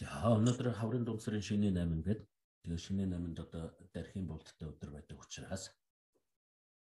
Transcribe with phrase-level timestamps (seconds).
[0.00, 2.28] За өнөөдөр хаврын дугсрын шинэ 8 гэдэг
[2.64, 5.68] тэгээ шинэ 8-нд одоо дархийн болттой өдөр байдаг учраас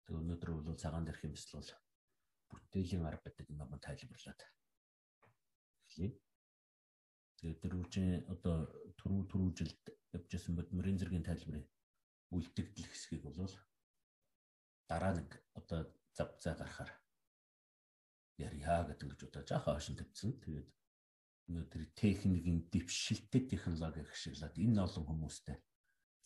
[0.05, 1.71] тэгээ өнөөдөр бол цагаан дархийн бисл бол
[2.53, 4.41] бүтээлийн арга гэдэг ном тайлбарлаад
[5.89, 6.11] эхлэе.
[7.41, 8.55] Тэгээ дөрвжин одоо
[8.99, 9.83] түрүү түрүү жилд
[10.13, 11.65] явжсэн бодмөрийн зэргийн тайлбарын
[12.35, 13.53] үлдэгдэл хэсгийг бол
[14.89, 15.29] дараа нэг
[15.59, 15.79] одоо
[16.13, 16.91] зав заа гарахаар
[18.37, 20.33] ярья гэдэг ингэж одоо жаахан хошин тавьсан.
[20.43, 20.67] Тэгээд
[21.49, 25.57] өнөөдөр техникийн дэвшилтэд технологи ашиглаад энэ олон хүмүүстэй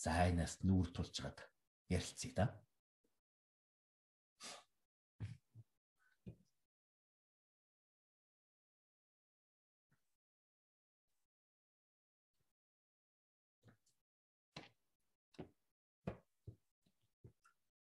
[0.04, 1.40] зайнаас нүүр тулж гад
[1.88, 2.46] ярилцъя да.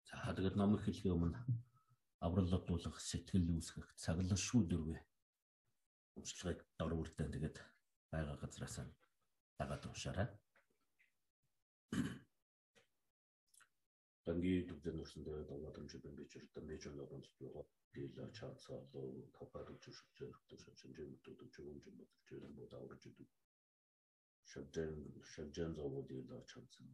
[0.05, 1.41] За тэгээд ном хэлхийн өмнө
[2.21, 5.01] авраллуулах сэтгэл үүсгэх цаглан шүү дөрвөө
[6.19, 7.57] өмчлөгийг дор үрдэн тэгээд
[8.13, 8.77] байгаа газраас
[9.59, 10.29] дагаад уншаарай.
[14.27, 21.07] Дангийн төвдөн нурсандаа дагатамжид бич өртөн бич өнөрөн зүгөө дила чацаалуу топад үчшүүч өртөш шинжээ
[21.11, 21.39] мэдүүд
[21.99, 23.31] мэдж юм бод аврж идэв.
[24.51, 24.95] Шавжэн
[25.33, 26.87] шавжэн зовоо дила чацсан.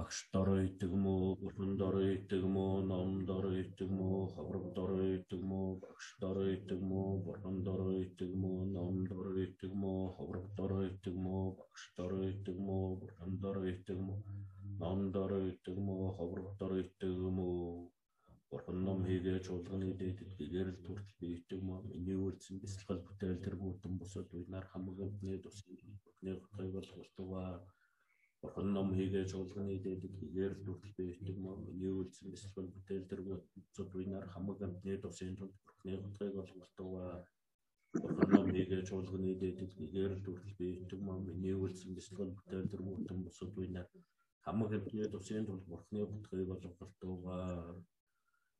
[0.00, 5.42] Багш дорой идэг мө, бүрэн дорой идэг мө, ном дорой идэг мө, хавраг дорой идэг
[5.50, 10.86] мө, багш дорой идэг мө, бүрэн дорой идэг мө, ном дорой идэг мө, хавраг дорой
[10.88, 14.16] идэг мө, багш дорой идэг мө, бүрэн дорой идэг мө,
[14.80, 17.50] ном дорой идэг мө, хавраг дорой идэг мө,
[18.50, 23.94] Бурхан ном хийгээ чуулганы дээдэд гэрэл төртөл бийтэг мөн миний үйлсэн бясалгал бүтээл тэр бүтэн
[24.00, 27.52] бусад уйнаар хамаг амтны тусын бүхний готойг бол хурдваа
[28.42, 29.74] Бурхан ном хийгээ чуулганы
[30.36, 35.56] гэр дүртэл бийдэг мөн миний үйлсэн бясалгал бүтээл дэргүүд зүд уйнаар хамаг амтны тусын тулд
[35.66, 37.10] Бурханы готойг олголтугаа
[38.02, 43.52] Бурхан ном хийгээ чуулганы дээдэд гэр дүртэл бийдэг мөн миний үйлсэн бясалгал бүтээл дэргүүд бусад
[43.60, 43.88] уйнаар
[44.44, 47.44] хамаг амтны тусын тулд Бурханы готойг олголтугаа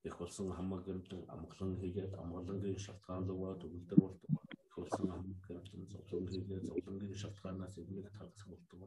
[0.08, 4.30] их болсон хамаг амтан амглан хийгээд амглангийн шалтгаан лугаа төгөлдөр болдог.
[4.68, 8.80] Их болсон хамаг амтан зовлон хийгээд зовлонгийн шалтгаанаас эднийг тагсах болдог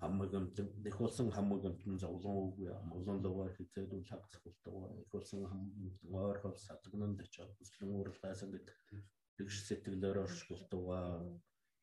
[0.00, 5.40] хамаг амтан их болсон хамаг амтан зовлон үгүй амглан лугаа хийгээд тагсах болдог их болсон
[5.50, 8.68] хамаг амтан ойрхол садгнанд очоод хүслэн уралгаас ингээд
[9.36, 10.84] тэгш сэтгэлээр оршуулдаг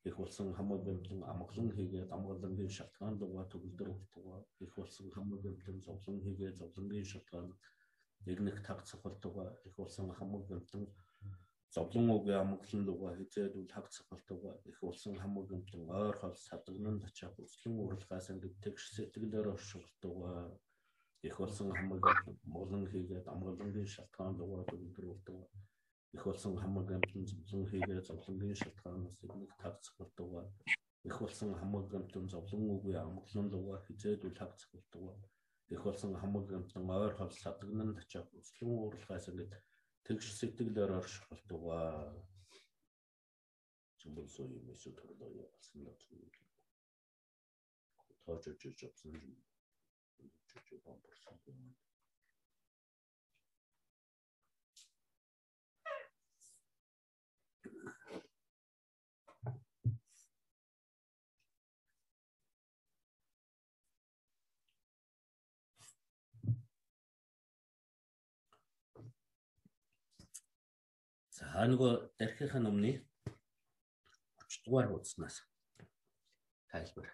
[0.10, 4.26] их болсон хамаг амтан амглан хийгээд амглангийн шалтгаан лугаа төгөлдөр болдог
[4.66, 7.50] их болсон хамаг амтан зовлон хийгээд зовлонгийн шалтгаан
[8.28, 10.84] нэгнэх тагцах болтугай их болсон хамаг гэмтэн
[11.76, 17.30] зовлон уг амглан дугаа хизээдүүл хагцах болтугай их болсон хамаг гэмтэн ойр хол садагнан очиа
[17.38, 20.50] бүслэн уралгаас ингээд тэгш сэтгэлээр оршуултугай
[21.28, 22.02] их болсон хамаг
[22.56, 25.50] молон хийгээд амгалангийн шалтгаан дугаа өндөр болтугай
[26.16, 30.48] их болсон хамаг гэмтэн зовлон хийгээд зовлонгийн шалтгаанаас нэгнэх тагцах болтугай
[31.10, 35.18] их болсон хамаг гэмтэн зовлон уг амглан дугаа хизээдүүл хагцах болтугай
[35.70, 39.54] их болсон хамаг амтан ойр хол садагнан очиад өслөн уурлахаас ингээд
[40.06, 42.14] тэгш сэтгэлээр орших болтугай.
[44.00, 46.38] Чимбэл суу юм эсвэл төрлөө явуулсан л зүйл.
[48.24, 49.36] Тоож очиж авсан юм.
[50.48, 51.76] Чичиг бомборсон юм.
[71.60, 72.92] За нөгөө дархийнхаа номны
[73.28, 75.42] 30 дугаар хуудаснаас
[76.72, 77.10] тайлбар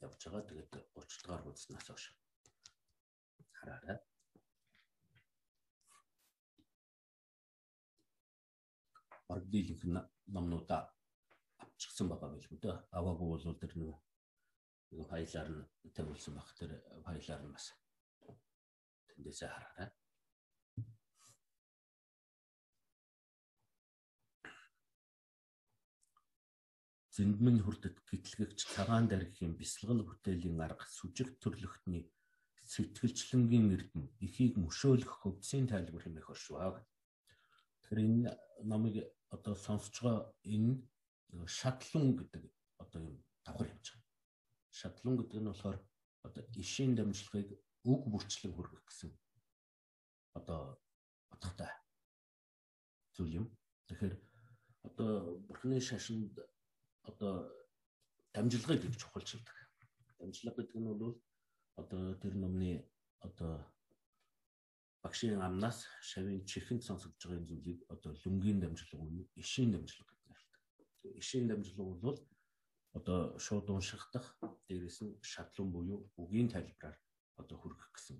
[0.00, 0.48] явж байгаа.
[0.48, 2.04] Тэгээд 30 дугаар хуудаснаас хойш
[3.52, 3.98] хараарай.
[9.52, 10.80] Дийлэнх номнуудаа
[11.60, 12.76] авчихсан байгаа байл үү дээ.
[12.96, 16.48] Аваагүй бол тэр нөгөө файлаар нь тавьулсан баг.
[16.56, 16.72] Тэр
[17.04, 17.66] файлаар нь бас
[19.12, 19.92] тэндээсээ хараарай.
[27.16, 32.08] Зэндмэн хүрдэт гэтлэгч цагаан даргийн бясалгал бүтээлийн арга сүжиг төрлөختний
[32.72, 36.80] сэтгэлчлэнгийн эрдэм эхийг мөшөөлөх хөвдсийн тайлбар хэмээх оршваа.
[37.84, 38.30] Тэгэхээр энэ
[38.70, 38.94] номыг
[39.34, 40.72] одоо сонсож байгаа энэ
[41.58, 42.42] шатлун гэдэг
[42.82, 44.08] одоо юм давхар явж байгаа.
[44.80, 45.78] Шатлун гэдэг нь болохоор
[46.26, 47.48] одоо ишийн дамжлагыг
[47.92, 49.10] үг бүрчлэн хүргэх гэсэн
[50.38, 50.80] одоо
[51.34, 51.72] утгатай
[53.14, 53.46] зүйл юм.
[53.88, 54.14] Тэгэхээр
[54.88, 55.10] одоо
[55.46, 56.32] бурхны шашинд
[57.10, 57.50] одоо
[58.34, 59.56] дамжлагыг гэж чухалчилдаг.
[60.18, 61.14] Дамжлага гэдэг нь бол
[61.76, 62.84] одоо тэр номны
[63.20, 63.64] одоо
[65.02, 70.22] багшийн амнаас шавийн чихэнд сонсогдож байгаа энэ зүйлийг одоо лүнгийн дамжлага уу ишийн дамжлага гэж
[70.26, 70.62] нэрлэдэг.
[71.20, 72.18] Ишийн дамжлага бол
[72.98, 74.26] одоо шууд уншигдах
[74.68, 76.96] дээрэс нь шатлан буюу үгийн тайлбараар
[77.40, 78.18] одоо хүргэх гэсэн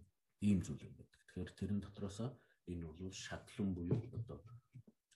[0.48, 1.20] ийм зүйл юм байдаг.
[1.22, 2.18] Тэгэхээр тэрэн дотроос
[2.70, 4.38] энэ бол шатлан буюу одоо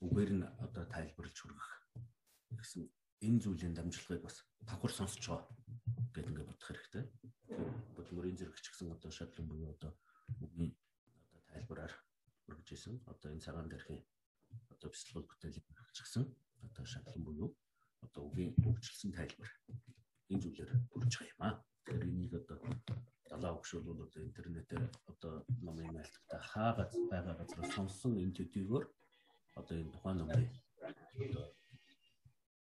[0.05, 1.69] үгээр нь одоо тайлбарлаж хүргэх
[2.61, 2.83] гэсэн
[3.27, 4.37] энэ зүйлийн дамжлагыг бас
[4.69, 5.51] давхар сонсож байгаа
[6.15, 7.05] гэдэг ингээд бодох хэрэгтэй.
[7.97, 9.93] Бодмөрийн зэрэг ч гэсэн одоо шатлан буюу одоо
[10.45, 10.73] үгийн
[11.27, 11.95] одоо тайлбараар
[12.47, 12.95] хүргэж исэн.
[13.13, 14.03] Одоо энэ цагаан дэрхийн
[14.73, 16.25] одоо бяцлал бүтээлийг хүргэж гисэн.
[16.67, 17.51] Одоо шатлан буюу
[18.07, 19.51] одоо үгийн хөгжүүлсэн тайлбар
[20.31, 21.55] энэ зүйлээр хүрж байгаа юм аа.
[21.87, 22.59] Тэгэхээр энийг одоо
[23.31, 25.33] далаа өгшөл бол одоо интернетээр одоо
[25.67, 28.85] номын мэлтгтээ хаагаад байгаа газар сонссон энэ төдийгөр
[29.59, 30.47] одоо энэ тухайн номын
[31.23, 31.45] одоо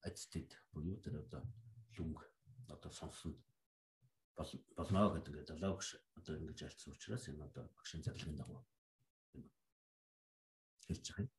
[0.09, 1.43] ажтд буюу тэр одоо
[1.97, 2.19] лүнг
[2.75, 3.33] одоо сонсон
[4.77, 5.35] болно гэдэг
[5.75, 5.89] өгш
[6.19, 8.63] одоо ингэж альцсан учраас энэ одоо багшийн зарлагын дагуу
[10.89, 11.31] хэлж байгаа юм.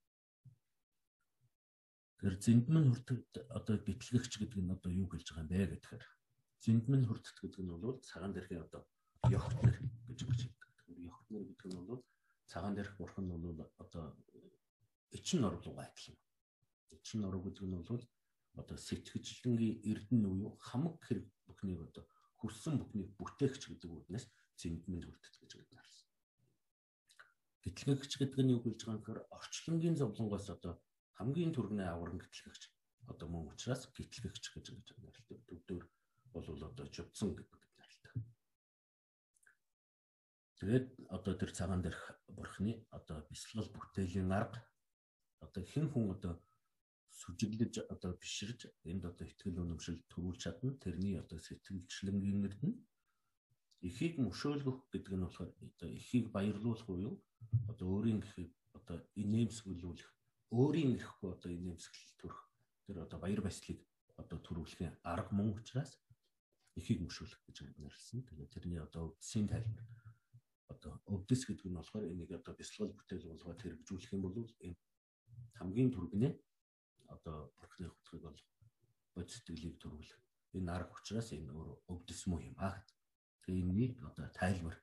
[2.20, 6.04] Тэгэхээр зэндмэн хүртэгд одоо битлэгч гэдэг нь одоо юу хэлж байгаа юм бэ гэхээр
[6.64, 8.82] зэндмэн хүртэгт гэдэг нь бол цагаан дэрхийн одоо
[9.26, 9.78] ёхтнэр
[10.08, 11.10] гэж хэлж байгаа.
[11.10, 12.02] Ёхтнэр гэдэг нь бол
[12.52, 14.06] цагаан дэрх бурхан нь бол одоо
[15.18, 16.18] эчин нор руу адилхан.
[16.94, 18.04] Эчин нор гэдэг нь бол
[18.56, 22.06] одоо сэтгэжлэнгийн эрдэнэ уу хамаг хэрэг бүхнийг одоо
[22.40, 24.26] хүссэн бүхнийг бүтээгч гэдэг үгнээс
[24.60, 26.08] зэндмэн хүртэгт гэж нэрлэсэн.
[27.64, 30.74] Битлэгч гэдэг нь юу хэлж байгаа гэхээр орчлонгийн зовлонгоос одоо
[31.20, 32.64] хамгийн түргний аврам гэтлэгч
[33.12, 35.40] одоо мөн учраас гэтлэгч гэж гэж нэрлэдэг.
[35.48, 35.84] Төвдөр
[36.32, 38.14] бол одоо жудсан гэдэг нэрлэдэг.
[40.60, 44.60] Тэгээд одоо тэр цагаан дээрх бурхны одоо бясалгал бүтээлийн арга
[45.44, 46.34] одоо хэн хүн одоо
[47.22, 48.60] сүжиглэж одоо биширж
[48.92, 50.72] энд одоо ихтгэл өнөмшил төрүүлж чадна.
[50.84, 52.74] Тэрний одоо сэтгэлчлэнгийн нэрдэн
[53.88, 57.16] эхийг мөшөөлгөх гэдэг нь болохоор одоо эхийг баярлуулах уу
[57.72, 60.10] одоо өөрийн гэхийг одоо инээмсэглүүлэх
[60.56, 62.42] өөрийн эрэхгүй одоо энэ юмсгэл төрөх
[62.86, 63.82] тэр одоо баяр баясгалыг
[64.22, 65.92] одоо төрүүлэхийн арга мөн учраас
[66.80, 68.20] эхийг мөшүүлэх гэж нэрлсэн.
[68.28, 69.84] Тэгээд тэрний одоо өвдөсийн тайлбар
[70.74, 74.38] одоо өвдөс гэдэг нь болохоор энийг одоо бясалгал бүтээл болгоод хэрэгжүүлэх юм бол
[74.68, 74.78] энэ
[75.60, 76.30] хамгийн түргэнэ
[77.16, 78.40] одоо бурхны хөтлөхийг бол
[79.16, 80.20] бод сэтгэлийг төрүүлэх
[80.58, 82.82] энэ арга учраас энэ өөр өвдөс муу юм аа.
[83.46, 84.76] Тэгээ энэний одоо тайлбар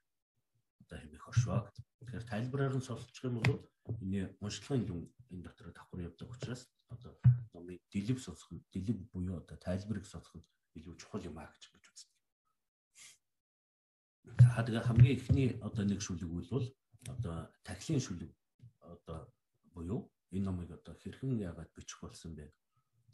[0.83, 1.61] одоо хэмээх оршваа.
[1.99, 3.67] Тэгэхээр тайлбараар нь сонсчих юм бол
[4.03, 5.01] энэ уншлагын юм
[5.33, 6.63] энэ дотор давхар явдаг учраас
[6.95, 7.13] одоо
[7.53, 10.47] номыг дэлгэв сонсох нь дэлгэв буюу одоо тайлбарыг сонсох нь
[10.79, 12.15] илүү чухал юм аа гэж гэж үздэг.
[14.67, 16.67] Тэгээ хамгийн эхний одоо нэг шүлэг бол
[17.15, 17.37] одоо
[17.67, 18.31] тахилын шүлэг
[18.95, 19.19] одоо
[19.75, 20.01] буюу
[20.35, 22.53] энэ номыг одоо хэрхэн яагаад бичих болсон бэ?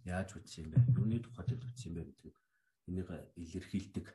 [0.05, 0.79] Яаж юм бэ?
[0.97, 2.37] Юуны тухайд юм бэ гэдгийг
[2.89, 4.07] энийг илэрхийлдэг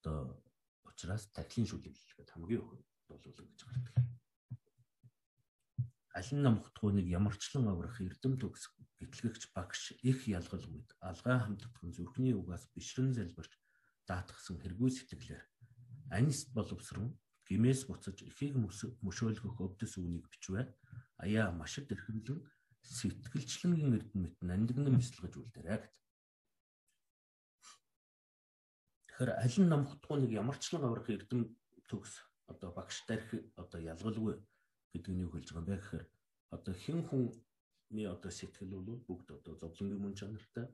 [0.00, 0.42] одоо
[0.84, 3.94] учраас тахилын шүлэг гэдэг хамгийн их болов гэж гардаг
[6.14, 12.66] алин намхтгууныг ямарчлан аврах эрдэм төгс гэтлэгч багш их ялгал үед алгай хамтдагхан зүрхний угаас
[12.74, 13.52] бишрэн залбирч
[14.08, 15.44] даатгсан хэргүй сэтгэлээр
[16.10, 17.14] анис боловсрон
[17.50, 18.54] гимээс буцаж ихийг
[19.02, 20.70] мөшөөлгөх өвдөс үнийг бичвэ
[21.18, 22.38] аяа машид эрхэмлэн
[22.86, 25.84] сэтгэлчлэнгийн эрдэм мэт нандинан бясалгаж үлдээрэй гэт.
[29.02, 31.40] Тэгэхээр алин намхтгууныг ямарчлан аврах эрдэм
[31.90, 34.38] төгс одоо багш тарих одоо ялгалгүй
[34.94, 36.06] гэдэг нь юу хэлж байгаа юм бэ гэхээр
[36.54, 40.66] одоо хэн хүний одоо сэтгэл бол бүгд одоо зовлонгийн мөн чанартай.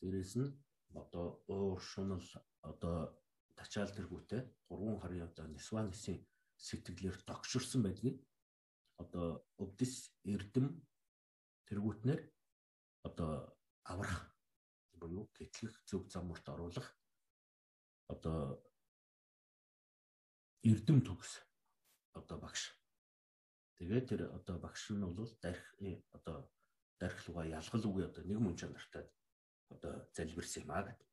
[0.00, 0.54] Дээрээс нь
[0.94, 2.24] одоо уур шунал
[2.62, 3.17] одоо
[3.58, 6.18] тачаал тэргүүтэй гурван харын одоо нисванысын
[6.66, 8.18] сэтгэлээр тогширсон байдгийг
[9.02, 9.26] одоо
[9.62, 9.94] өвдөс
[10.34, 10.66] эрдэм
[11.68, 12.20] тэргүүтнэр
[13.08, 13.30] одоо
[13.92, 14.22] аврах
[15.00, 16.88] буюу гэтлэх зөв замурт оруулах
[18.14, 18.62] одоо
[20.70, 21.30] эрдэм төгс
[22.18, 22.78] одоо багш
[23.78, 26.50] Тэгээд тэр одоо багш нь бол дарих э, одоо
[26.98, 29.06] дарихлууга ялгал үгүй одоо нэг мөн чанартай
[29.70, 31.07] одоо залбирсан юм аа гэдэг.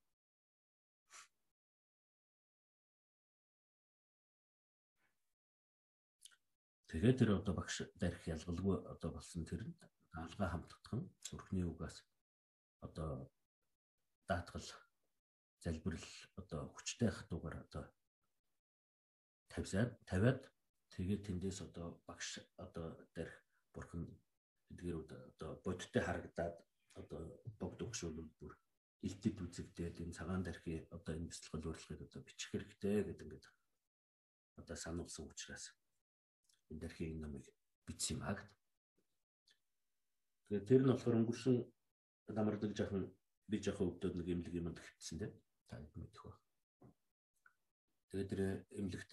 [6.96, 9.68] Тэгээд тэр одоо багш дарих ялгалгүй одоо болсон тэр
[10.16, 11.98] алгаа хамтдах нь зүрхний үгээс
[12.88, 13.28] одоо
[14.32, 14.64] даатгал
[15.60, 16.08] залбирал
[16.40, 17.84] одоо хүчтэй хатуугаар одоо
[19.52, 20.40] тавьсаад тавиад
[20.96, 23.36] Тэгээд тэндээс одоо багш одоо дээрх
[23.76, 24.08] бурхан
[24.72, 24.96] эдгээр
[25.36, 26.56] одоо бодиттой харагдаад
[26.96, 27.22] одоо
[27.60, 28.56] богд өгшөөлөл бүр
[29.04, 33.46] илтэд үзэгдээд энэ цагаан дээрхи одоо энэ бяцлал урилгыг одоо бичих хэрэгтэй гэдэг ингээд
[34.64, 35.76] одоо сануулсан учраас
[36.72, 37.46] энэ дээрхи энэ номыг
[37.86, 38.52] бичсэн юм гэд.
[40.48, 41.56] Тэгээд тэр нь болохоор өнгөрсөн
[42.38, 43.04] намардаг жаахан
[43.50, 45.34] би жаахан өвдөд нэг эмнэлэг юмд хэвтсэн тийм
[45.70, 46.34] та мэдэх ба.
[48.10, 48.42] Тэгээд тэр
[48.80, 49.12] эмнэлэгт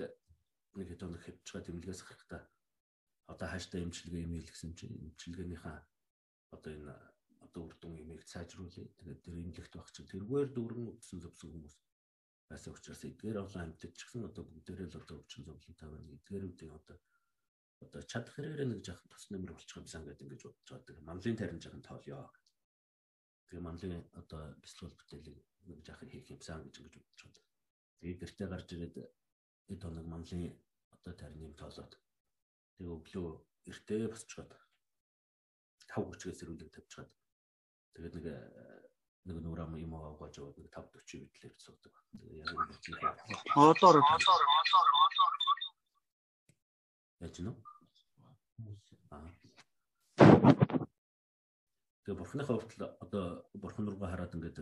[0.79, 2.43] нэг хэд хоног хэвж байгаа тэмлэгээс гарахтаа
[3.33, 5.79] одоо хааштай имчилгээ имэйл гэсэн чинь имчилгээнийхээ
[6.57, 6.95] одоо энэ
[7.45, 8.89] одоо үр дүн имийг сайжруулъя.
[8.99, 11.77] Тэгээд тэр имлэгт баг чинь тэргээр дүүрэн өдсөн зовсон хүмүүс
[12.49, 16.15] байсан учраас эдгээр олон амьтад ч гэсэн одоо бүгдээрээ л одоо өвчин зовлонтой байна.
[16.17, 16.97] Эдгээрүүдийн одоо
[17.85, 21.09] одоо чадах хэрэгээр нэг жаахан тус нэмэр болчих юмсан гэдэг ингэж бодож байгаа.
[21.09, 22.31] Манлын тарин жаахан тоолё.
[23.49, 27.45] Тэгээ манлын одоо бэлтгэл бүтээлийг нэг жаахан хийх юмсан гэж ингэж бодож байгаа.
[27.99, 28.97] Тэгээ гэртээ гарч ирээд
[29.73, 30.43] эд хоног манлын
[30.95, 31.93] одоо тариныг тоолоод
[32.77, 33.29] тэгээ өглөө
[33.71, 34.51] эртээ босчоод
[35.91, 37.11] тав хүчгээс ирүүлэг тавьчихад
[37.95, 38.27] тэгээд нэг
[39.29, 41.95] нэг нүрам юм аваад жоод нэг 5 40 битлэр суудаг.
[42.19, 42.99] Тэгээ яг нэг чинь
[43.55, 43.97] одоор
[47.23, 47.72] яаж нөө
[52.03, 53.25] Тэгээ бурхныхаа хүртэл одоо
[53.63, 54.59] бурхан руугаа хараад ингээд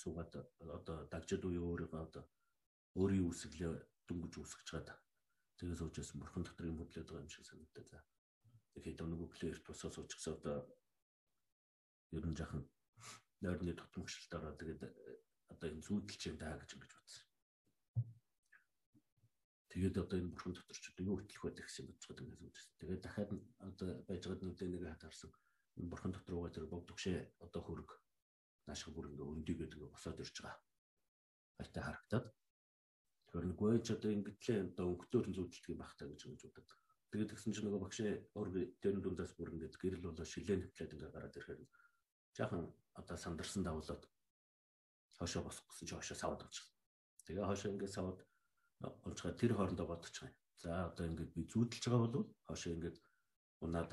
[0.00, 0.32] суугаад
[0.76, 2.24] одоо дагжид уу өөрийгөө одоо
[3.00, 3.72] өөрийн үсгэлээ
[4.06, 4.88] дүнгиж үсгэж чад.
[5.58, 7.84] Тэгээ суужсэн бурхан дотор юм хөдлөд байгаа юм шиг санагдаа.
[7.90, 7.98] За.
[8.74, 10.56] Тэгэхээр одоо нөгөө плеер тусаа суучихсан одоо
[12.16, 12.62] ер нь жахан
[13.42, 14.82] нойрны тутамгшилтаараа тэгээд
[15.52, 17.24] одоо энэ зүүдэлч юм даа гэж ингэж бодсон.
[19.74, 22.78] Тэгээд одоо энэ бурхан дотор ч юу хөтлөх байдаг гэсэн байгаа юм үзсэн.
[22.78, 25.30] Тэгээд дахиад одоо байж байгаа нүдэ нэг хатаарсан
[25.90, 27.90] бурхан дотор угаа тэр богдөгшөө одоо хөрг
[28.70, 30.62] наашиг бүр ингээ өндийгээд ингээ босоод ирж байгаа.
[31.58, 32.26] Хайтай харагдаад.
[33.26, 36.70] Тэгэхээр нэг гойч одоо ингэтлээ одоо өнгөтөр зүудэлдэг юм бах та гэж ингэж бодод.
[37.10, 41.10] Тэгээд тэгсэн чинь нөгөө багшаа өөр дээр дундаас бүр ингээ гэрэл болоо шилэн хөвлөд ингээ
[41.10, 41.60] гараад ирэхээр
[42.38, 42.62] жаахан
[42.94, 44.02] одоо сандарсан давуулаад
[45.18, 46.74] хошоо босох гэсэн чинь хошоо савд болчихсон.
[47.26, 48.18] Тэгээ хошоо ингээ савд
[49.02, 50.40] болж байгаа тэр хоорондоо бодож байгаа юм.
[50.62, 52.96] За одоо ингээд би зүүдэлж байгаа бол хошоо ингээд
[53.64, 53.90] унаад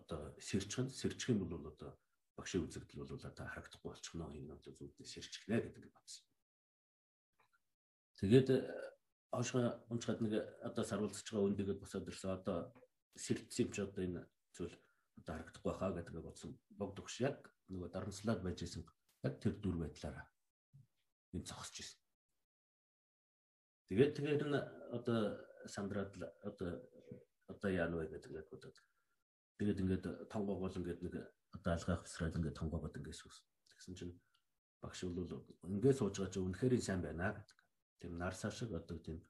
[0.00, 1.90] одоо сэрчхэн сэрчих юм бол одоо
[2.36, 6.24] багшийн үзэгдэл бол одоо харагдахгүй болчихно энэ одоо зүуднээ сэрчихнэ гэдэг бодсон.
[8.20, 8.48] Тэгээд
[9.32, 9.60] хошоо
[9.92, 10.32] унцгаад нэг
[10.68, 12.58] одоо саруулж байгаа үндигээд босоод ирсэн одоо
[13.16, 14.22] сэрдсэн юм чи одоо энэ
[14.56, 14.76] зүйл
[15.18, 16.50] одоо харагдахгүй хаа гэдэг бодсон.
[16.80, 17.38] Богдогш яг
[17.72, 18.84] нөгөө дарамслаад байж исэн
[19.26, 20.26] яг тэр дүр байдлаараа
[21.34, 22.00] энэ зогсож исэн.
[23.88, 24.54] Тэгээд тэгээд н
[24.90, 25.38] одоо
[25.70, 26.10] сандраад
[26.42, 26.70] одоо
[27.46, 28.76] одоо яана вэ гэдэг ингээд бодоод.
[29.58, 31.14] Тэгээд ингээд тонгоогоол ингээд нэг
[31.54, 33.46] одоо алгаах Израиль ингээд тонгоогоод ингээд сүс.
[33.70, 34.14] Тэгсэн чинь
[34.82, 37.58] багш бол ингээд сууж байгаа чинь үнэхээр сайн байна гэдэг.
[38.02, 39.22] Тийм нарсаа шиг одоо тийм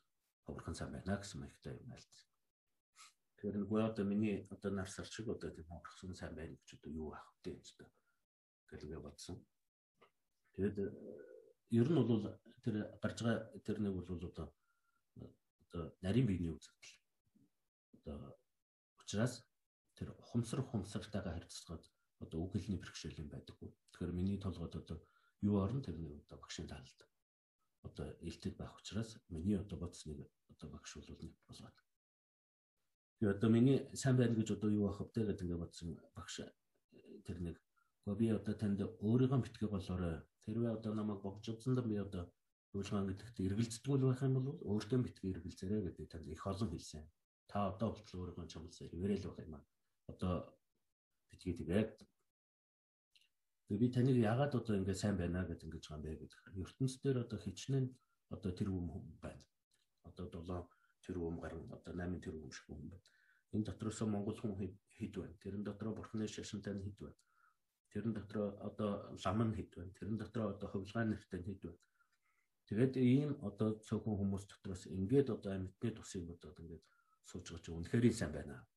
[0.49, 2.15] ховорхон сайн байна гэсэн маягтай юм альц.
[3.37, 7.13] Тэгэхээр нэг одоо миний одоо нарсаар шиг одоо тийм ховорхон сайн байна гэж одоо юу
[7.13, 7.67] ах вэ гэж
[8.73, 9.37] гэдэг бодсон.
[10.57, 10.77] Тэгээд
[11.71, 12.25] ер нь бол
[12.63, 14.55] тэр гарч байгаа тэр нэг бол одоо
[15.67, 16.95] одоо нарийн биений үзэгдэл.
[17.99, 18.39] Одоо
[19.03, 19.43] учраас
[19.95, 21.85] тэр ухамсар ухамсартайгаа харьцуулахад
[22.21, 23.71] одоо үг хэлний бэрхшээл юм байдаггүй.
[23.93, 24.99] Тэгэхээр миний толгойд одоо
[25.43, 26.99] юу орно тэр нэг одоо багшийн талд
[27.83, 31.77] одоо илтэд байх учраас миний одоо бодсныг одоо багш бол нэг болгоод.
[33.19, 36.41] Тэгээ одоо миний сайн байна гэж одоо юу авах вэ гэдэг ингээд бодсон багш
[37.27, 37.57] тэр нэг
[38.07, 42.25] би одоо танд өөрийнхөө битгий болоорой Тэрвээ одоо намайг богжодсондоо би одоо
[42.79, 47.05] Юулгаан гэдэгт эргэлздэг байх юм бол өөртөө битгий эргэлзээрэй гэдэг танд их олон хэлсэн.
[47.51, 49.65] Та одоо болтол өөрийнхөө чамлсаа хэвээрэл байх юм аа.
[50.13, 50.35] Одоо
[51.31, 51.91] битгий тэгээд
[53.67, 56.41] Тэгээ би таныг яагаад одоо ингэ сайн байна гэж ингэж байгаа юм бэ гэдэг.
[56.63, 57.87] ертөнц дээр одоо хичнээн
[58.31, 58.87] одоо тэр хүм
[59.19, 59.43] байна.
[60.07, 60.71] Одоо 7
[61.03, 61.75] тэр хүм гарна.
[61.75, 63.03] Одоо 8 тэр хүм шиг хүм байна.
[63.51, 64.55] Энэ дотроос Монгол хүн
[64.95, 65.35] хэд байна?
[65.43, 67.19] Тэрэн дотроо бурхны шашинтай хэд байна?
[67.97, 68.91] Тэрэн дотроо одоо
[69.25, 69.97] лам нь хэд байна.
[69.97, 71.81] Тэрэн дотроо одоо хувилгаан нэртэй хэд байна.
[72.69, 76.85] Тэгээд ийм одоо цөөхөн хүмүүс дотроос ингээд одоо амьтны тусыг одоо ингээд
[77.25, 78.69] сууж байгаа чинь үнэхээр сайн байна.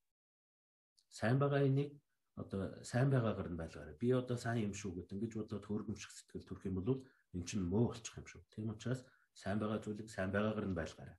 [1.12, 1.92] Сайн байгаа энийг
[2.40, 2.62] одоо
[2.92, 3.96] сайн байгаагаар нь байлгаарай.
[4.00, 7.04] Би одоо сайн юм шүү гэдэг ингэж бодоод хөргөмших сэтгэл төрөх юм бол
[7.36, 8.42] эн чинь муу болчих юм шүү.
[8.56, 9.04] Тийм учраас
[9.36, 11.18] сайн байгаа зүйлийг сайн байгаагаар нь байлгаарай.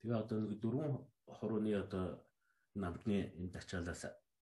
[0.00, 0.92] Тэгээ одоо нэг дөрвөн
[1.28, 2.24] хурууны одоо
[2.72, 4.02] намтны энэ тачаалаас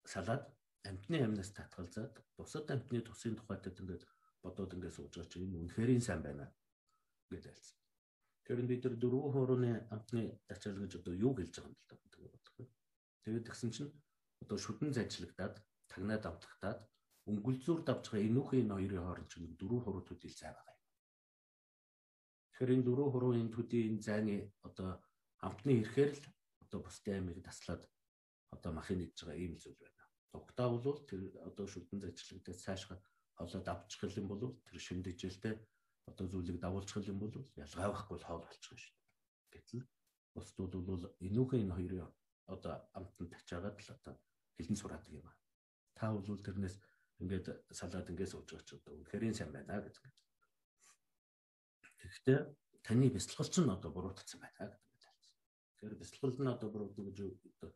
[0.05, 0.43] салаад
[0.89, 4.05] амтны амнаас татгалзаад бусад амтны тусын тухайд ингээд
[4.45, 6.47] бодоод ингээд сууж байгаа чинь энэ үнэхээр сайн байна
[7.33, 7.79] гэж альсан.
[8.45, 11.97] Тэгэхээр бид нар дөрвөн хуурууны амтны тачаал гэж одоо юу хэлж байгаа юм л да
[11.97, 12.67] гэдэг бодлоо.
[13.25, 13.93] Тэгээд тэгсэн чинь
[14.43, 15.55] одоо шүдэн зажлагдаад
[15.89, 16.81] тагнаад авдагтаад
[17.31, 20.83] өнгөлзүүр давж байгаа энүүхэн энэ хоёрын хооронд чинь дөрвөн хуруу төдийл зай байгаа юм.
[22.53, 24.37] Тэгэхээр энэ дөрвөн хурууны төдийн зайны
[24.69, 25.01] одоо
[25.47, 26.25] амтны ирэхээр л
[26.63, 27.83] одоо бусдын аймыг таслаад
[28.55, 29.94] одоо махын нэгж байгаа ийм зүйл байна.
[30.35, 32.99] Угтаа бол тэр одоо шүдэн зажлагдаад цаашгаа
[33.39, 35.55] холоод авчих юм бол тэр шимдэжэлтэй
[36.11, 39.63] одоо зүйлийг дагуулчих юм бол ялгаа байхгүй хоол болчих шүү дээ.
[39.63, 39.85] Гэтэл
[40.35, 42.11] бусдууд бол энүүхэн энэ хоёрын
[42.55, 44.15] одоо амтанд тачаагаад л одоо
[44.59, 45.37] хилэн сураадаг юм аа.
[45.95, 46.77] Та бол тэрнээс
[47.23, 47.47] ингээд
[47.79, 49.97] салаад ингээд сууж байгаа ч одоо үнэхээр сайн байна гэж.
[52.03, 52.39] Тэгэхдээ
[52.83, 54.81] таны бясалгал ч нь одоо буруутгсан байна гэдэг.
[55.79, 57.71] Тэгэхээр бясалгал нь одоо буруутгах гэж одоо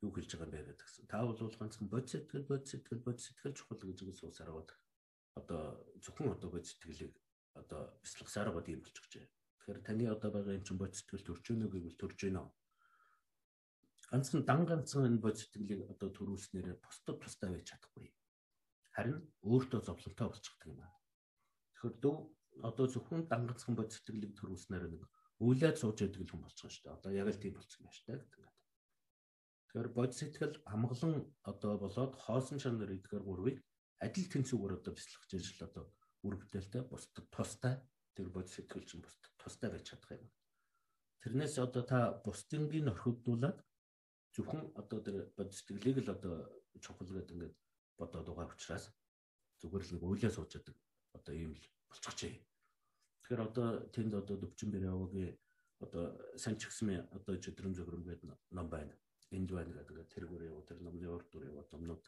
[0.00, 1.06] юу хэлж байгаа юм бэ гэдгсэн.
[1.06, 4.70] Та бол ганцхан бод сэтгэл бод сэтгэл бод сэтгэл чухал гэж үгс уусаар аваад
[5.36, 5.62] одоо
[6.00, 7.14] зөвхөн одоо бод сэтгэлийг
[7.54, 9.26] одоо бяцлагсаар гоод юм болчих жээ.
[9.60, 12.42] Тэгэхээр таны одоо байгаа юм чинь бод сэтгэл төрж гэнэ гэвэл төрж гэнэ.
[14.10, 18.08] Ганцхан дан ганцхан энэ бод сэтгэлийг одоо төрүүлснээр бусдад тустай байж чадахгүй.
[18.96, 20.96] Харин өөртөө зовлонтой болчихдаг юм аа.
[21.76, 22.16] Тэгэхээр дөө
[22.68, 25.04] одоо зөвхөн дан ганцхан бод сэтгэлийг төрүүлснээр нэг
[25.40, 26.96] үйлээд сууж яадаг л хүн болчихсон шүү дээ.
[26.98, 28.59] Одоо яг л тийм болчихсон байна шүү дээ гэдэг.
[29.70, 33.62] Тэгэхээр бод сэтгэл амгалан одоо болоод хоосон чанар эдгээр гурвыг
[34.02, 35.84] адил тэнцүүгээр одоо бяцлахж ижил одоо
[36.26, 37.74] үр бүтээлтэй бусдад тустай
[38.18, 40.26] тэр бод сэтгэл чинь бусдад тустай байж чадах юм.
[41.22, 43.62] Тэрнээс одоо та бусдынгийн орхигдуулаад
[44.34, 46.34] зөвхөн одоо тэр бод сэтгэлийг л одоо
[46.82, 47.54] чухал гэдэг ингээд
[47.94, 48.90] бодоод байгаа учраас
[49.62, 50.74] зүгээр л нэг уйлаа сууж яадаг
[51.14, 52.42] одоо ийм л болчихжээ.
[53.22, 55.38] Тэгэхээр одоо тэнд одоо Дөвчин Бэрявагийн
[55.78, 58.98] одоо санчгсмын одоо өдрөм зөвгөрөм гэдэг ном байна
[59.36, 62.04] энд байна гэдэг тэргүүр явуу тэр номны урд дүр явуу номнууд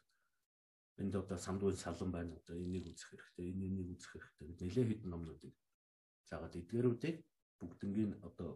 [1.02, 5.10] энд одоо самдуун салан байна одоо энийг үзэх хэрэгтэй энийг үзэх хэрэгтэй гэдэг нэлээд хэдэн
[5.12, 5.54] номнуудыг
[6.28, 7.16] заагаад эдгээрүүдийг
[7.60, 8.50] бүгднгийн одоо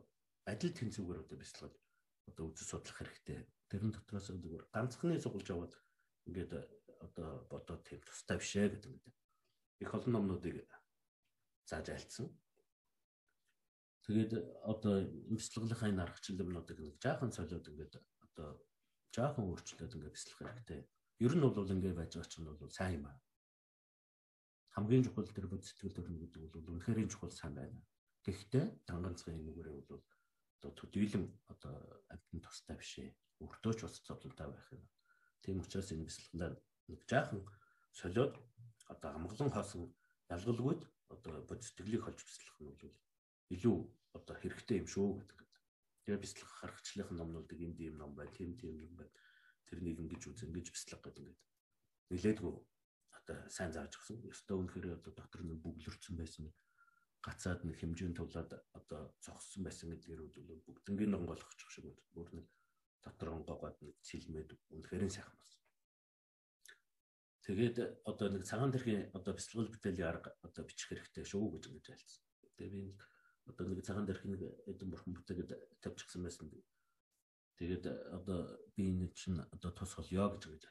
[0.51, 1.75] адил тэнцвүүгээр одоо бяцлахад
[2.29, 3.39] одоо үзэж судлах хэрэгтэй
[3.71, 5.75] тэрэн дотроос зүгээр ганцхны сугалж аваад
[6.27, 6.53] ингээд
[7.01, 9.15] одоо бодоод тийм тустай бишээ гэдэг юм.
[9.81, 10.67] Их олон номнуудыг
[11.67, 12.27] зааж альцсан.
[14.07, 14.33] Тэгээд
[14.63, 15.03] одоо
[15.35, 17.95] имслэглийнхаа энэ аргачлалуудыг нэг жаахан солиод ингээд
[18.37, 18.61] одоо
[19.17, 20.81] жаахан өөрчлөлт ингээд бяцлах хэрэгтэй.
[21.25, 23.17] Ер нь бол ингээд байж байгаа чинь бол сайн юм аа.
[24.77, 27.81] Хамгийн чухал тэр бод сэтгэл төрнө гэдэг бол үнэхээр чухал сайн байна.
[28.29, 30.05] Гэхдээ данганцгийн нүгээрээ бол
[30.61, 31.73] одоо төдийлөн одоо
[32.13, 33.17] амьтан тустай биш ээ.
[33.41, 34.85] Өртөө ч бас зовлонтой байх юм.
[35.41, 36.55] Тийм учраас энэ бяцлаглаар
[36.93, 37.41] нэг жаахан
[37.97, 38.35] солиод
[38.93, 39.89] одоо амгалан хоосон
[40.29, 42.85] ялгалгүйд одоо бод сэтгэлийг холж бяцлах нь бол
[43.57, 43.77] илүү
[44.13, 45.46] одоо хэрэгтэй юм шүү гэдэг
[46.07, 49.11] Тэгээ бяцлах харгачлалын номнуудыг энд ийм ном байна, тийм тийм юм байна.
[49.67, 51.41] Тэрнийг ингэж үз, ингэж бяцлах гэдэг ингээд
[52.15, 52.55] нилээдгүй
[53.19, 54.23] одоо сайн зааж өгсөн.
[54.31, 56.47] Өстөө үнэхээр одоо дотор нэг бүглэрсэн байсан
[57.27, 62.47] гацаад нэг хэмжээнд тулаад одоо зогссон байсан гэдгээр бол бүгднгийн онгойлгочих шиг бүр нэг
[63.03, 65.63] дотор онгоогоод нэг цэлмээд үнэхээр сайхан болсон.
[67.43, 67.77] Тэгээд
[68.07, 72.23] одоо нэг цагаан тэрхийн одоо бяцлал бүтээлийн арга одоо бичих хэрэгтэй шүү гэж ингэж альцсан.
[72.55, 72.99] Тэгээ би нэг
[73.51, 75.51] одоо нэг цагаан дээрх нэг эдэн бурхан бүтээгээд
[75.83, 76.47] тавьчихсан байсан.
[77.59, 77.85] Тэгээд
[78.19, 78.39] одоо
[78.77, 80.63] би энэ чинь одоо тус холё гэж гэж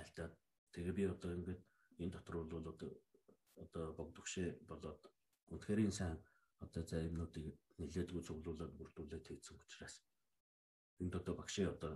[0.00, 0.34] альтаад
[0.74, 1.62] тэгээ би одоо ингээд
[2.02, 2.90] энэ дотор бол одоо
[3.64, 5.02] одоо богдөгшөө болоод
[5.52, 6.16] үнэхээр сайн
[6.64, 7.46] одоо за юмнуудыг
[7.78, 9.94] нэлээдгүй цуглуулад бүрдүүлээд хийсэн учраас
[11.02, 11.92] энд одоо багшийн одоо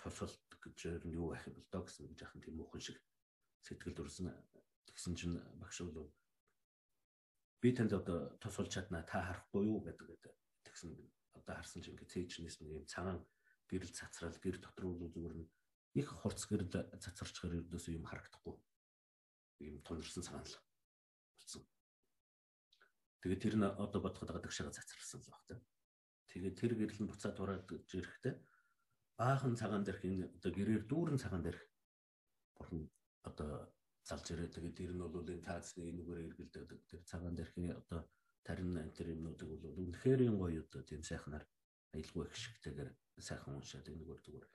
[0.00, 0.78] тусалт гэж
[1.18, 2.98] юу байх юм бол доо гэсэн жаахан тийм муухан шиг
[3.66, 4.32] сэтгэл төрсөн
[4.88, 6.08] тэгсэн чинь багш бол
[7.66, 10.22] би танд одоо тусалж чадна та харахгүй юу гэдэг
[10.62, 10.94] тэгсэн
[11.34, 13.18] одоо харсан чинь ингээд цээжнээс нэг юм цагаан
[13.66, 15.50] гэрэл цацрал гэр дотор бол зүгээр нь
[15.98, 16.70] их хурц гэрэл
[17.02, 18.54] цацарчгаар ердөөс юм харагдахгүй
[19.66, 20.54] юм тунарсан цагаан л
[21.34, 21.66] болсон.
[23.26, 25.58] Тэгээд тэр нь одоо бодоход байгаа дагшаага цацралсан л баг та.
[26.30, 28.34] Тэгээд тэр гэрэл нь буцаад ураад ирэхдээ
[29.18, 31.62] баахан цагаан дээрх энэ одоо гэрээр дүүрэн цагаан дээрх
[32.54, 32.86] бурхан
[33.26, 33.50] одоо
[34.08, 38.00] залж ирээд тэгээд ер нь бол энэ таацны энэгээр эргэлдээд тэр цагаан дээрхийн одоо
[38.46, 41.44] тарин энэ төр юмнуудыг бол үнэхээр гоё одоо тийм сайхнаар
[41.94, 44.46] аялгүй их шигтэйгээр сайхан уншаад энэгээр зүгээр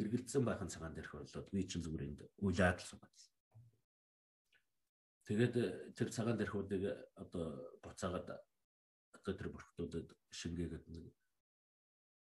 [0.00, 3.30] эргэлдсэн байхын цагаан дээрх болоод би чинь зүгээр энд уйлаад л суугаадсан.
[5.26, 5.54] Тэгээд
[5.98, 6.84] тэр цагаан дээрхүүдийг
[7.18, 7.44] одоо
[7.82, 8.28] буцаагаад
[9.16, 11.04] одоо тэр бүрхтүүдэд шингээгээд нэг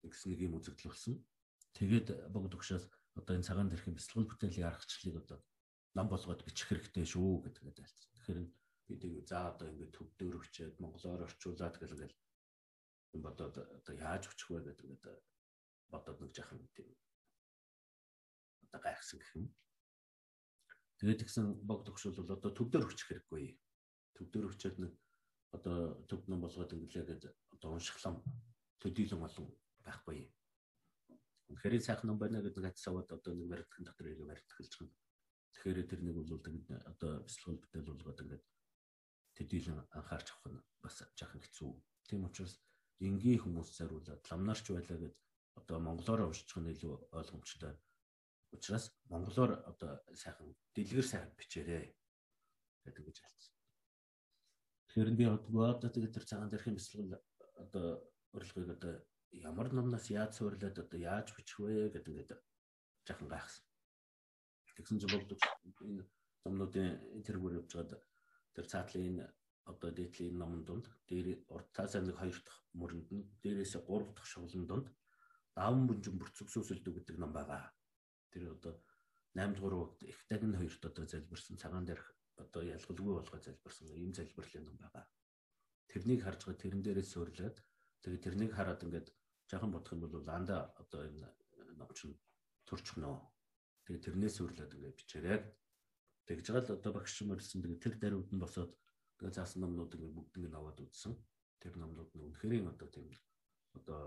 [0.02, 1.14] нэгс нэг юм үзэгдэл болсон.
[1.78, 2.84] Тэгээд богд өгшөөс
[3.18, 5.38] одоо энэ цагаан дээрхийн бяцлал бүтээлийн аргачлалыг одоо
[5.94, 8.10] нам болгоод бичих хэрэгтэй шүү гэдгээд альцсан.
[8.16, 8.40] Тэгэхээр
[8.88, 12.16] би тэг за одоо ингээд төв дөр өчөөд монголоор орчуулад гэлгээл
[13.20, 15.20] бодоод одоо яаж өчих вэ гэдэг ингээд
[15.92, 16.88] бодоод нэг жахан тийм
[18.64, 19.46] одоо гайхсан гэх юм.
[20.96, 23.60] Тэгээд тэгсэн бог төгшөл бол одоо төв дөр өчих хэрэггүй.
[24.16, 24.92] Төв дөр өчөөд нэг
[25.52, 28.24] одоо төв ном болгоод инглээгээд одоо уншихлам
[28.80, 29.46] төдийлөн олон
[29.84, 30.24] байхгүй.
[31.52, 34.96] Үнэхээр сайхан ном байна гэдэг нэг хацсаваад одоо нэг баригдах дотор баригдах гэж байна
[35.52, 38.44] Тэгэхээр тэр нэг бол одоо бяцлал бүтээл болгоод ингээд
[39.36, 41.72] төдийлөн анхаарч авах нь бас жаахан хэцүү.
[42.08, 42.54] Тийм учраас
[43.00, 45.14] энгийн хүмүүс зариулаад ламнаарч байлаа гэд
[45.60, 47.74] одоо монголоор уншчих нь илүү ойлгомжтой.
[48.52, 51.84] Учираас монголоор одоо сайхан дэлгэр сайхан бичээрэй
[52.84, 53.54] гэдэг гэж хэлсэн.
[54.88, 57.20] Тэгэхээр би одоо тэгээд тэр цагаан дээрх бяцлал
[57.56, 57.86] одоо
[58.36, 58.92] урилгыг одоо
[59.32, 62.42] ямар номноос яаж суурлаад одоо яаж бичих вэ гэдэг ингээд
[63.08, 63.64] жаахан гайхсан.
[64.76, 65.40] Тэгсэн чинь богдog
[65.88, 66.02] энэ
[66.44, 66.88] номнуудын
[67.26, 68.02] тэргүүр явж байгаад
[68.54, 69.16] тэр цаатлын
[69.70, 74.66] одоо дээдлийн номон донд дээр уртаас нэг хоёр дахь мөрөнд нь дээрээс гурав дахь шуглан
[74.66, 74.86] донд
[75.56, 77.64] даван бүнжин бүрцэг сүсэлдүү гэдэг ном байгаа.
[78.32, 78.74] Тэр одоо
[79.36, 82.06] 8 дугаар үгт их дагн хоёрт одоо залбирсан цагаан дээрх
[82.42, 85.04] одоо ялгалгүй болгоо залбирсан ийм залбирлын ном байгаа.
[85.90, 87.56] Тэрнийг харж байгаа тэрэн дээрээс суурлаад
[88.02, 89.08] тэгээ тэрнийг хараад ингээд
[89.50, 91.28] жаахан бодох юм бол анда одоо энэ
[91.78, 92.16] номч нь
[92.68, 93.12] төрчихнө.
[93.86, 95.38] Тэгээ тэрнээс суурлаад ингээд бичээрэй.
[96.26, 98.72] Тэгж байгаа л одоо багш мөрсөн тэгээ тэр даруйд нь босоод
[99.18, 101.14] тэгээ заасан номнууд ингээд бүгднийг аваад үзсэн.
[101.62, 103.06] Тэр номнууд нь үнэхээр одоо тийм
[103.78, 104.00] одоо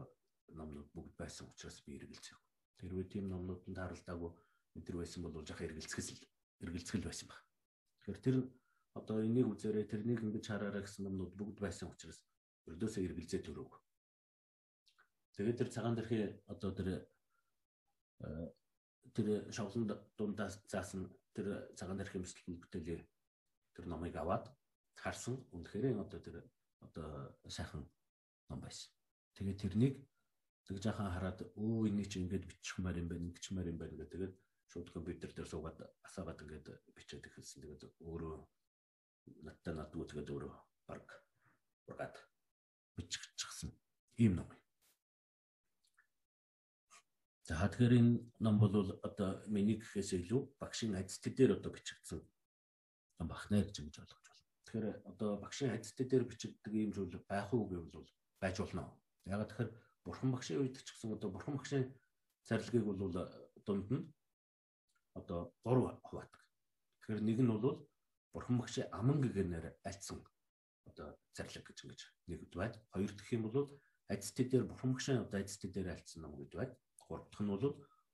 [0.55, 2.39] номнууд бүгд байсан учраас би эргэлзэх.
[2.79, 4.31] Тэрвээ тийм номнуудад тааралдаагүй
[4.79, 6.23] өдр байсан бол жах эргэлцгэл
[6.63, 7.39] эргэлцгэл байсан баг.
[8.03, 8.37] Тэгэхээр тэр
[8.95, 12.19] одоо энийг үзээрэй тэрнийг ингэж хараарай гэсэн номнууд бүгд байсан учраас
[12.67, 13.71] өрдөөсөө эргэлзээ төрөв.
[15.35, 18.47] Тэгээд тэр цагаан дэрхий одоо тэр э,
[19.13, 22.99] тэр шавлан дундаас заасан тэр цагаан дэрхий мэтлэг бүтээлээ
[23.75, 24.49] тэр номыг аваад
[24.95, 25.35] харсан.
[25.51, 26.37] Үнэхээр одоо тэр
[26.81, 27.83] одоо сайхан
[28.49, 28.89] ном байсан.
[29.35, 29.95] Тэгээд тэрнийг
[30.65, 34.11] тэг жаахан хараад өө энийг чи ингэж бичихмээр юм байна, ингэчмээр юм байна гэдэг.
[34.11, 34.35] Тэгээд
[34.71, 37.61] шууд компьютер дээр суугаад асаагаад ингээд бичээд эхэлсэн.
[37.61, 38.35] Тэгээд өөрөө
[39.45, 40.53] надтай надгүй тэгээд өөрөө
[40.87, 41.05] баг
[41.91, 42.15] ургаад
[42.97, 43.69] бичихчихсэн
[44.23, 44.49] ийм ном.
[47.45, 48.73] За тэгэхээр энэ ном бол
[49.05, 52.19] одоо миний гэхээс илүү багшийн ажил дээр одоо бичигдсэн
[53.21, 54.49] ном бахнаа гэж ингэж ойлгож байна.
[54.65, 58.09] Тэгэхээр одоо багшийн ажил дээр бичигддэг ийм зүйл байх уу гэвэл
[58.41, 58.97] байж болно.
[59.29, 61.85] Ягаад тэгэхээр бурхан багшийн үед ч гэсэн одоо бурхан багшийн
[62.49, 63.13] зарилгыг бол
[63.61, 64.09] дунд нь
[65.13, 66.41] одоо 3 хуваадаг.
[67.05, 67.85] Тэгэхээр нэг нь бол
[68.33, 70.17] бурхан багшийн аман гэгэнээр альцсан
[70.89, 72.73] одоо зарлиг гэж ингэж нэгд байд.
[72.89, 73.69] Хоёр дахь юм бол
[74.09, 76.73] ажилтны дээр бурхан багшийн одоо ажилтны дээр альцсан ном гэж байд.
[77.07, 77.65] Гурав дахь нь бол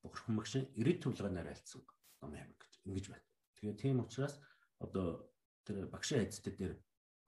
[0.03, 1.81] бурхан багшийн ирээд төвлөгөөнөөр альцсан
[2.21, 3.27] ном юм гэж ингэж байна.
[3.57, 4.35] Тэгээ тийм учраас
[4.79, 5.31] одоо
[5.65, 6.73] тэр багшийн ажилтны дээр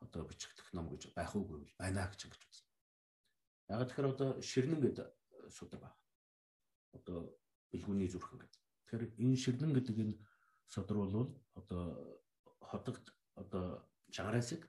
[0.02, 2.69] одоо бичигдэх ном гэж байх уугүй байна гэж ингэж байна.
[3.69, 5.08] Яг тэгэхээр одоо ширнэн гэдэг
[5.49, 5.97] судаг байна.
[6.97, 7.17] Одоо
[7.71, 8.62] бэлгүүний зүрхэн гэдэг.
[8.86, 10.15] Тэгэхээр энэ ширнэн гэдэг энэ
[10.67, 11.15] судар бол
[11.56, 11.84] одоо
[12.62, 14.62] хотогт одоо чагараасыг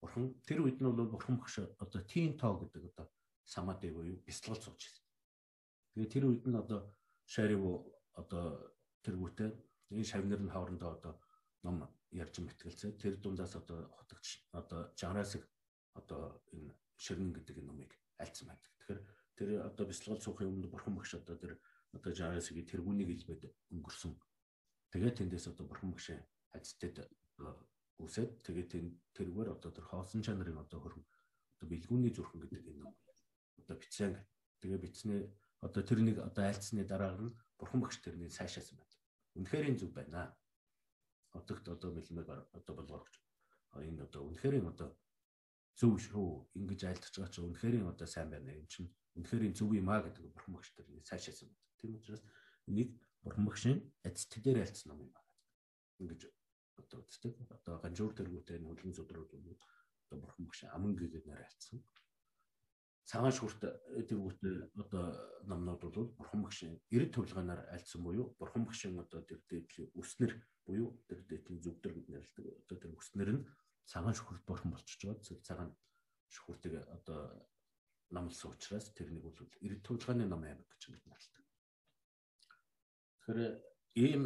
[0.00, 3.06] бурхан тэр үед нь бол бурхан багш одоо тийн тоо гэдэг одоо
[3.44, 5.03] самаадэ буюу бяцлал сууж байсан.
[5.94, 6.90] Тэгээ тэр үед нь одоо
[7.22, 7.62] шарив
[8.18, 8.74] одоо
[9.06, 9.50] тэргүүтээ
[9.94, 11.12] энэ шавнар нь хоорондоо одоо
[11.62, 12.98] ном ярьж мэтгэлцээ.
[12.98, 15.42] Тэр дундаас одоо хотогч одоо чагараасыг
[15.94, 18.70] одоо энэ ширнэн гэдэг номыг альцсан байдаг.
[18.78, 19.00] Тэгэхээр
[19.38, 21.58] тэр одоо бяцлагал суухын өмнө бурхан багш одоо тэр
[21.94, 24.12] одоо Жарасгийн тэргүүнийг илбэд өнгөрсөн.
[24.90, 27.06] Тэгээд тэндээс одоо бурхан багшийн хацтад
[28.02, 28.70] үсээд тэгээд
[29.14, 31.02] тэргээр одоо тэр хоосон чанарын одоо хөрөн
[31.54, 32.90] одоо бэлгүүний зүрхэн гэдэг энэ
[33.62, 34.18] одоо бичсэн.
[34.58, 35.22] Тэгээ бичснээ
[35.66, 38.94] одоо тэрнийг одоо альцсны дараагаар нь бурхан багш тэрний сайшаасан байна.
[39.36, 40.36] Үнэхээр энэ зүг байна.
[41.32, 43.14] Одогт одоо бэлмээр одоо болгоорч
[43.80, 44.88] энэ одоо үнэхээр одоо
[45.80, 49.88] зөв шүү ингэж айлтж байгаа чинь үнэхээр одоо сайн байна юм чинь үнэхээр зөв юм
[49.90, 51.66] а гэдэг бурхан багш тэр сайшаасан байна.
[51.80, 52.22] Тэр учраас
[52.68, 52.88] нэг
[53.24, 55.30] бурхан багшийн эцэд дээр альцсан ном юм байна.
[55.98, 56.20] Ингэж
[56.78, 61.82] одоо үзтээ одоо ганжуур тэргүүтэй нүлгэн зүдрүүд одоо бурхан багшийн аман гэгээд нэр альцсан.
[63.04, 63.60] Цагаан шүрт
[64.08, 65.04] тэргүүтэй одоо
[65.44, 70.32] номнууд бол бурхан багшийн эрд төвлөгөөнөөр альцсан буюу бурхан багшийн одоо тэр дээдлийн өснөр
[70.64, 72.44] буюу тэр дээдлийн зүгдэр гэж нэрлэдэг.
[72.64, 73.44] Одоо тэр өснөр нь
[73.84, 75.44] цагаан шүхрт бурхан болчихж байгаа.
[75.44, 75.70] Цагаан
[76.32, 77.20] шүхртийг одоо
[78.08, 81.44] намлсан учраас тэрнийг бол эрд төвлөгөөний ном аймаг гэж нэрлэдэг.
[83.20, 83.40] Тэгэхээр
[84.00, 84.22] ийм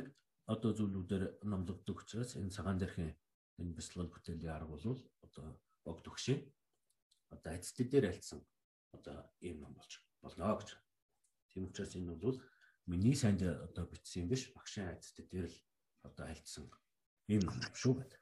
[0.47, 3.11] одоо зүйлүүдээр номлогддог учраас энэ цагаан дэрхийн
[3.59, 5.47] энэ бяцлал бүтээлийн арга бол одоо
[5.85, 6.39] бог төгшөө
[7.35, 8.41] одоо эцэд дээр альцсан
[8.97, 10.69] одоо ийм ном болж болно гэж.
[11.51, 12.39] Тийм учраас энэ бол
[12.87, 15.59] миний санд одоо бичсэн юм биш багшийн эцэд дээр л
[16.09, 16.71] одоо альцсан
[17.29, 18.21] ийм ном шүү гэдэг.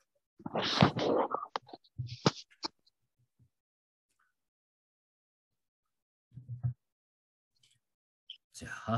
[8.57, 8.97] За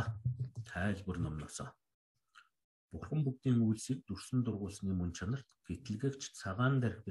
[0.71, 1.61] тайлбар номноос.
[2.93, 7.03] Бурхан бүгдийн үйлсийг дүрсэн дургуулсны мөн чанарт гэтлэгч цагаан дарих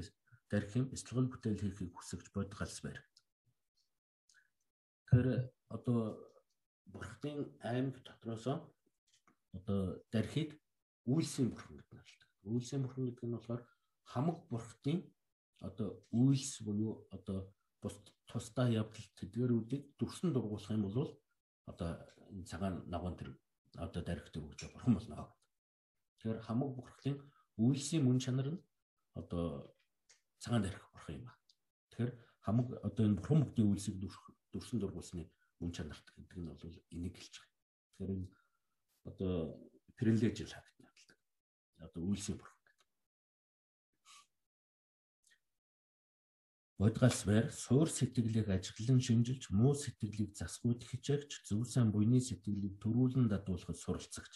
[0.50, 2.98] дархийн бяцлагал бүтээл хийхийг хүсэж бодгалс байр.
[5.08, 5.40] Тэгэхээр
[5.72, 6.20] одоо
[6.92, 8.44] бурхтын аймаг дотроос
[9.56, 9.80] одоо
[10.12, 10.60] дархийг
[11.08, 12.44] үйлсийн бурхан гэдэг нь ашигладаг.
[12.44, 13.62] Үйлсийн бурхан гэдэг нь болохоор
[14.04, 14.98] хамаг бурхтын
[15.64, 17.48] одоо үйлс буюу одоо
[17.80, 17.96] бус
[18.28, 21.08] тусдаа явдал тэдгэрүүдийг дүрсэн дургуулах юм бол
[21.64, 21.90] одоо
[22.44, 23.32] цагаан нагуун тэр
[23.76, 25.32] одоо дарих төр гэж бурхан болно гэдэг.
[26.20, 27.16] Тэгэхээр хамаг бурхлын
[27.56, 28.60] үйлсийн мөн чанар нь
[29.16, 29.72] одоо
[30.38, 31.40] цагаан дарих бурхан юм байна.
[31.88, 32.12] Тэгэхээр
[32.44, 33.96] хамаг одоо энэ бурхан бүхний үйлсийг
[34.52, 35.24] дүрсэн дургуулсны
[35.60, 36.62] мөн чанарт гэдэг нь бол
[36.94, 37.56] энийг хэлж байгаа.
[37.96, 38.28] Тэгэхээр энэ
[39.10, 39.32] одоо
[39.98, 40.86] privilege хаагдаг.
[41.78, 42.58] Одоо үйлсийн бурхан
[46.78, 53.26] Бодгалс байр суур сэтгэлийг ажиглан шинжилж, муу сэтгэлийг засгүйд хичээгч, зөв сайн буйны сэтгэлийг төрүүлэн
[53.26, 54.34] дадуулахад суралцагч.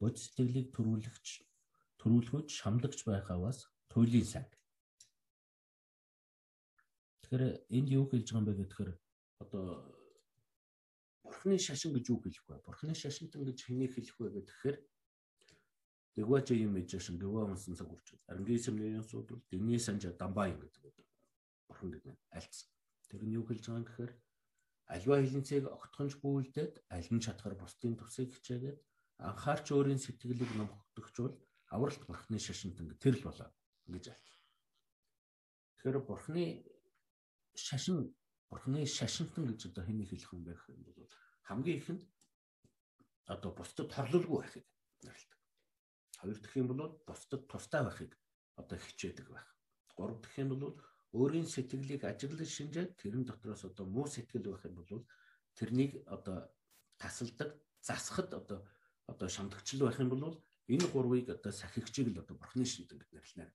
[0.00, 1.26] бод сэтгэлийг төрүүлэгч
[2.00, 4.44] төрүүлгөж шамлагч байхаваас туйлын сан.
[7.20, 7.44] Тэгэхээр
[7.76, 8.90] энд юу хэлж байгаа юм бэ гэхээр
[9.42, 9.84] одоо
[11.22, 12.56] бурхны шашин гэж юу хэлэх вэ?
[12.66, 14.76] Бурхны шашинтан гэж хэнийг хэлэх вэ гэхээр
[16.16, 18.16] Тэгвэж юм ээж шин гэвэ онсон цаг үрч.
[18.24, 20.96] Арнгийн сэмнэрийн сууд дэгний санжа дамбаа юм гэдэг.
[21.68, 22.72] Бурхан гэдэг альц.
[23.12, 24.12] Тэр нь юу хэлж байгаа юм гэхээр
[24.96, 28.78] альва хилэнцээг огтхонж бүүлдээд аль нь чадхаар бусдын тусыг хичээгээд
[29.28, 31.36] анхаарч өөрийн сэтгэлийг номхогдохжуул
[31.68, 33.52] авралт бурхны шашинтан тэр л болоо
[33.92, 34.28] гэж альц.
[35.76, 36.64] Тэгэхээр бурхны
[37.52, 38.08] шашин
[38.50, 41.10] бурхны шашинтан гэж одоо хэний хэлэх юм байх юм бол
[41.48, 42.02] хамгийн ихэнд
[43.26, 44.66] одоо бусдад торлуулгүй байхыг
[45.02, 45.40] нэрлэдэг.
[46.20, 48.12] Хоёр дахь юм бол бусдад тустай байхыг
[48.54, 49.48] одоо хичээдэг байх.
[49.96, 50.78] Гурав дахь юм бол
[51.12, 55.06] өөрийн сэтгэлийг ажиглаж шинжээд тэрэн дотроос одоо муу сэтгэл байх юм бол
[55.58, 56.52] тэрнийг одоо
[56.98, 58.58] тасалдаг, засахад одоо
[59.06, 63.54] одоо шамдагчл байх юм бол энэ гурвыг одоо сахигчийг л одоо бурхны шийдэн гэж нэрлэнэ.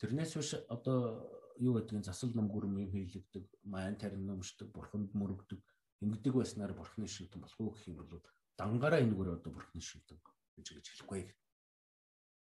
[0.00, 5.60] Тэрнээс биш одоо юу гэдгийг засал ном гүрмийн хийлэгдэг, маян тарин номшдог, бурханд мөрөгдөг
[6.02, 8.22] ингэдэг байснаар бурхны шийдэн болох уу гэх юм бол
[8.58, 10.18] дангаараа энэ гөр одоо бурхны шийдэн
[10.56, 11.30] гэж гэж хэлэхгүй.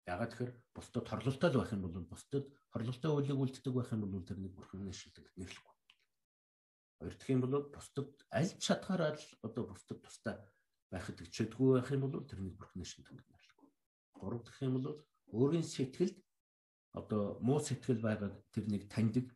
[0.06, 2.44] Ягаад тэгэхээр бусдад хорлолтой л байх юм бол бусдад
[2.74, 5.76] хорлолтой үйлийг үлддэг байх юм бол тэр нэг бүрхэн шилдэг нэрлэхгүй.
[6.98, 10.36] Хоёр дахь юм бол бусдад аль чадхаараа л одоо бусдад тустай
[10.90, 13.68] байхад хичээдгүй байх юм бол тэр нэг бүрхэн шилдэг нэрлэхгүй.
[14.18, 14.98] Гурав дахь юм бол
[15.30, 16.18] өөрийн сэтгэлд
[16.92, 19.26] одоо муу сэтгэл байгааг тэр нэг таньдаг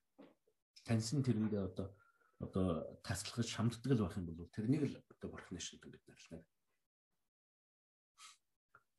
[0.87, 1.89] таньсан тэрнийг одоо
[2.39, 2.67] одоо
[3.03, 6.45] таслахж шамддаг л байх юм бол тэрнийг л одоо бурхны шилдэг гэж нэрлэнэ.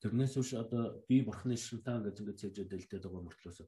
[0.01, 3.59] Тэрнээс биш одоо би бурхны шилтаан гэж ингээд цэжэд дэлдэд байгаа мөртлөөс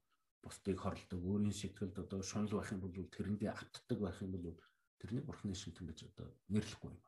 [0.41, 4.57] бусдыг хорлдог, өөрийн сэтгэлд одоо шунал байх юм бол тэрэндээ автдаг байх юм бол
[4.97, 7.01] тэрний бурхны шилтэн гэж одоо нэрлэхгүй юм.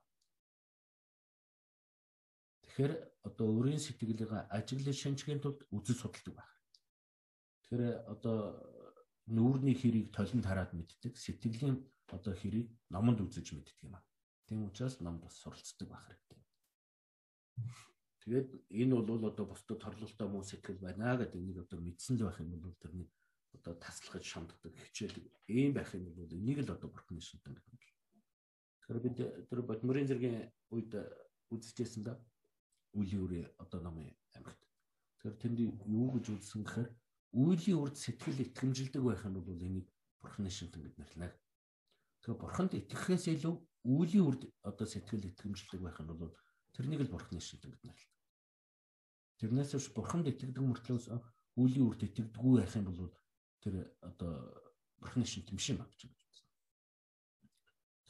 [2.66, 2.94] Тэгэхээр
[3.28, 6.52] одоо өөрийн сэтгэлийг ажиглаж шинжгийн тулд үзэл судалдаг байх.
[7.72, 8.60] Тэгэхээр одоо
[9.32, 11.80] нүүрний хэрийг толинд хараад мэддэг, сэтгэлийн
[12.12, 14.04] одоо хэрийг номонд үзэж мэддэг юм аа.
[14.44, 16.40] Тийм учраас ном бас суралцдаг байх хэрэгтэй.
[18.28, 22.44] Тэгээд энэ бол одоо бусдад торлолтой муу сэтгэл байна гэдэг энийг одоо мэдсэн л байх
[22.44, 23.08] юм бол тэрний
[23.56, 27.80] одоо таслахж шамддаг хичээдэг ийм байх юм бол энийг л одоо шилдэг гэдэг юм.
[28.84, 29.16] Тэгэхээр бид
[29.48, 30.92] тэр бодмөрийн зэргийн үед
[31.56, 32.20] үзчихсэн да
[33.00, 34.60] үлийн үрээ одоо намын амьд.
[35.24, 36.90] Тэгэхээр тэнд юу гэж үзсэн гэхээр
[37.32, 39.88] үлийн үрд сэтгэл итгэмжилдэг байх юм бол энийг
[40.20, 41.32] бурхны шилдэг гэж нэрлэнэ.
[42.22, 43.56] Тэгэхээр бурханд итгэхээс илүү
[43.88, 46.34] үлийн үрд одоо сэтгэл итгэмжилдэг байх юм бол
[46.76, 48.16] тэрнийг л бурхны шилдэг гэж нэрлэнэ.
[49.40, 51.08] Тэрнээс биш бурханд итгэдэг мөртлөөс
[51.56, 53.12] үлийн үрд итгэдэггүй байх юм бол
[53.64, 54.32] тэр одоо
[55.00, 56.20] бурхны шин тэмшин баг гэж байна.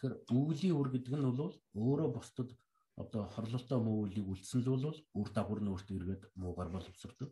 [0.01, 2.49] Тэгэхээр үлийн үр гэдэг нь бол өөрөө бусдад
[2.97, 7.29] одоо хорлолтой муу үлийг үлдсэн л бол үр дагавар нь өөртөө эргээд муугар боловсрдог.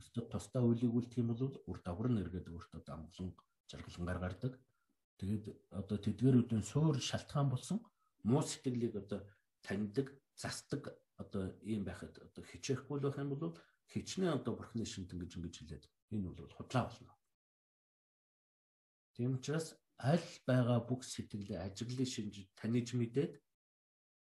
[0.00, 3.36] Бусдад тусдаа үлийг үлдэх юм бол үр дагавар нь эргээд өөртөө дамглан
[3.68, 4.52] жаргалангаар гардаг.
[5.20, 5.44] Тэгээд
[5.76, 7.78] одоо тэдгэрүүдийн суур шалтгаан болсон
[8.24, 9.20] муу сэтгэлийг одоо
[9.60, 13.52] таньдаг, засдаг одоо ийм байхад одоо хичээхгүй байх юм бол
[13.92, 15.84] хичнээн одоо бурхны шинтэн гэж ингэж хэлээд
[16.16, 17.12] энэ бол худлаа болно.
[19.12, 23.32] Тийм учраас аль байгаа бүх сэтгэлээ ажиглын шинж таньж мэдээд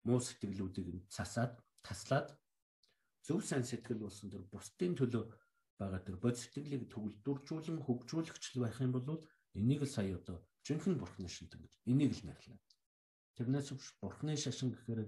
[0.09, 1.53] муу сэтгэлүүдийг цасаад
[1.85, 2.33] таслаад
[3.27, 5.25] зөв сайн сэтгэл болсон тэр бусдын төлөө
[5.79, 9.21] байгаа тэр бод сэтгэлийг төвлөрдүүлжүүлэн хөгжүүлэгчл байх юм бол
[9.55, 12.61] энийг л сая одоо жинхэнэ бурхны шинтэн гэж энийг л нэрлэнэ.
[13.37, 13.69] Тэрнээс
[14.01, 15.01] бурхны шашин гэхээр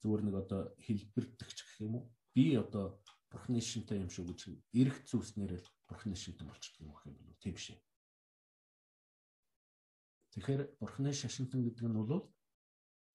[0.00, 2.04] зүгээр нэг одоо хэлбэрдэгч гэх юм уу?
[2.34, 3.00] Би одоо
[3.32, 4.40] бурхны шинтэй юм шүү гэж
[4.76, 7.78] эрэх зүйлснээр л бурхны шинтэн болчихдог юм гэх юм бол тийм шээ.
[10.32, 12.24] Тэгэхээр бурхны шашинтан гэдэг нь бол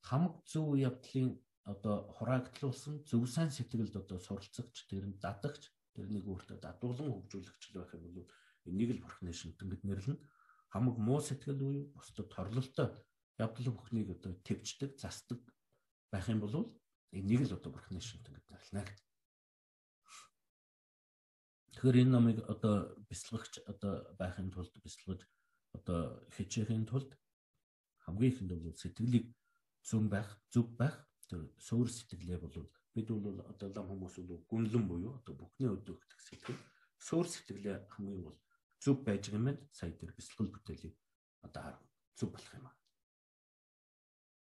[0.05, 1.33] хамаг зөв явдлын
[1.65, 7.91] одоо хураагдлуулсан зөв сайн сэтгэлд одоо суралцагч тэр нь дадагч тэрнийг өөртөө дадуулан хөгжүүлэгч байх
[7.97, 8.29] юм бол
[8.69, 10.21] энийг л бурхны шинтэн гэд нэрлэнэ.
[10.69, 12.93] Хамаг муу сэтгэл буюу бусдад торлолтой
[13.41, 15.41] явдал бүхнийг одоо төвчдөг, засдаг
[16.13, 16.77] байх юм бол
[17.11, 18.85] энийг л одоо бурхны шинт гэж нэрлэнэ.
[21.73, 25.21] Тэгэхээр энэ номыг одоо бяцлагч одоо байхын тулд бяцлагж
[25.77, 27.13] одоо хичээхийн тулд
[28.03, 29.25] хамгийн ихэнд бол сэтгэлийг
[29.85, 30.95] зүн байх, зөв байх
[31.29, 32.55] тэр суур сэтгэлээ бол
[32.97, 36.57] бид бол одоо лам хүмүүс бол гүнлэн буюу одоо бүхний өдөөгдөх сэтгэл
[36.97, 38.37] суур сэтгэлээ хамгийн бол
[38.81, 39.69] зөв байж байгаа юм.
[39.77, 40.95] Сая тэр бяцлал бүтээлийг
[41.45, 41.83] одоо харах
[42.17, 42.75] зөв болох юм аа.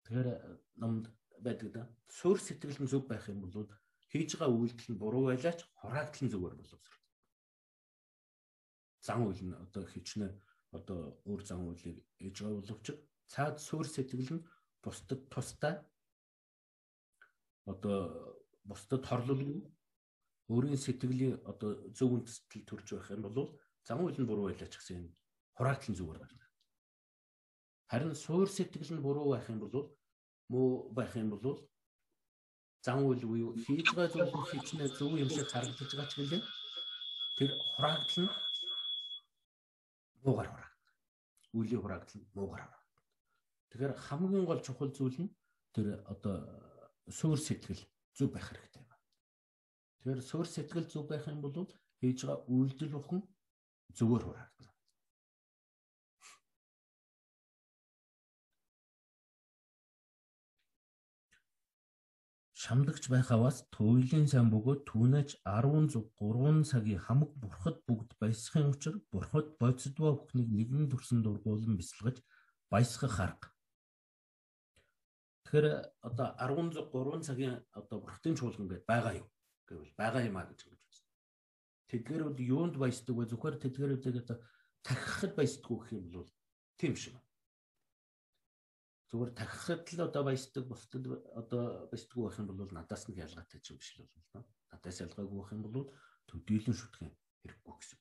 [0.04, 0.28] Тэгэхээр
[0.80, 1.04] номд
[1.44, 1.82] байдаг да.
[2.08, 3.68] Суурь сэтгэл нь зөв байх юм бол
[4.08, 7.04] хийж байгаа үйлдэл нь буруу байлаач хураагдал нь зүгээр боловсрол.
[9.04, 10.32] Зан үйл нь одоо хичнээн
[10.72, 12.86] одоо өөр зан үйлийг ээж байгаа боловч
[13.28, 14.46] цаад суурь сэтгэл нь
[14.82, 15.74] бусдад тустай
[17.68, 18.37] одоо
[18.68, 19.60] бусдад хорлолгүй
[20.52, 23.38] өөрийн сэтгэлийн одоо зөв үндэслэл төрж байх юм бол
[23.86, 25.12] зан үйл нь буруу байлаач гэсэн энэ
[25.56, 26.46] хураатлын зүгээр байна.
[27.90, 29.76] Харин суур сэтгэл нь буруу байх юм бол
[30.52, 31.46] муу байх юм бол
[32.84, 36.42] зан үйл буюу хийж байгаа зүйл нь хичнээн зөв юм шиг харагдаж байгаа ч гэлээ
[37.36, 38.32] тэр хураагдал нь
[40.24, 40.96] муугар хураагдана.
[41.56, 42.78] Үлийн хураагдал нь муугар хураагдана.
[43.68, 45.32] Тэгэхээр хамгийн гол чухал зүйл нь
[45.74, 46.34] тэр одоо
[47.18, 47.82] суур сэтгэл
[48.18, 49.06] зөв байх хэрэгтэй байна.
[49.98, 51.56] Тэгэхээр суур сэтгэл зөв байх юм бол
[52.00, 53.20] хийж байгаа үйлдэл бүхэн
[53.98, 54.58] зөвөр хураагдана.
[62.68, 68.94] шамдагч байхаваас туйлын сан бөгөөд түүнэж 10 зүг 3 цагийн хамаг бурхад бүгд баясхын учир
[69.12, 72.18] бурхад бодсодва бүхнийг нэгэн төрсөн дургуулan бясалгаж
[72.72, 73.48] баясгах арга.
[75.48, 75.66] Тэгэхээр
[76.04, 79.28] одоо 10 зүг 3 цагийн одоо бурхтын чуулган гэдээ байгаа юу
[79.64, 81.08] гэвэл байгаа юм а гэж хэлж байна.
[81.88, 83.24] Тэдгэрүүд юунд баясдаг вэ?
[83.32, 84.38] Зөвхөн тэдгэрүүдийг одоо
[84.84, 86.28] тахихад баясдаг гэх юм бол
[86.76, 87.28] тийм шиг байна
[89.08, 93.72] зүгээр тахихад л одоо баясдаг бусдад одоо баясдаггүй байх юм бол надаас нь ялгаатай ч
[93.72, 94.44] юм биш л болно.
[94.68, 95.88] Надаас ялгаагүй байх юм бол
[96.28, 97.98] төдийлөн шүтгэн хэрэггүй гэсэн.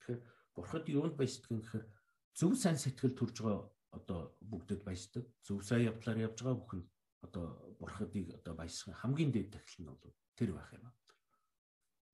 [0.00, 0.20] Тэгэхээр
[0.56, 1.84] бурхад юунд баясдаг юм гэхээр
[2.32, 5.24] зөв сайн сэтгэл төрж байгаа одоо бүгдэд баясдаг.
[5.42, 6.82] Зөв сайн явдлаар явж байгаа бүхэн
[7.22, 7.44] одоо
[7.80, 10.92] бурхадыг одоо баясгах хамгийн дээд тахил нь бол тэр байх юм.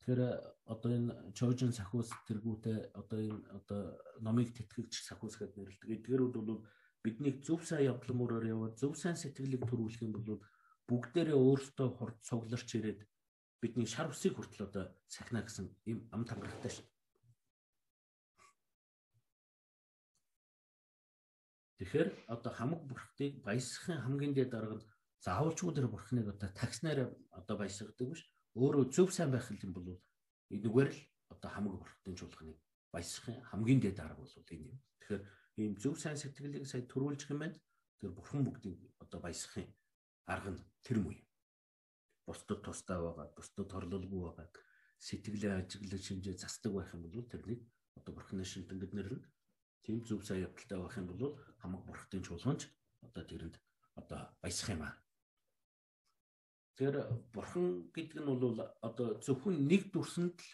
[0.04, 0.20] Тэгэхээр
[0.68, 3.80] одоо энэ Chojin сахиус тэргүүтээ одоо энэ одоо
[4.20, 5.94] номыг тэтгэгч сахиус гэдээ нэрлэдэг.
[5.96, 6.64] Эдгээрүүд бол
[7.04, 10.40] биднийг зөв сайн явдлын мөрөөр яваад зөв сайн сэтгэлийг төрүүлэх юм бол
[10.88, 13.00] бүгдээрээ өөртөө хурд цугларч ирээд
[13.60, 16.84] бидний шар усыг хүртэл одоо сахина гэсэн юм ам тангарахтай шүү.
[21.84, 24.86] Тэгэхээр одоо хамаг бурхтыг баясгахын хамгийн дээд дарга нь
[25.20, 28.24] заавалчгүй тэр бурхныг одоо такснаар одоо баясгадаг биш.
[28.56, 30.00] Өөрөө зөв сайн байх юм бол
[30.48, 32.56] энэгээр л одоо хамаг бурхтын чуулганыг
[32.88, 34.80] баясгахын хамгийн дээд дарга бол энэ юм.
[35.04, 35.22] Тэгэхээр
[35.60, 37.52] ийм зөв сайн сэтгэлийг сая төрүүлж байна.
[38.00, 39.68] Тэр бурхан бүгдийг одоо баясгахын
[40.24, 41.28] арга нь тэр муу юм.
[42.24, 44.48] Бусдад тустай байгаа, бусдад торлолгүй байгаа
[45.04, 47.60] сэтгэлээ ажиглаж шинжээ застдаг байх юм бол тэрнийг
[47.92, 49.24] одоо бурханы шинтэн гэднэр нь
[49.84, 52.68] тийм зөв сайн явдалтай байх юм бол хамаг бурхтын чуулганч
[53.06, 53.56] одоо тэрэнд
[54.00, 54.96] одоо баясах юм аа.
[56.76, 56.94] Тэр
[57.32, 60.50] бурхан гэдэг нь бол одоо зөвхөн нэг дүрсэнд л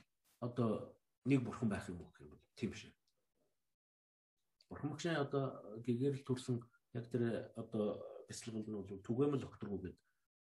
[0.47, 2.93] одоо нэг бурхан байх юм уу гэх юм бол тийм шээ.
[4.69, 5.45] Бурхан багшийн одоо
[5.87, 6.61] гэгэрэл төрсэн
[6.99, 9.97] яг тэр одоо бясалгал нь бол түгээмэл окторгоо гэдэг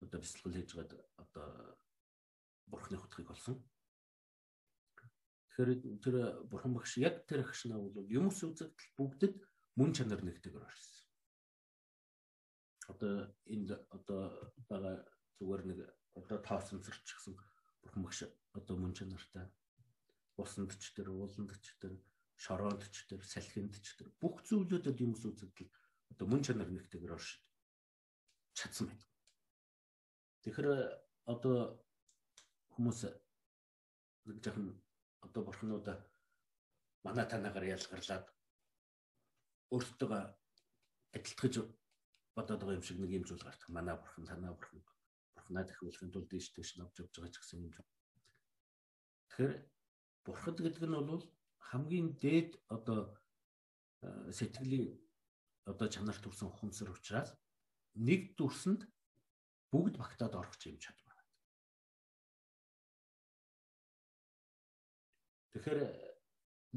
[0.03, 1.47] одоо бясалгал хийж гад одоо
[2.67, 3.57] бурхны хутгийг олсон.
[5.61, 6.17] Тэгэхээр тэр
[6.49, 9.37] бурхан багш яг тэр агш нь бол юмс үзэгдэл бүгдэд
[9.77, 11.05] мөн чанар нэгтэйгээр орсон.
[12.89, 15.05] Одоо энд одоо байгаа
[15.37, 15.79] зүгээр нэг
[16.17, 17.37] одоо таасамсарч гисэн
[17.85, 18.25] бурхан багш
[18.57, 19.53] одоо мөн чанартай
[20.41, 22.01] усанд ч тэр ууланд ч тэр
[22.41, 25.69] шороодч төр салхиндч төр бүх зүйлүүдэд юм үзэгдэл
[26.09, 27.37] одоо мөн чанар нэгтэйгээр орш
[28.57, 29.05] чадсан байна.
[30.41, 30.69] Тэгэхээр
[31.29, 31.85] одоо
[32.73, 33.13] хүмүүс
[34.25, 34.81] нэг жоохон
[35.27, 35.97] одоо бурхнуудаа
[37.05, 38.27] манай танагаар ялгарлаад
[39.75, 40.21] өөртөө
[41.17, 41.55] адилтгаж
[42.37, 43.69] бодоод байгаа юм шиг нэг юм зүйл гарах.
[43.77, 44.81] Манай бурхан танаа бурхан
[45.35, 47.73] бурхнаа дахиулахын тулд дэш дэш навж явж байгаа ч гэсэн юм.
[49.29, 49.53] Тэгэхээр
[50.25, 51.25] бурхад гэдэг нь бол
[51.69, 53.01] хамгийн дээд одоо
[54.39, 54.89] сэтгэлийн
[55.71, 57.31] одоо чанар төрсэн хүнсэр учраас
[57.95, 58.83] нэг дүрсэнд
[59.73, 61.10] бүгд багтаад орох юм чадвар
[65.61, 65.93] Тэгэхээр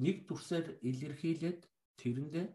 [0.03, 1.61] нэг дүрсээр илэрхийлээд
[1.95, 2.47] тэрэндээ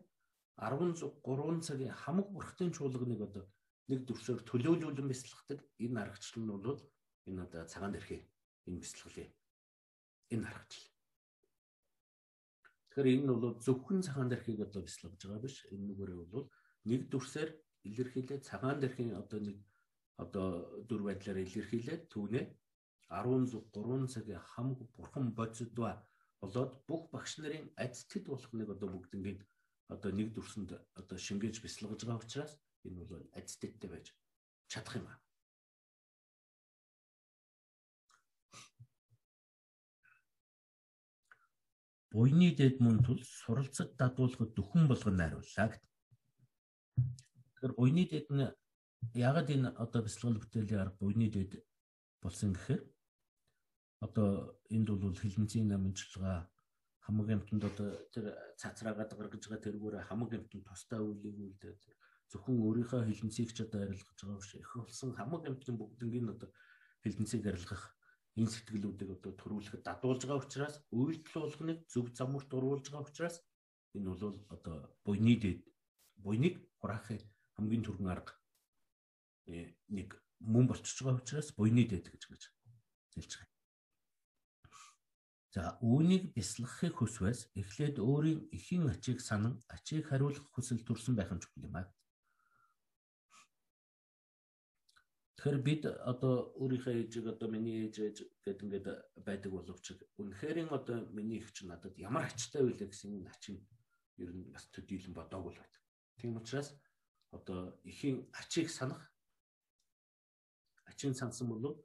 [0.61, 3.45] 13 цагийн хамаг бүрхтэн чуулганыг одоо
[3.89, 6.81] нэг дүрсээр төлөөлүүлэн бяцлагдаг энэ аргачлал нь бол
[7.25, 8.21] энэ одоо цагаан дэрхээ
[8.69, 9.29] энэ бяцлаглаа
[10.35, 10.93] энэ аргачлал
[12.99, 15.57] Тэгэхээр энэ нь бол зөвхөн цагаан дэрхийг одоо бяцлагж байгаа биш.
[15.73, 16.47] Энэ нүгээрээ бол
[16.91, 17.51] нэг дүрсээр
[17.89, 19.59] илэрхийлээд цагаан дэрхийн одоо нэг
[20.19, 20.49] одоо
[20.89, 22.45] дүр байдлаар илэрхийлээд түүнээ
[23.09, 25.91] 13 цагийн хамг бурхан бодсодва
[26.43, 29.41] болоод бүх багш нарын адилтд болохныг одоо бүгднийг
[29.95, 30.71] одоо нэг дүрсэнд
[31.01, 32.53] одоо шингээж бяцлагж байгаа учраас
[32.87, 34.07] энэ бол адилтдтэй байж
[34.73, 35.19] чадах юм аа.
[42.19, 45.85] буйны дэд мөн тул суралцад дадуулахад дөхөн болгон найрууллаа гэд.
[47.53, 48.47] Тэгэхээр буйны дэд нь
[49.29, 51.53] ягаад энэ одоо бяцлал бүтээлийн арга буйны дэд
[52.23, 52.83] болсон гэхээр
[54.07, 54.29] одоо
[54.71, 56.49] энд бол хилэнцгийн намжлага
[57.05, 58.27] хамаг амтнд одоо тэр
[58.61, 61.73] цацраагаад гаргаж байгаа тэргүүрээ хамаг амтнд тустай үйлийг үлдээ
[62.31, 66.51] зөвхөн өөрийнхөө хилэнцгийг ч одоо арилгаж байгаа биш их болсон хамаг амтны бүгднийг одоо
[67.03, 67.83] хилэнцгийг арилгах
[68.39, 73.37] энэ сэтгэлүүдийг одоо төрүүлэхэд дадуулж байгаа учраас үйлдэл болгоныг зөв замурт оруулж байгаа учраас
[73.97, 74.77] энэ бол одоо
[75.07, 75.61] буйны дэд
[76.25, 77.19] буйныг хураахын
[77.57, 78.35] хамгийн түргэн арга
[79.97, 82.43] нэг мөн болчихж байгаа учраас буйны дэд гэж гэж
[83.17, 83.58] хэлж байгаа.
[85.55, 91.41] За үүнийг бясалгахыг хүсвэл эхлээд өөрийн эхийн ачийг санан ачийг хариулах хүсэл төрсэн байх нь
[91.41, 91.89] чухал юм аа.
[95.39, 98.87] Тэгэхээр бид одоо өөрийнхөө ээжийг одоо миний ээж ээж гэдэг ингээд
[99.25, 99.85] байдаг боловч
[100.21, 103.57] үнэхээр одоо миний их ч надад ямар ачтай байлаа гэсэн энэ ачин
[104.19, 105.83] ер нь бас төдийлөн бодоагүй л байдаг.
[106.19, 106.75] Тийм учраас
[107.31, 109.01] одоо эхийн ачийг санах
[110.91, 111.79] ачин сансан бол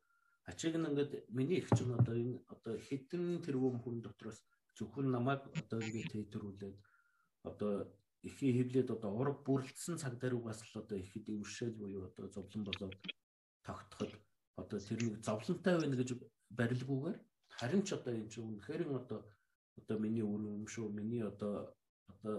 [0.50, 4.40] ачиг нь ингээд миний их ч одоо энэ одоо хэдэн тэрбум хүн дотроос
[4.78, 6.78] зөвхөн намайг одоо ингээд тэтэрүүлээд
[7.50, 7.72] одоо
[8.28, 12.96] эхийн хөвлөд одоо ураг бүрлдсэн цаг даругаас л одоо ихэд өвшөөл буюу одоо зовлон болоод
[13.68, 14.12] тогтоход
[14.62, 16.10] одоо тэрнийг зовлонтой байна гэж
[16.60, 17.18] барилгүйгээр
[17.58, 19.20] харин ч одоо энэ чинь үнэхээр одоо
[19.80, 21.54] одоо миний үр юм шүү миний одоо
[22.12, 22.36] одоо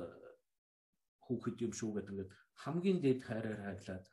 [1.24, 2.32] хүүхэд юм шүү гэдэг ингээд
[2.62, 4.04] хамгийн дээд хайраар хайлаад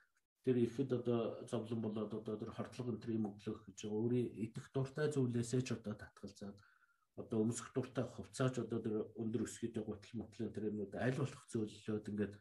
[0.46, 5.08] тэр ихэд одоо зовлон болоод одоо тэр хортлого энэ юм өглөх гэж өөрийн идэх дуртай
[5.14, 6.58] зүйлээсээ ч одоо татгалзаад
[7.22, 12.10] одоо өмсөх дуртай хувцаач одоо тэр өндөр өсгийтэй гутал мотлын тэр юмуд аль болох зөөллөөд
[12.10, 12.34] ингээд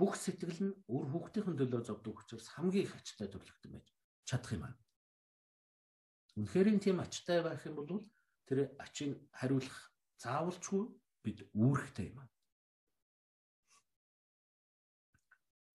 [0.00, 3.86] бүх сэтгэл нь өөр хүүхдийн төлөө зовдөг учраас хамгийн их ачтай төрлөختөн байж
[4.28, 4.74] чадах юм аа.
[6.36, 8.04] Үнэхээр тийм ачтай байх юм бол
[8.44, 9.78] тэр ачийг хариулах
[10.20, 10.84] заавалчгүй
[11.24, 12.28] бид үүрэгтэй юм аа.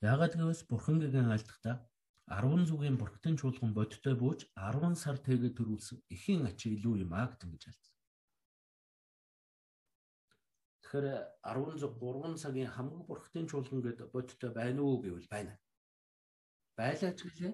[0.02, 1.76] Яагаад гэвэл бурхангийн альдахдаа
[2.26, 7.30] 10 зүгийн бүрхтэн чуулган бодтой бууж 10 сар тэгээд төрүүлсэн эхийн ачи илүү юм аа
[7.30, 7.86] гэж альд.
[10.82, 11.06] Тэгэхээр
[11.46, 15.54] 13 цагийн хамгийн бүрхтэн чуулган гэдэг бодтой байна уу гэвэл байна.
[16.80, 17.54] Байлаач гэлээ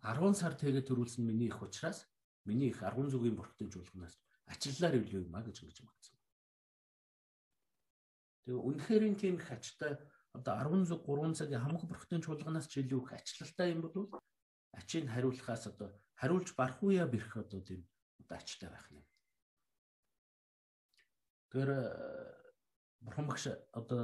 [0.00, 2.08] 10 сар тэгээд төрүүлсэн миний их учраас
[2.48, 4.16] миний их 10 зүгийн бүрхтэн чуулганаас
[4.48, 6.16] ачлалаар ивлээ юм а гэж ингэж магтсан.
[8.48, 9.94] Тэгээ үнэхээр тийм их ачтай
[10.32, 14.20] одоо 10 зүг 3 цагийн хамгийн бүрхтэн чуулганаас ч илүү их ачлалтай юм бол
[14.78, 15.88] ачийг хариулахаас одоо
[16.20, 17.80] хариулж барах уяа бэрх одоо тийм
[18.20, 19.04] одоо ачтай байх юм.
[21.50, 21.70] Тэгэхээр
[23.04, 23.44] бурхан багш
[23.80, 24.02] одоо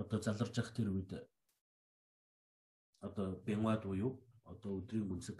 [0.00, 1.10] одоо заларж явах тэр үед
[3.06, 4.12] одоо бямад буюу
[4.44, 5.38] одоо өдрийн гүнсэг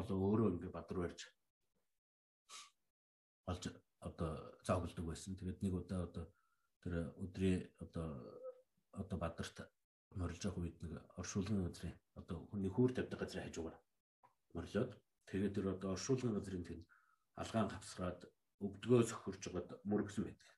[0.00, 1.20] одоо өөрөө ингээ бадар барьж
[3.50, 3.64] олж
[3.98, 4.30] одоо
[4.62, 5.34] зоглдог байсан.
[5.36, 6.24] Тэгээд нэг удаа одоо
[6.82, 6.92] тэр
[7.24, 8.08] өдрийн одоо
[9.00, 9.56] одоо бадарт
[10.18, 13.78] морилж явах үед нэг оршуулгын газрын одоо хүний хүүр тавьдаг газрын хажуугаар
[14.54, 14.92] морлоод
[15.30, 16.84] тэгээд тэр одоо оршуулгын газрын тэнд
[17.42, 18.20] алгаан тавсраад
[18.64, 20.50] өвдгөө сөхөрж байгаад мөргсөн байдаг.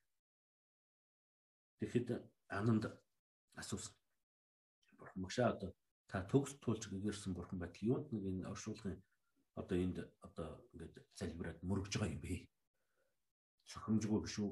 [1.79, 2.07] Тэгэхэд
[2.59, 2.83] ананд
[3.61, 3.95] асуусан.
[4.97, 5.71] Бурхан магшаа одоо
[6.09, 8.99] та төгс туулж гэрсэн бурхан байтал юунд нэг энэ оршуулгын
[9.61, 9.97] одоо энд
[10.27, 12.35] одоо ингээд залбираад мөргөж байгаа юм бэ?
[13.71, 14.51] Сохимжгүй биш үү?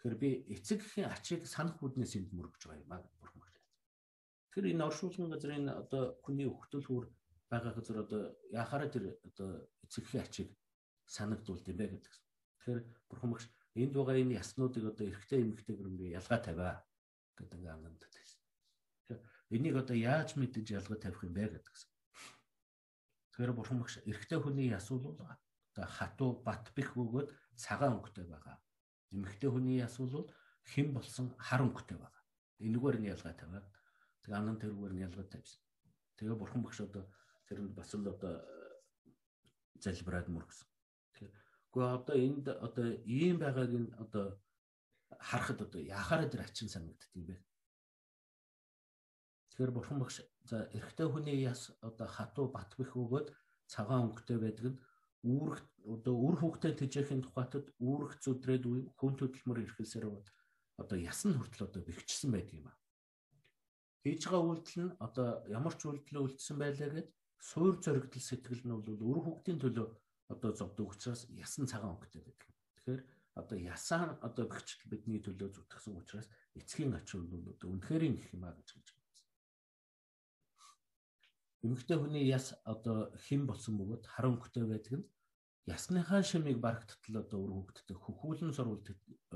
[0.00, 3.60] Тэгэхээр би эцэг гэхийн ачийг санах бүднээс энд мөргөж байгаа юм аа бурхан магшаа.
[4.48, 7.04] Тэгэхээр энэ оршуулгын газрын одоо хүний өгтөл хүр
[7.52, 10.56] байгаа газар одоо яхаараа тэр одоо эцэгхийн ачийг
[11.04, 12.14] санагдуулд юм бэ гэдэг.
[12.64, 12.80] Тэгэхээр
[13.12, 13.44] бурхан багш
[13.76, 16.74] энд байгаа энэ яснуудыг одоо эрэгтэй эмэгтэй гэрмгээ ялгаа тавиа
[17.36, 18.40] гэдэг ингээ ангамд байсан.
[19.52, 21.76] Энийг одоо яаж мэдэж ялгаа тавих юм бэ гэдэг.
[23.36, 25.20] Тэгэхээр бурхан багш эрэгтэй хүний ясуул бол
[25.76, 27.28] хатуу бат бэх өгөөд
[27.60, 28.56] цагаан өнгөтэй байгаа.
[29.10, 30.30] Эмэгтэй хүний ясуул бол
[30.70, 32.24] хэн болсон хар өнгөтэй байгаа.
[32.62, 33.66] Энэгээр нь ялгаа тавиад
[34.22, 35.60] тэгээ анан тэрүүгээр нь ялгаа тавьсан.
[36.16, 37.04] Тэгээ бурхан багш одоо
[37.46, 38.34] тэрэнд бас л одоо
[39.82, 40.68] залбираад мөргсөн.
[41.16, 44.38] Гэхдээ одоо энд одоо ийм байгааг нь одоо
[45.18, 47.36] харахад одоо яхаараа тэр ачин санагддаг юм бэ?
[49.50, 53.28] Тэгэхээр бурхан багш за эрэгтэй хүний яс одоо хатуу бат бэх өгөөд
[53.66, 54.80] цагаан өнгөтэй байдаг нь
[55.24, 58.64] үүрэг одоо үр хөвгтэй тэжээхийн тухайтад үүрэг зүдрээд
[58.96, 60.06] хүн хөдөлмөр эрхэлсээр
[60.80, 62.76] одоо ясн хүртэл одоо бэхжсэн байдаг юм аа.
[64.00, 68.72] Хийж байгаа үйлдэл нь одоо ямар ч үйлдэл үйлдсэн байлаа гэд суур зоригдол сэтгэл нь
[68.72, 69.88] бол үр хөвгтийн төлөө
[70.32, 72.48] одоо зовдөг учраас ясан цагаан өнгөтэй байдаг.
[72.80, 73.02] Тэгэхээр
[73.40, 78.44] одоо ясаа одоо бэхжил бидний төлөө зүтгэсэн учраас эцгийн ачуул нь одоо үнэхээр их юм
[78.48, 78.88] а гэж хэлж.
[81.60, 85.06] Эмэгтэй хүний яс одоо хэн болсон бөгөөд хар өнгөтэй байдаг нь
[85.68, 88.86] ясныхаа шимийг барагдтал одоо өр хөвгддөг хөхүүлэн сурвалд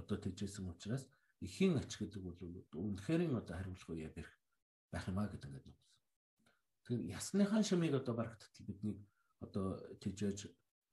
[0.00, 1.04] одоо тэжээсэн учраас
[1.44, 2.40] эхийн ач гэдэг бол
[2.72, 4.32] үнэхээр одоо хариулах үе бэрх
[4.88, 5.90] байх юм а гэдэг ингээд нугсан.
[6.80, 8.96] Тэгэхээр ясныхаа шимийг одоо барагдтал бидний
[9.44, 9.66] одоо
[10.00, 10.38] тэжээж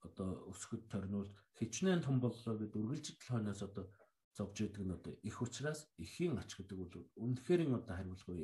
[0.06, 3.88] одоо өсгөд торниул хичнээн том боллоо гэд үргэлжлэл хойноос одоо
[4.36, 8.36] зовж идэг нь одоо их учраас эхийн ач гэдэг бол үнэхээр нь одоо хариулгүй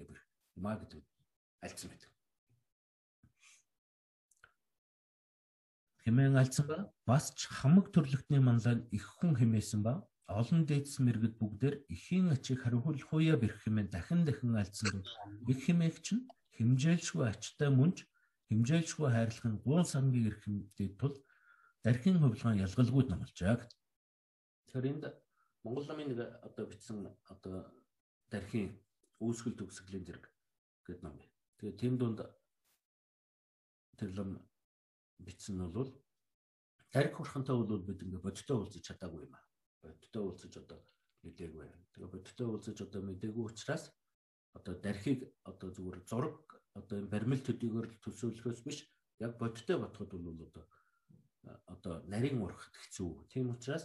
[0.56, 1.02] юм аа гэдэг
[1.64, 2.10] альцсан байдаг.
[6.08, 11.36] Хэмээн алдсан ба бас ч хамаг төрлөختний манлайн их хүн хэмээсэн ба олон дээдс мэрэгд
[11.36, 15.04] бүгдээр эхийн ачийг хариулах уяа бэрх хэмээн дахин дахин алдсан
[15.52, 16.24] их хэмээгч нь
[16.56, 18.08] хэмжээлшгүй ачтай мөнж
[18.48, 21.16] хэмжээлшгүй хайрлахын гуун сангийн эрх хэмжээ тул
[21.84, 23.68] дархийн хувилгаан ялгалгүйд намалжаа.
[24.64, 25.04] Тэгэхээр энд
[25.64, 26.98] Монгол намын нэг одоо бичсэн
[27.28, 27.56] одоо
[28.32, 28.72] дархийн
[29.20, 30.24] үүсгэл төгсгөлийн зэрэг
[30.88, 31.20] гэдэг ном.
[31.60, 32.20] Тэгээ тэм дунд
[34.00, 34.40] тэр лам
[35.26, 35.90] бичсэн нь бол
[36.92, 39.44] тариг хурхантай бол бид ингээ бодтой уулзаж чадаагүй юм аа.
[39.82, 40.78] Бодтой уулзаж одоо
[41.24, 41.66] мэдээгүй.
[41.92, 43.84] Тэгээ бодтой уулзаж одоо мэдээгүй учраас
[44.56, 46.38] одоо дархийг одоо зүгээр зураг
[46.78, 48.78] одоо баримл төдийгөр төсөөлөхөөс биш
[49.20, 50.64] яг бодтой бодоход бол одоо
[51.66, 53.28] одоо нарийн урахт хэцүү.
[53.32, 53.84] Тийм учраас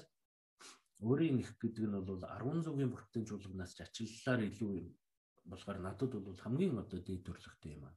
[1.03, 4.88] өөрийн их гэдэг нь бол 10 зугийн бүртгэн чуулганаас ч ачлалаар илүү юм
[5.51, 7.95] болохоор надад бол хамгийн одоо дээд төрлөختтэй юм аа.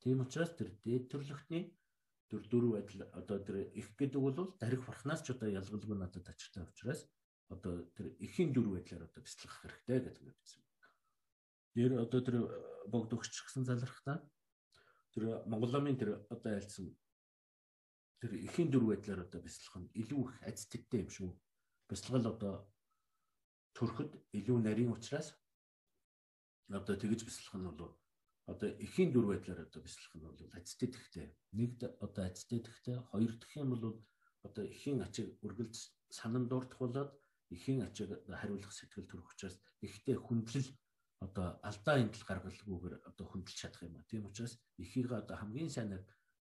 [0.00, 1.64] Тийм учраас тэр дээд төрлөختний
[2.30, 6.66] төр дөрөв байдал одоо тэр их гэдэг бол дарих бархнаас ч одоо ялгалгүй надад ачтай
[6.66, 7.06] учраас
[7.48, 10.62] одоо тэр эхийн дөрөв байдлаар одоо бяцлах хэрэгтэй гэдэг юм байсан.
[11.74, 12.36] Тэр одоо тэр
[12.90, 14.18] богд өгч гсэн залрахтаа
[15.14, 16.90] тэр Монгол намын тэр одоо айлцсан
[18.18, 21.30] тэр эхийн дөрөв байдлаар одоо бяцлах нь илүү их азтэгтэй юм шүү.
[21.86, 22.54] Бяцлагал одоо
[23.78, 25.38] төрөхөд илүү нарийн учраас
[26.74, 27.94] одоо тэгж бяцлах нь бол
[28.46, 31.26] одоо эхийн дүр байдлаар одоо бяцлах нь бол ацтэй тэгтэй.
[31.58, 33.84] Нэгд одоо ацтэй тэгтэй, хоёр дахь юм бол
[34.46, 35.74] одоо эхийн ачиг үргэлж
[36.10, 37.10] санан дурдах болоод
[37.50, 40.70] эхийн ачиг хариулах сэтгэл төрөх учраас ихтэй хүндлэл
[41.26, 44.06] одоо алдаа эндэл гаргалгүйгээр одоо хүндэлж чадах юм а.
[44.06, 46.04] Тийм учраас эхийг одоо хамгийн сайнаар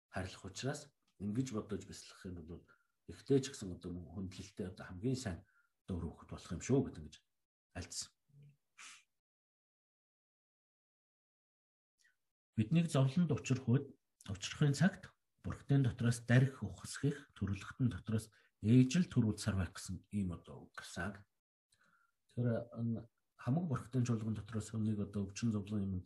[0.10, 0.82] харьлах учраас
[1.22, 2.64] ингэж бодож бяцлах юм бол
[3.12, 5.40] ихтэй ч гэсэн одоо хүндлэлтэй одоо хамгийн сайн
[5.86, 7.16] одоо өрөөхөд болох юм шүү гэдэг ингэж
[7.78, 8.10] альцсан.
[12.56, 13.88] Биднийг зовлонд учрахуд
[14.28, 15.08] учрахын цагт
[15.44, 18.30] бүрхтэн дотроос дарих ухасхих төрөлхтөн дотроос
[18.62, 21.18] ээжил төрүүлсар байх гэсэн ийм одоо үг гэрсаг.
[22.36, 23.08] Тэгэхээр
[23.42, 26.04] хамаг бүрхтэн чуулган дотроос нэг одоо өвчин зовлон юм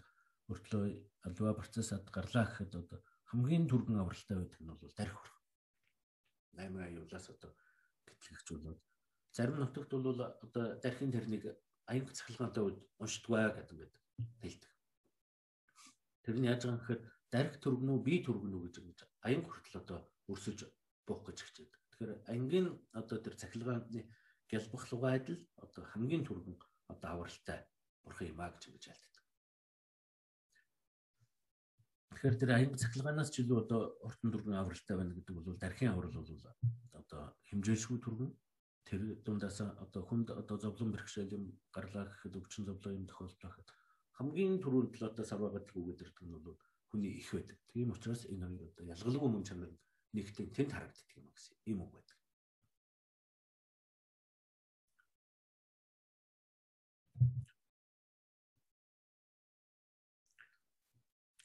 [0.47, 0.85] өртлөө
[1.27, 5.35] альва процессад гарлаа гэхэд одоо хамгийн түргэн авралтай байдаг нь бол дарих хүрх.
[6.55, 7.51] 8 аюулаас одоо
[8.07, 8.79] гэтлэгч болоод
[9.35, 11.43] зарим нутагт бол одоо дархийн тэрнийг
[11.91, 12.63] аяг цахилгаантай
[13.01, 13.95] уншдаггүй гэдэг ингээд
[14.41, 14.74] хэлдэг.
[16.25, 19.99] Тэр нь яаж байгаа юм гэхээр дарих төргнөө би төргнөө гэж ингэж аян хүртэл одоо
[20.31, 20.59] өрсөж
[21.05, 21.71] буух гэж хичээд.
[21.93, 22.67] Тэгэхээр ангийн
[22.99, 24.01] одоо тэр цахилгааны
[24.49, 26.57] гялбахлугай адил одоо хамгийн түргэн
[26.93, 27.59] одоо авралтай
[28.03, 29.23] бурхан юм а гэж ингэж альддаг.
[32.13, 36.15] Тэгэхээр тэр аян цахилгаанаас ч илүү одоо ортон түргэн авралтай байна гэдэг бол дархийн аврал
[36.17, 36.31] бол
[36.99, 38.31] одоо хэмжээшгүй түргэн
[38.85, 41.45] тэр дундаас одоо хүнд одоо зовлон бэрхшээл юм
[41.75, 43.69] гарлаа гэхэд өвчин зовлон юм тохиолдлоо гэхэд
[44.17, 45.25] хамгийн түрүүнд л одоо
[45.75, 46.55] үг гэдэг нь бол
[46.89, 47.59] хүний их байдаг.
[47.71, 49.71] Тийм учраас энэ хоёр одоо ялгалгүй мөн чанар
[50.15, 52.17] нэгтэн тэнд харагддаг юм гэсэн ийм үг байдаг.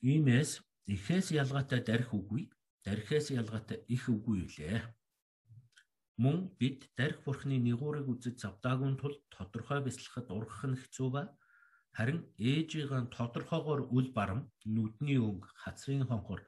[0.01, 0.62] Иймээс
[0.95, 2.49] ихээс ялгаатай дарих үгүй,
[2.87, 4.81] дарихээс ялгаатай их үгүй үлээ.
[6.23, 11.23] Мөн бид дарих бурхны нэгүрийг үзэж завдаагүй тул тодорхой бяцлахад ургах нь хэцүү ба
[11.97, 16.41] Харин ээжийн тодорхойгоор үл барам, нүдний өнгө, хацрын хонхор,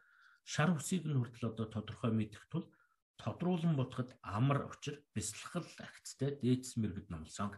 [0.44, 2.66] шар үсийг нь хүртэл одоо тодорхой мэдэх тул
[3.22, 7.50] тодруулан бодоход амар учир бясалгал агцтай дээдс мэрэгд номлосон.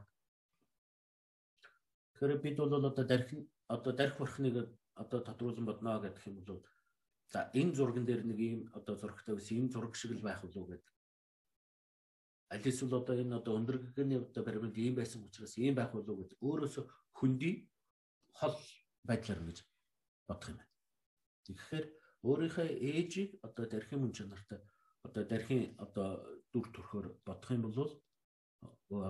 [2.13, 3.31] Тэгэхээр бид бол одоо дарих
[3.69, 4.57] одоо дарих бурхныг
[4.95, 6.61] одоо тодруулан бодно гэдэг юм бол
[7.33, 10.69] за энэ зурган дээр нэг ийм одоо зурагтай ус ийм зураг шиг л байх болов
[10.69, 10.93] гэдэг.
[12.53, 16.39] Аль эсвэл одоо энэ одоо өндөргөний одоо баримт ийм байсан учраас ийм байх болов гэдэг.
[16.45, 16.85] Өөрөөсөө
[17.19, 17.55] хөндөй
[18.39, 18.57] хол
[19.09, 19.59] байдлаар ингэж
[20.29, 20.73] бодох юм байна.
[21.47, 21.87] Тэгэхээр
[22.29, 24.61] өөрийнхөө ээжийг одоо дархийн мөн чанартай
[25.07, 26.09] одоо дархийн одоо
[26.53, 27.93] дүр төрхөөр бодох юм бол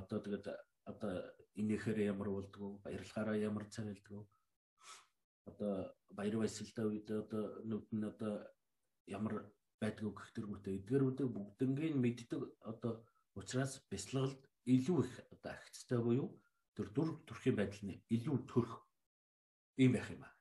[0.00, 0.46] одоо тэгээд
[0.90, 1.12] одоо
[1.60, 4.22] инээхээр ямар болдгоо баярлахаараа ямар царилдгоо
[5.50, 5.72] одоо
[6.10, 8.34] баяр баясгалтай үед одоо нүд нь одоо
[9.06, 9.34] ямар
[9.80, 12.40] байдгүй гэх төрмөтэй эдгэрүүдийг бүгднгийн мэддэг
[12.72, 12.92] одоо
[13.38, 14.40] учраас бяцлагалд
[14.74, 16.28] илүү их одоо агцтай буюу
[16.74, 18.72] тэр дүр төрхийн байдал нь илүү төрх
[19.82, 20.34] ийм байх юм аа.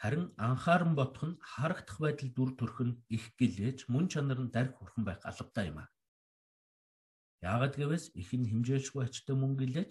[0.00, 4.74] Харин анхааран бодох нь харагдах байдал дүр төрх нь их гэлээж мөн чанар нь дарих
[4.76, 5.88] хүрхэн байх албатай юм аа.
[7.50, 9.90] Яагад гэвээс их нь хэмжээлшгүй ачтай мөн гэлээж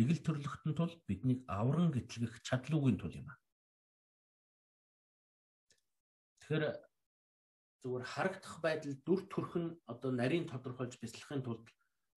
[0.00, 3.38] игэл төрлөختөн тул биднийг авран гэтлгэх чадлуугийн тул юм аа.
[6.40, 6.64] Тэгэхээр
[7.82, 11.66] зүгээр харагдах байдал дүр төрх нь одоо нарийн тодорхойлж бяцлахын тулд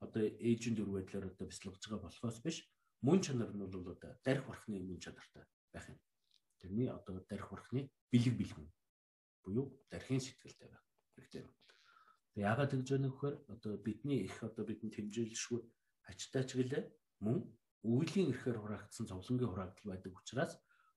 [0.06, 2.58] одоо эйжент өр байдлаар одоо бяцлагж байгаа болохоос биш
[3.01, 5.43] мөн чанар нь бол одоо дарих барахны мөн чанартай
[5.74, 5.99] байх юм.
[6.60, 7.82] Тэр тэрний одоо дарих бурхны
[8.12, 8.68] бэлэг бэлгэн
[9.43, 10.84] буюу дархийн сэтгэлтэй байх
[11.14, 11.51] хэрэгтэй юм.
[12.34, 15.62] Тэгээ яагаад гэж байна гэхээр одоо бидний их одоо бидний тэмжээлшгүй
[16.10, 16.84] ачтаач гэлээ
[17.26, 17.38] мөн
[17.86, 20.53] үеийн ирэхээр хураагдсан зовлонгийн хураагдал байдаг учраас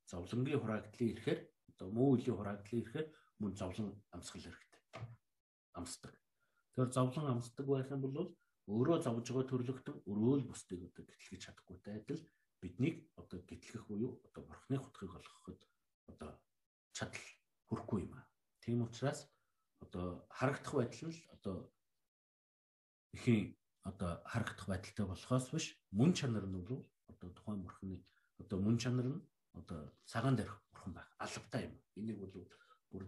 [0.08, 1.40] зовлонгийн хураагдлын ирэхээр
[1.70, 3.08] одоо муу үеийн хураагдлын ирэхээр
[3.40, 4.82] мөн зовлон амсгал хэрэгтэй.
[5.78, 6.14] Амсдаг.
[6.72, 8.16] Тэгэхээр зовлон амсдаг байх юм бол
[8.68, 12.22] өөрөө зовж байгаа төрлөختөн өрөө л бусдыг одоо гэтлгэж чадахгүйтэй адил
[12.60, 15.60] биднийг одоо гэтлэх буюу одоо бурхны хутгийг олгоход
[16.12, 16.30] одоо
[16.92, 17.26] чадал
[17.68, 18.28] хүрхгүй юм аа.
[18.60, 19.24] Тийм учраас
[19.80, 21.56] одоо харагдах байдал нь одоо
[23.16, 23.56] ихийн
[23.88, 25.66] одоо харагдах байдалтай болохоос биш
[25.98, 27.96] мөн чанар нь бол одоо тухайн бурхны
[28.42, 29.24] одоо мөн чанар нь
[29.56, 31.74] одоо цагаан дээрх бурхан байх албатай юм.
[31.96, 32.34] Энийг бол
[32.90, 33.04] бүр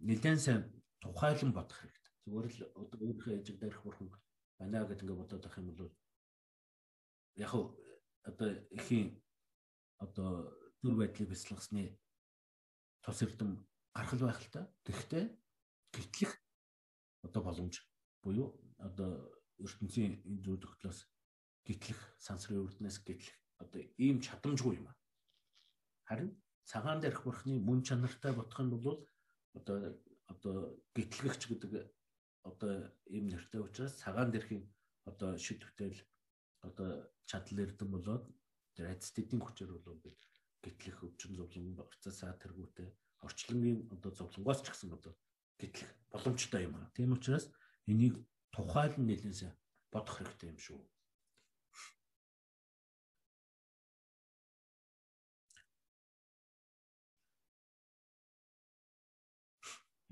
[0.00, 0.62] нэлээд сайн
[1.02, 2.12] тухайлан бодох хэрэгтэй.
[2.24, 4.08] Зүгээр л одоо өөрийнхөө ээжиг дээрх бурхан
[4.58, 5.92] байна гэдэг ингээд бодоод байх юм бол
[7.36, 7.52] яг
[8.28, 9.08] одоо ихийн
[9.98, 10.30] одоо
[10.82, 11.98] дүр байдлыг бяцлагсны
[13.02, 13.50] тус эрдэм
[13.94, 14.60] гаргал байх л та.
[14.84, 15.24] Гэхдээ
[15.92, 16.32] гэтлэх
[17.22, 17.74] одоо боломж
[18.22, 18.48] буюу
[18.78, 19.10] одоо
[19.58, 20.98] ертөнцийн энэ зүй тогтлоос
[21.66, 24.88] гэтлэх сансрын үрднээс гэтлэх одоо ийм чадамжгүй юм.
[26.08, 26.30] Харин
[26.64, 28.98] цагаан дээрх бурхны мөн чанартай бодох нь бол
[29.54, 29.76] одоо
[30.32, 30.56] одоо
[30.96, 31.70] гэтлэгч гэдэг
[32.48, 32.72] одоо
[33.16, 34.64] ийм нэртэй учраас цагаан дэрхийн
[35.10, 36.00] одоо шид бүтээл
[36.68, 36.90] одоо
[37.28, 38.24] чадал эрдэм болоод
[38.76, 40.20] тэр ацтидийн хүчээр бол бид
[40.64, 42.88] гэтлэх өвчин зовлон орцосаа тэргүүтэй
[43.26, 45.12] орчлонгийн одоо зовлонгоос ч гэсэн одоо
[45.60, 46.92] гэтлэх боломжтой юм аа.
[46.96, 47.48] Тийм учраас
[47.90, 48.14] энийг
[48.52, 49.52] тухайлан нэлээсээ
[49.92, 50.80] бодох хэрэгтэй юм шүү.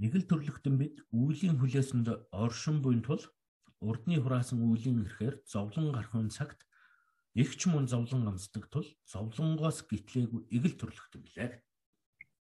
[0.01, 3.21] Нэг л төрлөختөн бид үүлийн хүлээсэнд оршин буйн тул
[3.83, 6.65] урдны хураасан үүлийн ирэхээр зовлон гарах үн цагт
[7.35, 11.51] их ч мөн зовлон амсдаг тул зовлонгоос гитлээгүй эгэл төрлөختөн билээ.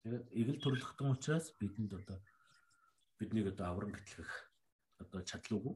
[0.02, 2.18] Тэгээд эгэл төрлөختөн учраас бидэнд одоо
[3.18, 4.30] биднийг одоо аврам гэтлэх
[5.02, 5.74] одоо чадлаагүй.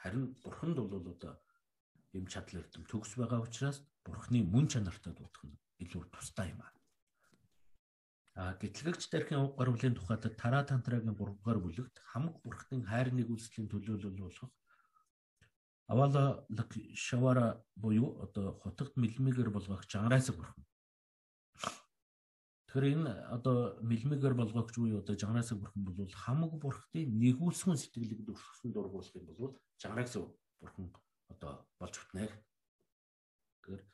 [0.00, 1.34] Харин бурханд бол одоо
[2.12, 6.81] юм чадлаар юм төгс байгаа учраас бурхны мөн чанартай дуудах нь илүү тустай юм аа.
[8.34, 14.24] Гэтлэгч тархийн уг гарвлын тухайд тараа тантрагийн 3 дугаар бүлэгт хамаг бурхтын хайр нэгүслийн төлөөлөл
[14.24, 14.50] болох
[15.92, 16.46] Авала
[16.94, 20.64] Шавара буюу одоо хотогт мэлмигээр болгох жангараасаг бурхан.
[22.66, 28.72] Тэгэхээр энэ одоо мэлмигээр болгогч буюу одоо жангараасаг бурхан бол хамаг бурхтын нэгүсгэн сэтгэлийг дөрвсөн
[28.72, 30.88] дургуулах юм бол жангараасаг бурхан
[31.28, 32.32] одоо болж бүтнэ.
[33.60, 33.84] Тэгэхээр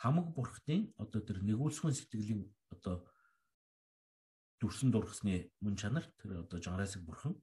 [0.00, 3.04] хамаг бурхтын одоо тэр нэгүсгэн сэтгэлийн одоо
[4.62, 7.34] дүрсэн дургасны мөн чанар тэр одоо жангараасыг бурхан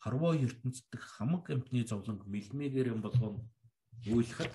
[0.00, 3.36] харваа ертөнцид хамаг амтны зовлонг мэлмэгээр юм болгон
[4.08, 4.52] үйлхэд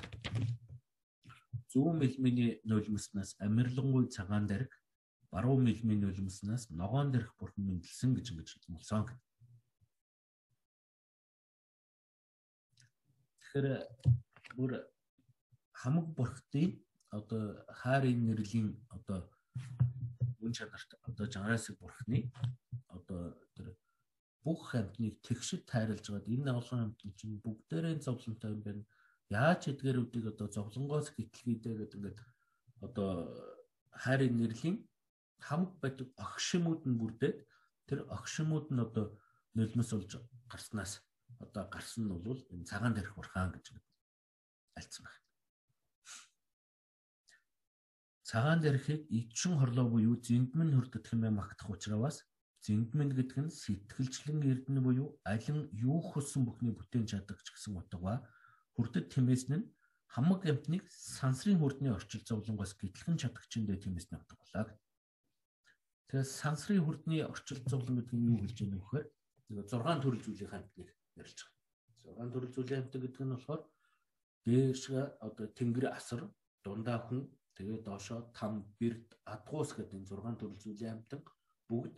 [1.72, 4.74] зүүн мэлмэний нулимснаас амирлангуй цагаан дэрэг
[5.30, 9.06] баруун мэлмийн нулимснаас ногоон дэрх бурхан мэдлсэн гэж ингэж хэлсэн.
[13.38, 13.68] Тэгэхээр
[14.58, 14.72] бүр
[15.78, 16.82] хамаг бурхтын
[17.14, 19.30] одоо хайрын нэрлийн одоо
[20.48, 22.32] үн чанарт одоо жангараасыг бурхны
[22.88, 23.76] одоо тэр
[24.44, 28.84] бүх амьтныг тэгшид тайрлж байгаад энэ олон амьтны чинь бүгдээрээ зовлонтой юм байна.
[29.30, 32.20] Яаж эдгээрүүдийг одоо зовлонгоос гэтлгийдээ гэдэг ингээд
[32.88, 33.10] одоо
[33.92, 34.78] хайрын нэрлийн
[35.48, 37.38] хамаг байдаг огшимүүд нь бүрдээд
[37.88, 39.06] тэр огшимүүд нь одоо
[39.58, 40.14] нулимс болж
[40.52, 41.04] гарснаас
[41.44, 43.66] одоо гарсан нь бол энэ цагаан дээрх бурхан гэж
[44.80, 45.27] альцсан байна.
[48.28, 52.28] Цагаан дэрхийг ичэн хорлоо буюу зэндмэн хүрдэх хэмээн магтах учраас
[52.60, 58.14] зэндмэн гэдэг нь сэтгэлчлэн эрдэнэ буюу алин юу хүссэн бүхний бүтээн чадагч гэсэн утга ба
[58.76, 59.66] хүрдэт тэмээсэн нь
[60.12, 64.76] хамаг амтныг сансрын хүрдний орчил зовлонгоос гэтлэн чадагчиндээ тэмээсний утга болоо.
[66.12, 69.02] Тэгэхээр сансрын хүрдний орчил зовлон гэдэг нь юу хэлж байгаа вэ
[69.56, 72.28] гэхээр 6 төрөл зүйлийн хамтныг ярьж байгаа.
[72.28, 73.62] 6 төрөл зүйлийн хамтг гэдэг нь болохоор
[74.44, 76.22] дээршгээ одоо тэнгэр асар
[76.64, 77.22] дундаа хүн
[77.58, 81.22] Тэгээд доошоо там бэрд адгуус гэдэг энэ 6 төрөл зүйлийн амтан
[81.66, 81.96] бүгд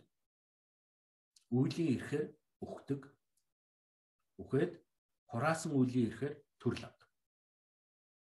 [1.52, 2.26] үйлийн ирэхээр
[2.64, 3.00] өгдөг.
[4.40, 4.72] Үхээд
[5.28, 7.10] хураасан үйлийн ирэхээр төрөл авдаг.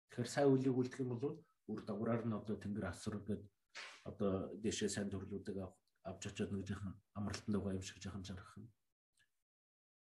[0.09, 1.37] Тэгэхээр сайн үйлийг үлдэх юм бол
[1.69, 3.45] үр дагавраар нь одоо тэнгэр асар гэдэг
[4.09, 5.61] одоо дэшээ сайн төрлүүдийг
[6.09, 8.73] авч очиод нэг жоохон амралтанд байгаа юм шиг жоохон жаргах юм.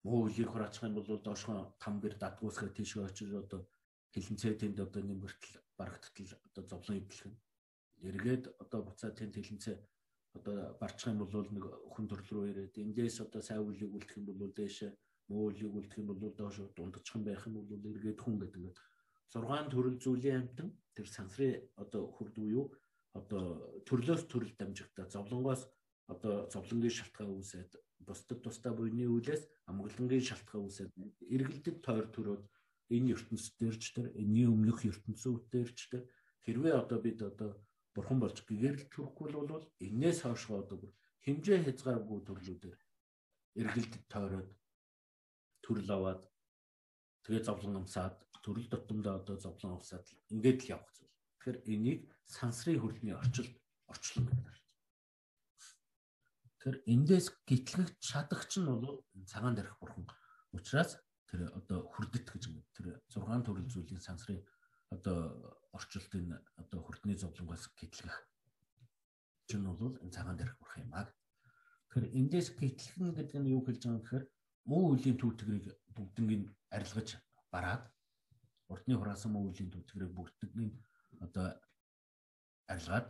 [0.06, 3.66] Муу үйлийг хураачих юм бол доошоо там бэр дадгуусгаа тийшээ очиж одоо
[4.14, 7.36] хилэнцээ тэнд одоо нэмэртэл барагдтал одоо зовлон нь.
[8.08, 9.76] Эргээд одоо буцаад тэнд хилэнцээ
[10.36, 14.26] одоо барчих юм бол нэг хүн төрөл рүү ирээд эндээс одоо сайн үлийг үлдэх юм
[14.36, 14.92] бол дээш
[15.28, 18.78] муу үлийг үлдэх юм бол доош дундчих юм байх юм бол эргээд хүн гэдэг ингээд
[19.32, 22.70] 6 төрөл зүйлийн амтан тэр сансрын одоо хурд буюу
[23.18, 23.42] одоо
[23.88, 25.08] төрлөөс төрөл дамжигдаа.
[25.10, 25.62] Зовлонгоос
[26.12, 27.72] одоо зовлонгийн шалтгаан үүсээд
[28.06, 30.92] бусдад тусдаа буйны үлээс амгалангийн шалтгаан үүсээд
[31.34, 32.42] эргэлдэж тойр төрөөд
[32.94, 36.02] энэ ертөнцид дээрч тэр энэ өмнөх ертөнцүүд дээрч тэр
[36.44, 37.50] хэрвээ одоо бид одоо
[37.94, 40.78] бурхан болж гэгэрэл төрөхгүй бол энээс хойшоо одоо
[41.24, 42.78] хэмжээ хязгааргүй төрлүүдээр
[43.60, 44.50] эргэлдэж тойроод
[45.64, 46.22] төрөл аваад
[47.24, 48.14] тэгээ зовлон амсаад
[48.44, 51.10] төрөл дотомдоо одоо зовлон авсаад ингээд л явах зүйл.
[51.42, 53.54] Тэгэхээр энийг сансрын хөрөлний орчилд
[53.90, 54.54] орчлон гэдэг.
[56.46, 60.06] Тэгэхээр эндээс гитлэх чадагч нь бол цагаан дээрх бурхан.
[60.54, 60.94] Учираас
[61.30, 62.62] тэр одоо хүрдэт гэж юм.
[62.74, 64.42] Тэр 6 төрөл зүйлийн сансрын
[64.94, 65.18] одоо
[65.72, 68.16] орчилтын одоо хүрдний зовлонгоос гитлэх
[69.48, 71.06] чинь бол энэ цагаан дээрх бурхан юм аа.
[71.90, 74.24] Тэгэхээр эндээс гитлэх нь гэдэг нь юу хэлж байгаа юм гэхээр
[74.70, 76.42] муу үлийн түүтгэрийг бүгднийг
[76.74, 77.08] арилгаж
[77.50, 77.82] бараад
[78.72, 80.74] урдны хураасан муу үлийн түүтгэрийг бүгднийг
[81.24, 81.46] одоо
[82.72, 83.06] арилгаад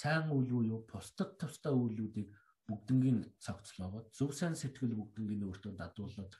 [0.00, 2.28] сайн үйл буюу бусдад тусдаа үйлүүдийг
[2.68, 6.32] бүгднгийн цогцлоогоод зөв сайн сэтгэл бүгднгийн өөртөө дадуулаад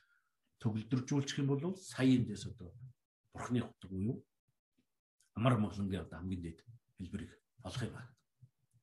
[0.61, 2.69] төгөлдржүүлчих юм бол сая эндээс одоо
[3.33, 4.15] бурхны хутг буюу
[5.35, 6.59] амар моглонгийн одоо хамгийн дээд
[6.97, 7.31] хэлбэрийг
[7.67, 8.07] олох юм аа.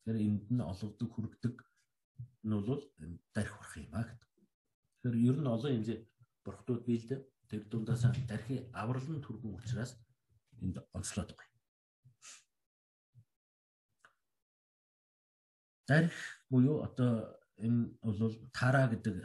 [0.05, 1.57] Тэгэхээр энд нь олгодог хүргдэг
[2.45, 2.83] нь бол
[3.35, 4.29] дарих бурх юм аа гэдэг.
[5.01, 6.01] Тэгэхээр ер нь олон янзын
[6.45, 7.17] бурхтууд биелдэ
[7.49, 9.93] тэр дундаас дархийн авралын түргэн учраас
[10.61, 11.61] энд онцлоод байгаа.
[15.89, 16.17] Дарих
[16.51, 17.13] буюу одоо
[17.57, 19.17] энэ бол тара гэдэг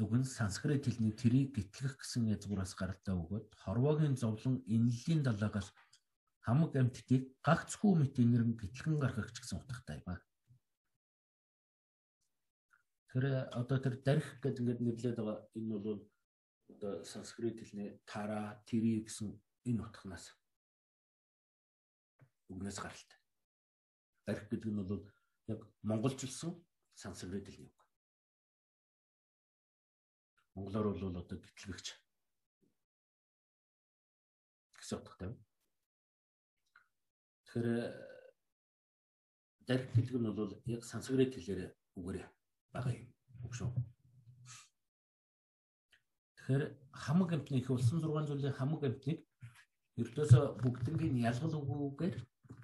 [0.00, 5.68] үг нь санскрит хэлний тэрийг гитлэх гэсэн язгуураас гаралтай өгөөд хорвоогийн зовлон энэлийн далаагаас
[6.44, 10.18] хамаг амьтдыг гагцгүй мэт инэрэн гитлэн гаргагч гэсэн утгатай аа.
[13.12, 13.24] Тэр
[13.60, 16.00] одоо тэр дарих гэдэг ингээд нэрлээд байгаа энэ бол
[16.72, 19.28] одоо санскрит хэлний тара тэри гэсэн
[19.68, 20.26] энэ утганаас
[22.48, 23.18] үгнээс гаралтай.
[24.26, 25.02] Дарих гэдэг нь бол
[25.50, 26.54] яг монголчилсан
[26.94, 27.79] санскрит хэлний үг.
[30.54, 31.86] Монголоор бол одоо гэтлэгч
[34.76, 35.30] гэсэн утгатай.
[37.44, 37.68] Тэгэхээр
[39.66, 42.26] дариг гэдэг нь бол яг санскрит хэлээр үгээр
[42.72, 43.08] байгаа юм.
[43.44, 43.70] Үг шүү.
[46.36, 49.20] Тэгэхээр хамаг амтны их болсон 6 зүйлийн хамаг амтныг
[50.02, 52.16] ердөөсө бүгднийг ялгал үгүүгээр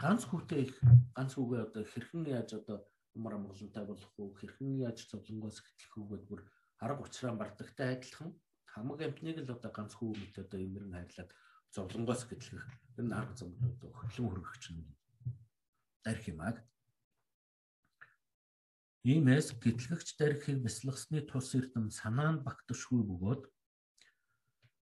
[0.03, 0.74] ганц хүүтэй их
[1.14, 2.82] ганц үгээ одоо хэрхэн яаж одоо
[3.14, 6.41] умар амгалантай болох уу хэрхэн яаж зовлонгоос хэтлэх үгээд бүр
[6.84, 8.30] арга учраа бардагтай адилхан
[8.72, 11.30] хамаг амтныг л одоо ганц хүү мэт одоо имэрэн хайрлаад
[11.74, 12.64] зовлонгоос гэтлэх
[13.00, 14.84] энэ арга зам одоо хөглөн хөргөгч нь
[16.04, 16.54] дарих юм аа.
[19.12, 23.42] Иймээс гэтлэгч дарихыг бясалгасны тус эрдэм санаа нь багтшгүй бөгөөд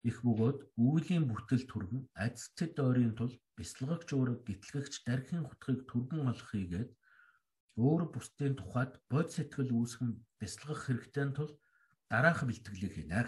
[0.09, 6.49] их бөгөөд үүлийн бүтэл түргэн айцтэй дойрын тул бясалгагч өөрөө гэтлэгч дархийн хутгийг түргэн олох
[6.51, 6.91] хийгээд
[7.77, 10.11] өөр бусдын тухайд бод сэтгэл үүсгэн
[10.41, 11.53] бясалгах хэрэгтэй тул
[12.11, 13.21] дараах бэлтгэлийг хийнэ.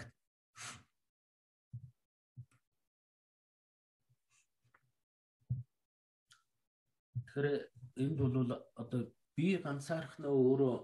[7.15, 7.47] Тэгэхээр
[8.03, 9.01] энд бол одоо
[9.35, 10.75] би ганцаархнаа өөрөө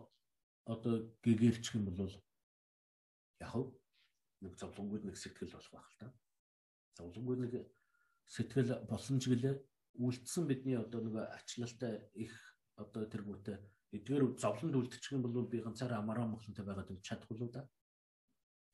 [0.73, 2.13] одоо гэгэрчих юм бол
[3.39, 3.53] яг
[4.41, 6.07] нэг зовлонгууд нэг сэтгэл болох байх л та.
[6.97, 7.53] Зовлонгууд нэг
[8.27, 9.55] сэтгэл болсон ч гэлээ
[9.99, 12.33] үлдсэн бидний одоо нэг ачлалтай их
[12.75, 13.57] одоо тэргүүтээ
[13.95, 17.63] эдгээр зовлонд үлдчих юм бол би ганцаараа амараа мохлонтой байгаад чадахгүй л да.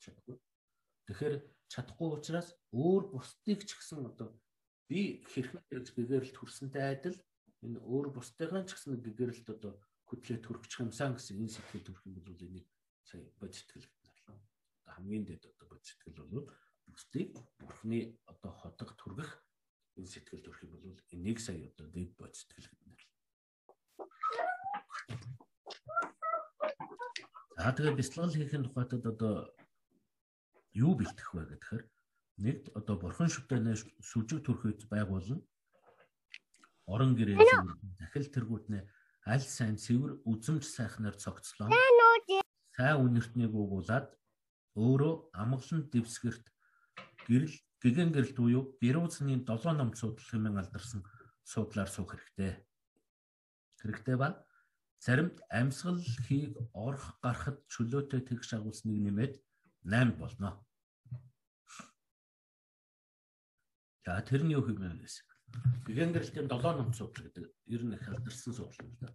[0.03, 0.37] Чадахгүй.
[1.07, 1.35] Тэгэхээр
[1.71, 4.29] чадахгүй учраас өөр бусдыг ч гэсэн одоо
[4.89, 7.17] би хэрхэн гэгэрэлт хүрсэнтэй адил
[7.65, 9.73] энэ өөр бусдыгаа ч гэсэн гэгэрэлт одоо
[10.09, 12.67] хөдлөө төрчих юмсан гэсэн энэ сэтгэл төрөх юм бол энийг
[13.07, 14.39] сая бод сэтгэл гэрлээ.
[14.93, 16.49] Хамгийн дэд одоо бод сэтгэл бол
[16.89, 17.29] бусдыг
[17.59, 19.31] бурхны одоо хотог төргөх
[19.95, 22.81] энэ сэтгэл төрөх юм бол энийг сая одоо дэд бод сэтгэл гэдэг
[27.61, 29.53] За тэгээ бяцлал хийхин тухайтад одоо
[30.73, 31.83] юу бэлтгэх вэ гэхээр
[32.41, 35.39] нэг одоо бурхан шүтэнэ сүжиг төрхөд байгуулна.
[36.87, 37.37] Орон гэрээ
[37.99, 38.83] захил тэргүүтнээ
[39.27, 41.69] аль сайн цэвэр үзэмж сайхнаар цогцлоо.
[42.75, 44.09] Сайн үнэртнийг угуулад
[44.75, 46.45] өөрөө амгалан дэвсгэрт
[47.27, 51.03] гэрэл гэгэн гэрэлт буюу гэрүүцний 7 ном судал хэмээн алдарсан
[51.43, 52.63] судлаар суух хэрэгтэй.
[53.81, 54.41] Хэрэгтэй ба
[55.01, 59.33] Заримд амьсгал хийг орох гарахад чөлөөтэй тэгш агуулсныг нэмээд
[59.83, 60.63] 8 болно.
[64.05, 65.25] За тэрний юу хэмээн гэсэн.
[65.85, 69.09] Гэгэнгэрлтийн 7 номц судал гэдэг ер нь их алдарсан судал юм да..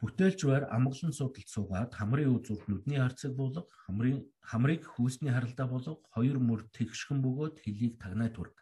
[0.00, 5.96] Бүтээлч байр амгалан судалд суугаад хамрын үзүүрт нүдний харцаг буулга, хамрын хамрыг хүүсний харалдаа буулга,
[6.12, 8.56] хоёр мөр тэгшгэн бөгөөд хөлийг тагнаа түрг.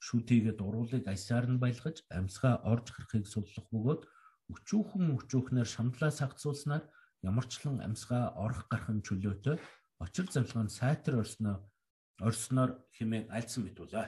[0.00, 4.02] Шүтийгээ дуруулыг аясаар нь байлгаж, амьсгаа орж гарахыг суллах бөгөөд
[4.54, 6.84] өчүүхэн өчүүхнээр шамдлаа сагцуулснаар
[7.28, 9.56] ямарчлан амьсгаа орох гарахын чөлөөтэй
[10.04, 11.56] очир завлгаанд сайтар орсноо
[12.28, 14.06] орсноор хэмээн альцсан битүүлээ.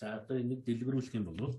[0.00, 1.54] За одоо энийг дэлгэрүүлэх юм бол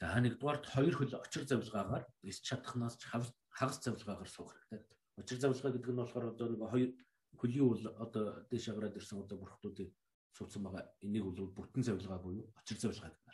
[0.00, 4.80] За нэгдүгээрт хоёр хөл очир завлгаагаар эс чадхнаас хагас завлгаагаар суух хэрэгтэй.
[5.20, 6.90] Очир завлгаа гэдэг нь болохоор одоо нэг хоёр
[7.36, 9.92] хөлийн үл одоо дээш агараад ирсэн одоо бүрхтүүдийг
[10.32, 10.88] суудсан байгаа.
[11.04, 13.29] Энийг бол бүтэн завлгаа буюу очир завлгаа нэрлэдэг.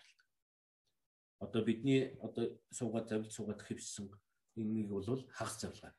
[1.38, 4.08] Одоо бидний одоо суугаад завлж суугаад хэвссэн
[4.56, 5.92] энийг бол хагас завлгаа.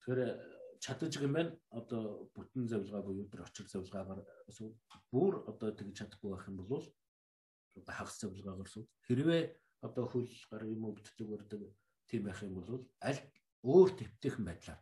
[0.00, 0.20] Тэгэхээр
[0.80, 1.52] чадаж юм байна.
[1.70, 4.24] Одоо бүтэн завлгаа буюу тэр очир завлгаагаар
[5.12, 6.84] бүр одоо тэгж чадахгүй байх юм бол
[7.76, 8.88] одоо хагас цавлгаагаар сууд.
[9.08, 9.42] Хэрвээ
[9.80, 11.62] одоо хөл гар юм бүтдэг өрдөг
[12.08, 13.20] тийм байх юм бол аль
[13.64, 14.80] өөр төвтэйхэн байдлаар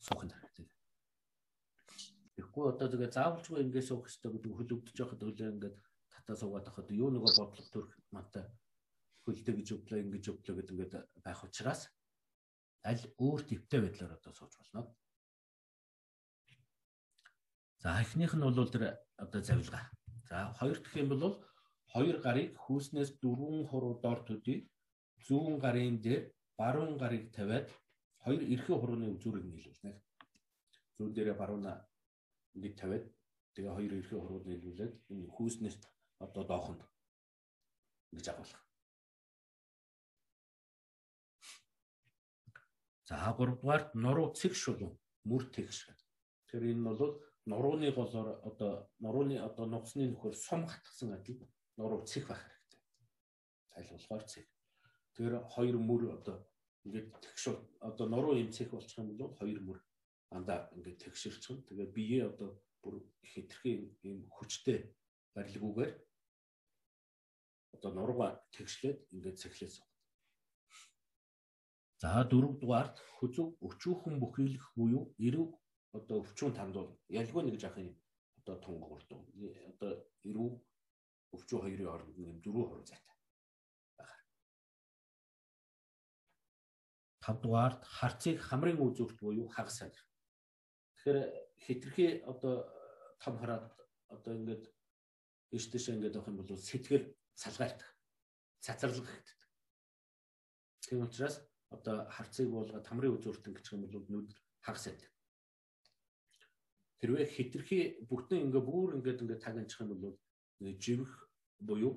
[0.00, 0.68] суух нь хэрэгтэй.
[2.36, 5.76] Тэгэхгүй одоо тэгээ заавалжгүй ингээд суух хэрэгтэй гэдэг хөл өвдөж байхад хөлөө ингээд
[6.22, 8.46] татаа суугаад байхад юу нэгөө бодлого төрөх мантай
[9.26, 10.94] хөлдөө гэж өвдлөө ингэж өвдлөө гэдэг ингээд
[11.26, 11.80] байх учраас
[12.90, 14.82] аль өөр төвтэй байдлаар одоо сууж болно.
[17.82, 19.80] За эхнийх нь бол тэр одоо завилга.
[20.30, 21.42] За хоёр дахь юм бол
[21.92, 24.58] хоёр гарыг хүйснээс дөрвөн хуруу доор төдий
[25.26, 26.22] зүүн гарын дээр
[26.58, 27.66] баруун гарыг тавиад
[28.24, 29.92] хоёр эрхээ хурууны үзүүрийг нийлүүлнэ.
[30.96, 31.72] Зүүн дээрээ барууна
[32.54, 33.04] ингэж тавиад
[33.54, 35.76] тэгээ хоёр эрхээ хурууд нийлүүлээд энэ хүйснээс
[36.22, 36.82] одоо доохонд
[38.12, 38.62] ингэж агуулах.
[43.08, 45.90] За 3 дугаарт нуруу цэг шулуун мөр тэгш.
[46.48, 51.42] Тэр энэ бол нурууны голоор одоо нурууны одоо нугасны нөхөр сум гатгсан адил
[51.76, 52.80] нуруу цэг байх хэрэгтэй.
[53.74, 54.46] Тайлбарлахаар цэг.
[55.16, 56.46] Тэр хоёр мөр одоо
[56.84, 59.78] ингээд тэгшүүл одоо нуруу юм цэг болчих юм бол хоёр мөр
[60.30, 61.66] андаа ингээд тэгшэрчин.
[61.66, 64.94] Тэгээ бие одоо бүр хэтэрхий юм хүчтэй
[65.34, 65.92] барилгуугаар
[67.74, 69.76] одоо нурууга тэгшлээд ингээд цэглээс.
[72.02, 75.46] За дөрөвдүгаарт хүзүү өчүүхэн бүхийлэх буюу эрүү
[75.98, 77.94] одоо өвчүүн тандуул ялгүй нэг жах юм
[78.40, 79.08] одоо тунг урд
[79.70, 79.90] одоо
[80.26, 80.48] эрүү
[81.36, 83.14] өвчөө хоёрын хооронд нэг дөрөв хуруу зайтай
[83.96, 84.18] байна.
[87.24, 90.02] Тавдугаард харцыг хамрын үзүүрт буюу хагас салих.
[90.96, 91.18] Тэгэхээр
[91.64, 92.66] хитрхи одоо
[93.22, 93.70] том хараад
[94.10, 94.64] одоо ингээд
[95.56, 97.88] иш тийш ингээд авах юм бол сэтгэл салгаалдаг.
[98.60, 99.38] Цацралга хийдэг.
[100.82, 104.30] Тийм учраас одоо харцыг буулгаад хамрын үзүүрт ингэчих юм бол нүд
[104.60, 105.10] хагас байдаг.
[107.00, 107.78] Хэрвээ хитрхи
[108.10, 110.16] бүгдэн ингээ бүр ингээд ингээ тагнчих юм бол
[110.84, 111.12] живэх
[111.58, 111.94] буюу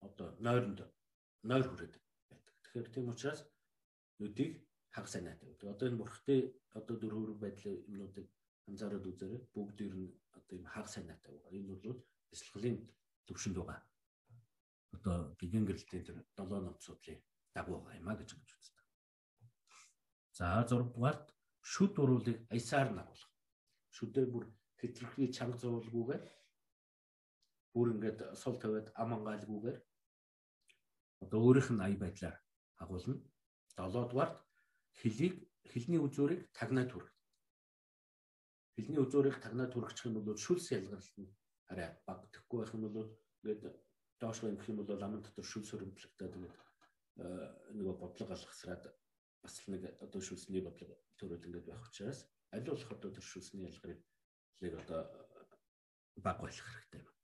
[0.00, 0.80] одоо нойронд
[1.42, 1.94] нойр хүрээд
[2.30, 2.54] байдаг.
[2.62, 3.40] Тэгэхээр тийм учраас
[4.20, 4.52] нүдийг
[4.94, 5.68] хагас санаатай байдаг.
[5.74, 6.40] Одоо энэ бурхтай
[6.78, 8.26] одоо дөрвөр байдлын юмнуудыг
[8.68, 9.40] анзаараад үзээрэй.
[9.54, 11.52] Бүгд ер нь одоо юм хагас санаатай байгаа.
[11.56, 12.00] Энэ бол
[12.30, 12.78] бясалгалын
[13.26, 13.87] төвшөнд байгаа.
[14.94, 17.20] Одоо гигэн гэрэлтийн тэр 7 номц судлын
[17.54, 18.86] дагуу юм а гэж хэлж үздэг.
[20.38, 21.26] За 6 дугаарт
[21.60, 23.32] шүд уруулыг аясаар нагуулах.
[23.96, 24.44] Шүдээ бүр
[24.80, 26.24] хэтрхий чанга зуулгүйгээр
[27.74, 29.78] бүр ингээд сул тавиад ам ангаалгүйгээр
[31.24, 32.36] одоо өөрийнх нь ая байдлаар
[32.82, 33.16] агуулна.
[33.76, 34.36] 7 дугаарт
[35.00, 35.34] хөлийг
[35.70, 37.10] хилний үзүүрийг тагнаа түрх.
[38.74, 41.28] Хилний үзүүрийг тагнаа түрхчих юм бол шүлс ялгаралт нь
[41.70, 43.10] арай баг тэхгүй байх юм бол
[43.42, 43.62] ингээд
[44.20, 46.56] доош гэх юм бол аман дотор шүлс хөрөмтлөгтэй тэгээд
[47.78, 48.84] нөгөө бодлого алгасраад
[49.42, 54.00] бас нэг одоо шүлсний бодлого төрөл ингээд байх учраас аль болох одоо тэр шүлсний ялгарыг
[54.62, 55.00] нэг одоо
[56.22, 57.14] баг болох хэрэгтэй юм.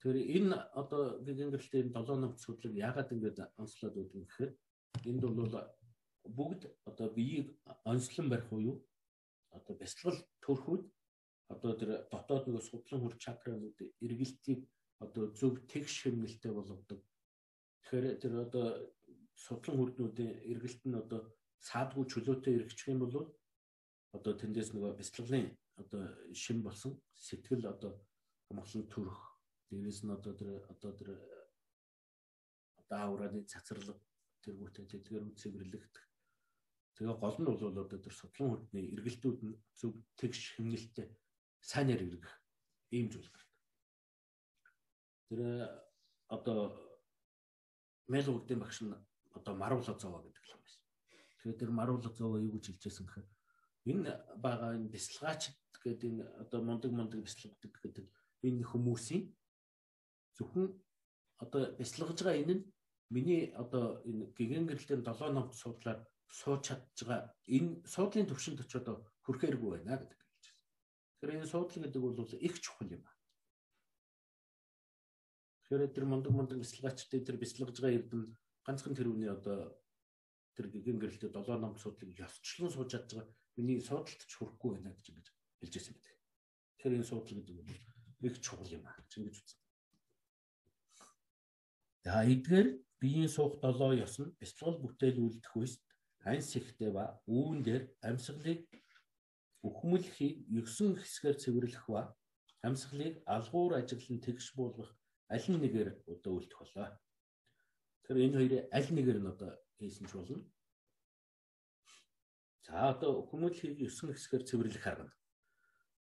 [0.00, 4.52] Тэгэхээр энэ одоо гэгэнгэлтэй 7 номц судлаг яагаад ингэж онцлоод үүдэн гэхээр
[5.08, 5.52] энд бол
[6.36, 7.48] бүгд одоо биеийг
[7.84, 8.80] онцлон барих уу
[9.56, 10.82] одоо бясалгал төрхүүд
[11.52, 14.60] одоо тэр дотоод нэг судлан хүр чакранууд эргэлтийг
[15.04, 17.00] одоо зөв тэгш хэмнэлтэй болгодог.
[17.82, 18.66] Тэгэхээр тэр одоо
[19.34, 21.20] судлан хүрднүүдийн эргэлт нь одоо
[21.68, 23.16] саадгүй чөлөөтэй эргэчих юм бол
[24.16, 25.48] одоо тэндээс нөгөө бясалгалын
[25.82, 26.02] одоо
[26.42, 26.92] шин болсон
[27.26, 27.92] сэтгэл одоо
[28.50, 29.30] амгалан төрөх
[29.70, 31.10] Дээрээс нь одоо тэр одоо тэр
[32.90, 33.94] даавраны цацралга
[34.42, 36.04] тэргүүтээ тэдгээр үцэвэрлэгдэх.
[36.98, 41.06] Тэгээ гол нь бол одоо тэр судлан хүрдний эргэлтүүд нь зөв тэгш хэмнэлттэй
[41.60, 42.34] сайнаар эргэх
[42.90, 43.48] ийм зүйл гардаг.
[45.28, 45.40] Тэр
[46.28, 46.58] одоо
[48.08, 48.94] мэл үгдэн багш нь
[49.38, 50.80] одоо маруула зовоо гэдэг юм байна.
[51.38, 53.28] Тэгэхээр тэр маруула зовоо юу гэж хэлжсэн гэхээр
[53.90, 54.10] энэ
[54.44, 55.42] байгаа энэ бясалгаач
[55.84, 58.06] гэдэг энэ одоо мундаг мундаг бясалгадаг гэдэг
[58.46, 59.22] энэ хүмүүсийн
[60.36, 60.66] зөвхөн
[61.42, 62.64] одоо бяцлагж байгаа энэ нь
[63.14, 68.86] миний одоо энэ гигэн гэрэлтийн 7 номт судлаад сууж чадж байгаа энэ суудлын төвшөнд очиод
[69.24, 70.20] хүрхээргүй байна гэдэг.
[71.20, 73.20] Тэгэхээр энэ суудлын гэдэг бол их чухал юм байна.
[75.68, 78.22] Тэгэхээр тэр мундаг мундаг бяцлагчдын тэр бяцлагж байгаа эрдэм
[78.64, 79.76] ганцхан тэр үний одоо
[80.56, 84.96] тэр гигэн гэрэлтэд 7 ном судлыг ёсчлон сууж чадж байгаа миний суудалт ч хүрэхгүй байна
[84.96, 85.28] гэж ингэж
[85.60, 86.16] хэлж байсан байдаг.
[86.80, 89.60] Тэгэхээр энэ суудал гэдэг нь их чухал юм аа гэж ингэж үзсэн.
[92.04, 92.68] За эдгээр
[93.00, 95.84] биеийн суух 7 ёс нь бяцлал бүтээл үлдэх үест
[96.24, 98.64] анс ихтэй ба үүн дээр амьсгалыг
[99.66, 102.02] өхмөлхийг 9 хэсгээр цэвэрлэх ба
[102.66, 104.90] амьсгалыг алгуур ажиглан тэгш буулгах
[105.34, 106.88] аль нэгээр одоо үлдэх болоо.
[108.02, 110.40] Тэгэхээр энэ хоёрын аль нэгээр нь одоо хийсэн ч болно.
[112.64, 115.12] За одоо хүмүүлхийг 9 хэсгээр цэвэрлэх арга.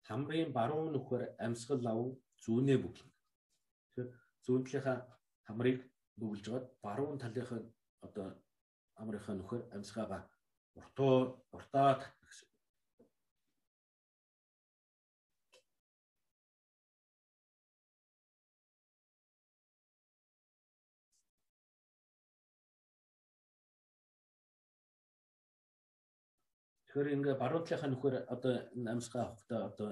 [0.08, 2.00] Хамрын баруун нүхээр амьсгал ав
[2.44, 3.12] зүүнээ бүглэн.
[3.94, 4.10] Тэгэхээр
[4.46, 4.98] зүүн талынхаа
[5.48, 5.80] хамрыг
[6.20, 7.62] бүглж гад баруун талынхаа
[8.06, 8.28] одоо
[8.98, 10.22] хамрынхаа нүхээр амьсгаагаа
[10.78, 11.16] уртуу
[11.56, 12.02] уртаад
[26.94, 28.54] Тэгэхээр ингээ баруун талынхаа нөхөр одоо
[28.94, 29.90] амьсгаа авахдаа одоо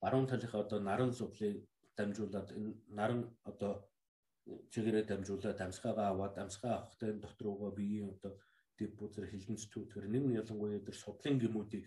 [0.00, 3.72] баруун талынхаа одоо наран судлыг дамжуулаад энэ наран одоо
[4.72, 8.32] чигээрээ дамжуулаад амьсгаагаа аваад амьсгаа авахдаа энэ дотор руугаа биеийн одоо
[8.80, 11.84] дэв бүзэр хилэнц түүтгэр нэг нь ялангуяа тэр судлын гимүүдийг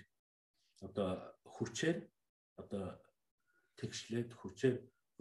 [0.85, 1.09] одоо
[1.55, 1.97] хүчээр
[2.61, 2.85] одоо
[3.81, 4.75] тэгшлээд хүчээр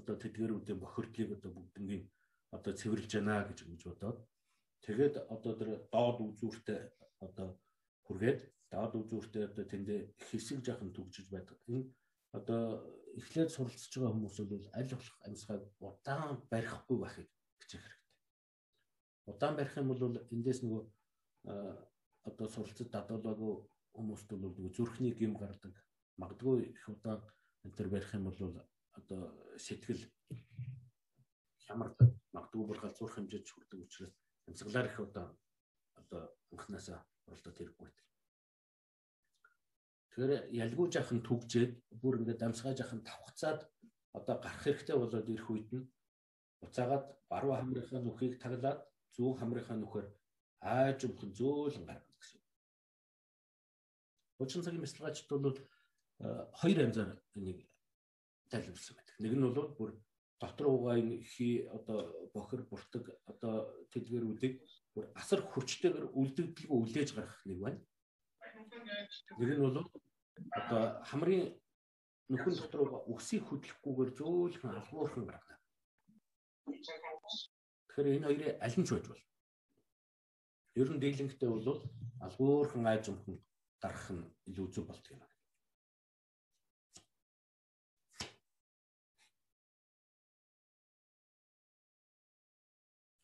[0.04, 2.04] одоо тэдгэрүүдийн бохирдлыг одоо бүгднгийн
[2.52, 4.18] одоо цэвэрлж яана гэж ингэж бодоод.
[4.84, 6.80] Тэгээд одоо тэр доод үзүүртэй
[7.24, 7.48] одоо
[8.06, 8.40] хүргээд
[8.70, 11.58] доод үзүүртээ одоо тэндээ хэсэг жахан төгжиж байдаг.
[11.70, 11.88] Энэ
[12.36, 12.82] одоо
[13.20, 17.28] эхлээд суралцж байгаа хүмүүс бол аль болох амьсгааг удаан барихгүй байхыг
[17.62, 18.12] хичээх хэрэгтэй.
[19.30, 20.02] Удаан барих юм бол
[20.34, 20.82] эндээс нөгөө
[22.28, 23.54] одоо суралцад дадуулаагүй
[23.94, 25.74] хүмүүст бол нөгөө зүрхний гим гардаг.
[26.18, 27.22] Магадгүй их удаан
[27.64, 28.40] энэ төр барих юм бол
[28.98, 29.20] одоо
[29.56, 30.02] сэтгэл
[31.64, 32.10] хямардаг.
[32.34, 34.14] Магадгүй бүр галзуурх хэмжээнд хүрдэг учраас
[34.48, 35.30] амьсгалаар их удаан
[35.94, 37.88] одоо анханасаа оролдоод хэрэггүй.
[40.10, 43.60] Тэгэхээр ялгүй жахан түгжээд бүр ингээд дамсгаа жахан тавхацаад
[44.18, 45.88] одоо гарах хэрэгтэй болоод ирэх үед нь
[46.62, 48.80] буцаагаад баруун хамрынхаа нүхийг таглаад
[49.14, 50.08] зүүн хамрынхаа нүхээр
[50.62, 52.40] ааж өмхөн зөөлөн гаргана гэсэн.
[54.42, 55.58] Учин цагийн бяцлагчд бол
[56.60, 57.60] хоёр янзаар энийг
[58.50, 59.14] тайлбарласан байдаг.
[59.18, 59.90] Нэг нь бол бүр
[60.40, 60.96] дотор угаа
[61.32, 61.98] хий одоо
[62.34, 63.54] бохир буртаг одоо
[63.92, 64.54] тэдгэрүүдийг
[64.94, 67.80] бүр асар хүчтэйгээр үлдэгдэлгүй үлээж гаргах нэг байна.
[69.38, 69.78] Нэг нь бол
[70.58, 71.44] одоо хамрын
[72.30, 75.58] нөхөн дотор угаа өсийг хөдлөхгүйгээр зөөлхөн алгуурхан гаргана.
[77.88, 79.26] Тэгэхээр энэ хоёрын аль нь ч байж болно.
[80.80, 81.68] Ер нь дийлэнхтэй бол
[82.26, 83.36] алгуурхан айж өмхөн
[83.82, 85.33] гарах нь илүү зөв болдго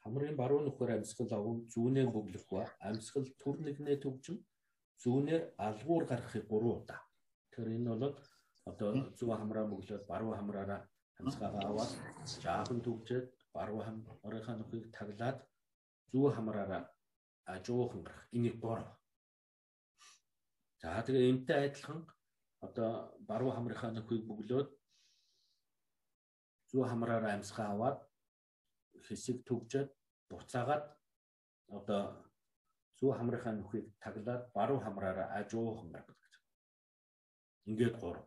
[0.02, 4.38] Хамрын баруун нөхөр амьсгал аван зүүнээ бөглөх ба амьсгал төр нэгнээ төгжим
[5.02, 7.00] зүүнээр алгуур гарахыг 3 удаа.
[7.50, 8.16] Тэгэхээр энэ бол
[8.70, 10.80] одоо зүүн хамраа бөглөөд баруун хамраараа
[11.20, 11.92] амьсгаагаа аваад
[12.44, 13.26] жаахан төгжээд
[13.56, 15.38] баруун хамрынхаа нөхрийг таглаад
[16.12, 16.82] зүүн хамраараа
[17.54, 18.26] ажуухан гарах.
[18.36, 18.84] Энийг 3.
[20.80, 22.00] За тэгээ энтэй адилхан
[22.66, 22.90] одоо
[23.28, 24.68] баруун хамрынхаа нөхрийг бөглөөд
[26.70, 27.98] зүүн хамраараа амьсгаа аваад
[29.06, 29.90] хэсэг төгжөөд
[30.30, 30.84] буцаагаад
[31.76, 32.02] одоо
[32.98, 36.34] зүү хамрынхаа нүхийг таглаад баруун хамраараа ажуухан гаргад гэж.
[37.70, 38.18] Ингээд гур.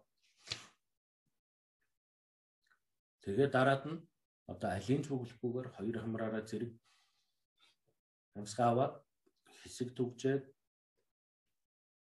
[3.24, 4.04] Тэгээ дараад нь
[4.52, 6.72] одоо алийн цуглахгүйгээр хоёр хамраараа зэрэг
[8.34, 8.94] хамсгаа аваад
[9.62, 10.44] хэсэг төгжээд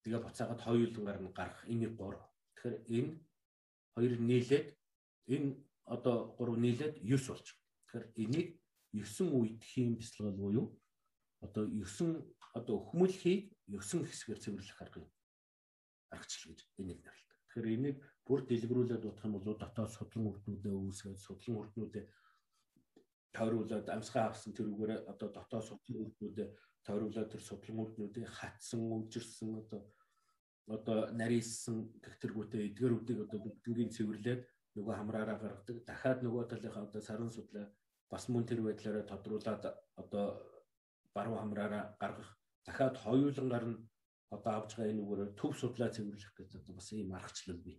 [0.01, 2.17] тэгээ буцаагаад хоёулан гарна гарах энийг гур.
[2.53, 3.11] Тэгэхээр энэ
[3.93, 4.67] хоёр нийлээд
[5.33, 5.49] энэ
[5.93, 7.47] одоо гурав нийлээд 9 болж.
[7.87, 8.49] Тэгэхээр энийг
[8.91, 10.75] 9 үед хийм бяцлал буюу
[11.41, 15.09] одоо 9 одоо өхмөлхийг 9 хэсгээр цэвэрлэх арга юм.
[16.11, 17.37] Аргачлал гэж энийг нэрлэдэг.
[17.47, 22.05] Тэгэхээр энийг бүр дэлгэрүүлээд бодох юм бол дотоод судлан үрднүүдээ үүсгээд судлан үрднүүдээ
[23.37, 26.47] тойруулаад амсгаа авсан тэрүүгээр одоо дотоод судлан үрднүүдээ
[26.87, 29.81] тойруулаад тэр судлан үрднүүдийг хатсан, үжирсэн одоо
[30.67, 34.41] одоо нарийнсан гэгтэргүүтэй эдгэрүүдийг одоо бүгднийг цэвэрлээд
[34.77, 35.77] нөгөө хамраараа гаргадаг.
[35.89, 37.65] Дахиад нөгөө талынхаа одоо саран судлаа
[38.11, 39.63] бас мөн тэр байдлаараа тодруулаад
[40.01, 40.25] одоо
[41.15, 42.29] баруун хамраараа гаргах
[42.65, 43.75] дахиад хоёулан гарна
[44.35, 47.77] одоо авж байгаа энэ үгээр төв судлаа цэвэрлэх гэдэг одоо бас ийм аргачлал бий.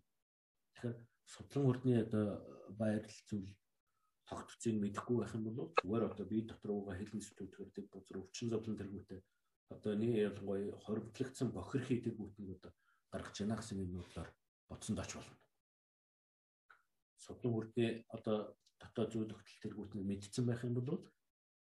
[0.74, 0.96] Тэгэхээр
[1.34, 2.26] судлан хүрдний одоо
[2.80, 3.50] байрлал зүйл
[4.28, 8.48] тогтцыг мэдэхгүй байх юм бол зүгээр одоо бие дотор ууга хэлэн зүтгэдэг дэг бузар өвчин
[8.50, 9.20] зовлон тэргүүтэй
[9.74, 12.72] одоо нэг ялангуяа хоригдлогдсон бохирхий тэргүүтнийг одоо
[13.12, 14.28] гаргаж яана гэсэн юм бодлоор
[14.68, 15.36] бодсонд оч болно.
[17.24, 21.02] Судлан үрдээ одоо дотоод зүйл өгтөл тэргүүтнийг мэдсэн байх юм бол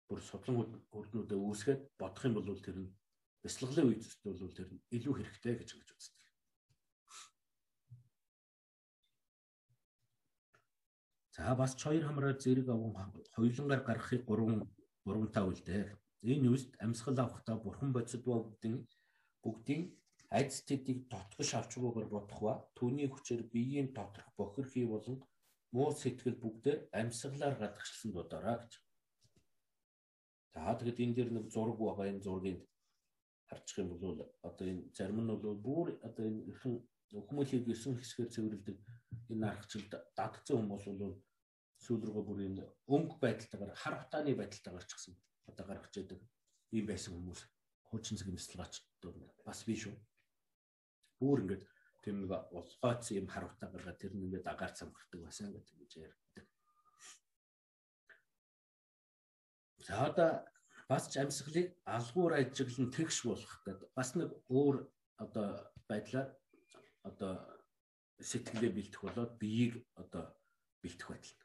[0.09, 0.57] бүр судлан
[0.99, 2.91] үрднүүдээ үүсгээд бодох юм бол тэр нь
[3.43, 4.03] бяцлаглалын үед
[4.43, 6.27] бол тэр нь илүү хэрэгтэй гэж ингэж үздэг.
[11.35, 12.93] За бас хоёр хамраар зэрэг аван
[13.37, 14.67] хоёулангаар гаргахыг 3
[15.07, 15.85] 3 тав үлдээ.
[16.33, 18.77] Энэ үст амьсгал авахдаа бурхан бодсод бүгдийн
[19.45, 19.83] бүгдийн
[20.37, 25.17] айдас тэдийг тотгош авчгүйгээр бодох ба түүний хүчээр биеийн доторх бохирхий болон
[25.75, 28.73] муу сэтгэл бүгдээ амьсгалаар гадагшлсан дуудаараа гэж.
[30.53, 32.61] За тэгэд энэ дэр нэг зураг байгаа энэ зургийг
[33.49, 36.43] харчих юм бол одоо энэ зарим нь бол бүр одоо энэ
[37.27, 38.77] хүмүүлийг 9 хэсгээр цэвэрлдэг
[39.33, 41.15] энэ аргачлалд дадцсан хүмүүс бол
[41.85, 42.65] сүүл рүүгээ бүр энэ
[42.95, 45.15] өнгө байдалтайгаар хар хутааны байдалтайгаар ч гэсэн
[45.51, 46.21] одоо гаргаж яадаг
[46.75, 47.41] ийм байсан хүмүүс
[47.89, 48.75] хуучин цаг мэслэгаач
[49.47, 49.97] бас биш үү.
[51.21, 51.63] Бүр ингээд
[52.07, 55.93] тийм нэг улгойц юм хар хутаа гаргаад тэр нь ингээд агаар цамхардаг байсан гэдэг гэж
[56.07, 56.47] ярьдаг.
[59.87, 60.31] За одоо
[60.87, 64.87] бас ч амьсгалыг алгуур ажиглан тэгш болох гэдэг бас нэг өөр
[65.19, 65.49] одоо
[65.91, 66.31] байдлаар
[67.03, 67.33] одоо
[68.23, 70.31] сэтгэлээ бэлтэх болоод биеийг одоо
[70.83, 71.43] бэлтэх байдал.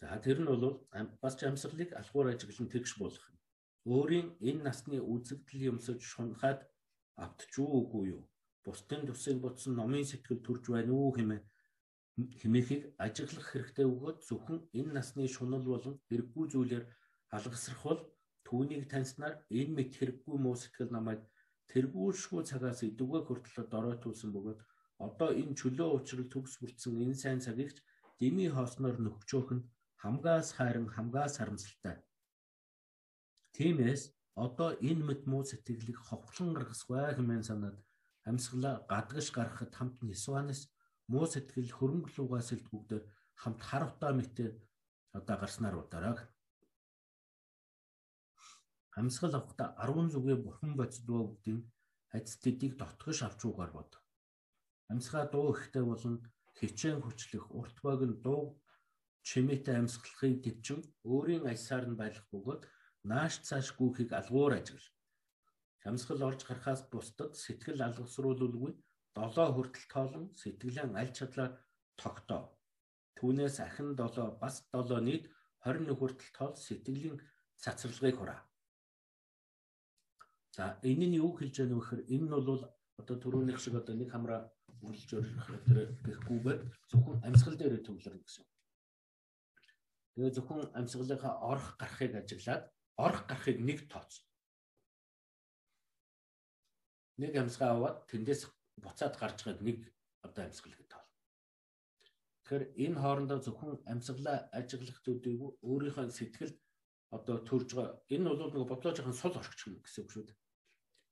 [0.00, 0.84] За тэр нь бол
[1.24, 3.39] бас ч амьсгалыг алгуур ажиглан тэгш болох юм.
[3.88, 6.60] Өөрийн энэ насны үзэгдэл юмсаж шунхаад
[7.24, 8.22] автч үгүй юу?
[8.64, 11.42] Бусдын тусыг ботсон номын сэтгэл төрж байна уу хэмээн
[12.40, 16.84] хэмээхийг ажиглах хэрэгтэй өгөөд зөвхөн энэ насны шунал болон хэрэггүй зүйлээр
[17.36, 18.00] алгасрах бол
[18.46, 21.20] түүнийг таньснаар энэ мэд хэрэггүй муу сэтгэл намайг
[21.70, 24.60] тэргүүлшгүй цагаас идэвхтэй хүртэл доройтуулсан бөгөөд
[25.06, 27.72] одоо энэ чөлөө учрал төгс бүрдсэн энэ сайн цагийг
[28.20, 29.66] дими хоосноор нөхчөөх нь
[30.02, 31.96] хамгаас хайран хамгаас харамсалтай.
[33.60, 34.02] Тиймээс
[34.46, 37.76] одоо энэ мэд муу сэтгэлийг ховхлон гаргасгүй хэмээн санаад
[38.28, 40.60] амьсгалаа гадагш гаргахад хамт Нисванес
[41.12, 43.04] муу сэтгэл хөрөнгөлүүгээс илтгүүгээр
[43.42, 44.52] хамт харавтаа мэтээр
[45.18, 46.18] одоо гарснаар удараг.
[48.96, 51.60] Амьсгал авахдаа 10 зүгээ бурхан бодсдгоо бүгдийн
[52.16, 53.92] ац тэдийг дотгош авч уугаар бод.
[54.88, 56.16] Амьсгаа дуу ихтэй болон
[56.56, 58.56] хичээн хүчлэх урт баг нь дуу
[59.28, 60.80] чимээтэй амьсгалахыг төвчин
[61.12, 62.64] өөрийн аясаар нь байлах бөгөөд
[63.04, 64.88] нааш цааш гүөхийг алгуур ажигл.
[65.88, 68.72] Амьсгал орж гарахаас бусдад сэтгэл алгасруулалгүй
[69.16, 71.52] долоо хүртэл тоолон сэтгэлийн аль чадлаар
[71.96, 72.42] тогтоо.
[73.16, 75.24] Түүнээс ахин долоо бас долоо нийт
[75.64, 77.16] 21 хүртэл тоол сэтгэлийн
[77.62, 78.40] цацралгыг хураа.
[80.56, 82.62] За энэ нь юу хэлж байгаа гэхээр энэ нь бол
[83.00, 84.40] одоо түрүүнийх шиг одоо нэг хамраа
[84.84, 85.48] үргэлж өрөх
[86.04, 88.44] гэхгүйгээр зөвхөн амьсгал дээр төвлөрнө гэсэн.
[90.14, 92.64] Тэгээ зөвхөн амьсгалынхаа орох гарахыг ажиглаад
[93.06, 94.12] орох гарахыг нэг тооц.
[97.20, 98.42] Нэг амьсгаа аваад тэндээс
[98.84, 99.78] буцаад гарч байгаад нэг
[100.26, 101.08] одоо амьсгал гэдэг тал.
[102.44, 106.54] Тэгэхээр энэ хоорондоо зөвхөн амьсгалаа ажиглах төдийгүй өөрийнхөө сэтгэл
[107.16, 110.38] одоо төрж байгаа энэ бол нэг бодлоо жоохон сул орчих юм гэсэн үг шүү дээ.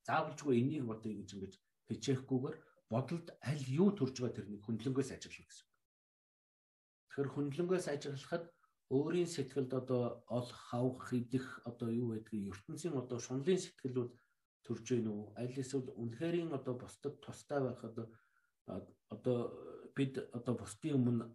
[0.07, 1.53] Заавалжгүй энийг бодъё гэж ингэж
[1.87, 2.57] хичээхгүйгээр
[2.93, 5.67] бодолд аль юу төрж байгаа тэрнийг хөндлөнгөөс ажиглах гэсэн.
[7.07, 8.43] Тэгэхээр хөндлөнгөөс ажиглахад
[8.89, 14.11] өөрийн сэтгэлд одоо олох, хавах, идэх одоо юу байдгийг ертөнцийн одоо шунлын сэтгэлүүд
[14.65, 15.23] төрж гин үү?
[15.37, 18.05] Аль эсвэл үнэхэрийн одоо бусдад тустай байх одоо
[19.13, 19.37] одоо
[19.95, 21.25] бид одоо бусдын өмнө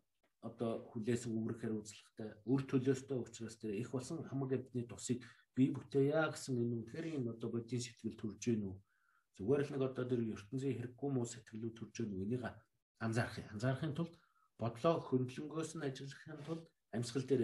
[0.43, 5.23] одоо хүлээс үүрэхээр үзлэхтэй өр төлөөстэй учраас тэр их болсон хамаг амьтны тусыг
[5.57, 8.77] бие бүтээя гэсэн энэ үнэхэрийн одоо бодийн сэтгэл төрж гин үү?
[9.39, 12.25] Зүгээр л нэг одоо тэр ертөнцийн хэрэггүй муу сэтгэлүүд төрж гин үү?
[12.27, 12.45] Энийг
[12.99, 13.49] анзаарах юм.
[13.55, 14.15] Анзаарахын тулд
[14.61, 16.65] бодлоо хөндлөнгөөс нь ажиллахын тулд
[16.97, 17.43] амьсгал дээр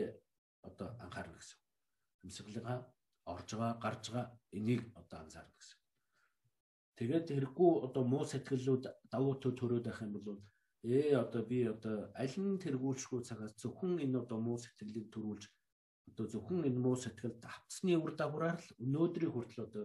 [0.68, 1.58] одоо анхаарна гэсэн.
[2.24, 2.78] Амьсгалыгаа
[3.32, 4.26] орж байгаа, гарч байгаа
[4.58, 5.78] энийг одоо анзаарна гэсэн.
[6.98, 10.40] Тэгээд хэрэггүй одоо муу сэтгэлүүд давуу төл төрөөд байх юм бол
[10.84, 15.44] ээ одоо би одоо аль нь тэргүүлшгүй цагаас зөвхөн энэ одоо муу сэтгэлийг төрүүлж
[16.08, 19.84] одоо зөвхөн энэ муу сэтгэлд автсны үр дагавраар л өнөөдрийн хүртэл одоо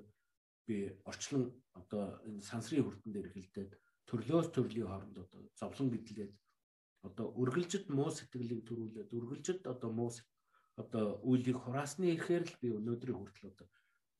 [0.67, 0.77] би
[1.09, 1.43] орчлон
[1.79, 3.71] одоо энэ сансрын хүрдэн дээр хилдээд
[4.07, 6.31] төрлөөс төрлийн хооронд одоо зовлон гэдлээд
[7.07, 10.09] одоо үргэлжид муу сэтгэлийг төрүүлээд үргэлжид одоо муу
[10.81, 13.67] одоо үйлийг хураасны ихээр л би өнөөдрийн хүртэл одоо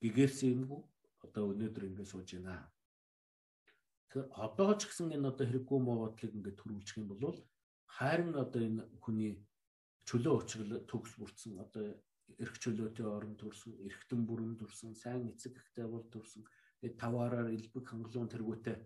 [0.02, 0.82] гэгэрсэн юмгүй
[1.26, 2.72] одоо өнөөдөр ингэ сууж байна.
[4.07, 7.38] Тэгэхээр одоо ч гэсэн энэ одоо хэрэггүй муу бодлыг ингээд төрүүлчих юм бол
[7.98, 9.34] хайрын одоо энэ хүний
[10.07, 11.84] чөлөө учрал төгс бүрдсэн одоо
[12.41, 16.44] эрх чөлөөтэй орон төрсөн, эрхтэн бүрэн төрсөн, сайн эцэг ихтэй бол төрсөн.
[16.80, 18.78] Тэгээд таваараар элбэг хангалуун тэргүүтэй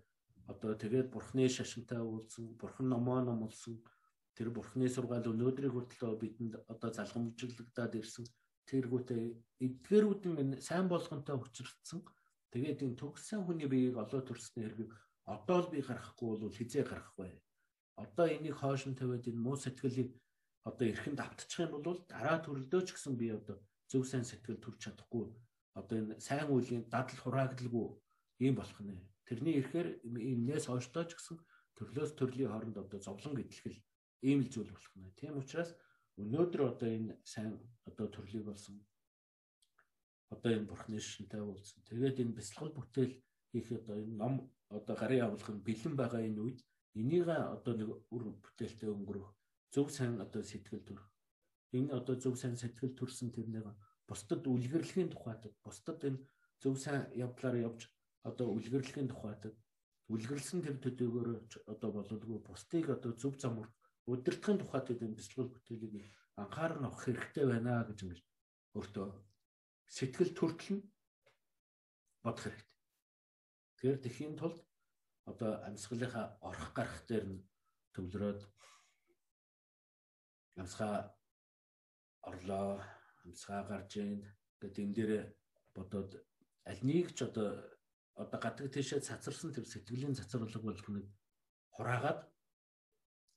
[0.51, 3.75] одоо тэгээд бурхны шашинтай уулзсан, бурхан номоо номлсон
[4.35, 8.25] тэр бурхны сургаал өнөөдрийг хүртэл бидэнд одоо залгамжлагдаад ирсэн
[8.69, 9.23] тэргүүтээ
[9.65, 11.99] эдгээрүүд нь сайн болгонтой хүчрэлцсэн.
[12.53, 14.91] Тэгээд энэ төгссөн хүний биеийг олоо төрсний хэрэг
[15.35, 17.29] одоо л би гарахгүй бол хизээ гарах вэ?
[18.03, 20.09] Одоо энийг хоош нь тавиад энэ муу сэтгэлийг
[20.65, 23.57] одоо эрхэнд автчих юм бол дараа төрөлдөө ч гэсэн би одоо
[23.91, 25.29] зөв сайн сэтгэл төрж чадахгүй
[25.79, 27.87] одоо энэ сайн үеийн дадал хураагдлгүй
[28.43, 28.95] ийм болох нэ.
[29.29, 31.37] Тэрний ихээр энээс хойшлоо ч гэсэн
[31.77, 33.77] төрлөөс төрлийн хооронд одоо зовлон гэтлэл
[34.25, 35.13] ийм л зүйл болох нэ.
[35.13, 35.71] Тийм учраас
[36.17, 38.81] өнөөдөр одоо энэ сайн одоо төрлийг болсон
[40.33, 41.85] одоо энэ бурхны шинтэй уулзсан.
[41.85, 43.13] Тэгээд энэ бясалгал бүтээл
[43.53, 44.33] хийх одоо энэ ном
[44.73, 46.59] одоо гарын авалгын бэлэн байгаа энэ үед
[46.97, 49.29] энийг одоо нэг үр бүтээлтэй өнгөрөх
[49.69, 51.01] зөв сайн одоо сэтгэл төр.
[51.77, 53.69] Энэ одоо зөв сайн сэтгэл төрсэн тэрнийг
[54.09, 56.19] бусдад үлгэрлэхийн тухайд бусдад энэ
[56.61, 57.81] зөв сайн явдлаар явж
[58.27, 59.43] одоо үлгэрлэхийн тухайд
[60.09, 61.29] үлгэрлсэн тэр төдөөгөөр
[61.73, 63.69] одоо бололгүй бусдыг одоо зөв замаар
[64.09, 66.05] удирдахын тухайд энэ бэлтгэл бүтээлийг
[66.41, 68.19] анхаарал авах хэрэгтэй байна гэж ингэж
[68.77, 69.07] өөртөө
[69.95, 70.83] сэтгэл төртөл нь
[72.23, 72.77] бодох хэрэгтэй.
[73.75, 74.59] Тэгэхээр тэхийн тулд
[75.31, 77.45] одоо амьсгалынхаа орох гарах дээр нь
[77.93, 78.41] төвлөрөөд
[80.61, 80.95] амьсгаа
[82.29, 82.69] орлоо,
[83.23, 84.21] амьсгаа гарж ийн
[84.61, 85.11] гэдэг энэ дээр
[85.75, 86.11] бодоод
[86.69, 87.49] аль нэг ч одоо
[88.21, 91.07] одоо гадаг тийшээ цацарсан тэр сэтгэлийн цацралга болгоныг
[91.75, 92.19] хураагаад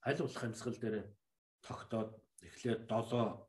[0.08, 0.96] аль болох амьсгал дээр
[1.66, 2.10] тогтоод
[2.48, 3.46] эхлээд 7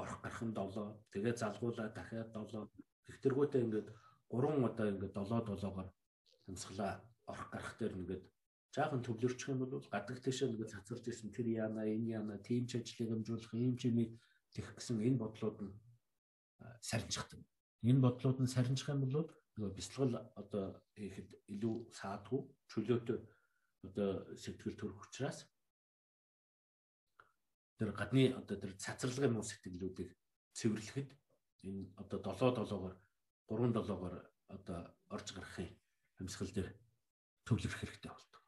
[0.00, 2.64] орох гарах нь 7 тэгээ залгуулаа дахиад 7
[3.06, 3.88] тэгтэргүүтээ ингээд
[4.32, 5.88] 3 удаа ингээд 7 7-оор
[6.48, 6.92] амьсгалаа
[7.32, 8.22] орох гарах дээр ингээд
[8.74, 12.80] жаахан төвлөрчих юм бол гадаг тийшээ ингээд цацарч исэн тэр яана энэ яана тийм ч
[12.80, 14.16] ажлыг амжуулах юм чимийг
[14.56, 15.72] тех гэсэн энэ бодлууд нь
[16.80, 17.40] сарничдаг.
[17.84, 20.64] Энэ бодлууд нь сарничх юм бол нөгөө бяцлал одоо
[20.96, 22.40] хийхэд илүү саадгүй
[22.72, 23.18] чөлөөтэй
[23.86, 24.10] одоо
[24.42, 25.44] сэтгэл төрөх учраас
[27.76, 30.10] тэр гадны одоо тэр цацралгын муу сэтгэлүүдийг
[30.56, 31.10] цэвэрлэхэд
[31.68, 32.94] энэ одоо 7 7-оор
[33.50, 34.14] 3 7-оор
[34.56, 34.78] одоо
[35.14, 35.70] орж гарахын
[36.20, 36.70] амьсгал дээр
[37.44, 38.42] төвлөрөх хэрэгтэй болдог.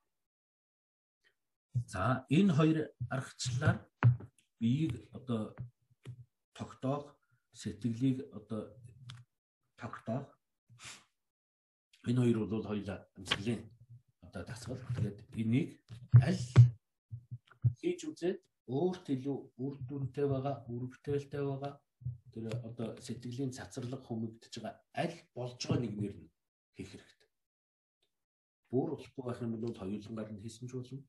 [1.93, 2.79] За энэ хоёр
[3.11, 3.79] аргачлалаар
[4.61, 5.41] биеийг одоо
[6.55, 7.19] тогтоох
[7.53, 8.71] сэтгэлийг одоо
[9.77, 10.31] тогтоох
[12.11, 13.63] Энэ хоёр бол хоёлаа амсгалын
[14.27, 14.81] одоо дасгал.
[14.97, 15.69] Тэгээд энийг
[16.29, 16.43] аль
[17.81, 21.73] хийж үзээд өөрт илүү үр дүнтэй байгаа, үр бүтээлтэй байгаа
[22.33, 26.31] тэр одоо сэтгэлийн цацралга хүмүүжиж байгаа аль болж байгаа нэг нэр нь
[26.77, 27.31] хийх хэрэгтэй.
[28.69, 31.01] Бүр болохгүй байх юм бол хоёулангаар нь хийсэн ч болно.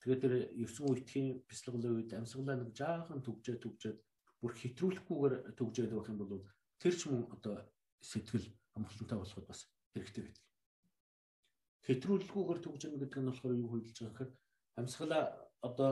[0.00, 3.98] Тэгээд тэр 9 үеийн бяцлаглын үед амьсгалаа нэг жаахан төгжээ төгжээд
[4.38, 6.46] бүр хэтрүүлэхгүйгээр төгжээд байх юм бол
[6.78, 7.54] тэр ч мөн одоо
[8.10, 8.46] сэтгэл
[8.76, 9.60] амгалантай болоход бас
[9.96, 10.44] хэрэгтэй байдаг.
[11.86, 14.32] Хэтрүүлгүүгээр төгжинэ гэдэг нь болохоор юу хэлж байгаа гэхээр
[14.80, 15.24] амьсгалаа
[15.68, 15.90] одоо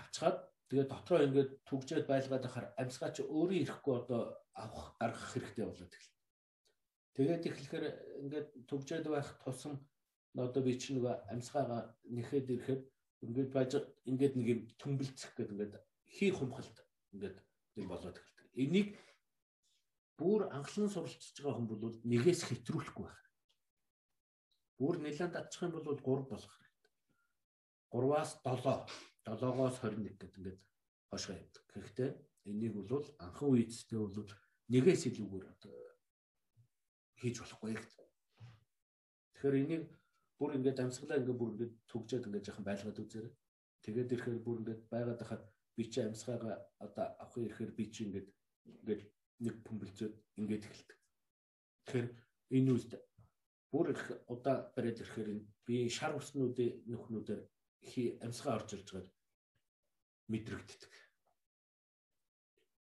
[0.00, 0.38] авчгаад
[0.68, 4.20] тэгээ дотроо ингээд түгжээд байлгаад байхаар амьсгаа чи өөрөө ирэхгүй одоо
[4.54, 6.16] авах гаргах хэрэгтэй болоод эхэлнэ.
[7.16, 7.86] Тэгээд ихлэхээр
[8.22, 9.74] ингээд түгжээд байх тусам
[10.36, 11.82] одоо би чи нөгөө амьсгаагаа
[12.16, 12.82] нэхэд ирэхэд
[13.24, 13.72] ингээд байж
[14.10, 15.74] ингээд нэг юм төмбөлцөх гэдэг ингээд
[16.16, 16.76] хий хумхалт
[17.14, 17.36] ингээд
[17.80, 18.46] юм болоод эхэлдэг.
[18.62, 18.88] Энийг
[20.18, 23.22] бүр анхлан суралцж байгаа хүн бол нэгээс хэтрүүлэхгүй байх.
[24.80, 26.92] Бүр нэлээд татчих юм бол 3 болох хэрэгтэй.
[27.92, 28.88] 3-аас 7,
[29.24, 30.60] 7-оос 21 гэдэг ингээд
[31.10, 31.64] хошоо явдаг.
[31.72, 32.10] Гэхдээ
[32.50, 34.30] энийг бол анхан үеэдтэй бол
[34.72, 35.46] нэгээс илүүгээр
[37.20, 38.08] хийж болохгүй гэдэг.
[39.32, 39.84] Тэгэхээр энийг
[40.38, 43.34] бүр ингээд амьсгалаа ингээд бүр ингээд төгжөөд ингээд яхан байлгаад үзээрэй.
[43.84, 45.44] Тэгээд ирэхээр бүр ингээд байгаад хахад
[45.76, 48.28] би чи амьсгаагаа одоо авах ирэхээр би чи ингээд
[48.64, 49.02] ингээд
[49.44, 50.98] нэг бөмбөлзөөд ингээд эхэлдэг.
[51.84, 52.08] Тэгэхээр
[52.56, 52.92] энэ үед
[53.70, 54.02] бүр их
[54.32, 55.30] удаа бариад ирэхээр
[55.66, 57.42] би шар уснуудын нөхнүүдээр
[57.84, 59.10] хий амьсгаа орж ирж байгаад
[60.32, 60.94] мэдрэгддэг.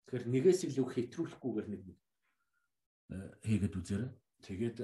[0.09, 1.83] Тэгэхээр нэгээс илүү хэтрүүлэхгүйгээр нэг
[3.13, 4.11] э, хийгээд үзээрэй.
[4.41, 4.79] Тэгээд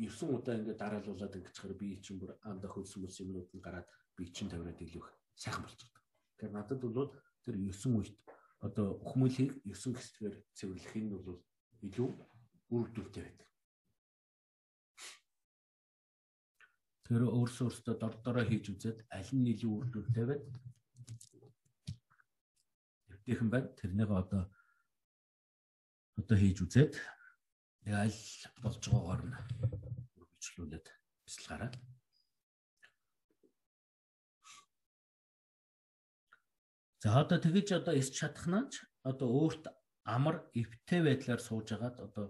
[0.00, 3.84] 9 удаа ингээд дараалуулад ингэчихээр би чинь бүр андаа хөлсөн мөс юмнууд нь гараад
[4.16, 5.04] би чинь тавираад илүү
[5.36, 6.02] сайхан болчихдог.
[6.40, 7.12] Тэгэхээр надад бол
[7.44, 8.16] тэр 9 үед
[8.62, 11.42] одоо хүмүүлийг 9 хэсгээр цэвэрлэх нь бол
[11.82, 12.08] илүү
[12.70, 13.48] үр дүнтэй байдаг.
[17.02, 20.46] Тэр өөрсөө өөртөө дор дороо хийж үзээд аль нь илүү үр дүнтэй байд.
[23.10, 23.74] Тэрдийнхэн байна.
[23.74, 24.42] Тэрнийг одоо
[26.22, 26.94] одоо хийж үзээд
[27.90, 28.20] аль
[28.62, 29.34] болж байгаагаар нь
[30.22, 30.86] үргэлжлүүлээд
[31.26, 31.70] бяцлагаараа
[37.02, 39.64] За одоо тэгэж одоо эс чадахнаач одоо өөрт
[40.06, 42.26] амар эвтэй байдлаар сууж агаад одоо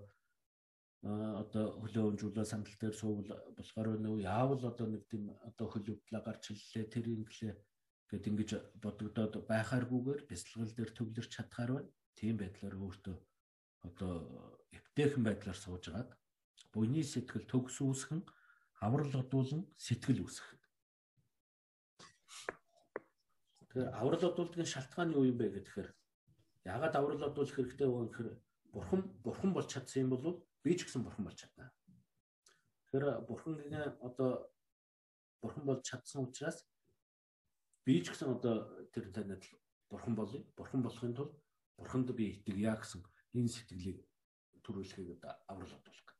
[1.42, 6.20] одоо хөлөө өмжүүлээ сандал дээр суувал болохоор нөө яавал одоо нэг тийм одоо хөл өвдлө
[6.24, 7.54] гарч хэллээ тэр инглээ
[8.08, 8.50] гэд ингэж
[8.80, 11.92] бодогдоод байхааргүйгээр бясалгал дээр төвлөрч чадхаар байна.
[12.16, 13.16] Тийм байдлаар өөртөө
[13.88, 14.12] одоо
[14.72, 16.10] эвтэйхэн байдлаар суужгаад
[16.72, 18.24] буйны сэтгэл төгс үүсгэн
[18.80, 20.61] аврал одуулан сэтгэл үүсгэх.
[23.72, 25.88] Тэгэхээр аврал одуулдгийн шалтгаан юу юм бэ гэхээр
[26.68, 28.30] ягаад аврал одуулах хэрэгтэй вэ гэхээр
[28.68, 31.72] бурхан бурхан болж чадсан юм бол би ч гэсэн бурхан болж чадна.
[32.92, 34.52] Тэгэхээр бурхангийн одоо
[35.40, 36.68] бурхан болж чадсан учраас
[37.88, 39.40] би ч гэсэн одоо тэр танад
[39.88, 40.44] бурхан болъё.
[40.52, 41.32] Бурхан болохын тулд
[41.80, 43.00] бурханд би итгэя гэсэн
[43.32, 44.04] энэ сэтгэлийг
[44.60, 46.12] төрүүлэхийг одоо аврал одуулах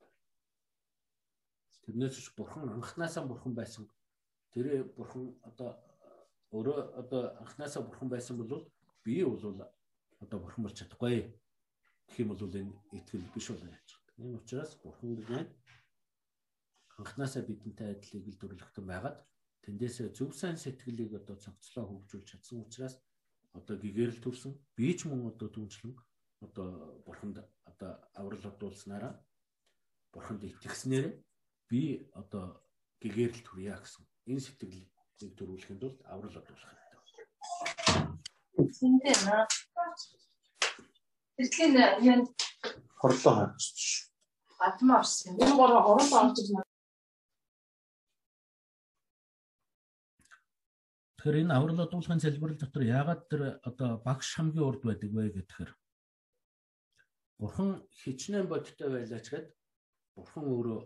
[1.82, 3.90] Тэрнээс ч бурхан анханасаа бурхан байсан.
[4.54, 5.82] Тэр бурхан одоо
[6.52, 8.68] өөрөө одоо анханасаа бурхан байсан бол
[9.04, 9.44] би бол
[10.20, 11.32] одоо бурхан болж чадахгүй.
[12.08, 13.88] Гэх юм бол энэ итгэл биш болно яаж.
[14.18, 15.48] Энэ учраас бурхан гэдэг
[17.00, 19.16] анханасаа бидэнтэй адил игэл төрлөختөн байгаад
[19.64, 22.94] тэндээсээ зөв сайн сэтгэлийг одоо цогцлоо хөгжүүлж чадсан учраас
[23.58, 25.94] одоо гэгэрэл төрсөн би ч мөн одоо түнчлэн
[26.46, 26.68] одоо
[27.06, 27.36] бурханд
[27.70, 29.12] одоо аврал одуулснараа
[30.12, 31.06] бурханд итгэснээр
[31.70, 31.82] би
[32.20, 32.44] одоо
[33.02, 34.40] гэгэрэл төрья гэсэн энэ
[35.22, 36.98] сэтгэлийг төрүүлэхэд бол аврал одуулах хэрэгтэй.
[38.74, 39.46] Зинтэй наа.
[41.38, 42.26] Тэрлийн яа
[42.98, 44.10] хорлоо харчих.
[44.58, 45.38] Адмаа орсон.
[45.38, 46.62] Энэ гоо хорлоо орж ирнэ.
[51.16, 55.70] Тэгэхээр энэ аврал одуулахын залбирал дотор яагаад тэр одоо багш хамгийн урд байдаг вэ гэхээр
[57.38, 59.46] Бурхан хичнээн бодтой байлаач гэд
[60.14, 60.80] Бурхан өөрөө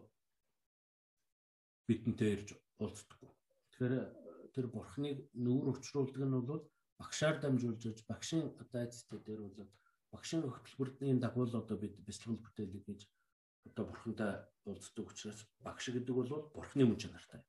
[1.89, 2.49] бидэнтэй ирж
[2.81, 3.31] уулздаггүй.
[3.77, 4.26] Тэгэхээр
[4.57, 6.63] тэр бурхныг нүүр учруулдаг нь бол
[6.97, 9.69] багшаар дамжуулж багшийн одоо айцтай дээр бол
[10.13, 13.01] багшийн хөтөлбөрийн дагуу л одоо бид бяцлал бүтээлэг гэж
[13.69, 14.33] одоо бурхантай
[14.65, 17.41] уулздаг учраас багш гэдэг бол бурхны мөн чанартай.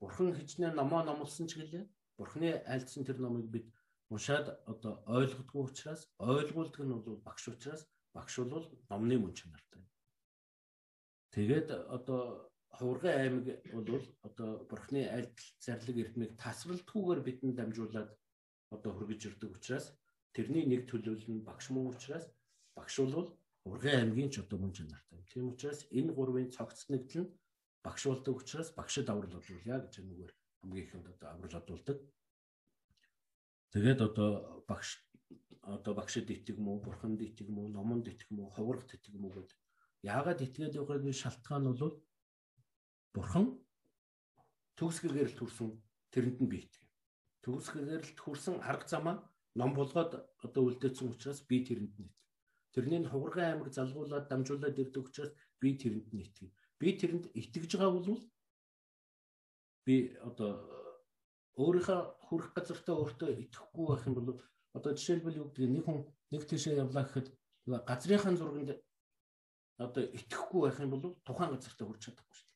[0.00, 1.84] Бурхан хичнээн номоо номлосон ч гэлээ
[2.18, 3.66] бурхны айлдсан тэр номыг бид
[4.12, 7.82] уншаад одоо ойлгодгүй учраас ойлгуулдаг нь бол багш учраас
[8.12, 9.82] багш бол номны мөн чанартай.
[11.34, 13.46] Тэгээд одоо Хуврагын аймаг
[13.88, 18.10] бол одоо бурхны айлтал зарлиг эрдмийг тасралтгүйгээр бидэнд дамжуулаад
[18.74, 19.86] одоо хөргөж ирдэг учраас
[20.34, 22.26] тэрний нэг төлөөлөл нь багш мөн учраас
[22.76, 23.28] багш бол
[23.64, 25.20] Хуврагын аймгийн ч одоо мөн чанартай.
[25.30, 27.32] Тийм учраас энэ гурвын цогцнэгдэл нь
[27.86, 31.98] багш болдог учраас багшд аврал болуулъя гэж нүгээр хамгийн ихэнд одоо аврал одуулдаг.
[33.72, 34.30] Тэгээд одоо
[34.68, 34.88] багш
[35.74, 39.58] одоо багшд итгэх мүү, бурханд итгэх мүү, номонд итгэх мүү, хуврагт итгэх мүү гэдэг
[40.04, 41.94] Яагаад итгээд байгааг шалтгаан нь бол
[43.14, 43.46] бурхан
[44.78, 45.70] төгс гэрэл төрсөн
[46.12, 46.84] тэрэнд нь би итгэв.
[47.46, 49.16] Төгс гэрэл төрсөн арга замаа
[49.54, 50.12] ном болгоод
[50.44, 52.22] одоо үлдээсэн учраас би тэрэнд нь итгэв.
[52.74, 55.32] Тэрний хугарган аймаг залгуулад дамжуулаад ирдэг учраас
[55.62, 56.50] би тэрэнд нь итгэв.
[56.80, 58.18] Би тэрэнд итгэж байгаа бол
[59.86, 59.94] би
[60.28, 60.50] одоо
[61.54, 64.42] өөрийнхөө хүрэх газартаа өөртөө итгэхгүй байх юм бол
[64.74, 65.98] одоо жишээлбэл юу гэдэг нэг хүн
[66.34, 67.28] нэг тийшээ явлаа гэхэд
[67.88, 68.70] газрынхаа зурганд
[69.78, 72.53] одоо итгэхгүй байх юм бол тухайн газартаа хүрч чадахгүй шүү дээ.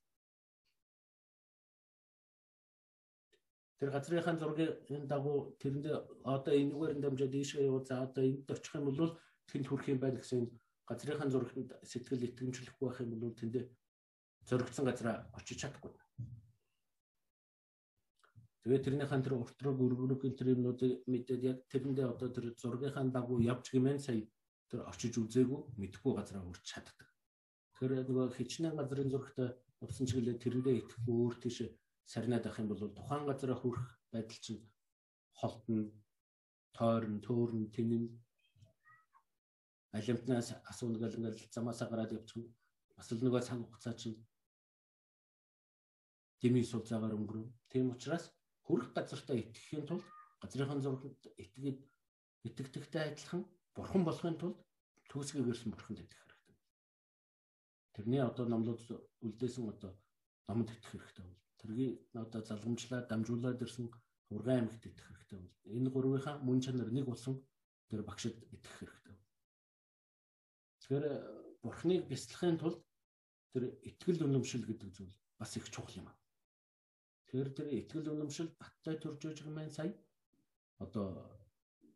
[3.79, 5.97] Тэр газрынхаа зургийн дагуу тэрэндээ
[6.35, 9.15] одоо энэгээр нь дамжаад ийшээ явуу за одоо энд очих юм бол
[9.47, 10.51] тэнд хүрэх юм байна гэсэн
[10.89, 13.65] газрынхаа зурганд сэтгэл итгэмжлэхгүй байх юм бол тэндээ
[14.49, 15.95] зөрөгцсөн газараа очиж чадахгүй.
[18.63, 23.71] Тэгээд тэрнийхэн тэр уртраг өргөрөг тэр юмнуудыг мэдээд яг тэрэндээ одоо тэр зургийнхаа дагуу явж
[23.71, 24.27] гэмээр сая
[24.71, 26.99] тэр очиж үзээгүй мэдхгүй газараа хүрч чаддаг.
[27.79, 29.39] Тэгэхээр нөгөө хичнээн газрын зурагт
[29.87, 31.59] явсан ч гэлээ тэрэндээ итгэхгүй өөр тийш
[32.13, 34.63] сарнаад авах юм бол тухайн газараа хүрэх байдал чинь
[35.41, 35.81] холтон
[36.77, 38.05] тойрон төөрн тэнэн
[39.99, 42.49] алимтнаас асуун гэл ингээл замаасаа гараад явчих нь
[42.97, 44.19] бас л нөгөө цаг хугацаа чинь
[46.41, 47.47] дэмий сул цагаар өнгөрөв.
[47.71, 48.25] Тийм учраас
[48.67, 50.07] хүрэх газартаа итгэхийн тулд
[50.43, 51.79] газрынхан зурагт итгээд
[52.47, 53.43] итгэдэгтэй адилхан
[53.77, 54.59] бурхан болохын тулд
[55.11, 56.29] төгсгөө гэрсэн бурханд итгэх
[57.99, 58.79] Тэрний одоо номлууд
[59.27, 59.91] үлдээсэн одоо
[60.47, 63.87] номд итгэх хэрэгтэй бол тэргийг одоо залгамжлаад дамжуулаад ирсэн
[64.31, 67.35] ургаан аймагт итгэх хэрэгтэй бол энэ гурвынхаа мөн чанар нэг болсон
[67.89, 69.17] тэр багшид итгэх хэрэгтэй.
[70.81, 71.05] Тэгэхээр
[71.63, 72.81] бурхныг бяцлахын тулд
[73.53, 76.17] тэр итгэл үнэмшил гэдэг зүйл бас их чухал юм аа.
[77.27, 79.93] Тэгэхээр тэр итгэл үнэмшил баттай төрж иж байгаа маань сая
[80.85, 81.09] одоо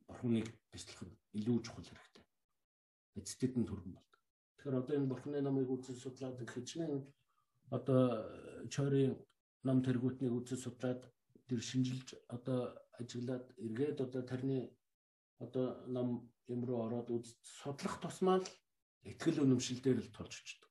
[0.09, 2.25] бурхныг бяцлах нь илүү чухал хэрэгтэй.
[3.21, 4.11] Эцэдэд нь төргөн бол.
[4.57, 7.01] Тэгэхээр одоо энэ бурхны намыг үзэл судлаад хичнээн
[7.77, 8.03] одоо
[8.69, 9.17] чойрын
[9.67, 11.03] нам тэргүүтнийг үзэл судлаад
[11.47, 12.61] тэр шинжилж одоо
[12.99, 14.59] ажиглаад эргээд одоо тарны
[15.45, 15.67] одоо
[15.97, 16.09] нам
[16.49, 18.49] юм руу ороод үз судлах тусмаа л
[19.11, 20.71] итгэл үнэмшил дээр л тулж очдог.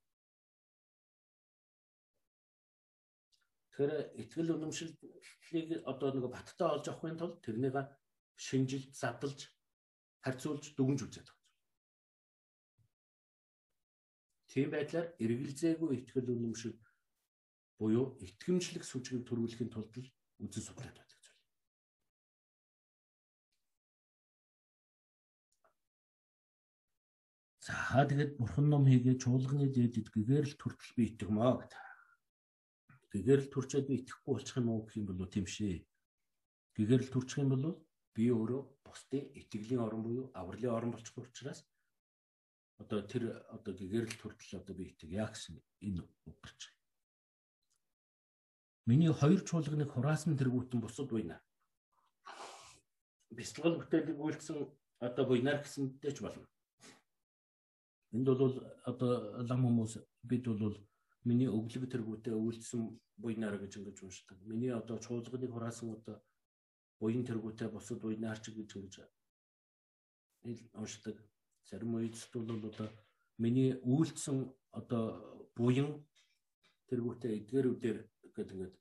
[3.72, 7.76] Тэгэхээр итгэл үнэмшилийг одоо нэг баттай олж авахын тулд тэрнийг
[8.36, 9.40] шинжилж, задлж,
[10.24, 11.40] харьцуулж дүгнж үзээд байна.
[14.52, 16.76] Тийм байдлаар эргэлзээгүй итгэл үнэмшил
[17.82, 20.10] буюу итгэмжлэг сүжгийг төрүүлэхийн тулд л
[20.46, 21.38] үзэн суглаад байдаг зүйл.
[27.66, 31.82] За тэгээд бурхан ном хийгээ чуулганы дээдэд гэгээр л төртөл би итгэмээ гэдэг.
[33.12, 35.82] Гэгээр л төрчөөд би итгэхгүй болчих юм уу гэх юм бол тийм шээ.
[36.78, 37.66] Гэгээр л төрчих юм бол
[38.14, 41.66] би өөрөө бусдын итгэлийн орон буюу авралын орон болчих учраас
[42.82, 43.24] одоо тэр
[43.56, 45.56] одоо гэгэрэл төртөл одоо би итгэе гэсэн
[45.86, 46.81] энэ үг гарч байна.
[48.86, 51.42] Миний хоёр чуулганыг хураасан тэргүүтэн бусад буйна.
[53.30, 54.58] Бяцлал бүтээлийг үйлдсэн
[55.00, 56.46] одоо буйнаар гэсэнтэй ч болно.
[58.12, 59.12] Энд бол одоо
[59.50, 59.94] лам хүмүүс
[60.30, 60.78] бид бол
[61.24, 62.82] миний өглөг тэргүүтээ үйлдсэн
[63.22, 64.38] буйнаар гэж ингэж уншдаг.
[64.44, 66.18] Миний одоо чуулганыг хураасан одоо
[67.00, 68.96] буян тэргүүтээ бусад буйнаар ч гэж ингэж
[70.74, 71.18] уншдаг
[71.70, 72.90] зарим үедсд бол одоо
[73.38, 74.38] миний үйлдсэн
[74.80, 75.04] одоо
[75.56, 75.90] буян
[76.90, 78.00] тэргүүтээ эдгээр үдээр
[78.36, 78.76] гэдэг ингээд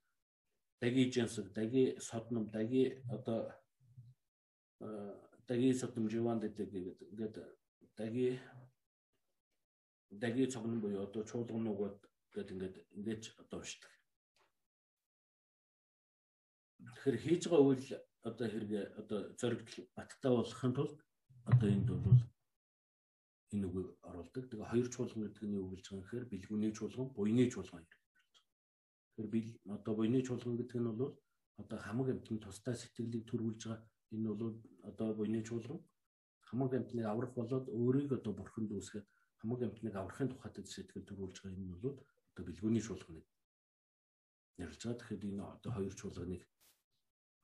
[0.81, 3.53] даги жинсэг даги содном даги одоо
[5.49, 6.69] даги содном живан гэдэг
[7.11, 7.37] ингээд
[7.97, 8.41] даги
[10.11, 11.99] даги цогн буюу одоо чуулганууд
[12.35, 13.91] гэдэг ингээд ингэж одоо уншдаг.
[16.81, 17.87] Тэгэхээр хийж байгаа үйл
[18.23, 20.99] одоо хэрэг одоо зоригдол баттай болохын тулд
[21.51, 22.21] одоо энд бол
[23.53, 24.45] энэ үгийг оруулдаг.
[24.51, 27.85] Тэгээ хоёр чуулган гэдэг нь юу гэж байгаа юм гэхээр бэлгүүний чуулган, буйны чуулган.
[29.17, 31.13] Тэгэхээр бил одоо буйны чуулган гэдэг нь бол
[31.61, 33.85] одоо хамаг амтны тусдаа сэтгэлийг төрүүлж байгаа
[34.15, 34.55] энэ бол
[34.91, 35.81] одоо буйны чуулган
[36.49, 39.07] хамаг амтныг аврах болоод өөрийг одоо бурханд үүсгээд
[39.41, 41.97] хамаг амтныг аврахын тухайд сэтгэл төрүүлж байгаа энэ бол
[42.31, 43.27] одоо бэлгүүний чуулганыг
[44.59, 44.99] нэрлж байгаа.
[45.01, 46.43] Тэгэхээр энэ одоо хоёр чуулганыг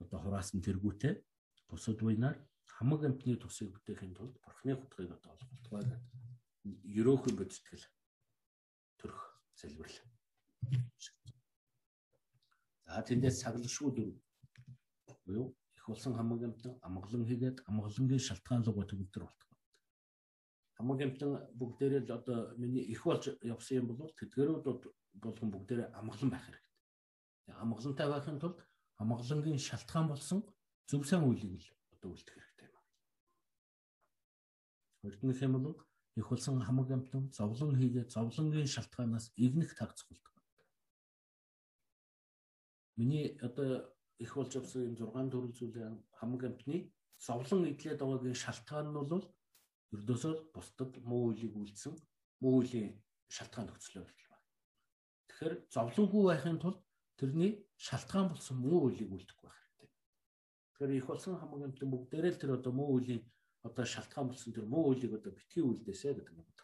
[0.03, 1.15] одоо хураасан тэргүүтээ
[1.69, 2.37] бусад буйнаар
[2.77, 5.85] хамаг амтны тусыг бүтээхийн тулд бурхны хутгийг одоо олголтгой
[7.01, 7.87] ерөөхөн бодтгэл
[8.99, 9.21] төрөх
[9.61, 9.99] залбирал.
[12.87, 14.17] За тэндээс саглашгүй дөрв.
[15.27, 19.59] Буюу их болсон хамаг амтан амгалан хийгээд амгалангийн шалтгаанлуугаа төгөлдөр болтгоо.
[20.79, 24.65] Хамаг амтан бүгдээрээ л одоо миний их болж явсан юм бол тэдгэрүүд
[25.25, 26.75] болгон бүгдээрээ амгалан байх хэрэгтэй.
[27.65, 28.59] Амгалантай байхын тулд
[29.03, 30.39] амгалангийн шалтгаан болсон
[30.91, 32.47] зөв сайн үйлийг л одоо үлдэх
[35.07, 35.67] Эрдэнэ хэмэл
[36.19, 40.36] их болсон хамаг амтан зовлон хийгээд зовлонгийн шалтгаанаас игнэх тагцх болдог.
[42.97, 46.77] Миний одоо их болж явсан энэ 6 төрөл зүйлийн хамаг амтны
[47.21, 49.25] зовлон идлээд байгаагийн шалтгаан нь бол
[49.95, 51.95] ердөөсөө бусдад муу үйлийг үйлдсэн
[52.41, 52.97] муу үлийн
[53.29, 54.49] шалтгаан нөхцөл байдал байна.
[55.29, 56.81] Тэгэхээр зовлонгүй байхын тулд
[57.21, 59.89] тэрний шалтгаан болсон муу үйлийг үйлдэхгүй байх хэрэгтэй.
[60.73, 63.23] Тэгэхээр их болсон хамаг амтан бүгдээрээ л тэр одоо муу үлийн
[63.69, 66.57] одоо шалтгаан болсон тэр муу үйлийг одоо битгий үйлдээсэ гэдэг юм байна.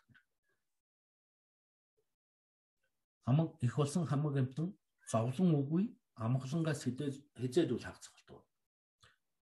[3.27, 4.67] Хамаг их болсон хамаг амтан
[5.13, 5.85] зовлон үгүй
[6.17, 8.45] амгалангаас хизээд үл хагцах болдог.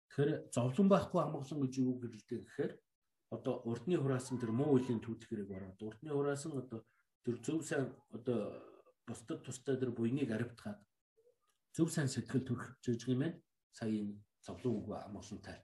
[0.07, 2.73] Тэгэхээр зовлон байхгүй амгалан гэж юу гэрлдэг гэхээр
[3.35, 6.85] одоо урдны хураасан тэр муу үеийн түүтгэрийг ороод урдны хураасан одоо
[7.25, 8.61] тэр зөв сайн одоо
[9.07, 10.79] бусдад тустай тэр буйныг аривтгаад
[11.73, 13.41] зөв сайн сэтгэл төрөх жижиг юм байна.
[13.73, 15.57] Сая энэ зовлон үгүй амгалантай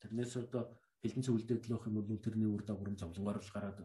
[0.00, 0.64] Тэрнээс одоо
[1.04, 3.78] л авах юм бол тэрний үр дагавар нь зовлонгаар л гараад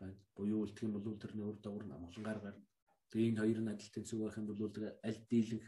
[0.00, 0.16] байна.
[0.36, 2.64] Буюу үлдэх юм бол тэрний үр дагавар нь амгалангаар гарна.
[3.10, 4.62] Тэгээ энэ хоёр нь адилтын зүг байх юм бол
[5.08, 5.66] аль дийлэнх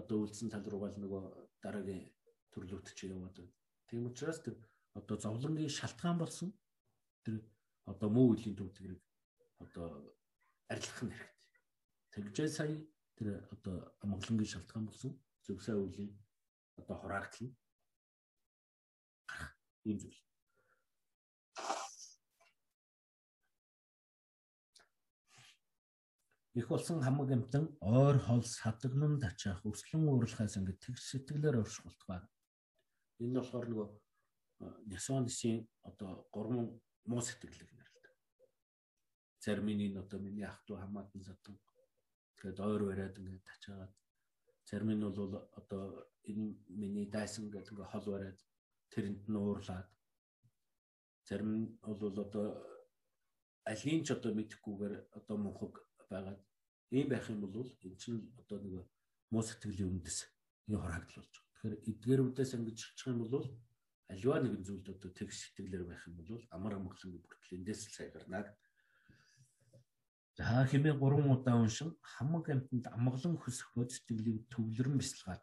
[0.00, 1.22] одоо үлдсэн тал руугаа л нөгөө
[1.62, 2.04] дараагийн
[2.52, 3.54] төрлөөлт чи яваад байна.
[3.88, 4.56] Тийм учраас тэр
[4.98, 6.48] одоо зовлонгийн шалтгаан болсон
[7.24, 7.40] тэр
[7.90, 9.02] одоо муу үеийн төвдгэрийг
[9.64, 9.86] одоо
[10.72, 11.62] арилгах нь хэрэгтэй.
[12.12, 12.76] Тэгжээ сая
[13.16, 13.74] тэр одоо
[14.04, 15.12] амгалангийн шалтгаан болсон
[15.44, 16.10] зөв сайн үеийн
[16.80, 17.54] одоо хураагдал нь
[19.88, 20.20] ийм зүйл.
[26.58, 32.20] Их болсон хамаг амтан ойр хол садагнан тачаах өслөн уурлахаас ингээд тэг сэтгэлээр орших болтугай.
[33.20, 33.88] Энэ болохоор нөгөө
[34.90, 36.80] Нясонысын одоо гурван
[37.10, 38.14] муу сэтгэлэг нэрлэдэг.
[39.44, 41.56] Зарим нь одоо миний ах トゥ хамаатан садан
[42.36, 43.92] тэгээд ойр бариад ингээд тачаагаад
[44.68, 45.84] зарим нь бол одоо
[46.30, 48.40] энэ миний дайсан гэдэг ингээд хол бариад
[48.92, 49.88] тэрэнд нь уурлаад
[51.28, 52.46] зарим нь бол одоо
[53.70, 55.74] алийг ч одоо мэдхгүйгээр одоо мунхаг
[56.10, 56.40] байгаад
[56.90, 58.74] ийм байх юм бол энэ чинь одоо нэг
[59.30, 60.18] муу сэтгэлийн үндэс
[60.68, 61.46] энэ хорхогдол болж байгаа.
[61.56, 63.46] Тэгэхээр эдгээр үдээс ингэж шилжих юм бол
[64.12, 68.10] аливаа нэгэн зүйлд одоо тэгш сэтгэлээр байх юм бол амар амгалангийн бүртгэл эндээс л сайн
[68.14, 68.44] гарнаа.
[70.36, 75.42] За хэмээ 3 удаа уншин хамаг амтнд амгалан хөсөх бод сэтгэлийг төвлөрөн бясалгаад.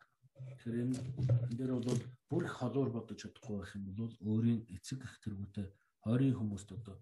[0.64, 5.02] Тэгэхээр энэ энэ дээр бол бүр их холуур бодож чадахгүй байх юм бол өөрийн эцэг
[5.04, 5.68] эх тэргүүтэй
[6.06, 6.96] хойрын хүмүүст одоо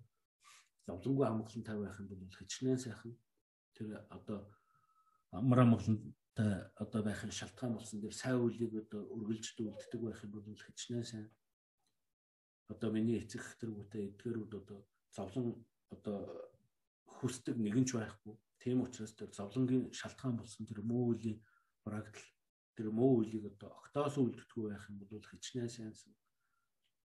[0.87, 3.13] зовлонгүй амгалан тавь байх юм бол хичнээн сайхан
[3.75, 4.39] тэр одоо
[5.31, 10.65] амар амгалантай одоо байхын шалтгаан болсон дээр сайн үйлийг одоо үргэлж дүүлддэг байх юм бол
[10.65, 11.27] хичнээн сайн
[12.71, 14.79] одоо миний эцэг тэргүүтэй эдгээрүүд одоо
[15.15, 15.47] зовлон
[15.91, 16.17] одоо
[17.19, 18.35] хүсдэг нэгэн ч байхгүй.
[18.63, 21.43] Тийм учраас тэр зовлонгийн шалтгаан болсон тэр муу үеийн
[21.83, 22.27] брагдал
[22.75, 26.13] тэр муу үеийг одоо октоос үлддэггүй байх юм бол хичнээн сайнсан.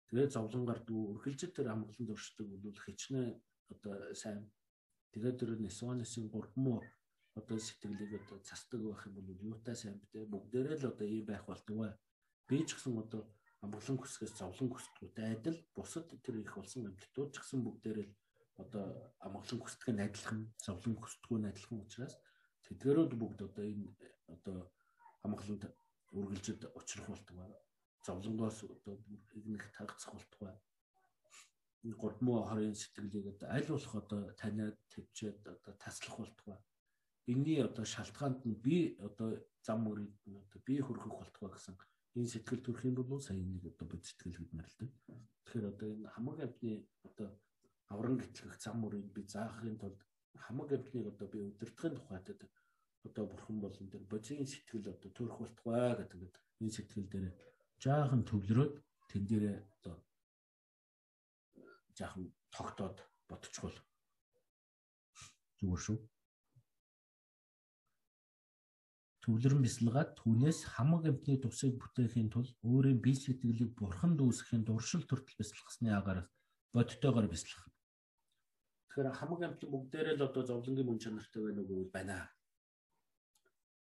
[0.08, 3.34] Тэгээд зовлон гардгүй үргэлжид тэр амгалан дуршдаг бол хичнээн
[3.74, 4.46] одоо сайн.
[5.16, 6.84] Тэгээд тэр нисванысын гурван
[7.40, 11.48] одоо сэтгэлийг одоо цасдаг байх юм бол юутай сайн битээ бүгдээрээ л одоо ийм байх
[11.48, 11.96] болтугай.
[12.48, 13.24] Би ч гэсэн одоо
[13.64, 18.16] амгалан хүсгээс зовлон хүсдэгтэй адил бусад тэр их болсон амьтдууд ч гэсэн бүгдээрээ л
[18.60, 18.86] одоо
[19.24, 22.16] амгалан хүсдэг нь адилхан, зовлон хүсдэггүй нь адилхан учраас
[22.68, 23.88] тэдгэрүүд бүгд одоо энэ
[24.36, 24.58] одоо
[25.24, 25.64] амгаланд
[26.12, 27.56] үргэлжид учрах болтуг байна.
[28.04, 29.00] Зовлонгоос одоо
[29.48, 30.44] нэг тагцах болтуг
[31.94, 36.66] гурмуу хорийн сэтгэлийг одоо аль болох одоо таниад төвчээд одоо таслах болтуг байна.
[37.28, 39.30] Энийний одоо шалтгаанд нь би одоо
[39.66, 41.76] зам мөрөд одоо би хөрөх болтугай гэсэн
[42.18, 44.90] энэ сэтгэл төрөх юм бол сая нэг одоо бод сэтгэл гэдэг нэрлдэг.
[45.46, 46.74] Тэгэхээр одоо энэ хамаг амтны
[47.08, 47.28] одоо
[47.94, 50.00] авран гэтлэх зам мөрийг би заахын тулд
[50.46, 52.28] хамаг амтныг одоо би өдөртгөн тухайд
[53.06, 57.28] одоо бурхан болон тэр бодийн сэтгэл одоо төрөх болтугай гэдэг энэ сэтгэл дээр
[57.84, 58.76] жаахан төвлөрөөд
[59.10, 59.96] тэн дээрээ одоо
[61.98, 62.98] жаахан тогтоод
[63.30, 63.78] ботчихвол
[65.60, 65.98] зүгээр шүү.
[69.26, 75.40] төвлөрөн бясалгаад түүнээс хамаг амтны тусыг бүтээхийн тулд өөрийн бие сэтгэлийг бурханд үүсгэхийн дуршил төртөл
[75.42, 76.30] бясалгасны агаараас
[76.70, 77.66] бодтойгоор бясалгах.
[78.94, 82.18] Тэгэхээр хамаг амтны бүгдээрээ л одоо зовлонгийн мөн чанартай байна уу гэвэл байна.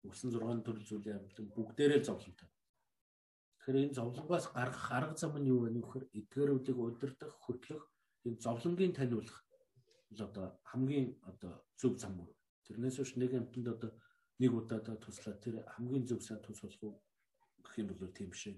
[0.04, 2.50] Үлсэн 6 төрөл зүйлийн амтан бүгдээрээ л зовлонтой.
[3.64, 7.88] Тэгэхээр энэ зовлонгоос гаргах арга зам нь юу вэ нөхөр эдгээрүүдийг удирдах, хөтлөх,
[8.26, 9.40] энэ зовлонгийн таниулах
[10.16, 12.32] л одоо хамгийн одоо зөв зам мөр.
[12.66, 13.92] Тэрнээс биш нэг амтанд одоо
[14.42, 16.96] нэг удаа туслаад тэр хамгийн зөв сайн тус болох уу
[17.64, 18.58] гэх юм бол тийм шээ.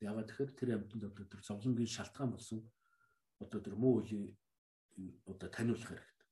[0.00, 2.60] Ягаад тэгэхээр тэр амьтанд одоо тэр зовлонгийн шалтгаан болсон
[3.44, 4.36] одоо тэр муу үеийн
[5.26, 6.28] одоо таниулах хэрэгтэй.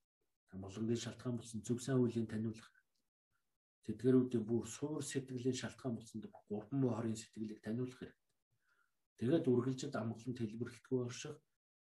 [0.52, 2.70] Амгалангийн шалтгаан болсон зөв сайн үеийн таниулах.
[3.84, 6.18] Тэдгэрүүдийн бүр суур сэтгэлийн шалтгаан болсон
[6.48, 8.22] гурван хорийн сэтгэлийг таниулах хэрэгтэй.
[9.18, 11.34] Тэгээд үргэлжид амгалан тэлбэрлэхгүй орших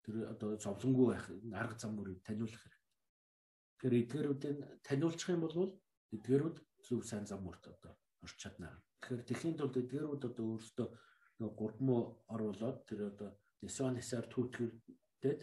[0.08, 2.84] тэр одоо зовлонгүй байх арга зам мөрийг таниулах хэрэгтэй.
[3.76, 4.58] Тэгэхээр эдгэрүүдийн
[4.88, 5.56] таниулчих юм бол
[6.16, 6.58] эдгээрүүд
[6.88, 7.92] зөв сайн зам мөрт одоо
[8.24, 8.72] орч чадна.
[9.04, 10.88] Тэгэхээр тэхийн тулд эдгээрүүд одоо өөрсдөө
[11.44, 13.30] нэг гурдмоо оруулаад тэр одоо
[13.62, 15.42] нисван хисаар түүтгэрдээд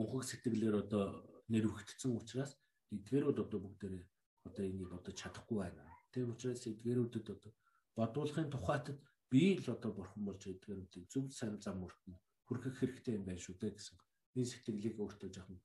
[0.00, 1.04] мөнхөг сэтгэлээр одоо
[1.52, 2.56] нэр өгөгдсөн учраас
[2.96, 4.04] эдгээрүүд одоо бүгдээрээ
[4.48, 5.84] одоо энийг одоо чадахгүй байна.
[6.12, 7.52] Тийм учраас эдгээрүүдэд одоо
[7.98, 8.98] бодуулахын тухайтад
[9.30, 12.00] би л одоо бурхан болж эдгээрүүдийг зөв сайн зам мөрт
[12.46, 13.98] нь хүргэх хэрэгтэй юм байна шүү дээ гэсэн.
[14.38, 15.58] Энэ сэтгэлийг өөртөө жоохон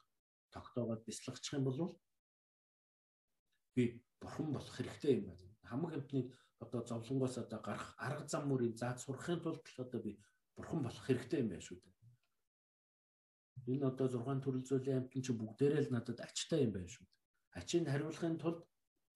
[0.49, 1.93] тогтоогоод бяцлагчих юм бол
[3.75, 3.83] би
[4.21, 5.45] бурхан болох хэрэгтэй юм байна.
[5.69, 6.27] Хамаг амтныг
[6.59, 10.17] одоо зовлонгоос одоо гарах арга зам мөрийг зааж сурахын тулд одоо би
[10.55, 11.91] бурхан болох хэрэгтэй юм байна шүү дээ.
[13.71, 17.19] Энэ одоо 6 төрөл зүйлийн амтан чи бүгдээрээ л надад ачтай юм байна шүү дээ.
[17.59, 18.61] Ачийг хариулахын тулд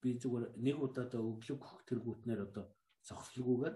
[0.02, 2.66] би зүгээр нэг удаадаа өглөг хөх тэргүүтнээр одоо
[3.10, 3.76] зогслгүйгээр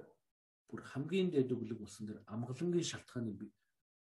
[0.69, 3.47] бүр хамгийн дээд өглөг болсон дэр амгалангийн шалтгааныг би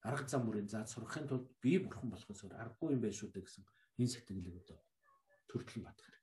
[0.08, 3.64] арга зам мөрийг зааж сурахын тулд би бурхан болохоос аргагүй юм байна шүү дээ гэсэн
[4.00, 4.78] энэ сэтгэлийг одоо
[5.50, 6.16] төртлөн батгах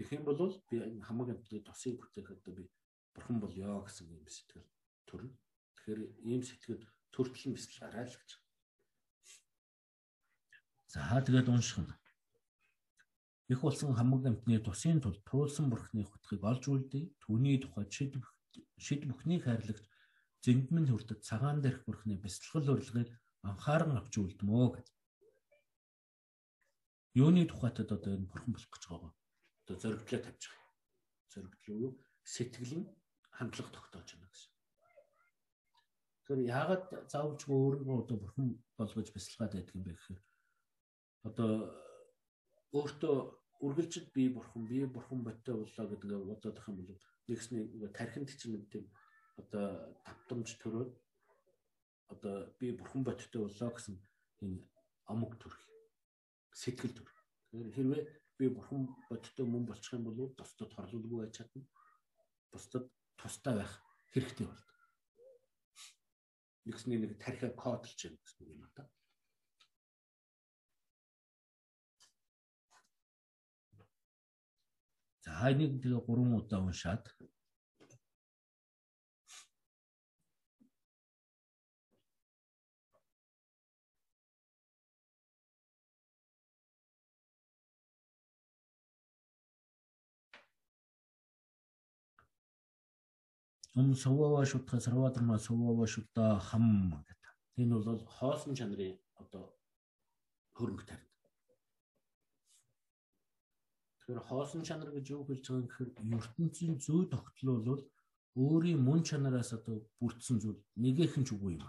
[0.00, 0.40] Тэгэх юм бол
[0.72, 2.64] би энэ хамаг амтны тосыг бүтээхэд би
[3.12, 4.64] бурхан болёо гэсэн юм сэтгэл
[5.04, 5.36] төрнө.
[5.76, 8.30] Тэгэхээр ийм сэтгэл төртөл нь бисэл гараа л гэж.
[10.88, 11.92] За тэгээд унших нь.
[13.52, 17.04] Их болсон хамаг амтны тусын тул туулсан бурхны хутгийг олж үлдээ.
[17.20, 18.16] Түүний тухайд шид
[18.80, 19.84] шид бүхний хайрлагч
[20.44, 23.10] зэндмэн хүрдэг цагаан дээрх бурхны бясалгал урилгыг
[23.48, 24.86] анхааран авч үлдмөө гэж.
[27.22, 29.12] Юуны тухайтад одоо энэ бурхан болох гэж байгаа
[29.70, 30.70] одоо зоригдлоо тавьж байгаа.
[31.32, 31.92] Зоригдол уу
[32.24, 32.84] сэтгэлийн
[33.30, 34.52] хандлага тогтоож байна гэсэн.
[36.26, 38.46] Тэгэхээр яагаад заавч өөрийгөө одоо бурхан
[38.78, 40.20] болгож бясалгаад байдаг юм бэ гэхээр
[41.28, 41.50] одоо
[42.74, 43.16] өөртөө
[43.66, 47.64] үргэлжид би бурхан би бурхан боттой боллоо гэдэг бодоод их юм бол нэгсний
[47.94, 48.84] тархинд чинь нэг тийм
[49.36, 49.66] одоо
[50.06, 50.92] тавтамж төрөөд
[52.14, 53.96] одоо би бурхан боттой боллоо гэсэн
[54.42, 54.58] энэ
[55.06, 55.60] амг төрх
[56.54, 57.10] сэтгэл төр.
[57.50, 58.02] Тэгэхээр хэрвээ
[58.38, 61.62] би бурхан бодтой мөн болчих юм бол бусдад хорлуулгүй байж чадна.
[62.50, 62.90] Бусдад
[63.20, 63.72] тустай байх
[64.12, 64.70] хэрэгтэй болдог.
[66.70, 68.84] нэгсний нэг тархиа кодолж байна гэсэн юм аа.
[75.24, 77.04] За энийг тэгээ 3 удаа уншаад
[93.74, 97.30] ум сувава шутга сарвадрма сувава шутта хам гэдэг.
[97.56, 99.44] Энэ бол хоосон чанарын одоо
[100.56, 101.10] хөрөнгө тарих.
[104.10, 107.82] Тэгэхээр хоосон чанар гэж юу хэлж байгаа гэхээр ертөнцийн зүй тогтол бол
[108.34, 111.64] өөрийн мөн чанараас одоо бүрдсэн зүйл нэгийнх нь ч үгүй юм.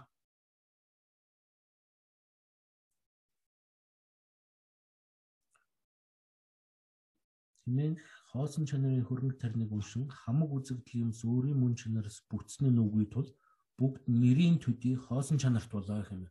[7.62, 7.94] Тэмээ
[8.32, 13.28] хоосон чанарын хөрөнгө тарныг уншин хамаг үзэгдэл юмс өөрийн мөн чанараас бүтснээ нүггүй тул
[13.76, 16.24] бүгд нэрийн төдий хоосон чанарт болоо юм.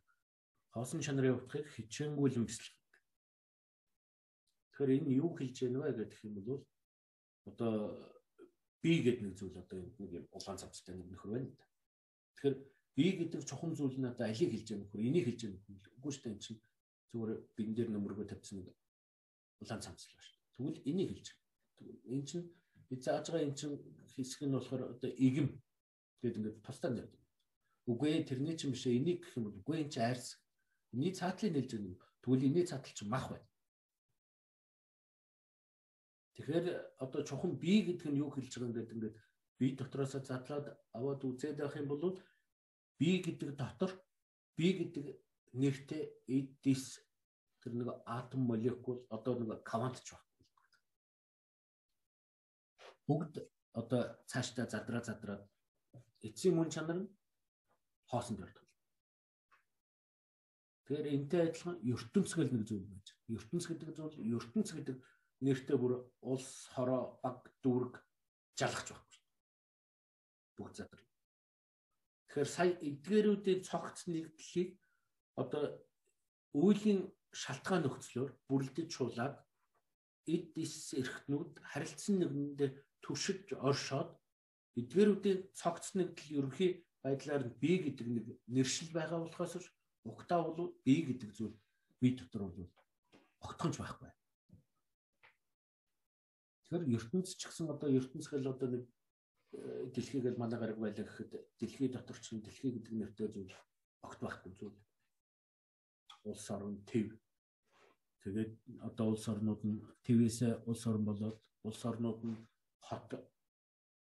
[0.74, 2.74] Хоосон чанарын утгыг хичээнгүйлэн бэлтгэх.
[4.74, 6.62] Тэгэхээр энэ юу хэлж байна вэ гэдэг юм бол
[7.46, 7.72] одоо
[8.82, 11.54] би гэдэг нэг зүйл одоо нэг юм улаан цавцтай нэг нөхөр байна.
[12.34, 12.56] Тэгэхээр
[12.98, 16.10] би гэдэг чухам зүйл нь одоо алийг хэлж байгаа нөхөр энийг хэлж байгаа нөхөр үгүй
[16.10, 16.60] шүү дээ энэ чинь
[17.14, 18.74] зүгээр бин дээр нөмргөө тавьсан нэг
[19.62, 20.38] улаан цавцлаа шүү.
[20.56, 21.41] Тэгвэл энийг хэлж
[22.12, 22.46] энэ чинь
[22.88, 23.76] бид зааж байгаа энэ чинь
[24.14, 25.48] хэсэг нь болохоор одоо игэм
[26.20, 27.08] гэдэг ингээд тусдаа нэр.
[27.90, 30.28] Үгүй ээ тэрний чинь биш энийг гэх юм бол үгүй энэ чинь айрс.
[30.92, 31.96] Эний цаатлыг нэлж өгнө.
[32.22, 33.48] Тэгвэл эний цаатал чинь мах байна.
[36.36, 36.66] Тэгэхээр
[37.04, 39.16] одоо чухам би гэдэг нь юу хэлж байгаа юм гэдэг ингээд
[39.58, 42.20] би дотроос задлаад аваад үзээд байх юм бол
[43.00, 43.90] би гэдэг дотор
[44.56, 45.06] би гэдэг
[45.60, 47.00] нэртэй эдис
[47.60, 50.31] тэр нэг атом молекул одоо нэг квантч байна
[53.08, 53.34] бүгд
[53.80, 55.42] одоо цаашдаа задраа задраад
[56.26, 57.10] эцсийн мөн чанар нь
[58.10, 58.66] хоосон төрдөг.
[60.84, 63.06] Тэгэхээр энтэй адилхан ертөнц гэл нэг зүйл байж.
[63.32, 64.96] ертөнц гэдэг зүйл ертөнц гэдэг
[65.42, 67.94] нэртэй бүр улс хороо баг дүүрэг
[68.58, 69.20] жалгах байхгүй.
[70.56, 71.08] Бүгд задрал.
[72.28, 74.70] Тэгэхээр сая эдгээрүүдийн цогц нэгдлийг
[75.36, 75.64] одоо
[76.52, 79.36] үүлийн шалтгаан нөхцлөөр бүрлдэж шуулаад
[80.28, 82.70] эд ис эрхтнүүд харилцсан нэгэндээ
[83.04, 84.10] туршиж оршоод
[84.80, 86.70] эдгээрүүдийн цогц нэгдэл ерөнхий
[87.04, 89.66] байдлаар би гэдэг нэг нэршил байгаа болохоос
[90.04, 91.56] угтаа бол би гэдэг зүйл
[92.00, 92.70] би дотор бол
[93.42, 94.10] огтхонч байхгүй.
[96.62, 98.82] Тэгэхээр ертөнц ч гэсэн одоо ертөнц гэл одоо нэг
[99.52, 103.54] э, дэлхийг л манай гараг байлаа гэхэд дэлхий дотор ч дэлхий гэдэг нэртэй зүйл
[104.06, 104.78] огт байхгүй зүйл.
[106.24, 107.18] Улс орон төв.
[108.22, 108.52] Тэгээд
[108.88, 110.38] одоо улс орнууд нь твээс
[110.70, 112.38] улс орн болоод улс орнууд нь
[112.88, 113.08] хот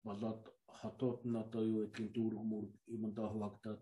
[0.07, 0.43] болоод
[0.79, 3.81] хотууд нь одоо юу гэдгийг дүүрэг мөр юмдаа хуваагдаад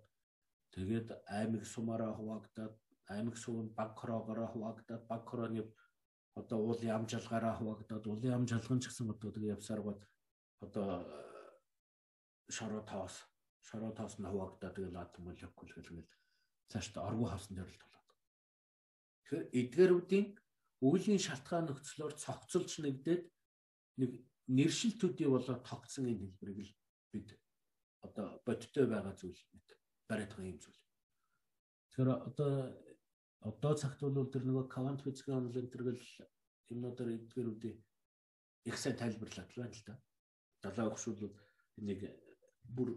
[0.75, 1.07] тэгээд
[1.37, 2.75] аймаг сумаараа хуваагдаад
[3.13, 5.61] аймаг сум баг хороогоороо хуваагдаад баг хорооны
[6.39, 9.99] одоо уулын ам жалгаараа хуваагдаад уулын ам жалган ч гэсэн одоо тэгээ явсаар гол
[10.65, 10.87] одоо
[12.55, 13.15] шороо тоос
[13.67, 16.11] шороо тоос нь хуваагдаад тэгээ лад молекул гэлгээл
[16.71, 18.09] цаашд оргуу хавсан төрөлт болоод.
[19.21, 20.25] Тэгэхээр эдгээрүүдийн
[20.87, 23.23] өвлийн шалтгаан нөхцлөөр цогцолж нэгдээд
[24.01, 24.11] нэг
[24.47, 26.73] нэршил төдий болоод тогтсон энэ хэлбэрийг л
[27.11, 27.29] бид
[28.05, 29.67] одоо бодиттой байгаа зүйл мэт
[30.09, 30.81] бариад байгаа юм зүйл.
[31.89, 32.51] Тэгэхээр одоо
[33.49, 36.03] одоо цагт бол тэр нөгөө квант физикийн онлайн тэргэл
[36.73, 37.77] юмнуудаар эдгэрүүдийн
[38.69, 39.95] их сайн тайлбарлаад байна л да.
[40.61, 41.37] Далаа өгшүүл бол
[41.81, 42.01] энийг
[42.75, 42.89] бүр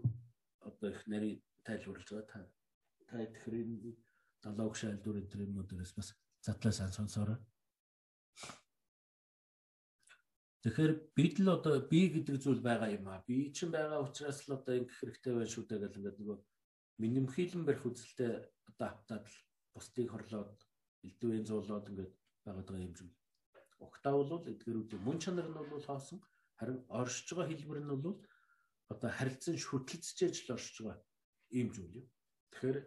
[0.68, 2.40] одоо их нарийн тайлбарлаж байгаа та
[3.08, 3.96] та тэгэхээр энэ
[4.44, 6.08] далаа өгш айлдвар энэ юмнуудаас бас
[6.44, 7.38] задлаа сан сонсороо.
[10.62, 13.22] Тэгэхээр бид л одоо би гэдэг зүйл байгаа юм аа.
[13.22, 16.38] Би чинь байгаа учраас л одоо ингэх хэрэгтэй байна шүү дээ гэл ингээд нөгөө
[16.98, 18.32] минимхилэн барих үзэлтэй
[18.66, 19.38] одоо автаад л
[19.74, 20.58] бусдыг хорлоод
[21.06, 22.12] элдвийн зуулаад ингээд
[22.42, 23.10] байгаа юм шиг.
[23.78, 26.18] Угтаа бол эдгэрүүдийн мөн чанар нь бол хоосон
[26.58, 28.18] харин оршиж байгаа хэлбэр нь бол
[28.90, 31.06] одоо харилцан шүтлцэж л оршиж байгаа
[31.54, 32.06] ийм зүйл юм.
[32.50, 32.78] Тэгэхээр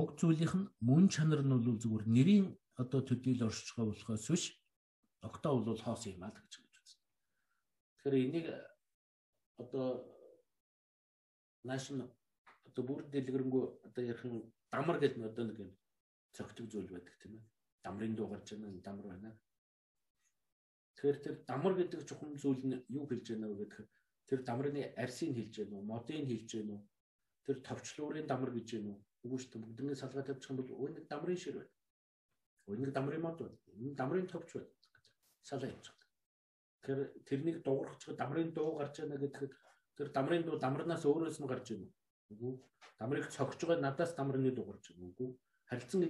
[0.00, 2.46] уг зүйлийнх нь мөн чанар нь бол зүгээр нэрийн
[2.82, 4.44] одоо төдийл оршиж байгаа болохоос биш
[5.28, 6.92] октоо бол хоос юм аа л гэж хэлж байна.
[7.96, 8.46] Тэгэхээр энийг
[9.62, 9.86] одоо
[11.68, 11.98] наашн
[12.68, 14.42] одоо бүр дэлгэрэнгүй одоо ярих нь
[14.72, 15.70] дамар гэдэг нь одоо нэг юм
[16.36, 17.44] цогтөг зүйл байдаг тийм ээ.
[17.84, 19.30] Дамрын дуу гарч байгаа дамар байна.
[20.94, 23.88] Тэгэхээр тэр дамар гэдэг чухам зүйл нь юу хэлж байна вэ гэхээр
[24.28, 26.82] тэр дамрын арсыг хэлж байна уу, модыг хэлж байна уу?
[27.44, 29.00] Тэр товчлуурын дамар гэж байна уу?
[29.24, 29.64] Үгүй шүү дээ.
[29.64, 31.73] Бүгднийг салгаа тавьчих юм бол өөний дамрын шир байна.
[32.70, 33.58] Өнөг дамрын мод байна.
[33.76, 34.70] Энэ дамрын товч байна.
[35.42, 36.10] Салаа явж байгаа.
[36.80, 39.52] Тэгэхээр тэрнийг дуурах ч дамрын дуу гарч яана гэхэд
[39.96, 41.86] Тэр дамрын дуу дамрнаас өөрөөс нь гарч ийн
[42.32, 42.54] үгүй.
[42.98, 45.30] Дамрыг цогж байгаа надаас дамрын дуу гарч ийн үгүй.
[45.70, 46.02] Харилцан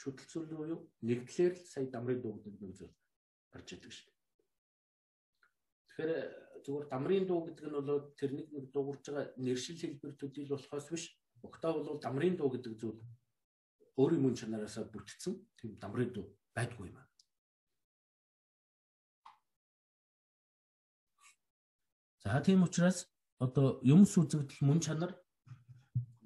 [0.00, 0.80] шүтэлцүүлэн уу юу?
[1.02, 2.94] Нэгдлэр л сая дамрын дуу гэдэг нэг зүйл
[3.50, 4.10] гарч идэг шүү.
[5.90, 6.10] Тэгэхээр
[6.64, 11.04] зүгээр дамрын дуу гэдэг нь бол тэрнийг нэг дуугарч байгаа нэршил хэлбэр төдийл болохоос биш.
[11.42, 13.02] Угтаа бол дамрын дуу гэдэг зүйл
[14.00, 17.08] өөрийн мөн чанараасаа бүтцэн тийм дамрын дуу байдгүй юм аа.
[22.22, 22.98] За тийм учраас
[23.44, 25.12] одоо юмс үзэгдэл мөн чанар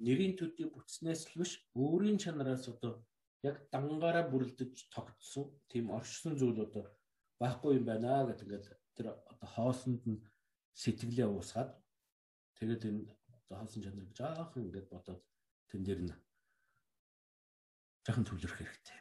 [0.05, 1.51] нэрийн төдий бүтснээс л биш
[1.83, 2.93] өөрийн чанараас одоо
[3.49, 6.85] яг дангаараа бүрэлдэж тогтсон тийм оршсон зүйл одоо
[7.41, 8.65] байхгүй юм байна гэдэг ингээд
[8.95, 10.23] тэр одоо хоосонд нь
[10.81, 11.71] сэтгэлээ уусгаад
[12.57, 13.01] тэгээд энэ
[13.49, 15.21] хоосон чанарыг жаахан ингээд бодоод
[15.69, 16.13] тэн дээр нь
[18.07, 18.99] жаахан төвлөрөх хэрэгтэй.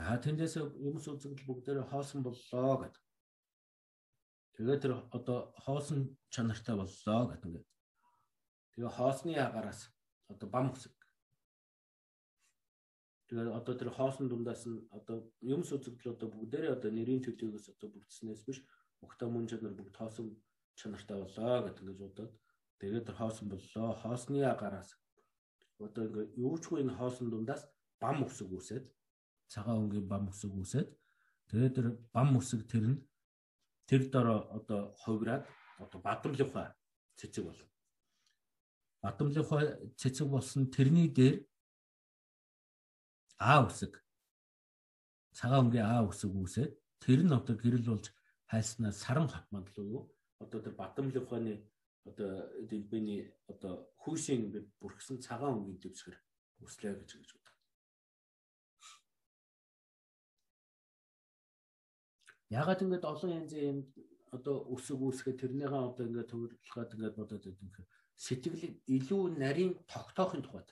[0.00, 3.04] За тэндээс юмс үзэгдэл бүгдээрээ хоосон боллоо гэдэг.
[4.56, 7.68] Тэгээд тэр одоо хоосон чанартай боллоо гэдэг ингээд.
[8.72, 9.92] Тэгээ хоосны агаараас
[10.32, 10.96] одоо бам хүсэг.
[13.28, 17.92] Тэгээд одоо тэр хоосон дундаас нь одоо юмс үзэгдэл одоо бүгдээрээ одоо нэрийн төлөвөөс одоо
[17.92, 18.64] бүрдснээс биш
[19.04, 20.26] Мөхтөө мөн чанар бүгд хоосон
[20.80, 22.32] чанартай болоо гэдэг ингэж бодоод
[22.80, 23.88] тэгээд тэр хоосон боллоо.
[24.02, 24.90] Хоосны агараас
[25.80, 27.62] одоо ингээ юучгүй энэ хоосон дундаас
[28.00, 28.84] бам өсөг үсээд
[29.52, 30.88] цагаан өнгийн бам өсөг үсээд
[31.48, 32.98] тэгээд тэр бам өсөг тэр нь
[33.88, 35.44] тэр дороо одоо ховраад
[35.82, 36.68] одоо бадамлынхаа
[37.18, 37.60] цэцэг бол.
[39.02, 39.62] Бадамлынхаа
[40.00, 41.36] цэцэг болсон тэрний дээр
[43.38, 43.92] аа өсөг
[45.38, 46.72] цагаан өнгийн аа өсөг үсээд
[47.04, 48.06] тэр нь одоо гэрэл болж
[48.50, 50.02] хайснаа саран хот мандал уу
[50.38, 51.54] одоо тэр Батамлын ухааны
[52.08, 52.30] одоо
[52.70, 53.22] дэлбэний
[53.52, 53.72] одоо
[54.06, 56.16] ингээд бүрхсэн цагаан өнгийн дэвсгэр
[56.64, 57.30] үслээ гэж гэж
[62.50, 63.78] Ягаад ингээд олон янзын юм
[64.36, 67.86] одоо өсөг үүсгээ тэрнийгээ одоо ингээд төвлөхөд ингээд бодоод байдаг юм
[68.18, 68.64] сэтгэл
[68.96, 70.68] илүү нарийн тогтоохын тухайд.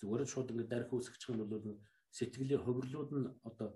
[0.00, 1.80] Зүгээр шууд ингээд дарих байгаа нь бол
[2.16, 3.68] сэтгэлийн хөврлүүд нь одоо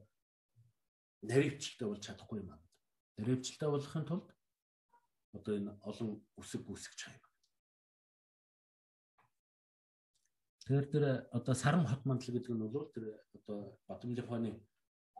[1.29, 2.61] наривчльтай болж чадахгүй юм аа
[3.27, 4.29] Рэвчлээ болохын тулд
[5.37, 6.11] одоо энэ олон
[6.41, 7.29] үсэг үүсгэж байгаа юм.
[10.61, 11.05] Тэгэхээр тэр
[11.37, 13.05] одоо сарам хот мандал гэдэг нь бол тэр
[13.37, 13.59] одоо
[13.89, 14.51] Батмлын хооны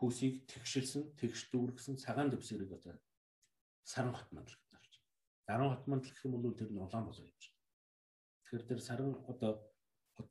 [0.01, 2.97] хүүсийг тэгшилсэн, тэгш дүүргсэн цагаан дэвсгэрийг одоо
[3.85, 4.89] саран хот гэж байна.
[5.45, 7.53] Саран хот мандал гэх юм бол тэр нь улаан болоо явж.
[8.49, 9.61] Тэгэхээр тэр саран одоо
[10.17, 10.29] хот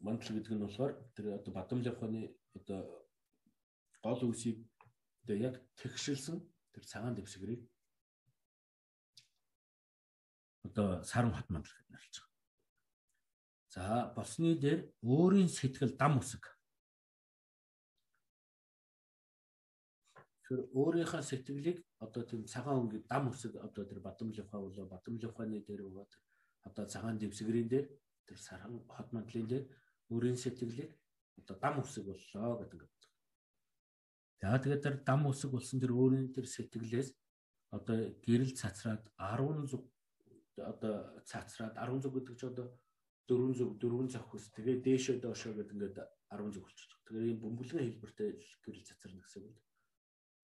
[0.00, 2.22] мандал гэдэг нь болохоор тэр одоо Батмлын хооны
[2.56, 2.80] одоо
[4.00, 4.64] гол үсийг
[5.22, 6.40] одоо яг тэгшилсэн
[6.72, 7.68] тэр цагаан дэвсгэрийг
[10.64, 12.30] одоо саран хот мандал гэж нэрлэж байгаа.
[13.70, 16.42] За болсны дээр өөрийн сэтгэл дам үсэг.
[20.50, 25.86] Тэр өөрийнхөө сэтгэлийг одоо тийм цагаан өнгийн дам үсэг одоо тэр бадамлынхаа болоо бадамлынхааны дээр
[25.86, 26.22] байгаа тэр
[26.66, 27.86] одоо цагаан дэвсгэрийн дээр
[28.26, 29.64] тэр саран хот мандлын дээр
[30.10, 30.90] өөрийн сэтгэлийг
[31.38, 32.82] одоо дам үсэг боллоо гэдэг
[34.40, 37.12] За тэгээд тэр дам үсэг болсон тэр өөрийн тэр сэтгэлээс
[37.76, 39.84] одоо гэрэл цацраад 10 зүг
[40.56, 40.94] одоо
[41.28, 42.66] цацраад 10 зүг гэдэг чи одоо
[43.28, 45.96] 4 зүг 4 завхс тэгээ дээшээ доошоо гэдэг ингээд
[46.32, 46.88] 10 зүг болчих.
[47.04, 48.28] Тэгэхээр ийм бөмбөлгөө хэлбэртэй
[48.64, 49.56] гэрэл цацрна гэсэн үг.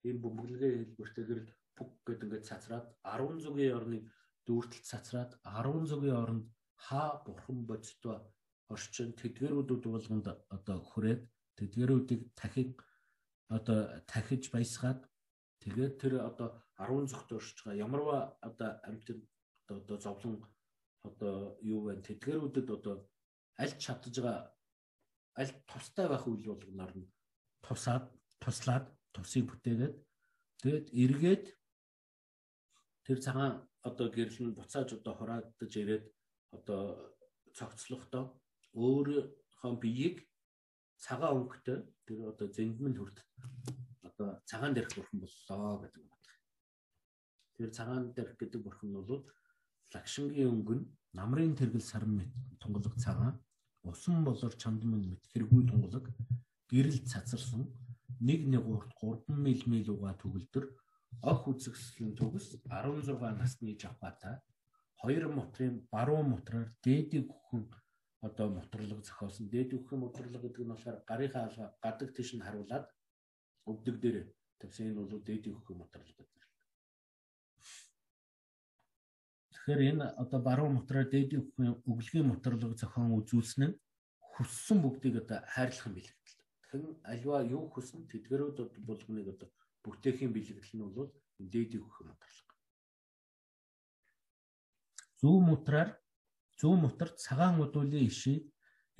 [0.05, 4.03] Ийм бөмбөлгөө хэлбэртэй гэрэл бүг гэдэг ингээд цацраад 10 зүгийн орныг
[4.45, 6.45] дүүртэл цацраад 10 зүгийн оронд
[6.85, 8.17] хаа бурхан бодтой
[8.73, 11.21] орчин тэдгэрүүдүүд болгонд одоо хүрээд
[11.57, 12.69] тэдгэрүүдийг дахин
[13.57, 13.79] одоо
[14.11, 15.01] тахиж баясгаад
[15.63, 19.19] тэгээд тэр одоо 10 зөвхт оршиж байгаа ямарваа одоо амьтад
[19.77, 20.35] одоо зовлон
[21.07, 22.01] одоо юу вэ?
[22.07, 22.95] Тэдгэрүүдэд одоо
[23.63, 24.51] аль чадж байгаа
[25.39, 27.09] аль тустай байх үйл болгоноор нь
[27.65, 28.05] тусаад
[28.43, 28.85] туслаад
[29.17, 29.95] тусыг бүтээгээд
[30.61, 31.45] тэгээд эргээд
[33.05, 33.53] тэр цагаан
[33.89, 36.05] одоо гэрэл нь буцааж одоо хураагдаж ирээд
[36.55, 36.81] одоо
[37.57, 38.23] цогцлохдоо
[38.85, 40.17] өөрийнхөө биеийг
[41.05, 43.17] цагаан өнгөтэй тэр одоо зэндмэн хүрт
[44.07, 46.35] одоо цагаан дэрх бурхан боллоо гэдэг юм байна.
[47.57, 49.23] Тэр цагаан дэрх гэдэг бурхан нь бол
[49.93, 50.81] лагшингийн өнгөн
[51.17, 52.31] намрын тэргэл сарн мэт
[52.61, 53.35] тунгалаг цагаан
[53.83, 56.05] усан болор чамдмын мэт хэрэггүй тунгалаг
[56.71, 57.63] гэрэл цацарсан
[58.19, 60.65] нэг нэг урт 3 мм угаа төгөлдөр
[61.31, 64.35] ох үзэгслийн төгс 16 насны жавхатай
[65.01, 67.63] хоёр мотрын баруун мотроор дээдийг хөхөн
[68.21, 69.49] одоо моторлог зохиосон.
[69.49, 72.85] Дээд өгөх моторлог гэдэг нь болохоор гарынхаа алга гадаг тийш нь харуулад
[73.69, 74.17] өвдөг дээр
[74.59, 76.41] тавьсан энэ бол дээд өгөх моторлог гэдэг.
[79.53, 81.55] Тэгэхээр энэ одоо баруун мотороор дээд өгөх
[81.91, 83.77] өглөгийн моторлог зохион үзүүлсэн нь
[84.33, 86.16] хүссэн бүгдийг одоо хайрлах юм бэлэгдэл.
[86.77, 89.49] Тэгэхээр альва юу хүснэ тэдгэрүүд болгоныг одоо
[89.81, 91.09] бүтээхийн бэлэгдэл нь бол
[91.41, 92.49] дээд өгөх моторлог.
[95.21, 95.89] зүүн мутраар
[96.61, 98.45] зүүн мутар цагаан удуулын ишийг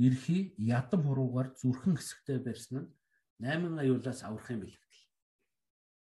[0.06, 2.90] эрхий ядам хуруугаар зүрхэн хэсэгтээ барьсан нь
[3.46, 5.06] 8 аюулаас аврахын бэлэгдэл.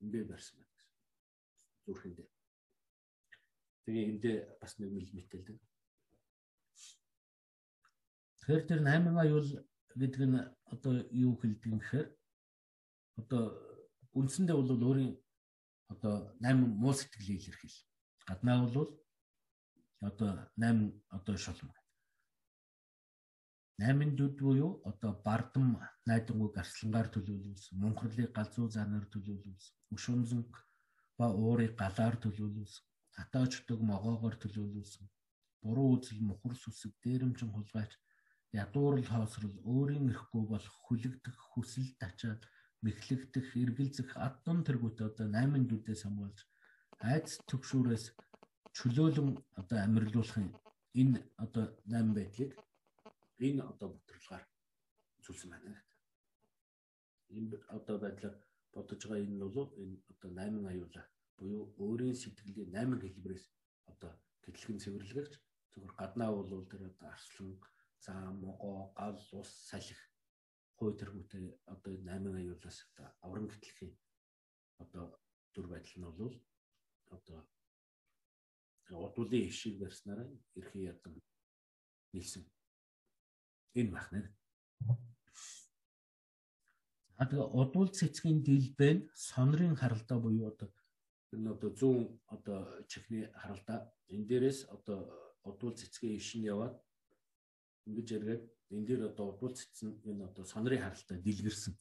[0.03, 0.95] Имбэ барьсан байна гэсэн.
[1.85, 2.29] Зүрхэндээ.
[3.85, 5.59] Тэгээ эндээ бас нэг мэл мэтэлдэг.
[8.39, 9.49] Тэгэхээр тэр 8 аюул
[10.01, 10.39] гэдэг нь
[10.73, 10.95] одоо
[11.27, 12.09] юу хэлдэг юм гэхээр
[13.21, 13.43] одоо
[14.19, 15.15] үндсэндээ бол өөрийн
[15.93, 17.79] одоо 8 муу сэтгэлийг илэрхийл.
[18.29, 18.91] Гаднаа бол
[20.09, 21.71] одоо 8 одоо шулм.
[23.79, 25.67] 8 дүд буюу одоо бардам
[26.07, 30.43] найдангуй гарслангаар төлөөлүүлсэн, мунхрлыг галзуу занаар төлөөлүүлсэн, өшөмзөн
[31.19, 32.85] ба уурыг галаар төлөөлүүлсэн,
[33.23, 35.05] атаачдаг могоогоор төлөөлүүлсэн,
[35.63, 37.93] буруу үзэл мухар сүсэг дээрэмчин хулгайч
[38.63, 42.43] ядуурл хоосрол өөрийн эрэхгүй болох хүлэгдэх хүсэл тачаад
[42.85, 46.39] мэхлэгдэх эргэлзэх аддун тэргүүт одоо 8 дүдээс хамгаалж
[47.13, 48.05] айц төгшүүрээс
[48.77, 50.49] чөлөөлөн одоо амьдруулахын
[51.01, 52.53] энэ одоо 8 байдлыг
[53.47, 54.45] энэ одоо бодлогоор
[55.25, 55.83] зүйлсэн байна.
[57.39, 58.37] Энэ одоо байдлаар
[58.75, 61.07] бодож байгаа энэ бол энэ одоо 8 аюулаа
[61.39, 63.45] буюу өөрийн сэтгэлийн 8 хэлбэрээс
[63.93, 64.13] одоо
[64.45, 65.33] гэтлэгэн цэвэрлэгч
[65.73, 67.51] зөвхөн гаднаа бол тэр одоо арслан
[68.05, 69.95] заа могоо гал ус салхи
[70.77, 73.93] хой тэргүүтэй одоо 8 аюулаас одоо аврам гэтлэхийн
[74.83, 75.05] одоо
[75.53, 76.35] дүр байдал нь бол
[77.17, 77.41] одоо
[79.07, 80.29] удуулын ишиг барьснараа
[80.59, 81.15] эрхий ядан
[82.13, 82.45] нийлсэн.
[83.75, 84.21] Энэ бахна.
[87.17, 90.69] А тэгээ удуул цэцгийн дэлбэ нь сонрын харалдаа буюу одоо
[91.33, 92.03] энэ одоо зүүн
[92.35, 92.61] одоо
[92.91, 93.79] чихний харалдаа
[94.13, 94.99] энэ дээрээс одоо
[95.49, 96.75] удуул цэцгийн ишин яваад
[97.87, 101.75] ингэж эргээд энэ дээр одоо удуул цэцэн энэ одоо сонрын харалдаа дэлгэрсэн.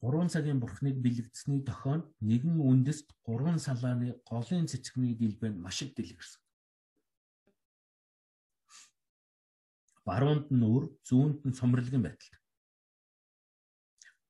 [0.00, 6.40] 3 цагийн бурхныг бэлэгдсэний дохойд нэгэн үндэст 3 салааны голын цэцгний дэлбэнд маш их дэлгэрсэн.
[10.08, 12.32] Баруунд нь өр, зүүнд нь сомрлогийн байдал.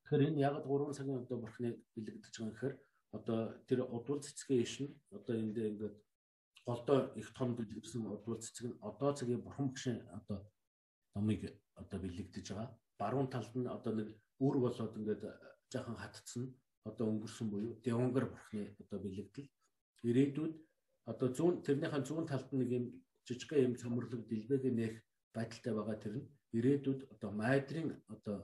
[0.03, 2.75] Тэгэхээр энэ яг 3 цагийн одоо бурхныг бэлэгдэж байгаа гэхээр
[3.15, 3.39] одоо
[3.71, 5.97] тэр удвал цэцгийн иш нь одоо энд ингээд
[6.67, 10.39] голдоо их том дэлгэрсэн удвал цэцэг нь одоо цагийн бурхан багшийн одоо
[11.15, 11.41] номыг
[11.81, 12.71] одоо бэлэгдэж байгаа.
[13.01, 14.09] Баруун талд нь одоо нэг
[14.45, 15.23] үр болоод ингээд
[15.73, 16.45] жаахан хатцсан
[16.89, 19.49] одоо өнгөрсөн буюу Деонгар бурхны одоо бэлэгдэл
[20.09, 20.55] ирээдүйд
[21.11, 22.85] одоо зүүн тэрнийхэн зүүн талд нэг юм
[23.27, 24.95] жижигхэн юм цомрлог дэлбэгээ нээх
[25.35, 28.37] байдалтай байгаа тэр нь ирээдүйд одоо майдрын одоо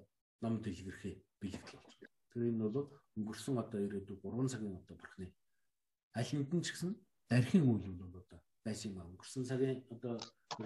[0.42, 2.16] ном дэлгэрхий бэлэгдэл болж байна.
[2.32, 5.26] Тэр энэ бол өнгөрсөн одоо ирээдүйд 3 цагийн одоо бурхны
[6.18, 6.92] аль хэдийн ч гэсэн
[7.30, 9.10] дархийн үйл бол одоо байсан юм аа.
[9.10, 10.14] Өнгөрсөн цагийн одоо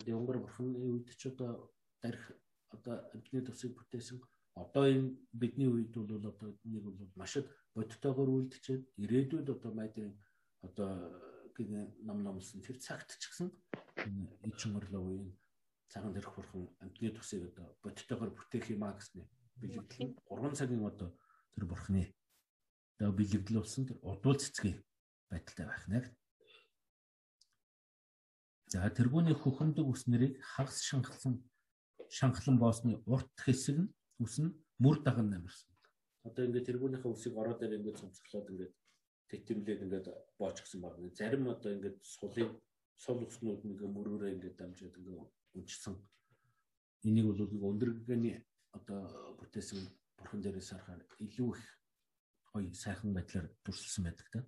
[0.07, 1.73] Деонгар бурхны үед ч одоо
[2.03, 2.25] дарих
[2.71, 4.19] одоо амтны тусыг бүтээсэн
[4.55, 6.33] одоо энэ бидний үед бол одоо
[6.65, 10.15] нэг бол маш их бодтойгоор үлдчихэд ирээдүйд одоо майдрын
[10.67, 10.91] одоо
[11.57, 13.49] гин ном номлсон тэр цагт ч гэсэн
[14.49, 15.33] ичин орлоо үеийн
[15.93, 19.27] цагаан дэрх бурхан амтны тусыг одоо бодтойгоор бүтээх юм а гэсний
[19.61, 21.11] бэлэгдэл 3 цагийн одоо
[21.55, 22.05] тэр бурханы
[22.99, 24.79] одоо бэлэгдэл болсон тэр удуул цэцгийн
[25.31, 26.05] байдалтай байх нэг.
[28.71, 31.43] За тэргүүний хөхөндөг ус нэрийг хагас шанхлан
[32.07, 33.91] шанхлан боосны урт хэсэг нь
[34.23, 35.67] үс нь мөр даган намирсан.
[36.23, 38.73] Одоо ингээд тэргүүнийхээ үсийг ороо дээр ингээд цомцглоод ингээд
[39.27, 40.07] тэтэмлээд ингээд
[40.39, 41.11] боочгсон байна.
[41.19, 42.51] Зарим одоо ингээд сулын
[42.95, 45.19] сул уснууд нэг мөрөөрөө ингээд дамжаад ингээд
[45.59, 45.99] унчсан.
[47.03, 48.39] Энийг бол нэг өндөргөний
[48.71, 49.83] одоо бүтээсэн
[50.15, 51.67] бурхан дээрээс харахаар илүү их
[52.55, 54.41] гоё сайхан байдлаар дүрсэлсэн байдаг та.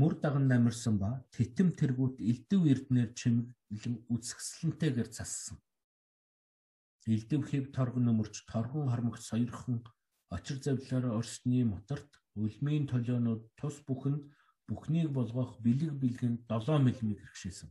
[0.00, 5.56] Мөр даган намирсан ба титэм тэргүүт элдв эрднэр чимэглэн үсгсэлэнтэйгээр зассан
[7.06, 9.78] элдэв хэв торгон өмөрч торгон хормогч соёрхон
[10.36, 14.22] очир завлаараа орсны мотарт үлмийн толионууд тус бүхэнд
[14.66, 17.70] бүхнийг болгох бэлэг бэлгэн 7 мм хэрэгшээсэн.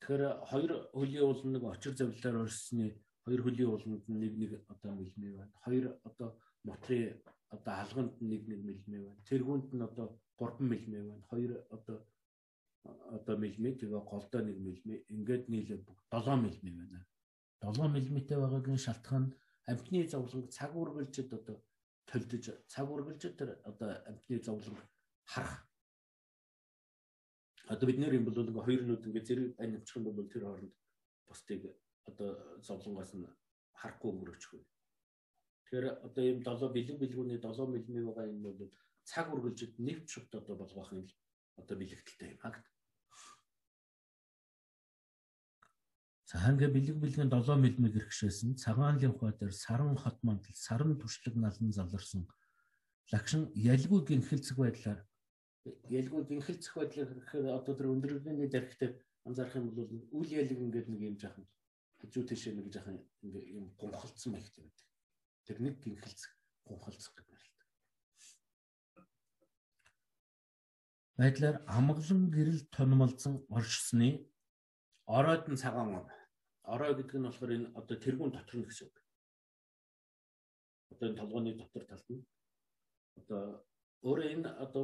[0.00, 5.28] Тэгэхээр хоёр хөлийн уулын нэг очир завлаар орсны хоёр хөлийн ууланд нэг нэг одоо мэлмэ
[5.40, 5.54] байна.
[5.64, 6.28] Хоёр одоо
[6.68, 7.16] мотрын
[7.48, 9.24] одоо алганд нэг нэг мэлмэ байна.
[9.24, 11.24] Тэргүүнд нь одоо 3 мэлмэ байна.
[11.30, 11.96] Хоёр одоо
[13.16, 17.00] одоо мэлмэ тэгээ голдоо нэг мэлмэ ингээд нийлээд 7 мэлмэ байна.
[17.60, 19.34] 7 мм байгаагийн шалтгаан нь
[19.70, 21.56] амтны зовлонг цаг үргэлжид одоо
[22.08, 24.80] төлдөж цаг үргэлжид тэр одоо амтны зовлонг
[25.32, 25.68] харах.
[27.72, 30.44] Одоо бид нэр юм бол ингээ хоёр нүд ингээ зэрэг ань авчих юм бол тэр
[30.48, 30.74] хооронд
[31.28, 31.62] бусдыг
[32.08, 32.28] одоо
[32.66, 33.28] зовлонгоос нь
[33.80, 34.64] харахгүй вэ.
[35.64, 38.72] Тэгэхээр одоо ийм 7 бэлэг бэлгүүний 7 мм байгаа юм бол
[39.04, 41.06] цаг үргэлжид нэвч шууд одоо болгох юм
[41.56, 42.64] одоо бэлэгдэлтэй юм хагт.
[46.30, 51.72] Цаанга бэлэг бэлгэн 7 мм гэрхшээсэн цагаанлын ухаа дээр саран хот мандал саран туршлаг налан
[51.74, 52.22] заларсан
[53.10, 55.00] лагшин ялгүй гинхэлцэг байдлаар
[55.90, 58.90] ялгүй гинхэлцэх байдлаар гэхээр одоо тэр өндөрний дархтаа
[59.26, 61.46] анзаарах юм бол үл ялэг ингээд нэг юм жаахан
[62.00, 64.88] хажуу тийшээ нэг ингээ юм гонхолцсон маягтай байдаг.
[65.44, 66.32] Тэр нэг гинхэлцэх
[66.64, 67.50] гонхолцох гэдэг юм л
[68.94, 69.02] та.
[71.20, 74.08] Байдлаар амгалан гэрэл тонмолзон оршсны
[75.04, 76.06] оройд нь цагаан он.
[76.72, 78.96] Орой гэдэг нь болохоор энэ одоо тэргүүн дотор нь гэсэн үг.
[80.92, 82.24] Одоо энэ толгойн дотор талд нь
[83.20, 83.42] одоо
[84.08, 84.82] өөрөө энэ одоо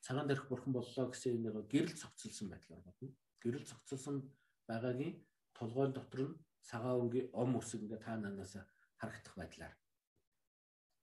[0.00, 3.12] цагаан дээрх бурхан боллоо гэсэн нэг гэрэл цогцолсон байдлаар бодно.
[3.44, 4.16] Гэрэл цогцолсон
[4.64, 5.20] байгаагийн
[5.52, 8.56] толгойн дотор нь цагаан өнгийн ом үсэг ингээ та нанаас
[8.96, 9.74] харагдах байдлаар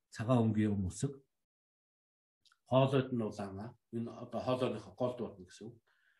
[0.09, 1.13] цагаан өнгийн ом үсэг
[2.69, 3.65] хоолойд нь улаана.
[3.95, 5.69] Энэ одоо хоолойныхоо гол дуудна гэсэн.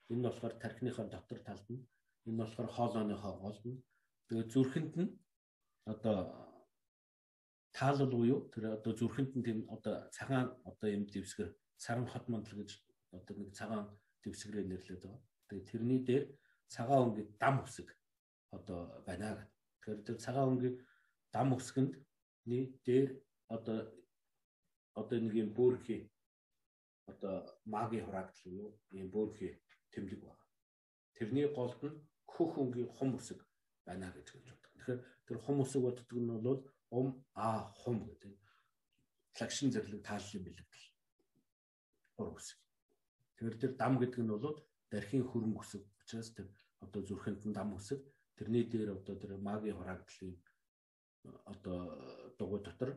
[0.10, 1.82] Энэ нь болохоор тархиныхоо дотор талд нь
[2.26, 3.78] энэ нь болохоор хоолойныхоо гол нь
[4.28, 5.12] тэгээ зүрхэнд нь
[5.94, 6.18] одоо
[7.78, 11.50] таалал буюу тэр одоо зүрхэнд нь тийм одоо цагаан одоо юм дэвсгэр
[11.84, 12.72] саран хот мандал гэж
[13.18, 13.86] одоо нэг цагаан
[14.24, 15.22] дэвсгэрээр нэрлэдэг байгаа.
[15.48, 16.24] Тэгээ тэрний дээр
[16.74, 17.88] цагаан өнгийн дам үсэг
[18.58, 19.50] одоо байна гэх.
[19.82, 20.76] Тэгэхээр тэр цагаан өнгийн
[21.34, 23.10] дам үсгэндний дээр
[23.56, 23.78] одоо
[25.00, 26.02] одоо нэг юм бөөрхий
[27.12, 29.52] одоо магийн хураагдал юу юм бөөрхий
[29.92, 30.44] тэмдэг байна.
[31.18, 33.40] Тэрний голд нь хөх өнгийн хум үсэг
[33.86, 34.70] байна гэж хэлж байна.
[34.76, 36.62] Тэгэхээр тэр хум үсэг боддог нь бол
[37.00, 38.34] ум а хум гэдэг
[39.40, 40.86] лагшин зэрлэг тааллын бэлэгдэл
[42.20, 42.58] ур үсэг.
[43.36, 44.58] Тэгэхээр тэр дам гэдэг нь бол
[44.92, 46.48] дархийн хөрөнгө үсэг учраас тэр
[46.82, 48.00] одоо зүрхэнд нь дам үсэг
[48.38, 50.34] тэрний дээр одоо тэр магийн хураагдлын
[51.52, 51.78] одоо
[52.38, 52.92] дугуй дотор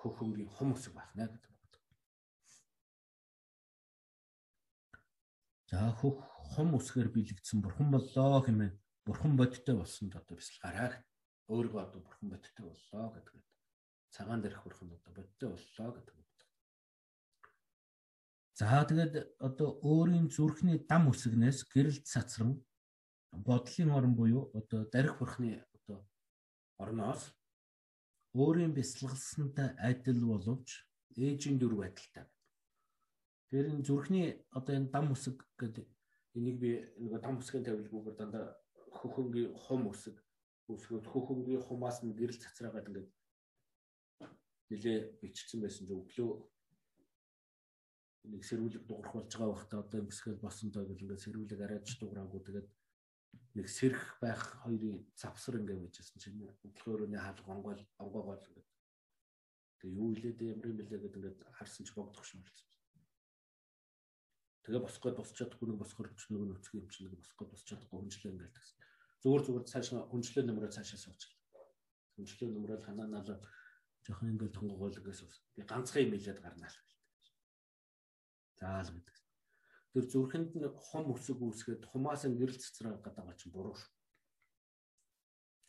[0.00, 1.55] хөхөнгийн хум үсэг байна гэдэг
[5.70, 6.22] За хөх
[6.54, 8.72] хум үсгээр бэлэгдсэн бурхан боллоо хэмээн
[9.06, 11.02] бурхан бодтой болсон одоо бисэл гараа
[11.50, 13.34] өөрийгөө одоо бурхан бодтой боллоо гэдэг.
[14.14, 16.16] Цагаан дээрх бурхан одоо бодтой боллоо гэдэг.
[18.56, 22.64] За тэгээд одоо өөрийн зүрхний дам үсгнээс гэрэл цацран
[23.32, 25.98] бодлын орон буюу одоо дарих бурхны одоо
[26.80, 27.36] орноос
[28.32, 30.68] өөрийн бясалгалсантай адил боловч
[31.20, 32.24] ээжийн дүр байдалтай.
[33.50, 35.86] Тэр энэ зүрхний одоо энэ дам үсэг гэдэг.
[36.34, 38.46] Энийг би нөгөө дам үсгийн тавилгуугаар дандаа
[38.98, 40.16] хөхөнгийн хум үсэг
[40.66, 43.10] үсгүүд хөхөнгийн хумаас нь гэрэл цацраагаад ингээд
[44.70, 46.30] нилээ бичсэн байсан ч өглөө
[48.32, 52.40] нэг сэрүүлэг дуурах болж байгаа байхдаа одоо ингэсгээл босон доо гэл ингээд сэрүүлэг арайж дуураагүй.
[52.42, 52.68] Тэгээд
[53.54, 58.68] нэг сэрх байх хоёрын завсар ингээд байжсэн чинь өглөөрөний хаалга онгойл онгоогоол ингээд.
[59.78, 62.75] Тэгээ юу илээд ямар юм бэлээ гэдэг ингээд харсан ч богдох шиг болсон.
[64.66, 67.98] Тэгээ босгоод босч чадахгүй нэг босгоор ч нэг нөцг юм чинь нэг босгоод босч чадахгүй
[68.02, 68.78] хүнчлээ ингээд гэсэн.
[69.22, 71.22] Зүгээр зүгээр цаашаа хүнчлээ нөмрөө цаашаа сууж.
[72.18, 73.38] Хүнчлээ нөмрөө ханаа налаа
[74.02, 75.22] жоохон ингээд тонгоогоол ингээс
[75.54, 76.78] би ганцхан юм илээд гарнаа л
[78.58, 79.16] заал гэдэг.
[79.92, 83.92] Тэр зүрхэнд нь хум өсөг үүсгээд хумаас нь гэрэл гэдэг байгаа чинь буруу шүү.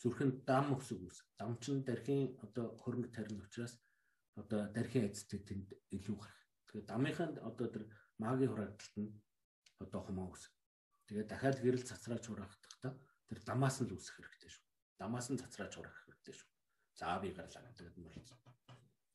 [0.01, 1.17] Зүрхэнд дам өсөг үүс.
[1.39, 3.73] Дам чинь дархийн одоо хөрөнгө тарин учраас
[4.37, 6.41] одоо дархийн эцтэй тэнд илүү гарах.
[6.67, 7.83] Тэгэхээр дамынханд одоо тэр
[8.22, 9.11] магийн хураагдалт нь
[9.84, 10.44] одоо хумаа үс.
[11.07, 12.94] Тэгээд дахиад гэрэл цацраач хураахтаа
[13.27, 14.65] тэр дамаас нь л үүсэх хэрэгтэй шүү.
[14.99, 16.49] Дамаас нь цацраач хураах хэрэгтэй шүү.
[16.98, 18.38] За би гарлаа гэдэг нь болсон.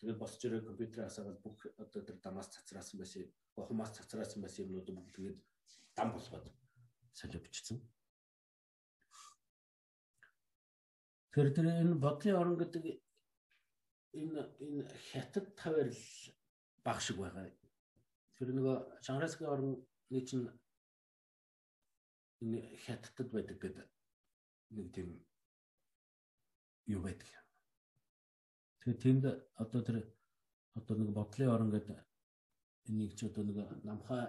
[0.03, 3.23] Тэгээд босч ирээ компьютерээ асаагаад бүх одоо тэр дамаас цацраасан байсан
[3.55, 5.39] хумаас цацраасан байсан юмнууд бүгд тэгээд
[5.95, 6.47] дам болгоод
[7.15, 7.79] солио бичсэн.
[11.31, 12.85] Тэр тэр энэ бодлын орон гэдэг
[14.19, 16.03] энэ энэ хятад тавирл
[16.83, 17.47] баг шиг байгаа.
[18.43, 19.79] Тэр нөгөө Шанхайская орны
[20.27, 20.51] чинь
[22.83, 23.87] хятадд байдаг гэдэг
[24.75, 25.15] нэг тийм
[26.91, 27.31] юу байдаг.
[28.83, 29.25] Тэгээ тэнд
[29.63, 30.03] одоо тэр
[30.75, 31.95] одоо нэг бодлын орон гэдэг
[32.91, 34.27] энийг ч одоо нэг намхай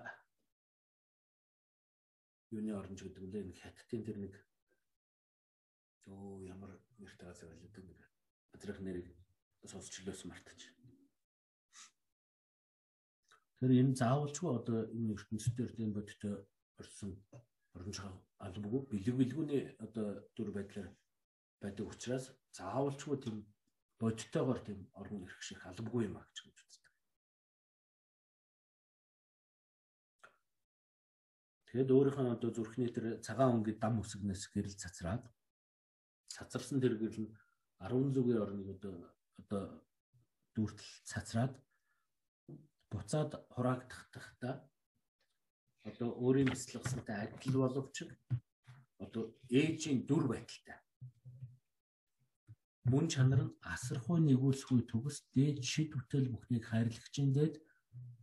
[2.53, 4.33] юуны оронч гэдэг үлээ нэг хаттын тэр нэг
[6.05, 7.99] өө ямар нэртэй газар байлаа нэг
[8.53, 9.09] өдрөх нэрийг
[9.65, 10.69] сонсчлоос мартаж.
[13.63, 16.35] Тэр энэ заавалчгүй одоо энэ ертөнцийн энэ бодтой
[16.83, 17.11] орсон
[17.71, 17.97] оронч
[18.43, 18.81] албагүй.
[18.91, 20.91] Бэлэг бэлгүүний одоо дүр байдлаар
[21.63, 22.25] байдаг учраас
[22.59, 23.37] заавалчгүй тийм
[24.03, 26.43] бодтойгоор тийм орон ирэх шиг албагүй юм а гэж
[31.71, 35.23] Тэгэд өөрийнхөө одоо зүрхний тэр цагаан өнгийн дам үсгнээс гэрэл цацраад
[36.29, 37.33] цацарсан тэр гэрэл нь
[37.79, 38.95] 10 зүгийн орныг одоо
[39.41, 39.63] одоо
[40.53, 41.53] дүүртэл цацраад
[42.93, 44.55] буцаад хураагдахтаа
[45.89, 47.95] одоо өөрийн бяцлагсантай адил боловч
[49.03, 49.23] одоо
[49.61, 50.77] ээжийн дүр байдалтай
[52.91, 57.55] мөн чанар нь асархуй нэгүүлсгүй төгс дээд шид бүтэл бүхнийг хайрлагчин дээд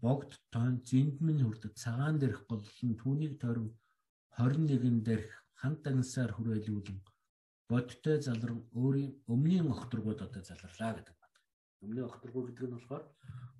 [0.04, 3.68] богд тойн зэндмэн хүрдэг цагаан дээрх голлон түүнийг тойрон
[4.36, 5.30] 21 дээрх
[5.60, 6.98] хамт агнсаар хүрээлүүлэн
[7.70, 11.19] бодтой залран өөрийн өмнгийн огторгууд одоо залрлаа гэдэг
[11.80, 13.04] Өмнгийн огторгуу гэдэг нь болохоор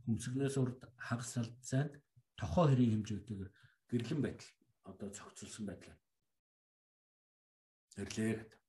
[0.05, 1.92] хүмсгнээс урд хагас салдсанд
[2.36, 3.51] тохоо хэрийн хэмжээтэйгээр
[3.90, 4.51] гэрлэн байтал
[4.90, 5.97] одоо цогцолсон байдлаа.
[7.97, 8.60] Тэрлээ гэдэг.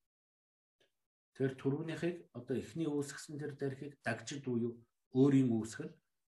[1.35, 4.73] Тэр түрүүнийхийг одоо эхний үүсгэсэн тэр дарихыг дагжид буюу
[5.15, 5.91] өөрийн үүсгэл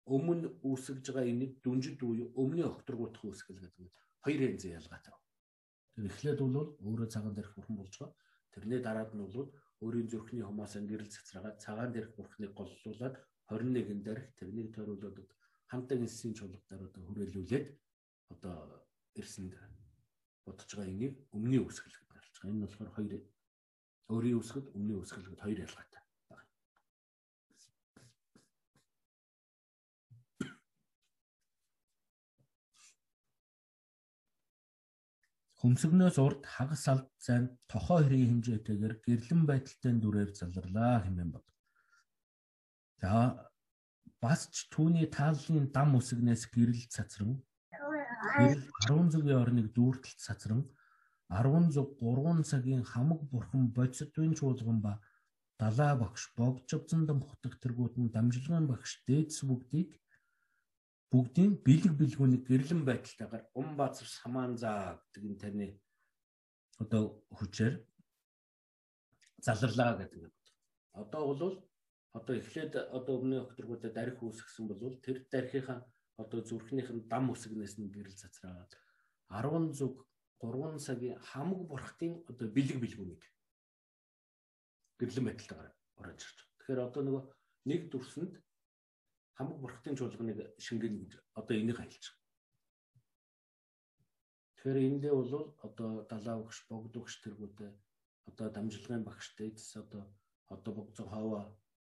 [0.06, 3.94] өмнө үүсгэж байгаа энийг дүнжид буюу өмнө огторгуудах үүсгэл гэдэг нь
[4.24, 5.14] хоёр янзын ялгаатай.
[5.94, 8.16] Тэр эхлээд бол өөрөө цагаан дээрх бурхан болж байгаа.
[8.52, 9.50] Тэрний дараад нь бол
[9.84, 13.14] өөрийн зүрхний хумаас гэрэл цацраагаад цагаан дээрх бурхныг голлуулад
[13.50, 15.18] 21 дээрх тэрнийг тойруулаад
[15.70, 17.66] хамтаа инсийн чуулгадаар одоо хүрээлүүлээд
[18.32, 18.56] одоо
[19.20, 19.54] ирсэнд
[20.46, 22.50] бодож байгаа энийг өмнө үүсгэл гэж болж байгаа.
[22.50, 23.14] Энэ нь болохоор хоёр
[24.12, 26.50] өөрийн үүсгэл өмнө үүсгэл гэдэг хоёр ялгаатай байна.
[35.62, 41.46] Хөмсгнөөс урд хагас алд зайн тохоо хэрийн хэмжээтэйгээр гэрлэн байдалтай дүрээр залрлаа хэмээн бод.
[42.98, 43.46] За
[44.18, 47.46] бас ч түүний тааллын дам үсгнээс гэрэл цацран
[48.42, 50.66] гэрэл 10 зүгийн орныг дүүртэлт цацран
[51.30, 54.98] 10 зүг 3 цагийн хамаг бурхан бодисдын чуулган ба
[55.62, 59.94] далаа багш богжвцсан дамхтах тэргүүд нь дамжлагын багш дээдс бүгдийг
[61.12, 65.68] бүгдийн бэлэг бэлгүүнийг гэрлэн байдалтайгаар ум базар самаан заа гэдэг нь таны
[66.82, 67.02] одоо
[67.36, 67.74] хүчээр
[69.44, 70.34] залрлаа гэдэг юм.
[70.96, 71.56] Одоо бол
[72.18, 75.78] одоо эхлээд одоо өмнө өгтөргүүдэд дарих үүсгэсэн бол тэр дарихынхаа
[76.22, 78.72] одоо зүрхнийх нь дам үсгнээс нь гэрэл цацраад
[79.28, 79.94] 10 зүг
[80.40, 83.22] 3 цагийн хамаг бурхтын одоо бэлэг бэлгүүнийг
[85.00, 85.70] гэрлэн байдалтайгаар
[86.00, 86.38] орж ирж.
[86.56, 87.22] Тэгэхээр одоо нөгөө
[87.68, 88.34] нэг дүрсэнд
[89.36, 92.20] хамаг бурхтын чуулганыг шингэн гэж одоо энийг хайлж байгаа.
[94.56, 95.32] Тэгэхээр эндээ бол
[95.66, 97.70] одоо далаа багш, богд багш тэргүүтэй
[98.28, 100.04] одоо дамжлагын багш дэдс одоо
[100.54, 101.44] одоо богцоо хаваа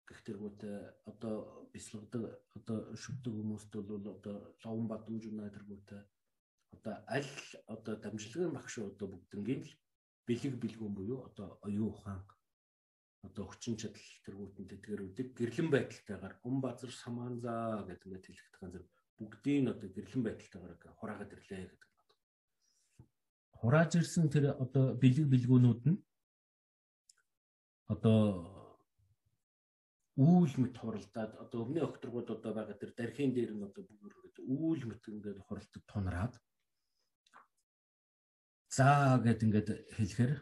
[0.09, 0.77] гэх тэргүүтэй
[1.11, 1.35] одоо
[1.73, 2.23] бяцлагдаг
[2.59, 6.03] одоо шүтдэг хүмүүст бол одоо ловн бадамж унаа тэргүүтэй
[6.75, 7.33] одоо аль
[7.75, 9.73] одоо дамжлагын багш одоо бүгднгийн л
[10.27, 12.21] бэлэг бэлгүүн буюу одоо оюун ухаан
[13.27, 18.89] одоо хүчин чадал тэргүүтэн тэтгэрүүдийг гэрлэн байдалтайгаар ум базар самаанзаа гэдэг ингээд хэлэхдээ зэрэг
[19.21, 22.09] бүгдийг одоо гэрлэн байдалтайгаар хураагаад ирлээ гэдэг байна.
[23.61, 25.99] Хурааж ирсэн тэр одоо бэлэг бэлгүүнүүд нь
[27.93, 28.21] одоо
[30.17, 34.83] үүл мэт хуралдаад одоо өмнө өгтөргүүд одоо байгаа тэр дархийн дээр нь одоо бүгд үүл
[34.89, 36.35] мэт ингээд хуралдад тунраад
[38.77, 40.33] заа гэд ингээд хэлэхээр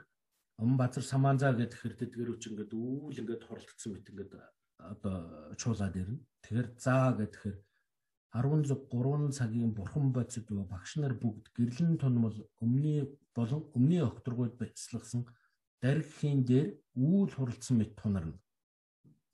[0.59, 4.33] Ам базар самаанзаа гэдэг хэр тэдгэр үч ингээд үүл ингээд хорлогдсон мэт ингээд
[4.83, 6.19] одоо чуулаад ирнэ.
[6.43, 7.57] Тэгэхээр заа гэхээр
[8.35, 15.23] 16 цагийн бурхан бодисд багш нар бүгд гэрлэн тунмал өмнө болон өмнө окторгууд бяцлагсан
[15.81, 16.69] даригхийн дээр
[16.99, 18.37] үүл хуралдсан мэт тунарна.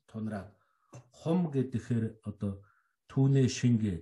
[0.07, 0.53] Тунраад
[1.11, 2.63] хум гэхээр одоо
[3.09, 3.99] түүнээ шингээ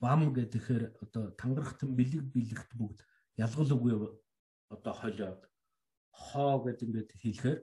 [0.00, 2.98] бам гэхээр одоо тангарахтан бэлэг бэлэгт бүгд
[3.36, 3.92] ялгал үгүй
[4.70, 5.40] одоо холиод
[6.12, 7.60] хоо гэдэг ингээд хэлэхээр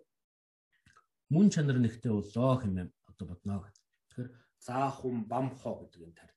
[1.34, 3.84] мөн чанар нэгтэй боллоо хэмээн одоо бодно гэдэг.
[4.10, 4.30] Тэгэхээр
[4.68, 6.34] заахун бам хоо гэдэг юм тарь.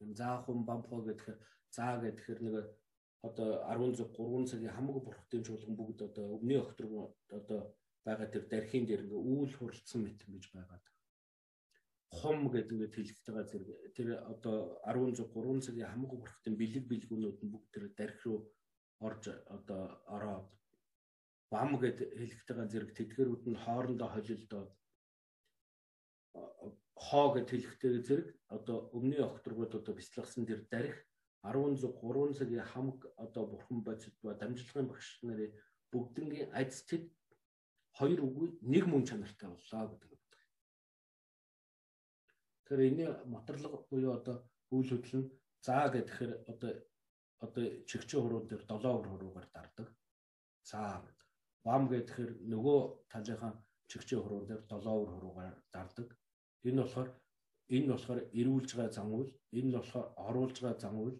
[0.00, 1.38] Энэ заахун бам хоо гэхээр
[1.74, 2.54] заа гэхээр нэг
[3.22, 6.92] одоо 16 3 цагийн хамаг бурхтын чуулган бүгд одоо өмнө өгтөрг
[7.38, 7.60] одоо
[8.06, 10.84] байгаа тэр дархийн дээр ингээ үүл хуралцсан мэт гэж байгаад.
[12.16, 14.56] Хум гэдэг ингээд хэлэгдэж байгаа зэрэг тэр одоо
[14.86, 18.38] 16 3 цагийн хамаг бурхтын бэлэг бэлгүүнүүд нь бүгд тэр дарх руу
[19.06, 19.24] орж
[19.56, 19.82] одоо
[20.16, 20.48] ороод
[21.52, 24.70] бам гэд хэлэхтэйгээ зэрэг тэтгэрүүд нь хоорондоо холилдоод
[27.06, 30.96] хоо гэд хэлэхтэйгээ зэрэг одоо өмнө окторгууд одоо бяцлагсан тэр дарих
[31.42, 35.52] 11 3 цагийн хамаг одоо бурхан бодит ба дамжлагын багш нарын
[35.92, 37.04] бүгднгийн айц тэд
[37.98, 40.24] хоёр үгүй нэг мөн чанартай боллоо гэдэг үг.
[42.64, 44.36] Тэгэхээр энэ моторлог буюу одоо
[44.74, 45.30] үйл хөдлөл нь
[45.66, 46.72] заа гэхээр одоо
[47.44, 49.88] одоо чигчээ хуруу дээр 7 хуруугаар дардаг.
[50.70, 51.00] Заа
[51.66, 52.80] бам гэхээр нөгөө
[53.12, 53.52] талынхаа
[53.90, 56.08] чигчээ хуруур дээр 7 өр хуруугаар дардаг.
[56.68, 57.08] Энэ болохоор
[57.76, 61.18] энэ болохоор эрүүлж байгаа зам үйл, энэ нь болохоор оруулж байгаа зам үйл.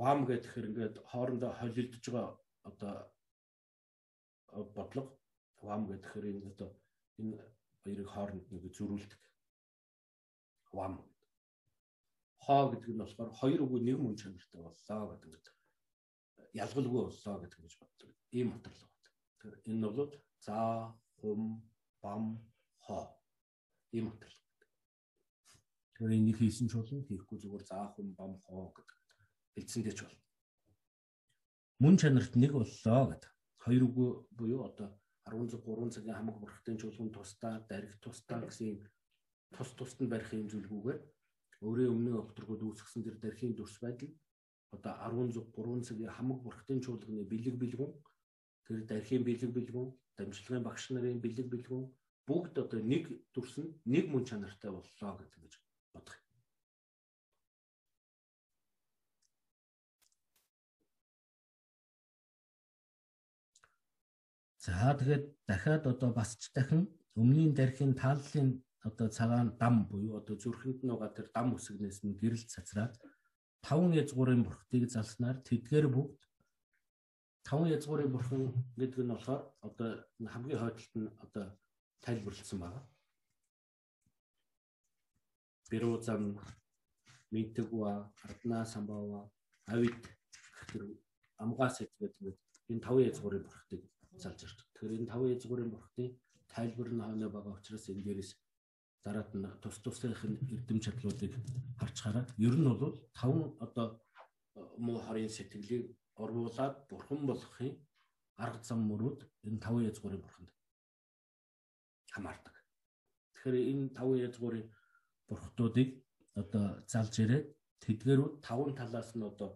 [0.00, 2.34] Вам гэхээр ингээд хоорондоо холилдож байгаа
[2.68, 2.94] одоо
[4.76, 5.10] бодлого.
[5.68, 6.70] Вам гэхээр энэ одоо
[7.20, 7.36] энэ
[7.82, 9.22] хоёрыг хооронд нэг зөрүүлдэг.
[10.78, 10.94] Вам.
[12.44, 15.54] Хоо гэдэг нь болохоор хоёр үгүй нэг мөн чанартай боллоо гэдэг.
[16.62, 18.10] Ялгалгүй боллоо гэдэг гэж боддог.
[18.38, 18.89] Ийм материал
[19.70, 20.10] энэ бол
[20.40, 20.56] за,
[21.20, 21.62] хум,
[22.02, 22.24] бам,
[22.84, 23.04] хоо
[23.92, 24.38] ийм материал.
[25.94, 28.98] Тэгэхээр энийг хийсэн ч болно, хийхгүй зүгээр заах юм бам хоо гэдэг
[29.54, 30.24] хэлсэн гэж болно.
[31.82, 33.30] Мөн чанарт нэг боллоо гэдэг.
[33.64, 34.08] Хоёр үгүй
[34.38, 34.88] буюу одоо
[35.28, 38.80] 16 3 цагийн хамаг бүрхтэн чуулган тусдаа, дарих тусдаа гэсэн
[39.56, 41.00] тус тусад нь барих юм зүйлгүйгээр
[41.66, 44.12] өөрөө өмнө өгтөргүүд үүсгэсэн тэр дархийн дүрс байдал
[44.76, 47.92] одоо 16 3 цагийн хамаг бүрхтэн чуулганы бэлэг бэлгүн
[48.66, 51.84] тэр дархийн бэлэг бэлгүн, дамжлагын багш нарын бэлэг бэлгүн
[52.28, 53.04] бүгд одоо нэг
[53.34, 55.54] дүрс нь нэг мөн чанартай боллоо гэдэг гэж
[55.94, 56.16] бодох.
[64.64, 66.82] За тэгээд дахиад одоо бас ч дахин
[67.20, 68.48] өмнгийн дархийн тааллын
[68.88, 72.94] одоо цагаан дам буюу одоо зүрхэнд нь байгаа тэр дам үсгнээс нь гэрэл цацраад
[73.66, 76.20] таван язгуурын бүрхтийг залснаар тэдгээр бүгд
[77.42, 78.42] таван язгуурын бурхан
[78.76, 79.90] гэдэг нь болохоор одоо
[80.34, 81.44] хамгийн хойдолт нь одоо
[82.04, 82.80] тайлбарлагдсан байна.
[85.70, 86.24] Бирузан
[87.30, 89.30] Митгва, Ардна Самбава,
[89.66, 90.02] Авид
[90.68, 90.82] гэх
[91.42, 92.36] амгаас гэдэг
[92.70, 93.82] энэ таван язгуурын бурхтыг
[94.22, 94.58] залж ирж.
[94.74, 96.08] Тэгэхээр энэ таван язгуурын бурхтын
[96.54, 98.30] тайлбар нь хойно байгаа учраас энэ дээрээс
[99.04, 101.32] дараад нь тус тусынх нь эрдэм чадлуудыг
[101.80, 103.86] харчаараа ер нь бол таван одоо
[104.84, 105.84] муу хорийн сэтгэлийг
[106.22, 107.74] оруулаад бурхан болохын
[108.44, 110.50] арга зам мөрүүд энэ таван язгуурын бурханд
[112.14, 112.54] хамаардаг.
[113.32, 114.66] Тэгэхээр энэ таван язгуурын
[115.28, 115.90] бурхтуудыг
[116.40, 117.46] одоо залж ирээд
[117.82, 119.50] тэдгэрүүд таван талаас нь одоо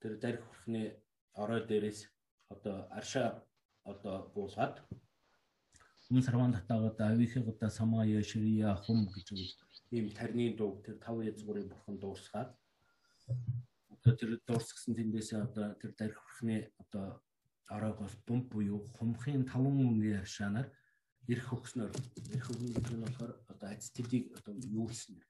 [0.00, 0.82] тэр дарих бурхны
[1.42, 2.00] орой дээрээс
[2.54, 3.28] одоо аршаа
[3.92, 4.74] одоо буулгаад
[6.10, 9.26] өмнө сарван татаагаад авихыгда самая ширия хум гэж
[9.96, 12.50] ийм тарны дуу тэр таван язгуурын бурхан дуусгаад
[14.00, 17.20] одоо тэр дуусгасан тэндээсээ одоо тэр дарих бурхны одоо
[17.68, 20.68] ороогоос бомб буюу хумхын таван үнгийн аршаанаар
[21.28, 21.92] ирэх хөгснөр
[22.32, 25.20] ирэх хөгнө гэдэг нь болохоор одоо ац тэдийг одоо юулсан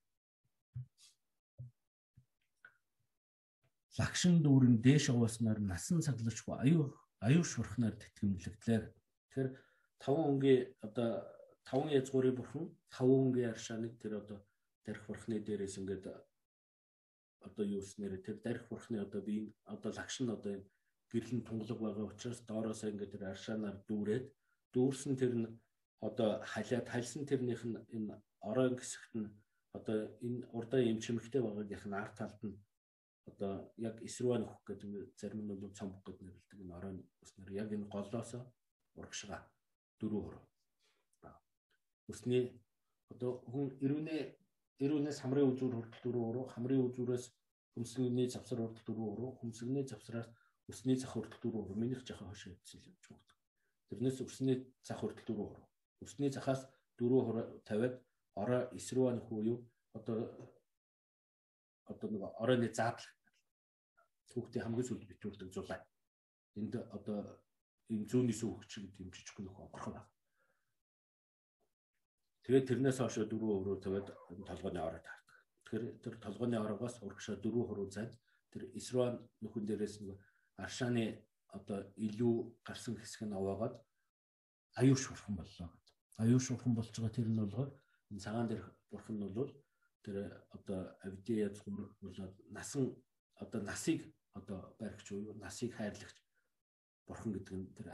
[3.98, 6.84] лагшин дүүрэн дээш овоосноор насан цаглажгүй аюу
[7.26, 8.80] аюу шурхнаар тэтгэмжлэгдлээ.
[8.86, 9.48] Тэгэхээр
[9.98, 11.10] таван өнгийн одоо
[11.68, 12.64] таван язгуурын бурхан
[12.94, 14.38] таван өнгийн аршааныг тэр одоо
[14.86, 16.04] дарих бурхны дээрээс ингээд
[17.46, 20.66] одоо юуснээр тэр дарих бурхны одоо би одоо лагш нь одоо энэ
[21.10, 24.26] гэрлэн тунгалаг байгаа учраас доороос ингээд тэр аршаанаар дүүрээд
[24.74, 25.46] дүүрсэн тэр нь
[26.08, 28.14] одоо халиад хальсан тэрнийх нь энэ
[28.50, 29.28] оройн хэсэгт нь
[29.78, 32.56] одоо энэ урдаа юм чимэгтэй байгаагийнх нь арт талд нь
[33.30, 33.52] одоо
[33.88, 34.90] яг эсрүүн нөхөх гэдэг
[35.20, 38.30] зарим нь бол цомбог гэдэг нэрлдэг энэ оройн өснөр яг энэ голоос
[38.98, 39.40] урагшгаа
[39.98, 40.36] дөрөв хор.
[42.10, 42.44] Өсний
[43.12, 44.22] одоо хүн ирүүнээ
[44.80, 47.26] ирүүнээс хамрын үзүүр хүртэл дөрөв хор, хамрын үзүүрээс
[47.76, 50.28] хөмсгний завсар хүртэл дөрөв хор, хөмсгний завсараас
[50.70, 51.76] өсний зах хүртэл дөрөв хор.
[51.76, 53.36] Минийх жахаа хошоо явуулсан юм шиг байна.
[53.90, 55.64] Тэрнээс өсний зах хүртэл дөрөв хор.
[56.04, 56.62] Өсний захаас
[56.98, 57.26] дөрөв
[57.68, 57.94] тавиад
[58.40, 59.58] ороо эсрүүн нөхөө юу
[59.98, 60.18] одоо
[61.90, 63.14] одоо нэг оройны задлах
[64.30, 65.82] түүхтийн хамгийн сүүлд битүүлдэг зулаа.
[66.58, 67.18] Энд одоо
[67.90, 70.08] энэ зүүнний сүүгч гэдэг юм жижиг нөхөө онгорхон байна.
[72.50, 74.10] Тэгээд тэрнээс хойш дөрөв өрөө тавиад
[74.42, 75.38] толгойн ороо таардаг.
[75.70, 78.10] Тэгэхээр тэр толгойн ороогоос урагшаа дөрөв хуруу зайд
[78.50, 80.18] тэр Исруан нөхөн дээрээс нэг
[80.58, 82.34] аршааны одоо илүү
[82.66, 83.78] гарсан хэсэг нь аваагаад
[84.82, 85.94] аюу шурхан боллоо гэдэг.
[86.26, 87.70] Аюу шурхан болж байгаа тэр нь болохоор
[88.10, 89.50] энэ цагаан дээрх бурхан нь бол
[90.02, 90.16] тэр
[90.50, 92.98] одоо авди язгуур болоод насан
[93.38, 96.18] одоо насыг одоо баригч уу насыг хайрлагч
[97.06, 97.86] бурхан гэдэг нь тэр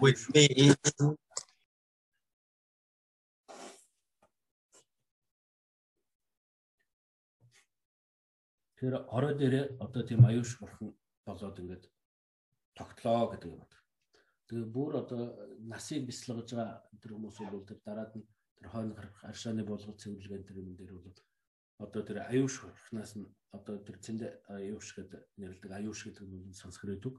[8.78, 10.92] Тэр орой дээр одоо тийм аюуш бурхан
[11.24, 11.84] болоод ингээд
[12.76, 13.80] тогтлоо гэдэг юм байна.
[14.46, 15.22] Тэгээ бүр одоо
[15.72, 18.28] насыг бяцлагж байгаа тэр хүмүүс бол тэр дараад нь
[18.60, 21.08] тэр хойно гарах аршааны болгол цэвэрлэгэн тэр юм дээр бол
[21.84, 23.26] одоо тэр аюуш хурхнаас нь
[23.56, 27.16] одоо тэр цэнд аюуш гэдэг нэрлдэг аюуш гэдэг нь сонсгорээд үг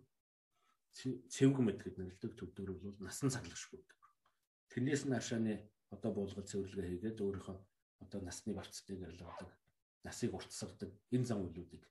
[1.34, 4.00] цэвг мэд гэдэг нэрлдэг төвдөр бол насан цаглагшгүй гэдэг.
[4.72, 5.54] Тэрнээс нь аршааны
[5.94, 7.58] одоо буулгал цэвэрлэгээ хийгээд өөрийнхөө
[8.04, 9.54] одоо насны барцдыг арилгадаг,
[10.08, 11.84] насыг уртсардаг энэ зам үйлүүдийг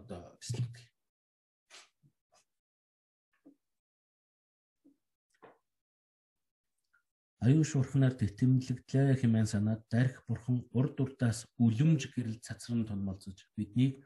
[0.00, 0.84] одоо бэлтгэдэг.
[7.46, 13.98] аюу шуурхнаар тэтэмлэгдлээ хэмээн санаад дарих бурхан урд урдаас үлэмж гэрэл цацран тунмалцаж биднийг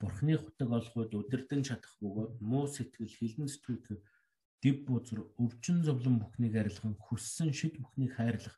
[0.00, 3.98] бурхны хутаг олоход удирдан чадах бөгөөд муу сэтгэл хилэн сэтгэл
[4.62, 8.56] дэв бузар өвчин зовлон бүхнийг арилган хүссэн шид бүхнийг хайрлах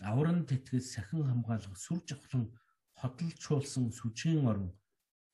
[0.00, 2.44] авран тэтгэл сахин хамгаалах сүр жавхлан
[3.02, 4.70] хотолчулсан сүжгийн орон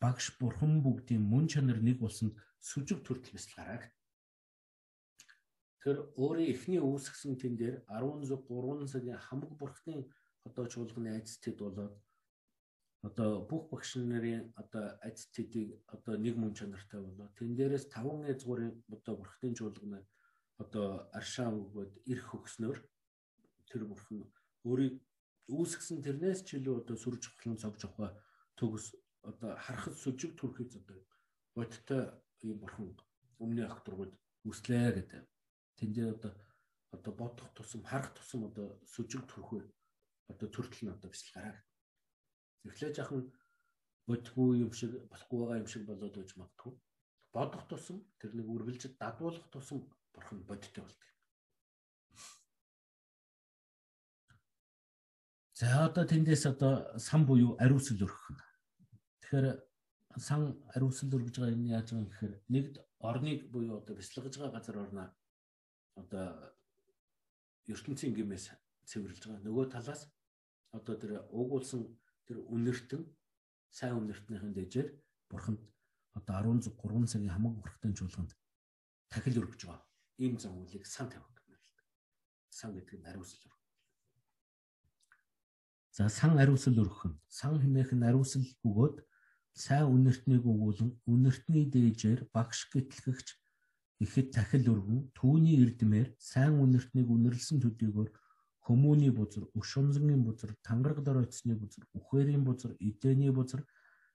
[0.02, 2.34] багш бурхан бүгдийн мөн чанар нэг болсонд
[2.70, 3.92] сүжиг төртөл бясалгараа
[5.78, 10.04] Тэгэхээр өөрийн эхний үүсгэсэн тэн дээр 16 3 цагийн хамаг бурхны
[10.48, 11.94] одоо чуулганы айцтд болоод
[13.06, 17.30] одоо бүх багш нарын одоо attitude-ийг одоо нэг мөн чанартай болоо.
[17.38, 20.00] Тэн дээрээс 5 язгуурын одоо бурхтын чуулганы
[20.58, 22.78] одоо аршаа өгөөд ирэх өгснөөр
[23.70, 24.26] тэр бурхан
[24.66, 24.98] өөрийг
[25.48, 28.14] үүсгэсэн тэрнээс ч илүү одоо сүрж хөлн цогж авах
[28.58, 28.92] төгс
[29.24, 30.98] одоо харахад сүжиг төрхийц одоо
[31.56, 32.02] бодтой
[32.44, 32.88] юм бурхан
[33.42, 34.12] өмнө ах дургууд
[34.48, 35.24] үслээ гэдэг.
[35.78, 36.32] Тэндээ одоо
[36.94, 39.62] одоо бодох тусам харах тусам одоо сүжиг төрхөө
[40.32, 41.64] одоо төртөл нь одоо бисэл гараа.
[42.68, 43.20] Эхлээ жахан
[44.08, 46.72] бодгүй юм шиг болохгүй байгаа юм шиг болоод үж магадгүй.
[47.34, 49.78] Бодох тусам тэр нэг үргэлж дадуулах тусам
[50.12, 51.08] бурхан бодтой болдог.
[55.58, 58.30] За одоо тэндээс одоо сан буюу ариусэл өргөх.
[59.26, 59.46] Тэгэхээр
[60.22, 64.54] сан ариусэл өргөж байгаа энэ яаж байгаа юм гэхээр нэгд орныг буюу одоо бяцлагж байгаа
[64.54, 65.08] газар орноо
[65.98, 66.26] одоо
[67.66, 68.54] ертөнцийн гимээс
[68.86, 69.42] цэвэрлж байгаа.
[69.42, 70.06] Нөгөө талаас
[70.70, 71.90] одоо тэр уугуулсан
[72.22, 73.02] тэр үнэртэн
[73.74, 74.88] сайн үнэртнийхэн дэжээр
[75.26, 75.58] бурханд
[76.14, 76.70] одоо 13
[77.10, 78.30] цагийн хамаг урхтын чуулганд
[79.10, 79.82] тахил өргөж байгаа.
[80.22, 81.66] Ийм зам үлийг сан тавих гэнэ л.
[82.46, 83.57] Сан гэдэг нь ариусэл өргөх.
[85.98, 88.96] За сан ариусал өргөх нь сан хэмээх нь ариусал бөгөөд
[89.50, 93.28] сайн үнэртнийг өгүүлэн үнэртний дээжээр багш гэтлэгч
[94.04, 98.14] ихэд тахил өргөн түүний эрдмээр сайн үнэртнийг үнэрлсэн төдийгөр
[98.62, 103.66] хүмүүний бузар, өшөнзгийн бузар, тангараг доройтсны бузар, үхээрийн бузар, эдэний бузар,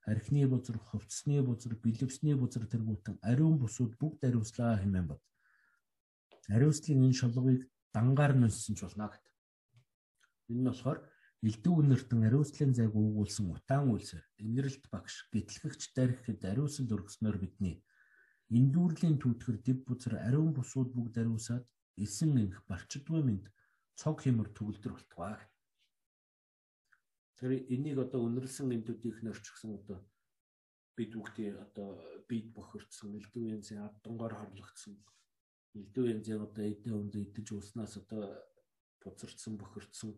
[0.07, 5.22] архины бузар, хувцсны бузар, бэлэвсний бузар тэргүүтэн ариун бусууд бүгд ариуслаа хэмээн бод.
[6.47, 9.34] Ариуслын энэ шалгыг дангаар нь өссөн ч болно гэдэг.
[10.47, 10.99] Энэ нь болохоор
[11.48, 17.76] элдв үнэртэн ариуслын зайг уугуулсан утаан үйлсээр инэрэлт багш гэтлэгч дарихад ариусанд өргөснөөр бидний
[18.57, 21.65] эндүүрлийн түүтгэр дэв бузар ариун бусууд бүгд ариусаад
[22.06, 23.45] эсэн инх барчдгүй мэд
[23.99, 25.36] цог хэмэр төгөлдөр болтугай.
[27.38, 29.99] Тэр энийг одоо үнэрлсэн гэмтүүдийнх нь орчихсон одоо
[30.95, 31.90] бид бүгдээ одоо
[32.30, 34.95] бид бохирдсон элдв янзын ад дунгоор хорлогдсон
[35.76, 38.24] элдв янзын одоо эдэн өндө идэж ууснаас одоо
[39.02, 40.14] бузарцсан бохирдсон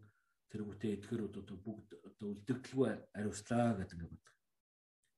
[0.52, 4.36] тэргүүтээ эдгэрүүд одоо бүгд одоо үлдэгдэлгүй ариуслаа гэдэг ингээд боддог.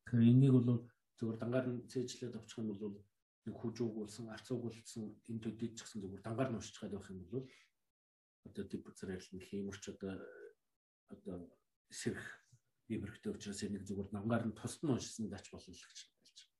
[0.05, 0.69] Тэгэхээр энийг бол
[1.17, 2.95] зөвхөн дангаар нь цээжлээд авчих юм бол
[3.47, 7.45] нэг хүжүүгүүлсэн, арцуугуулсан энэ төдийд ч гэсэн зөвхөн дангаар нь уншиж байх юм бол
[8.47, 10.13] одоо тип зэрэглэн хиймэрч одоо
[11.13, 11.37] одоо
[11.91, 12.23] сэрх
[12.91, 16.55] иймэрхтэй учраас энийг зөвхөн дангаар нь тусад нь уншсан дач болно л гэж хэлж байна.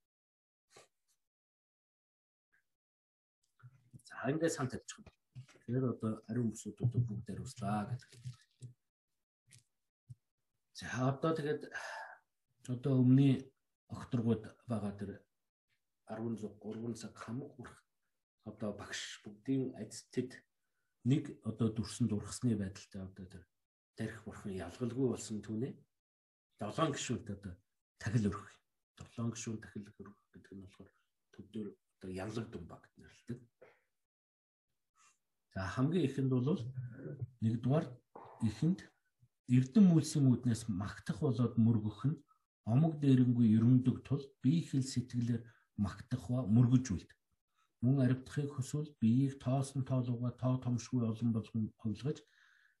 [4.08, 4.98] За ингээд сан тавьчих.
[5.48, 8.12] Тэгэхээр одоо ариун бүсүүдүүд бүгд ариуслаа гэдэг.
[10.78, 11.62] За одоо тэгээд
[12.70, 13.42] одоо өмнө
[13.90, 15.10] огторгууд байгаа тэр
[16.06, 17.74] 13 цаг хамаг хүрэх
[18.46, 20.38] одоо багш бүгдийн эцэд
[21.10, 23.44] нэг одоо дүрсэн дурхсны байдалтай одоо тэр
[23.98, 25.74] тарих бурхан ялгалгүй болсон түүнээ
[26.62, 27.54] 7 гишүүнт одоо
[27.98, 28.54] тахил өргөх.
[29.02, 30.90] 7 гишүүн тахил өргөх гэдэг нь болохоор
[31.34, 31.66] төдөр
[31.98, 33.40] одоо ялаг думбаг гэж нэрлэдэг.
[35.54, 36.62] За хамгийн ихэнд бол
[37.42, 37.86] нэгдүгээр
[38.46, 38.78] ихэнд
[39.48, 42.20] Эрдэм үйлсийн үүднээс магтах болоод мөргөх нь
[42.72, 45.42] омог дээрэнгүй ерөндөг тул бие хэл сэтгэлээр
[45.84, 47.10] магтах ба мөргөж үлд.
[47.80, 52.18] Мөн аривдахыг хүсвэл биеийг тоосон тоолууга тоо томшгүй олон болгон хувилгаж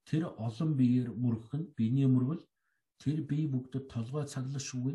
[0.08, 2.42] тэр олон биеэр мөргөх нь биений мөргөл
[3.02, 4.94] тэр бие бүгдэд толгой цаглашгүй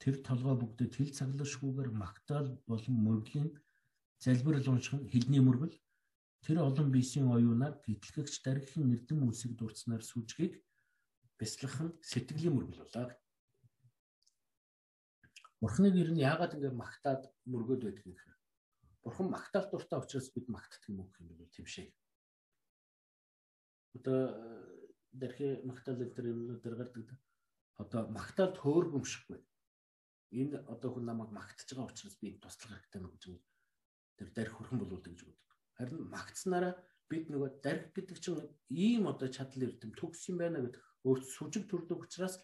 [0.00, 3.50] тэр толгой бүгдэд хэл цаглашгүйгээр магтаал болон мөргөлийн
[4.24, 5.76] залбирал унших нь хилний мөргөл
[6.44, 10.54] тэр олон биесийн оюунаар гэтлэгч даригхийн эрдэм үлсийг дурдснаар сүжгийг
[11.40, 13.08] бяцлах нь сэтгэлийн мөргөл болоо.
[15.60, 18.40] Бурхныг ер нь яагаад ингэ магтаад мөргөөд байдаг юм гэхээр
[19.02, 21.88] Бурхан магтаал дуртай учраас бид магтдаг юм уу гэх юм бол тийм шээ.
[23.96, 24.20] Одоо
[25.12, 27.08] дэрхи магтаал дээр юм дээр гардаг.
[27.80, 29.40] Одоо магтаал төөргөмшихгүй.
[30.36, 33.24] Энэ одоо хүн намайг магтаж байгаа учраас би туслах хэрэгтэй мөн гэж
[34.20, 35.56] тэр дарих хөрхөн болуулдаг гэж боддог.
[35.80, 36.74] Харин магтснараа
[37.08, 38.38] бид нөгөө дарих гэдэг чинь
[38.68, 42.34] ийм одоо чадал эрдэм төгс юм байна гэдэг өөрт сүжиг төрдөг учраас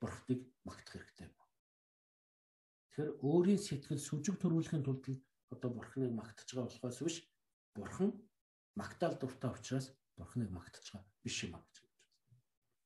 [0.00, 1.44] бурхтыг магтах хэрэгтэй байна.
[2.90, 5.04] Тэгэхээр өөрийн сэтгэл сүжиг төрүүлэхийн тулд
[5.54, 7.16] одоо бурхныг магтаж байгаа болохоос биш
[7.76, 8.10] бурхан
[8.80, 9.86] магтаал дуртай учраас
[10.18, 11.98] бурхныг магтаж байгаа биш юм аа гэж байна.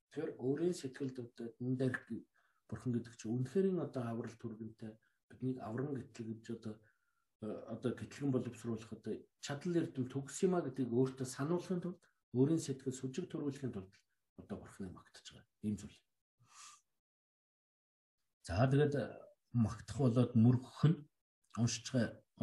[0.09, 1.97] Тэгэхээр өөрийн сэтгэлд одоо энэ дээр
[2.69, 4.93] бурхан гэдэг чинь үнэхэрийн одоо аврал түргэнтэй
[5.29, 6.75] биднийг аврам гэтэл гэж одоо
[7.75, 9.15] одоо гэтлэгэн боловсруулах одоо
[9.45, 12.01] чадал эрдэм төгс юма гэдгийг өөртөө сануулахын тулд
[12.35, 13.93] өөрийн сэтгэл сүжиг төрүүлэхийн тулд
[14.41, 15.55] одоо бурхныг магтаж байгаа.
[15.67, 15.99] Ийм зүйл.
[18.47, 18.95] За тэгээд
[19.53, 20.99] магтах болоод мөргөх нь
[21.63, 21.87] уншиж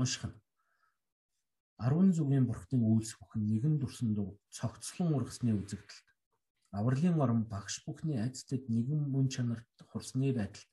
[0.02, 0.38] унших нь
[1.80, 6.08] 10 зүгийн бурхтын үйлс бүхэн нэгэн дурсан дуу цогцлон ургасны үзэгдэлт
[6.80, 10.72] авралын орон багш бүхний айцтад нэгэн мөн чанарт хурсны байдалд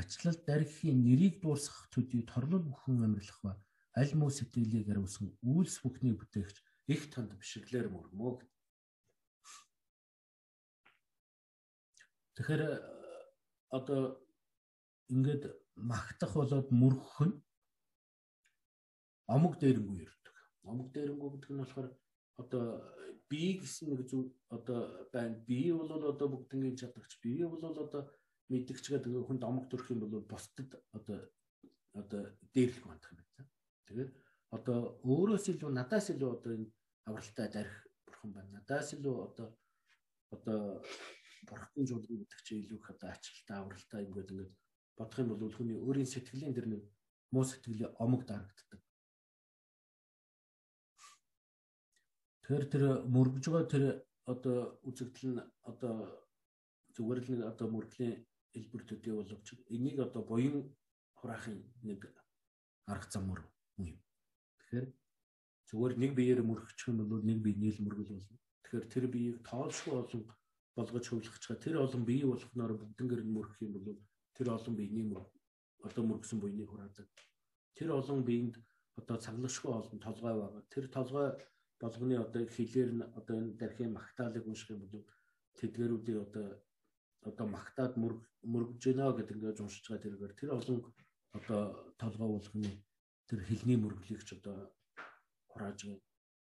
[0.00, 3.52] ачлал дарихын нэрийг дуусгах төдий торлол бүхэн амьрлах ба
[4.00, 6.56] аль муу сэтгэлийг ариусан үйлс бүхний бүтээгч
[6.94, 8.32] их танд бишиглэр мөрмөө.
[12.42, 12.74] Тэгэхээр э,
[13.70, 14.18] одоо
[15.14, 17.38] ингээд магтах болоод мөргөх нь
[19.30, 20.36] омог дээрэнгүй ирдэг.
[20.66, 21.88] Омог дээрэнгүй гэдэг нь болохоор
[22.42, 22.64] одоо
[23.30, 25.38] бие гэсэн нэг зүйл одоо байна.
[25.46, 27.22] Бие бол одоо бүгднийг чадагч.
[27.22, 28.10] Бие бол одоо
[28.50, 31.22] мэдгч гэдэг хүнд омог төрөх юм бол бусдад одоо
[31.94, 33.50] одоо дээрлэх мандах юм байна.
[33.86, 34.10] Тэгээд
[34.50, 36.74] одоо өөрөөс илүү надаас илүү одоо энэ
[37.06, 38.50] авралтай дарих бурхан байна.
[38.58, 39.48] Надаас илүү одоо
[40.34, 40.82] одоо
[41.48, 44.52] бурхны жуулгын гэдэг чинь илүү их одоо ачаалтаа авралтай ингээд ингээд
[44.96, 46.82] бодох юм бол хүний өөрийн сэтгэлийн дэр нэг
[47.32, 48.80] муу сэтгэлийн омог дарагддаг.
[52.44, 53.84] Тэр тэр мөргөж байгаа тэр
[54.32, 54.58] одоо
[54.88, 55.40] үзэгдэл нь
[55.70, 55.94] одоо
[56.94, 58.14] зүгээр л нэг одоо мөргөлийн
[58.58, 60.68] элбэр төдий боловч энийг одоо буян
[61.18, 61.58] хураахын
[61.88, 62.00] нэг
[62.86, 63.40] арга зам мөр
[63.78, 63.96] юм.
[64.60, 64.86] Тэгэхээр
[65.68, 68.38] зүгээр нэг биеэр мөргөчих юм бол нэг бие нийл мөргөл болно.
[68.62, 70.22] Тэгэхээр тэр биеийг тоолшгүй олон
[70.76, 74.00] болгож хөвлөгчгээ тэр олон бие болгохноор бүгднгэр нь мөрөх юм бол
[74.36, 75.24] тэр олон биений мөр
[75.86, 77.08] одоо мөргсөн буйныг хураадаг.
[77.76, 78.54] Тэр олон биеинд
[78.96, 80.62] одоо цаглагшгүй олон толгой байгаа.
[80.72, 81.28] Тэр толгой
[81.80, 85.04] болгоны одоо хилээр нь одоо энэ дархийн магтаалыг унших юм бол
[85.58, 86.46] тэдгэрүүдийг одоо
[87.28, 87.92] одоо магтаад
[88.52, 90.78] мөргөж гинэ гэдэг ингээд уншиж байгаа тэргээр тэр олон
[91.38, 91.60] одоо
[92.02, 92.70] толгой болгоны
[93.28, 94.56] тэр хилний мөргөлийг ч одоо
[95.50, 96.00] хурааж байгаа.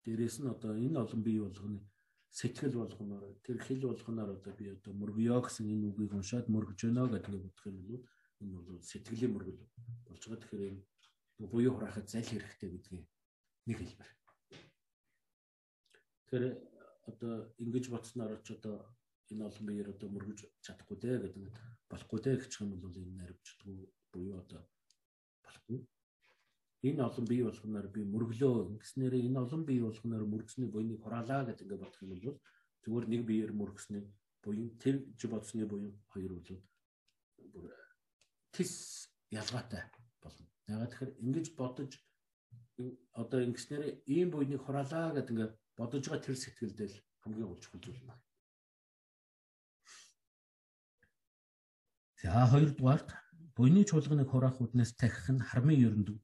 [0.05, 1.81] Дээрээс нь одоо энэ олон бие болгоны
[2.39, 7.13] сэтгэл болгоноор тэр хэл болгоноор одоо би одоо мөргөё гэсэн энэ үгийг уншаад мөргөж байна
[7.13, 8.01] гэдэг нь юм бол
[8.41, 9.61] энэ бол сэтгэлийн мөргөл
[10.09, 10.41] болж байгаа.
[10.41, 10.81] Тэгэхээр энэ
[11.53, 13.05] буюу хураахад зал хэрэгтэй гэдгийг
[13.69, 14.11] нэг хэлбэр.
[16.25, 16.45] Тэгэхээр
[17.11, 18.77] одоо ингэж бодсноор ч одоо
[19.31, 21.45] энэ олон биеэр одоо мөргөж чадахгүй дээ гэдэг
[21.93, 23.77] болохгүй дээ гэх юм бол энэ наривчдгүй
[24.13, 24.61] буюу одоо
[25.45, 25.79] болохгүй
[26.83, 31.63] энэ олон бие болгоноор би мөргөлөө ингэснээр энэ олон бие болгоноор мөргсөний буйныг хураалаа гэдэг
[31.63, 32.39] ингээд бодох юм бол
[32.83, 34.05] зүгээр нэг биеэр мөргсөний
[34.43, 36.51] буян тэр жи бодсны буян хоёр бол
[37.55, 37.71] бүр
[38.51, 38.73] тис
[39.31, 39.83] ялгаатай
[40.19, 40.47] болно.
[40.67, 41.93] Ягаад тэгэхээр ингэж бодож
[43.15, 48.03] одоо ингэснээр ийм буйныг хураалаа гэдэг ингээд бодож байгаа тэр сэтгэлдэл хамгийн гол чухал зүйл
[48.03, 48.23] байна.
[52.23, 53.09] За хоёрдугаарт
[53.55, 56.19] буйны чуулганыг хураах үднээс тахих нь хармын ерөндөг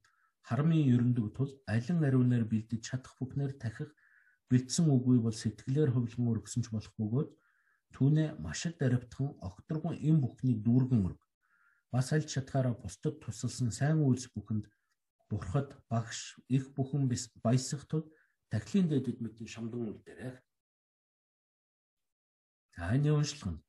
[0.49, 3.93] харамын ерөндөг тул алин ариунаар бэлдэж чадах бүхнээр тахих
[4.49, 7.29] бэлдсэн үгүй бол сэтгэлээр хөвлөн өргөсөн ч болох бөгөөд
[7.93, 11.21] түүнээ маш их даривтхан огторгон эм бүхнийг дүүргэн өрг.
[11.93, 14.65] Бас аль чадхаараа бусдад тусалсан сайн үйлс бүхэнд
[15.29, 17.05] бурхад багш их бүхэн
[17.45, 18.09] баясах тул
[18.49, 20.33] тахлын дэдэд мэдэн шамдан үлдээрэй.
[22.73, 23.61] За энэ уншлах нь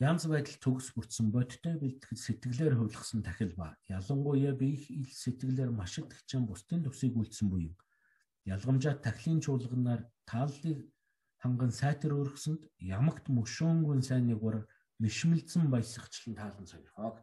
[0.00, 6.00] янз байдал төгс бүрдсэн бодтой бэлтгэл сэтгэлээр хувилгасан тахил ба ялангуяа биех ил сэтгэлээр маш
[6.00, 7.76] их тагчаан бусдын төсийг үлдсэн буюу
[8.48, 10.88] ялгамжаа тахилын чуулганаар тааллыг
[11.42, 14.56] ханган сайтар өргөсөнд ямагт мөшөөнгүн сайн нэг бар
[15.04, 17.20] мишмэлцэн баясагчлан таалан сонирхоо.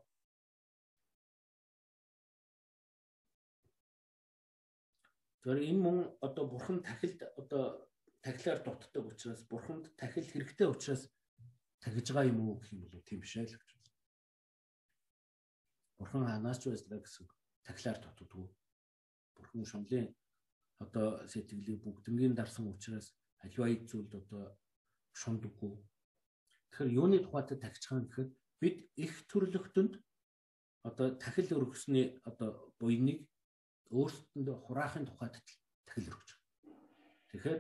[5.42, 7.64] Тэр энэ мөн одоо бурхан тахилд одоо
[8.22, 11.10] тахилаар дутдаг учраас бурханд тахил хэрэгтэй учраас
[11.88, 13.96] тахиж байгаа юм уу гэх юм бол тийм биш ээ л гэж байна.
[15.98, 17.26] Бурхан ханаас ч байсна гэсэн
[17.64, 18.48] тахилаар дутдаггүй.
[19.36, 20.08] Бурхан шомлын
[20.84, 24.44] одоо сэтгэлийг бүгднгийн дарсан учраас аливаа зүйлд одоо
[25.16, 25.74] шундаггүй.
[26.72, 29.94] Тэгэхээр юуны тухайд юм гэхээр бид их төрлөختөнд
[30.84, 32.50] одоо тахил өргөсний одоо
[32.80, 33.20] буйныг
[33.96, 35.34] өөрсдөндөө хураахын тухайд
[35.88, 36.52] тахил өргөж байгаа.
[37.32, 37.60] Тэгэхээр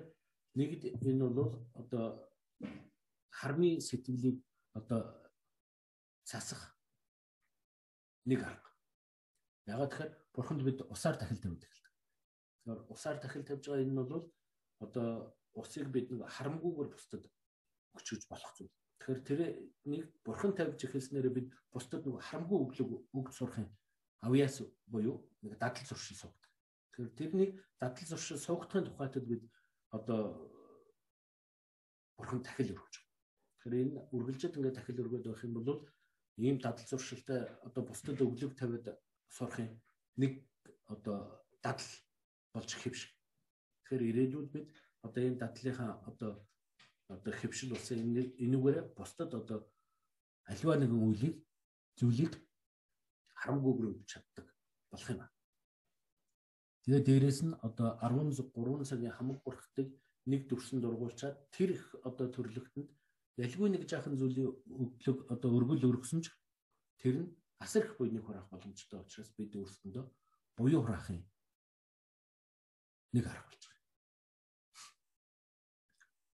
[0.59, 2.05] нэгд энэ бол одоо
[3.39, 4.37] хармын сэтгэлийг
[4.73, 5.01] одоо
[6.25, 6.61] засах
[8.25, 8.71] нэг арга.
[9.65, 11.69] Ягаад тэгэхээр бурханд бид усаар тахил тавьдаг.
[11.69, 14.25] Тэгэхээр усаар тахил тавьж байгаа энэ нь бол
[14.79, 17.23] одоо усыг бид нэг харамгүйгээр бусдад
[17.95, 18.73] өгч гэж болох зүйл.
[18.99, 19.39] Тэгэхээр тэр
[19.85, 23.69] нэг бурхан тавьж эхэлснээр бид бусдад нэг харамгүй өглөг өгд сурахын
[24.25, 26.51] авьяас буюу нэг дадал зуршил суугдаг.
[26.91, 27.49] Тэгэхээр тэрний
[27.79, 29.43] дадал зуршил суугдахын тухайтад бид
[29.93, 30.51] одоо
[32.17, 33.06] бурхан тахил өргөж
[33.61, 35.81] Тэгэхээр энэ үргэлжид ингээд дахил өргөд байх юм бол
[36.37, 38.85] ийм дадал зуршилтай одоо бусдад өглөг тавиад
[39.29, 39.69] сурахын
[40.21, 40.45] нэг
[40.85, 41.17] одоо
[41.61, 41.91] дадал
[42.53, 43.11] болж хэвшиг.
[43.81, 44.69] Тэгэхээр ирээдүйд бид
[45.01, 46.31] одоо энэ дадлынхаа одоо
[47.09, 47.97] одоо хэвшил болсон
[48.45, 49.59] энүүгээр бусдад одоо
[50.51, 51.35] аливаа нэгэн үеийг
[51.97, 52.33] зүйлийг
[53.39, 54.45] харамгүйгээр өгч чаддаг
[54.91, 55.31] болох юм аа.
[56.83, 59.87] Тэгээ дээрэс нь одоо 13 цагийн хамаг бурхтыг
[60.31, 62.89] нэг дүрсэн дургуулчаад тэр их одоо төрлөختөнд
[63.37, 64.49] ялгүй нэг жаахан зүйлийн
[64.83, 66.33] өглөг одоо өргөл өргөсөн ч
[67.01, 67.29] тэр нь
[67.61, 70.05] асар их буйныг хураах боломжтой учраас бид өөрсдөндөө
[70.57, 71.21] буюу хураахын
[73.13, 73.85] нэг арга болж байгаа.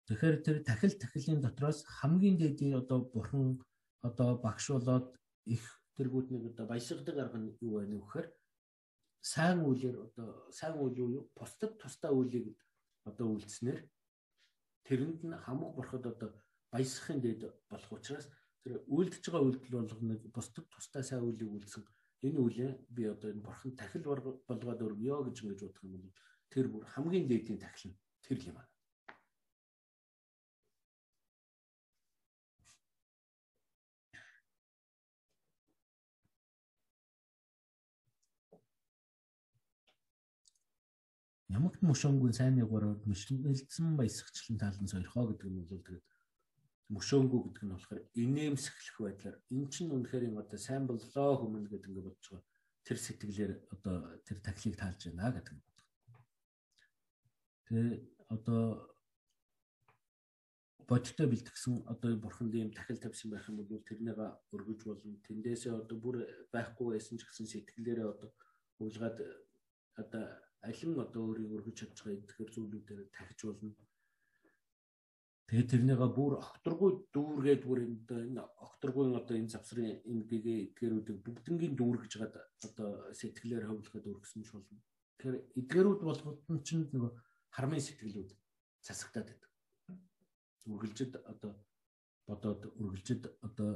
[0.08, 3.62] Тэгэхээр тэр тахил тахилын дотроос хамгийн дээдийн одоо бурхан
[4.02, 5.08] одоо багш болоод
[5.46, 5.64] их
[5.98, 8.26] тэргүүднийг одоо баясгадаг арга нь юу вэ нөхөр
[9.22, 12.58] сайн үйлээр одоо сайн үйл юу бусдад тусдаа үйлийг
[13.10, 13.80] одоо үйлснээр
[14.86, 16.30] тэрэнд нь хамаг бурхад одоо
[16.72, 17.42] баясгахын дэд
[17.72, 18.26] болох учраас
[18.64, 21.84] тэр үйлдэж байгаа үйлдэл болгоныг бусдад тусдаа сайн үйлийг үйлсэн
[22.28, 24.06] энэ үйлээ би одоо энэ бурхан тахил
[24.50, 26.16] болгоод өргөё гэж ингэж бодох юм бол
[26.52, 28.68] тэр бүр хамгийн дээдийн тахил нь тэр юм аа.
[41.58, 46.06] Ямагт мөшөнгөө сайн нэг бороод мөшөлдсөн баясагчлан талан сойрхоо гэдэг нь бол тэгээд
[46.96, 51.90] мөшөөнгөө гэдэг нь болохоор инээмсэглэх байдлаар эн чинь үнэхээр юм одоо сайн боллоо хүмүүн гэдэг
[51.92, 52.48] ингээд бодож байгаа.
[52.88, 55.88] Тэр сэтгэлээр одоо тэр тахлыг таалж байна гэдэг нь бодох.
[57.68, 57.92] Тэгээ
[58.32, 58.62] одоо
[60.88, 64.20] бодтой бэлтгэсэн одоо бурхан дэм тахил тавьсан байх юм бол тэрнийг
[64.56, 65.20] өргөж болно.
[65.28, 66.24] Тэндээсээ одоо бүр
[66.56, 68.30] байхгүй байсан ч гэсэн сэтгэлээрээ одоо
[68.80, 69.20] уулгаад
[70.00, 70.24] одоо
[70.64, 73.76] алин одоо өөрийг өргөж чадж байгаа эдгээр зүйлүүдээр тахиж болно.
[75.48, 81.74] Тэгээд тэрнийга бүр окторгүй дүүргээд бүр энэ окторгүй одоо энэ завсрын энэ гэгээ эдгээрүүдийг бүгднгийн
[81.80, 82.36] дүүргэж гад
[82.68, 84.84] одоо сэтгэлээр хөвлөхөд өргөсөн ч болно.
[85.16, 87.12] Тэгэхээр эдгээрүүд болгоод нь чинь нөгөө
[87.56, 88.30] хармын сэтгэлүүд
[88.84, 89.52] засагдаад байдаг.
[90.68, 91.54] Үргэлжид одоо
[92.28, 93.72] бодоод үргэлжид одоо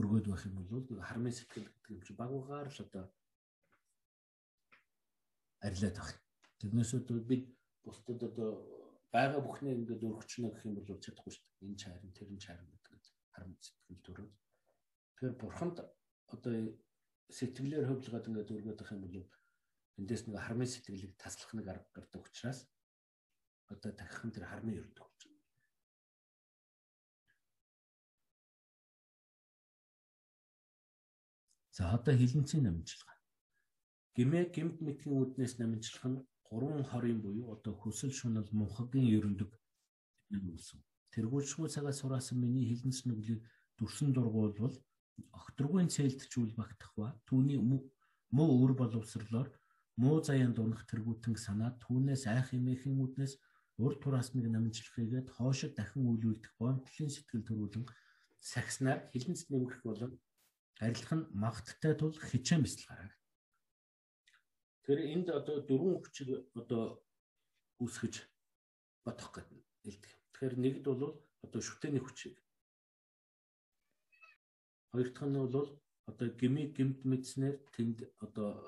[0.00, 3.04] өргөөд байх юм бол хармын сэтгэл гэдэг юм чи багуугаар л одоо
[5.60, 6.16] арилаад байна.
[6.58, 7.44] Тэрнээс үүдээ бид
[7.84, 8.77] бусдад одоо
[9.14, 11.66] байгаа бүхнээ ингээд өргөчнө гэх юм бол чадахгүй шүү дээ.
[11.68, 13.02] Энэ чарин тэр нь чарин гэдэг
[13.32, 14.28] харам сэтгэл төрөө.
[15.16, 15.76] Тэгэхээр бурханд
[16.28, 16.52] одоо
[17.32, 19.16] сэтгэлээр хөвлөгөөд ингээд өргөдөх юм бол
[19.98, 22.68] эндээс нэг хармын сэтгэлийг таслах нэг арга гардаг учраас
[23.72, 25.44] одоо дахин тэр хармын өрдөг болж байна.
[31.76, 33.18] За одоо хилэнцгийн намжлага
[34.18, 36.18] гимээ гимт мэтгийн үүднээс намжлах нь
[36.50, 39.50] гурван хорийн буюу одоо хөсөл шунал мунхагийн ерөндөг
[40.32, 40.80] үлсэн.
[41.12, 43.40] Тэргүүлшгүй цагаас сураасан миний хилэнц нүглийг
[43.78, 44.76] дүрсэн дургуулвал
[45.40, 47.58] огторгүйн цээлтчүүл багтах ба түүний
[48.36, 49.48] муу өр боловсрлоор
[50.02, 53.34] муу заяан дунах тэргүүтэн санаад түүнээс айх эмээхэн үүднээс
[53.84, 57.84] урд тураас нэг намжлахыгээд хоошид дахин үйлүүлдэх бомтлын сэтгэл төрүүлэн
[58.52, 60.12] сагснаар хилэнц нэмэх болон
[60.84, 63.17] арилах нь магттай тул хичээн бисэл гараг.
[64.88, 67.04] Тэгэхээр энд одоо дөрвөн хүчийг одоо
[67.76, 68.24] үүсгэж
[69.04, 70.12] бодох гэдэг хэлдэг.
[70.32, 72.40] Тэгэхээр нэгд бол одоо шүтээний хүчийг.
[74.88, 75.68] Хоёр дахь нь бол
[76.08, 78.64] одоо гими гимт мэдснээр тэнд одоо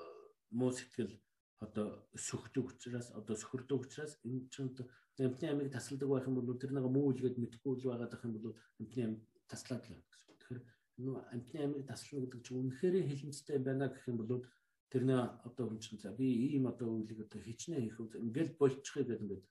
[0.53, 1.17] муу сэтгэл
[1.57, 4.77] одоо сөхдөг учраас одоо сөхөрдөг учраас энэ чинь
[5.25, 8.37] амтны амийг тасалдаг байх юм бол тэр нэг муу үлгээд мэдхгүй л байгаад байх юм
[8.37, 9.13] бол амтны ам
[9.49, 10.37] таслаад л байна гэсэн.
[10.37, 10.61] Тэгэхээр
[11.01, 14.45] энэ амтны амийг таслах гэдэг чинь үнэхээр хилэнцтэй байна гэх юм бол
[14.91, 19.03] тэрнээ одоо хүн чинь за би ийм одоо үйлийг одоо хичнээн хийх үү ингээл болчихъя
[19.07, 19.43] гэдэг ингээд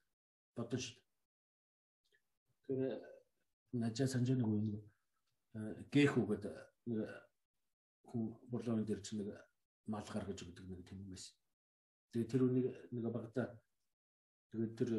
[0.57, 1.09] бодно шүү дээ.
[2.69, 2.81] Тэр
[3.73, 4.85] начаа санаж нэг үе нэг
[5.89, 6.45] гээх үгээд
[6.93, 6.99] нэг
[8.05, 8.23] хүн
[8.53, 9.33] борлооны дээр чинь нэг
[9.89, 11.35] мал гаргаж өгдөг нэг тийм юм байсан.
[12.13, 13.57] Тэгээ тэр үнийг нэг багада
[14.53, 14.91] тэгээд тэр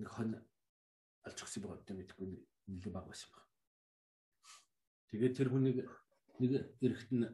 [0.00, 0.30] нэг хон
[1.26, 2.26] алчихсан байгаа гэдэг мэдгүй
[2.72, 3.44] нэг баг байсан баг.
[5.10, 5.78] Тэгээд тэр хүнийг
[6.40, 7.28] нэг эрэхт нь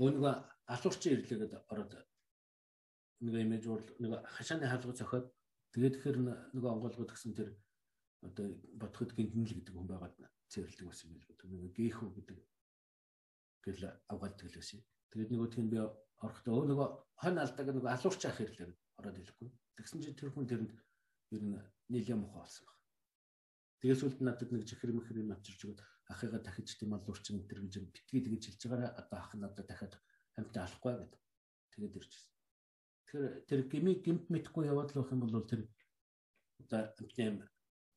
[0.00, 0.34] өөнөгөө
[0.74, 1.92] алуурчин ирлээгээд ороод
[3.24, 5.26] нэг имиж уурл нэг хашааны хаалга зохиод
[5.74, 6.18] тэгээд тэгэхээр
[6.54, 7.50] нөгөө онгоолгод гэсэн тэр
[8.26, 8.46] одоо
[8.80, 10.16] бодоход гинтэн л гэдэг хүн байгаад
[10.52, 11.62] цэвэрлдэг байсан юм байна.
[11.64, 12.38] Нэг гээхүү гэдэг
[13.64, 14.80] гэл авгааддаг л байсан.
[15.10, 15.78] Тэгээд нөгөөх нь би
[16.24, 16.88] орохдоо өө нөгөө
[17.22, 18.68] хон алдаг нөгөө алуурч ах ирлээ
[18.98, 19.48] ороод ирэхгүй.
[19.76, 20.72] Тэгсэн чинь тэр хүн тэрэнд
[21.32, 21.56] ер нь
[21.88, 22.76] нийлээ мохоо болсон баг.
[23.80, 25.80] Тэгээс үлд надад нэг жихэр мэхэр юм авчирч өгöd
[26.12, 29.94] ахыгаа дахиж тийм алуурчин тэр гэж битгий тэгж хэлж байгаараа одоо ах одоо дахиад
[30.40, 31.20] амьтаа алахгүй гэдэг.
[31.72, 32.32] Тэгээд ирчихсэн.
[33.06, 35.62] Тэгэхээр тэр гими гимт мэдхгүй яваад л байх юм бол тэр
[36.62, 37.48] одоо амьтны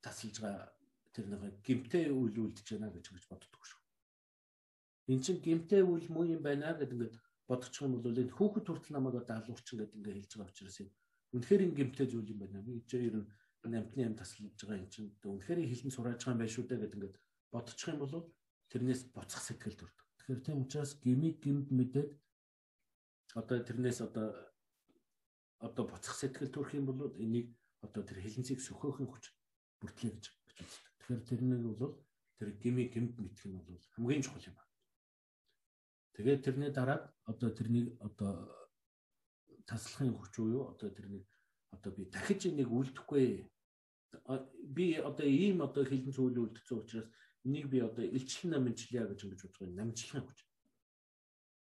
[0.03, 0.67] тасалж байгаа
[1.13, 3.79] тэр нэг гимтэй үйл үлдэж байна гэж гэж боддог шүү.
[5.13, 7.15] Эн чинь гимтэй үйл муу юм байна гэдэг ингээд
[7.47, 10.89] бодчих юм бол энэ хүүхэд хүртэл намайг одоо алуурчин гэдэг ингээд хэлж байгаа учраас юм.
[11.37, 12.65] Үнэхээр энэ гимтэй зүйл юм байна.
[12.65, 16.41] Би ч ер нь амьтны юм тасалж байгаа юм чинь үнэхээр хилэн сурааж байгаа юм
[16.41, 17.15] байна шүү дээ гэдэг ингээд
[17.53, 18.13] бодчих юм бол
[18.71, 20.07] тэрнээс буцах сэтгэл төрдөг.
[20.17, 22.11] Тэгэхээр тийм учраас гимиг гимд мэдээд
[23.35, 24.27] одоо тэрнээс одоо
[25.59, 27.49] одоо буцах сэтгэл төрөх юм бол энийг
[27.81, 29.25] одоо тэр хилэнцгийг сөхөөхөн хүч
[29.79, 30.87] бүртлээ гэж гэж үздэг.
[30.99, 31.93] Тэгэхээр тэрнийг бол
[32.37, 34.71] тэр гими гимт мэдэх нь бол хамгийн чухал юм байна.
[36.13, 38.33] Тэгээд тэрний дараа одоо тэрнийг одоо
[39.65, 41.25] таслахын хүч буюу одоо тэрнийг
[41.71, 43.49] одоо би дахиж энийг үлдэхгүй
[44.75, 47.09] би одоо ийм одоо хилэн зүйл үлдсэн учраас
[47.43, 50.39] энийг би одоо илчлэн намжлая гэж ингэж бодож байгаа намжлахын хүч.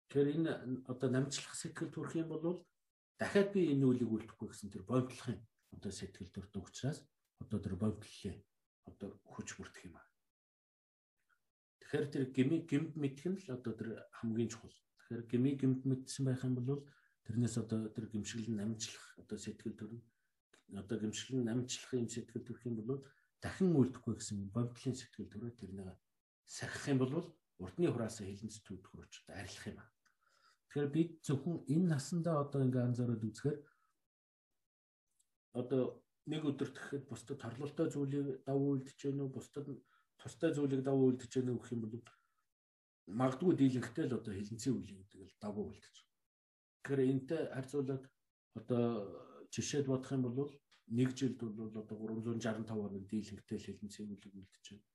[0.08, 0.52] Тэгэхээр энэ
[0.88, 2.64] одоо намжлах сэтгэл төрөх юм бол
[3.20, 5.36] дахиад би энэ үлийг үлдэхгүй гэсэн тэр бодлохын
[5.76, 7.04] одоо сэтгэл төрдөг учраас
[7.44, 8.40] одоо тэр бодлолын
[8.88, 10.08] одоо хүч бүрдэх юм аа.
[11.84, 14.72] Тэгэхээр тэр гими гимд мэдэх нь л одоо тэр хамгийн чухал.
[14.72, 16.88] Тэгэхээр гими гимд мэдсэн байх юм бол
[17.28, 20.04] тэрнээс одоо тэр гимшгэл намжлах одоо сэтгэл төрнө.
[20.72, 23.04] Одоо гимшгэл намжлах юм сэтгэл төрөх юм бол
[23.44, 26.00] дахин үлдэхгүй гэсэн бодлолын сэтгэл төрөө тэрнийг
[26.48, 27.12] сахих юм бол
[27.60, 29.90] урдны хураасаа хилэнц төвдөх ч арилах юм аа.
[30.68, 33.60] Тэгэхээр бид зөвхөн энэ насандаа одоо ингээ анзаараад үзэхээр
[35.60, 35.81] одоо
[36.27, 39.65] нэг өдөрт гэхэд бусдад торлолтой зүйлийг давуу үлдэж гэнэ үү бусдад
[40.19, 41.95] тустай зүйлийг давуу үлдэж гэнэ үү гэх юм бол
[43.07, 45.95] магадгүй дийлэнхтэй л одоо хилэнцэн үйл гэдэг л давуу үлдэж.
[46.84, 48.03] Тэгэхээр энэтэй харьцуулаад
[48.60, 48.84] одоо
[49.56, 50.52] жишээд бодох юм бол
[50.91, 54.85] нэг жилд бол одоо 365 хоног дийлэнхтэй хилэнцэн үйл үлдэж байна.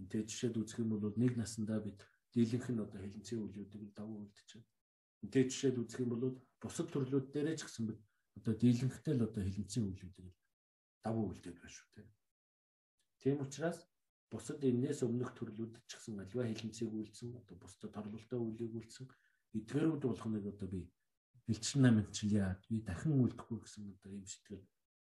[0.00, 2.00] Энтэй жишээд үзэх юм бол нэг насандаа бид
[2.32, 4.77] дийлэнх нь одоо хилэнцэн үйлүүдийг давуу үлдэж байна.
[5.24, 6.24] Энтэй жишээд үзэх юм бол
[6.62, 8.00] бусад төрлүүд дээрээ ч гэсэн бид
[8.38, 10.34] одоо дийлэнхтэй л одоо хилэнцэн үйлүүдийг
[11.02, 12.08] давуу үлдээд байна шүү тийм.
[13.18, 13.78] Тийм учраас
[14.30, 19.06] бусад энэс өмнөх төрлүүдэд ч гэсэн альва хилэнцгийг үйлдсэн одоо бусдад торлолтой үлийг үйлдсэн
[19.58, 20.80] эдгээрүүд болгоныг одоо би
[21.48, 24.64] бэлчин намжлаа би дахин үлдэхгүй гэсэн одоо юм сэтгэл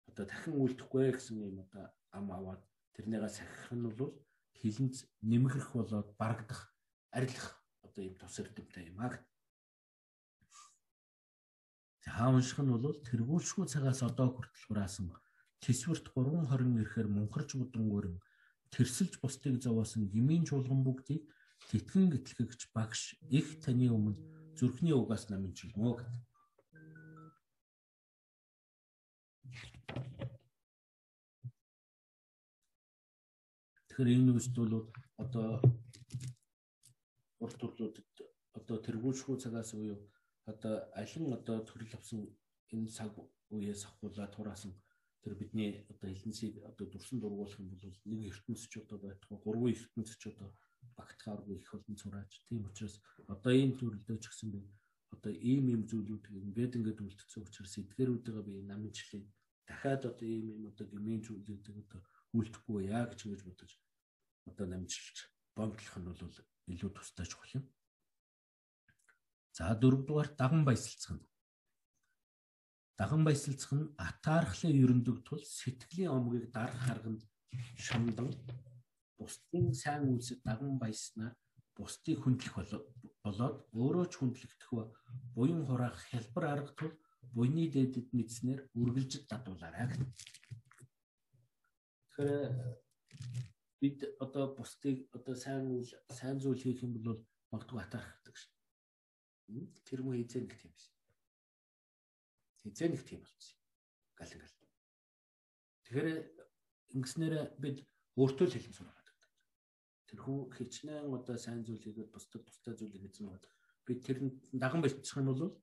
[0.08, 1.84] одоо дахин үлдэхгүй гэсэн юм одоо
[2.16, 2.62] ам аваад
[2.94, 4.14] тэрнийгээ сахих нь бол
[4.58, 4.96] хилэнц
[5.30, 6.60] нэмгэрх болоод барагдах
[7.10, 7.48] арилах
[7.82, 9.18] одоо юм тус эрдэмтэй юм аа.
[12.14, 15.08] Хаан унших нь бол тэргүүлшгүй цагаас одоо хүртэл хураасан
[15.62, 18.16] Тэсвэрт 320 ирэхээр мунхарч будангөрн
[18.74, 21.22] тэрсэлж бусдыг зовоосон гмийн чуулган бүгдийг
[21.70, 24.22] тэтгэн гэтлэгч багш их таны өмнө
[24.58, 26.14] зүрхний угаас намжилмөө гэв.
[33.88, 34.86] Тэгэхээр энэ үст бол
[35.22, 35.48] одоо
[37.42, 38.08] урт төрлүүдэд
[38.58, 39.98] одоо тэргүүлшгүй цагаас буюу
[40.52, 42.20] одоо алин одоо төрөл авсан
[42.74, 43.12] энэ цаг
[43.54, 44.72] үеэс ахуулаад тураасан
[45.22, 50.22] тэр бидний одоо хилэнсийг одоо дүрсэн дургуулах юм бол нэг ертөнцч одоо байтугай гурван ертөнцч
[50.32, 50.48] одоо
[50.96, 52.32] багтахааргүй их олон цураач.
[52.48, 52.94] Тийм учраас
[53.32, 54.60] одоо ийм төрлөө ч гэсэн би
[55.14, 59.24] одоо ийм ийм зүйлүүдийг ингээд ингээд үлдсэн учраас эдгээрүүдээ би намжлаа.
[59.68, 62.00] Дахиад одоо ийм ийм одоо гмийн зүйлүүдийг одоо
[62.38, 63.72] үлдэхгүй яа гэж ингэж бодож
[64.48, 65.16] одоо намжилж
[65.56, 66.36] бомдлох нь бол
[66.72, 67.64] илүү тустай чухал юм.
[69.58, 71.24] За дөрөвдүгээр даган баясалцах нь
[72.98, 77.22] Даган баясалцах нь атаархлын ерөндөг тул сэтгэлийн омгийг дарах харганд
[77.86, 78.30] шамдан
[79.18, 81.30] бусдын сайн үйлсэд даган баяснаа
[81.76, 82.54] бусдыг хүндлэх
[83.24, 84.84] болоод өөрөө ч хүндлэгдэх ба
[85.34, 86.94] буян хураах хялбар арга тул
[87.36, 90.02] буйны дэдэд мэдснээр үргэлжид дадуулаарай гэх.
[92.14, 92.52] Тэгэхээр
[93.80, 97.20] бид одоо бусдыг одоо сайн үйл сайн зүйл хийх юм бол
[97.50, 98.17] магадгүй шин.
[99.88, 100.92] Тэр муу хизээ нэг тийм биш
[102.68, 103.56] хизээ нэг тийм болсон.
[104.18, 104.56] Гал ингээл.
[105.84, 106.08] Тэгэхээр
[106.98, 107.78] ингэснээр бид
[108.18, 109.30] өөртөө л хэлэн сураад байдаг.
[110.08, 113.46] Тэр хүн хичнээн одоо сайн зүйл хийгээд бусдад тустай зүйл хийсэн бол
[113.86, 114.18] би тэр
[114.52, 115.56] даган болчих юм бол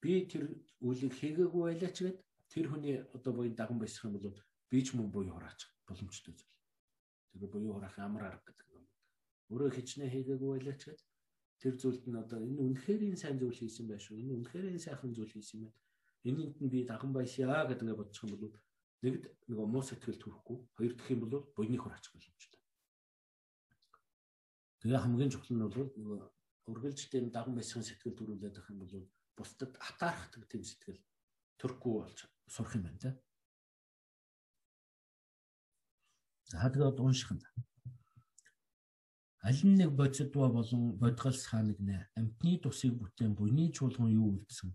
[0.00, 0.44] би тэр
[0.80, 2.18] үлийг хийгээгүй байлаа ч гэд
[2.48, 6.56] тэр хүний одоо буй даган босих юм бол би ч мөн буй хураач боломжтой зүйл.
[7.32, 8.86] Тэр буй хураах амар арга гэдэг юм.
[9.52, 11.00] Өөрөө хичнээн хийгээгүй байлаа ч гэд
[11.60, 14.20] тэр зүйлд нь одоо энэ үнэхээр энэ сайн зүйл хийсэн байх шүү.
[14.20, 15.76] Энэ үнэхээр энэ сайхан зүйл хийсэн байна
[16.26, 18.54] энэнд нь би даган баясаа гэдэг ингээд бодчих юм бол
[19.04, 22.60] нэгд нөгөө муу сэтгэл төрөхгүй хоёр дахь юм бол буйны хор ачих боломжтой.
[24.82, 26.18] Тэгээ хамгийн чухал нь бол нөгөө
[26.70, 28.94] үргэлжлэн даган баясгын сэтгэл төрүүлээд байх юм бол
[29.38, 31.00] бусдад атаархдаг тийм сэтгэл
[31.62, 32.18] төрөхгүй болж
[32.50, 33.10] сурах юм байна те.
[36.50, 37.42] За тэгээд унших нь.
[39.46, 44.74] Аль нэг бодсодва болон бодгалс хааныг нэ амтны тусыг бүтээн буйны чуулган юу үлдсэн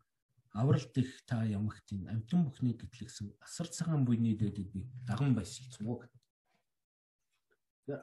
[0.53, 5.35] авралт их та ямагтын амтан бүхний гэтлэгсэн асар цагаан буйны дэдэд би даган
[5.99, 6.21] гэдэг.
[7.87, 8.01] Тэгэхээр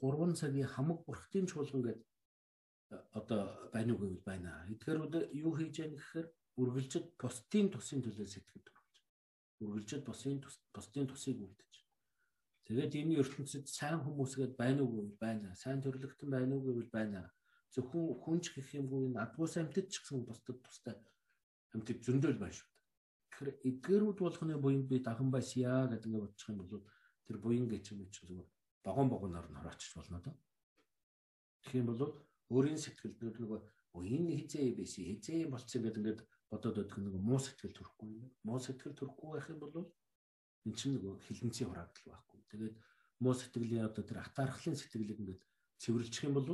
[0.00, 2.04] 13 цагийн хамаг бурхтын чуулган гэдэг
[3.12, 4.64] одоо байна уу гэвэл байна.
[4.72, 4.98] Эдгээр
[5.44, 6.26] юу хийж яах гэхээр
[6.56, 8.26] үргэлжид бусдын тусын төлөө
[8.64, 8.96] төрүүлж.
[9.60, 10.40] Үргэлжид бусдын
[10.72, 11.83] бусдын тусыг үлдэж.
[12.64, 15.52] Тэгээд энэ ертөнцид сайн хүмүүс гээд байна уу гэвэл байна.
[15.52, 17.20] Сайн төрлөختөн байна уу гэвэл байна.
[17.74, 20.96] Зөвхөн хүнч гэх юмгүй энэ адгуус амьтад ч гэсэн бусдад тустай
[21.76, 22.74] амьтад зөндөл байна шүү дээ.
[23.34, 26.86] Тэгэхээр эдгээрүүд болгоны буйнд би даган байсяа гэдэг ингээд бодчих юм бол
[27.26, 28.48] тэр буян гэж юм чи зүгээр
[28.86, 30.34] богон богоноор нь ороочч болно доо.
[31.66, 32.02] Тэгэх юм бол
[32.54, 33.60] өөрийн сэтгэлд нөгөө
[34.08, 36.20] энэ хизээ байсан хизээ болцсон гэдэг ингээд
[36.50, 38.30] бодоод өгөх нэг муу сэтгэл төрөхгүй юм.
[38.46, 39.74] Муу сэтгэл төрөхгүй байх юм бол
[40.66, 42.33] эн чинь нөгөө хилэнцгийн хураагдал байхгүй.
[42.50, 42.76] Тэгээд
[43.22, 45.42] муу сэтгэлийн одоо тэр атаархлын сэтгэлийг ингээд
[45.82, 46.48] цэвэрлчих юм бол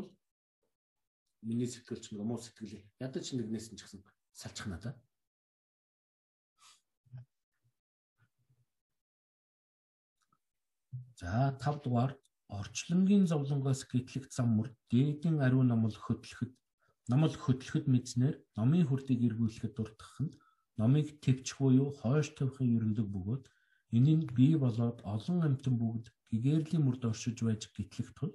[1.42, 4.00] миний сэтгэл чинь муу сэтгэл ядаж нэгнээс нь ч гэсэн
[4.32, 4.94] салчих надаа.
[11.20, 12.12] За 5 дугаар
[12.48, 16.52] орчлонгийн зовлонгоос гэтлэх зам мөр дээдийн ариун номол хөтлөхөд
[17.12, 20.32] номол хөтлөхөд мэдснээр номын хүрдийг эргүүлэхэд дуртах нь
[20.80, 23.44] номыг төвчих буюу хойш тавихын ерөндөг бөгөөд
[23.92, 28.32] нь бий болоод олон амьтан бүгд гэгэрлийн мөрд оршиж байж гэтлэх тул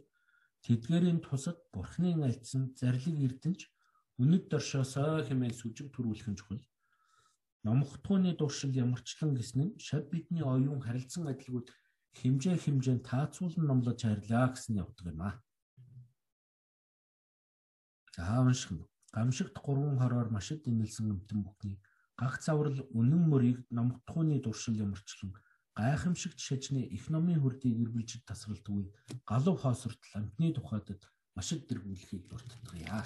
[0.65, 3.61] тэдгээрийн тусад бурхны альцсан зарлиг эрдэнч
[4.21, 6.63] үнэт доршоосоо хэмээн сүжиг төрүүлэх нь чухал
[7.65, 11.67] номхотгооны дуршил ямарчлан гэсэн нь шав бидний оюун харилцан адилгүйд
[12.19, 15.35] хэмжээ хэмжээнд таацуулан номлож хайрлаа гэсэн явдаг юм аа.
[18.15, 18.87] За унших.
[19.15, 21.77] Гамшигт 3 хороор машид инэлсэн өмтөн бүхний
[22.19, 25.31] гагц аврал үнэн мөрийг номтхууны дуршил ямарчлан
[25.75, 28.87] гайхамшигт шажны их номын хүрдийг эргэлж тасралт үе
[29.27, 30.87] галав хоосортол амтны тухайд
[31.35, 33.03] машид дэргүүлэхийг дуртдаг яа.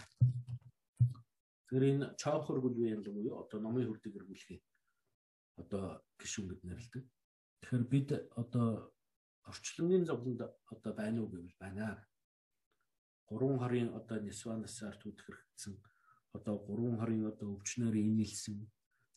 [1.65, 4.61] Тэгэхээр энэ чоохор гүлвэ юм уу одоо номын хүрдийг эргүүлэхийг
[5.61, 7.03] одоо гişүн гэд нэрлэдэг.
[7.61, 8.09] Тэгэхээр бид
[8.41, 8.93] одоо
[9.49, 10.41] орчлонгийн зовлонд
[10.73, 12.05] одоо байна уу гэвэл байна.
[13.29, 15.73] 3 хорийн одоо нисванасаар түүтгэрэгдсэн
[16.37, 18.57] одоо 3 хорийн одоо өвчнөр инээлсэн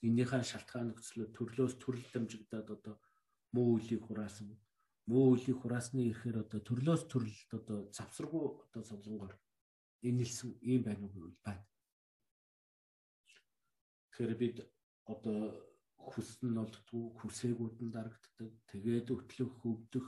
[0.09, 2.95] энийхэн шалтгаан нөхцлөө төрлөөс төрөл дамжигдаад одоо
[3.55, 4.49] муу үлийг хураасан
[5.07, 9.35] муу үлийг хураасны ихээр одоо төрлөөс төрөлд одоо завсаргүй одоо зовлонгоор
[10.09, 11.65] инээлсэн ийм байна уу гэвэл байна.
[14.11, 14.57] Тэгэхээр бид
[15.13, 15.39] одоо
[15.99, 20.07] хүсн нь олддгүй хүсээгүүд нь дарагддаг тэгээд өтлөх хөвдөх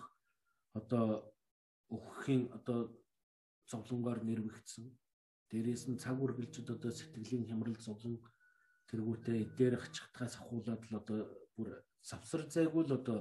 [0.79, 1.07] одоо
[1.95, 2.81] өгөхийн одоо
[3.71, 4.87] зовлонгоор нэрвэгдсэн.
[5.51, 8.17] Дээрээс нь цаг үргэлжид одоо сэтгэлийн хямрал зовлон
[8.89, 11.21] тэргүүтээ эдээр хачигдахаас ахуулаад л одоо
[11.55, 11.69] бүр
[12.09, 13.19] завсар зайгүй л одоо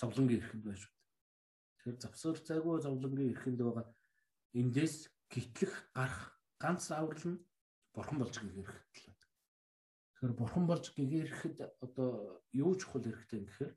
[0.00, 0.98] зовлонгийн эрхэнд байж байна.
[1.78, 3.86] Тэгэхээр завсар зайгүй зовлонгийн эрхэнд байгаа
[4.60, 4.96] эндээс
[5.32, 6.22] гитлэх гарах
[6.62, 7.44] ганц аврал нь
[7.94, 9.24] бурхан болж гэгэрхэд л байна.
[10.12, 13.72] Тэгэхээр бурхан болж гэгэрхэд одоо юу чухал хэрэгтэй гэхээр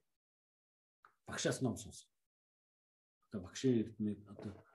[1.28, 2.10] багшаас ном сонсон
[3.30, 4.66] одоо багшийн эрдмийг одоо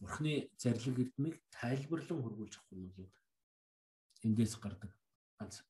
[0.00, 3.14] бурхны зарлиг эрдмийг тайлбарлан хөрвүүлж авах нь бол
[4.26, 4.90] эндээс гардаг
[5.38, 5.62] ганц.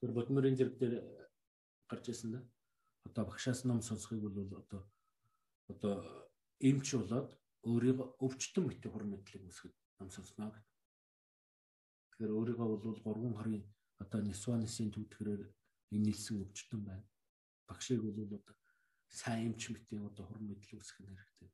[0.00, 0.94] Тэр бодмөрийн зэрэг дээр
[1.88, 2.40] гарч ирсэн да.
[3.08, 4.82] Одоо багшаас ном сонсхийг бол одоо
[5.72, 5.94] одоо
[6.60, 7.30] эмч болоод
[7.64, 10.74] өөрийгөө өвчтөн мэт хур мэдлэг үсгэд ном сонсноо гэдэг.
[12.10, 13.64] Тэгэхээр өөрийгөө бол 3 хорийн
[14.02, 15.42] одоо нисванысын төвдгөрөөр
[15.96, 17.06] инээлсэн өвчтөн байна.
[17.68, 18.54] Багшийг бол одоо
[19.08, 21.50] сайн эмч мэтийн одоо хур мэдл үүсгэх нь хэрэгтэй.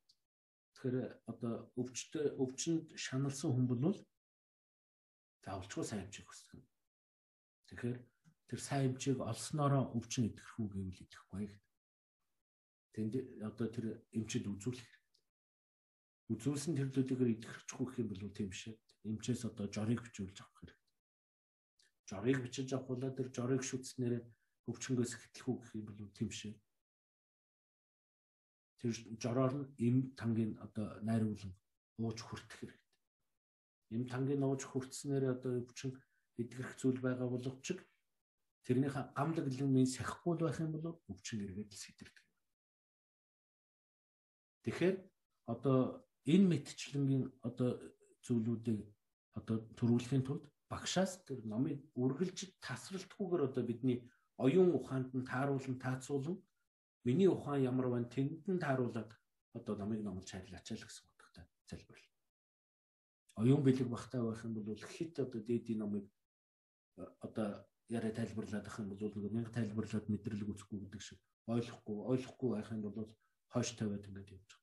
[0.74, 0.96] Тэгэхээр
[1.30, 3.96] одоо өвчтөд өвчнөд шаналсан хүн бол
[5.44, 6.60] заавалчгүй сайн эмчийг хүсдэг.
[7.68, 7.98] Тэгэхээр
[8.52, 11.48] тэр сайн эмчийг олсноороо өвчин идэхэрх үү гэвэл идэхгүй.
[12.92, 13.14] Тэнд
[13.48, 15.00] одоо тэр эмчэд үзүүлэх хэрэгтэй.
[16.36, 18.76] Үзүүлсэн төрлүүдээр идэхэрхгүй гэх юм бол тийм шээ.
[19.08, 20.80] Эмчээс одоо жорыг бичүүлж авах хэрэгтэй.
[22.12, 24.20] Жорыг бичиж авах бол тэр жорыг шүтснээр
[24.68, 26.52] өвчнгөөс хэтлэх үү гэх юм бол тийм шээ
[28.82, 31.54] тэр жороор нь эм тангийн одоо найруулан
[32.02, 32.90] ууж хүртэх хэрэгтэй.
[33.94, 35.94] Эм тангийн ууж хүртснээр одоо өвчин
[36.34, 37.78] эдгэрх зүйл байгаа боловч
[38.66, 42.26] тэрнийхээ гамлаг лимийн сахихгүй байх юм бол өвчин эргээд л сэтэрдэг.
[44.64, 44.96] Тэгэхээр
[45.52, 45.78] одоо
[46.32, 47.70] энэ мэдчлэнгийн одоо
[48.26, 48.80] зүйлүүдийг
[49.38, 53.98] одоо төрүүлэхийн тулд багшаас тэр номыг үргэлж тасралтгүйгээр одоо бидний
[54.38, 56.38] оюун ухаанд нь тааруулан таацуулан
[57.04, 59.10] Миний ухаан ямар байна тэнд нь тааруулаад
[59.58, 62.08] одоо намайг номлож хайрлаач л гэсэн утгатай залбирал.
[63.42, 66.06] Оюун бэлэг багтаа байх юм бол хит одоо дээдийн номыг
[66.98, 67.66] э, одоо
[67.96, 72.70] яриа тайлбарлаад ах юм бол нэг мянга тайлбарлаад мэдрэлэг үзэхгүй гэдэг шиг ойлгохгүй ойлгохгүй байх
[72.72, 73.10] юм бол
[73.52, 74.62] хойш тавиад ингээд явж байгаа.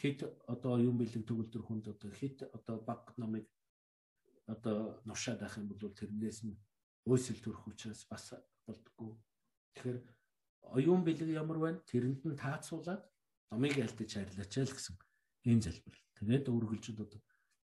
[0.00, 3.46] Хит одоо оюун бэлэг төгөлдөр хүнд одоо хит одоо баг номыг
[4.46, 6.54] одоо нушаад ах юм бол тэрнээс нь
[7.10, 8.34] өөсөл төрөх учраас бас
[8.66, 9.18] болдгоо.
[9.74, 9.98] Тэгэхээр
[10.76, 13.02] оюун бэлэг ямар байна тэрэнд нь таацуулаад
[13.50, 14.96] номыг альдаж хайрлаач л гэсэн
[15.48, 16.04] ийм залбирал.
[16.16, 17.20] Тэгээд өргөлжөд одоо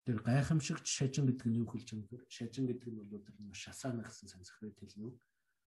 [0.05, 2.29] тэр гайхамшигч шажин гэдэг нь юу хэлж байгаа бэ?
[2.29, 5.17] Шажин гэдэг нь бол тэр шасаана гэсэн санскрит хэлний үг.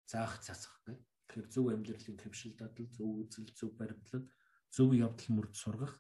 [0.05, 1.01] Заах цацах гэх.
[1.29, 4.25] Тэгэхээр зөв амьдралын хөвшил дадал, зөв үзэл, зөв баримтлал,
[4.73, 5.97] зөв явдал мөрд сургах,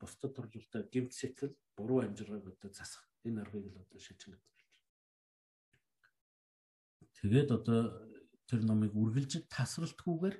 [0.00, 3.04] бусдад турлалтай гэмт сэтгэл, буруу амжиргааг одоо засах.
[3.24, 4.50] Энэ аргыг л одоо шажин гэдэг.
[7.20, 7.80] Тэгээд одоо
[8.48, 10.36] тэр номыг үргэлж тасралтгүйгээр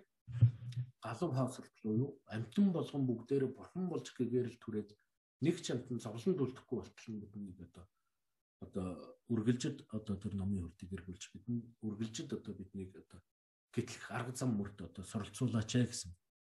[1.05, 4.91] галуу хаосрал уу амтан болгон бүгдээрээ бурхан болж гэгэрэл түрээд
[5.41, 7.85] нэг ч амтан зовлон дүлдэхгүй болтол нь бидний одоо
[8.61, 8.89] одоо
[9.33, 13.21] үргэлжид одоо тэр номын хүртийг эргүүлж бидний үргэлжид одоо биднийг одоо
[13.73, 16.13] гэтлэх арга зам мөрд одоо суралцуулаач ээ гэсэн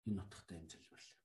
[0.08, 1.16] энэ утгатай юм залбирлаа.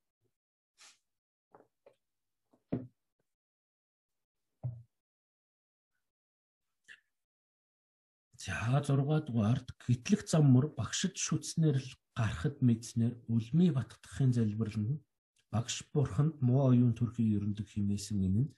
[8.40, 15.04] За 6 дугаард гэтлэх зам мөр багшд шүтснээр л гарахад мэдснээр үлмий батгахын залбирал нь
[15.54, 18.54] багш бурханд муу оюун төрхий ерөндөг химээсэн энэ нь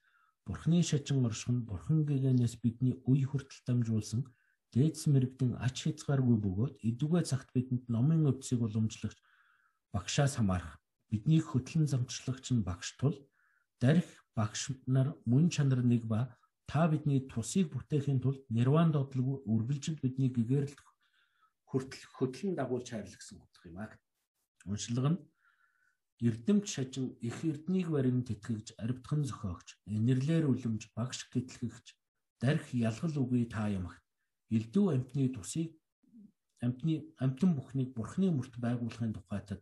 [0.46, 4.22] бурхны шачин орших нь бурхан гэгээнээс бидний үе хүртэл дамжуулсан
[4.74, 9.20] дээдс мэрэгдэн ач хязгааргүй бөгөөд эдүгэ цагт бидэнд номын өвцийг уламжлагч
[9.94, 10.80] багшаас хамаарах
[11.12, 13.16] бидний хөтлөн замчлагч нь багш тул
[13.84, 16.22] дарих багш нар мөн чанар нэг ба
[16.72, 20.80] та бидний тусыг бүтээхийн тулд нирван дотлог үргэлжил бидний гэгэрэлт
[21.68, 23.92] хүртэл хөтлөн дагуулж хайрлагсан утга юм аа.
[24.68, 25.20] Уншлага нь
[26.28, 29.68] эрдэмт шажин их эрднийг барин тэтгэгч аривтхан зохиогч
[29.98, 31.88] энерлэр үлэмж багш гэтлэгч
[32.42, 34.04] дарих ялгал үгүй та ямагт
[34.56, 35.70] элдв амтны тусыг
[36.66, 36.94] амтны
[37.24, 39.62] амтан бүхнийг бурхны мөрт байгуулахын тухайтад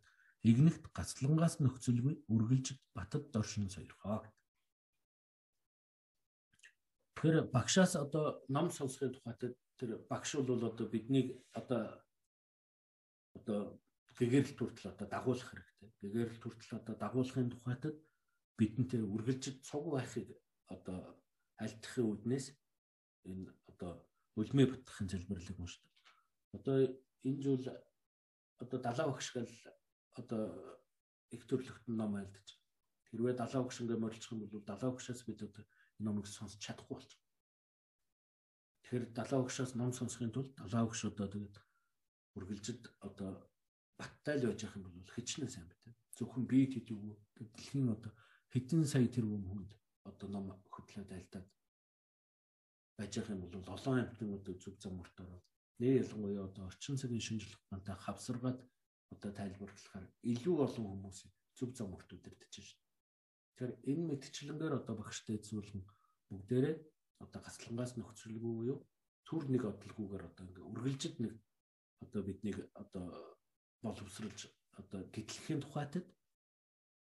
[0.50, 4.24] игнэгт гацлангаас нөхцөлгүй үргэлж батад доршин сойрхоо.
[7.16, 11.28] Тэгэхээр багшаас одоо ном сонсохын тухайд тэр багш бол одоо биднийг
[11.60, 12.04] одоо
[13.36, 13.60] одоо
[14.20, 15.90] гэгэрэл хүртэл одоо дагуулах хэрэгтэй.
[16.04, 17.84] Гэгэрэл хүртэл одоо дагуулахын тухайд
[18.60, 20.28] бидэнтэй үргэлж цуг байхыг
[20.68, 21.24] одоо
[21.56, 22.46] альтахын үднээс
[23.32, 23.92] энэ одоо
[24.36, 25.92] үлмээ бутахын залбирлыг уншдаг.
[26.52, 26.76] Одоо
[27.24, 27.68] энэ зүйл
[28.60, 29.56] одоо далаа багш гэл
[30.20, 30.44] одоо
[31.32, 32.48] их төрлөختн ном айлдаж.
[33.08, 35.64] Хэрвээ далаа ингээ морилчих юм бол далаа багшаас бид одоо
[36.04, 37.16] номыг сонсч чадахгүй байна.
[38.84, 41.56] Тэгэхээр далаа өгшөөс ном сонсохын тулд далаа өгшөдөө тэгээд
[42.38, 43.49] үргэлжид одоо
[44.00, 45.92] баттай л байж явах юм бол хичнээн сайн байтэ.
[46.18, 48.14] Зөвхөн би тэдэггүй дэлхийн одоо
[48.54, 49.72] хэдэн сая тэрбум хүнд
[50.10, 51.48] одоо ном хөтлөөд айлдаад
[52.98, 55.44] байж явах юм бол олон амтны одоо зүг зам мөрт ороод
[55.80, 58.60] нэр ялангуяа одоо орчин цагийн шинжилгээ ухаантай хавсаргаад
[59.14, 62.80] одоо тайлбарлахаар илүү олон хүмүүсийг зүг зам мөрт үдирдэж байна.
[63.60, 65.84] Тэгэхээр энэ мэдчлэнгээр одоо багштай эзүүлэн
[66.30, 66.76] бүгдээрээ
[67.24, 68.80] одоо гацлангаас нөхцөлгүй юу
[69.28, 71.34] түр нэг одлгүйгээр одоо ингээ үргэлжид нэг
[72.04, 73.06] одоо биднийг одоо
[73.84, 74.40] боловсруулж
[74.80, 76.06] одоо гэтлэхийн тухайтад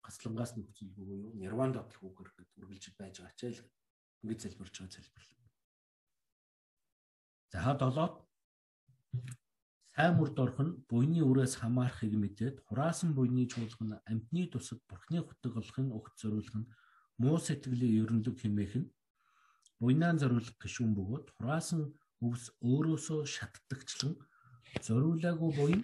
[0.06, 1.32] гацлангаас нөхцөлгүй юу?
[1.38, 3.61] Нирванд одлгүйгээр гэдэг үргэлжид байж байгаа ч л
[4.24, 5.43] ингээ залбирч байгаа залбирлаа.
[7.53, 8.16] За долоод.
[9.93, 15.53] Сайн мөрд орох нь буйны үрээс хамаарахыг мэдээд хураасан буйны чуулган амтны тусад бурхны хутаг
[15.61, 16.69] олохын өгт зориулах нь
[17.22, 18.90] муу сэтгэлийн ерөнлөг хэмээх нь
[19.77, 21.82] буйнаан зориулах гишүүн бөгөөд хураасан
[22.26, 24.14] өвс өөрөөсөө шатдагчлан
[24.82, 25.82] зориулаагүй буйн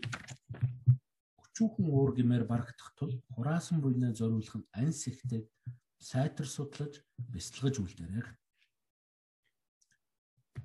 [1.43, 5.41] өчүүхэн уур гэмээр барагдах тул хураасан буйнаа зориулах нь анс ихтэй
[6.09, 6.93] сайтар судлаж
[7.33, 8.25] бясалгаж үлдээрэй.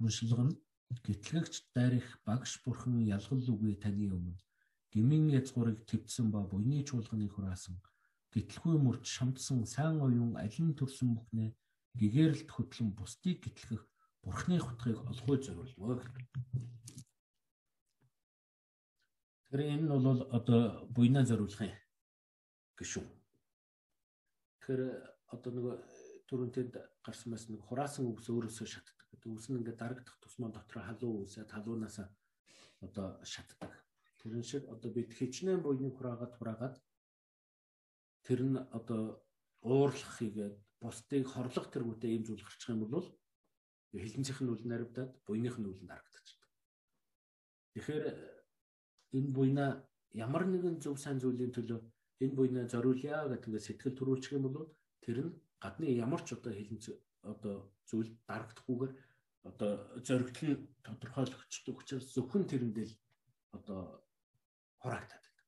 [0.03, 0.59] Мөшлөг нь
[1.07, 4.39] гэтлэгч дайрах багш бурхан ялгал үгүй таны өмнө
[4.95, 7.77] гмийн язгуурыг твцсэн ба буйны чуулганы хураасан
[8.35, 11.51] гэтлгүй мөрч шамдсан сайн оюун алин төрсөн бүхнээ
[11.99, 13.83] гэгэрэлт хөтлөн бусдыг гэтлэх
[14.23, 15.99] бурхны хутгийг олохыг зориулмаа.
[19.55, 21.71] Тэр энэ нь бол одоо буйнаа зориулахын
[22.75, 23.07] гişүн.
[24.59, 24.83] Тэгэхээр
[25.31, 25.75] одоо нөгөө
[26.27, 26.75] түрүүнтэнд
[27.07, 28.99] гарсан бас нэг хураасан өвс өөрөөсөө шатдаг
[29.31, 32.03] өвс нь ингээд дарагдах тусмаа дотор халуун үсээд халуунаас
[32.83, 33.71] одоо шатдаг.
[34.19, 36.77] Тэрэн шиг одоо бид хичнээн буйны хураагаад хураагаад
[38.27, 39.23] тэр нь одоо
[39.63, 43.07] уурлах хийгээд бусдыг хорлох тэргүүтээ ийм зүйл гарчих юм бол
[43.95, 46.51] хилэнцийнх нь үл наривдаад буйных нь үлэнд харагдчихдаг.
[47.79, 48.34] Тэгэхээр
[49.17, 49.67] энэ буйна
[50.27, 51.81] ямар нэгэн зөв сайн зүйлийн төлөө
[52.23, 54.69] энэ буйнаа зориулъя гэдэг сэтгэл төрүүлчих юм бол
[55.05, 56.85] тэр нь гадны ямар ч одоо хилэнц
[57.33, 57.55] одоо
[57.89, 58.93] зүйл дарагдахгүйгээр
[59.49, 59.71] одоо
[60.07, 62.95] зоригтл нь тодорхойлогддог учраас зөвхөн тэрэндээ л
[63.57, 63.81] одоо
[64.83, 65.47] хураагдаад байдаг.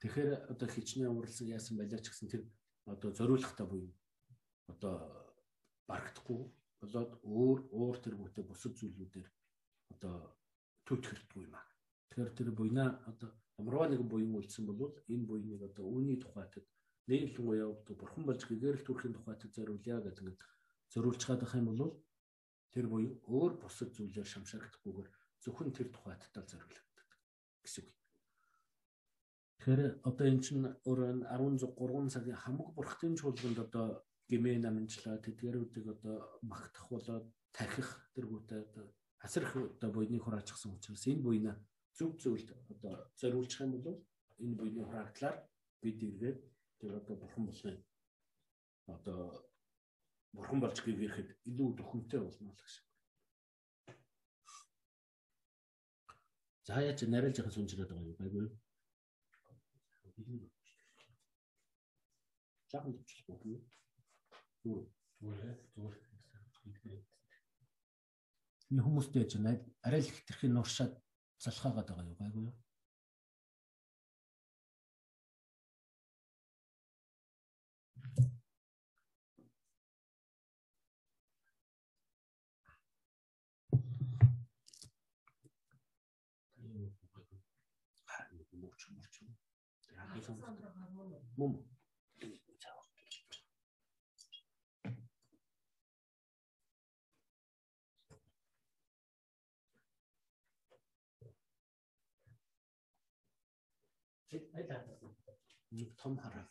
[0.00, 2.42] Тэгэхээр одоо хичнээн уралсан яасан байлаа ч гэсэн тэр
[2.92, 3.92] одоо зориулахтаа буюу
[4.72, 4.94] одоо
[5.88, 6.40] барагдахгүй
[6.80, 9.28] болоод өөр уур тэргүүтээ бусад зүйлүүдээр
[9.94, 10.14] одоо
[10.86, 11.66] төтгөрдгүй юм аа.
[12.08, 16.64] Тэгэхээр тэр буйна одоо ямарваа нэгэн буян үлдсэн бол энэ буйныг одоо үүний тухайтад
[17.10, 20.42] нээлгэн уяа бурхан болж гэгэрэл төрхийн тухайтад зориулъя гэдэг ингээд
[20.92, 21.82] зориулж чадах юм бол
[22.72, 25.08] тэр буюу өөр бусад зүйлээр шамшаагдахгүйгээр
[25.42, 27.08] зөвхөн тэр тухайд тал зориулагддаг
[27.62, 27.96] гэсэн үг.
[29.56, 33.86] Тэгэхээр одоо эн чинь өөрөө 13 цагийн хамаг бурхтын чуулганд одоо
[34.30, 38.84] гимээ намжлаа тэдгэрүүдийг одоо магтах болоод тархих тэргүүтээ одоо
[39.24, 41.52] асрах одоо буйныг хураачихсан учраас энэ буйна
[41.98, 43.98] зөв зөвлөлд одоо зориулчих юм бол
[44.42, 45.36] энэ буйны хураагдлаар
[45.82, 46.38] бид эргээд
[46.78, 47.78] тэр одоо бурхан болохын
[48.96, 49.20] одоо
[50.36, 52.84] бурхан болж гэрэхэд илүү дөхөнтэй болно л гэсэн.
[56.66, 58.52] За яаж нарийнх нь сүнжрээд байгаа юм байггүй юу?
[62.70, 63.56] Жаахан төвчлөхгүй?
[64.60, 64.86] Зүгээр
[65.20, 66.05] зүгээр зүгээр
[68.70, 69.38] энэ хүмүүстэй ч
[69.86, 70.92] арай л хитрхийн нуршаад
[71.44, 72.18] залхаагаад байгаа юу?
[72.18, 72.54] Гайгүй юу?
[91.36, 91.52] Мөн
[105.78, 106.46] нэг том хараа.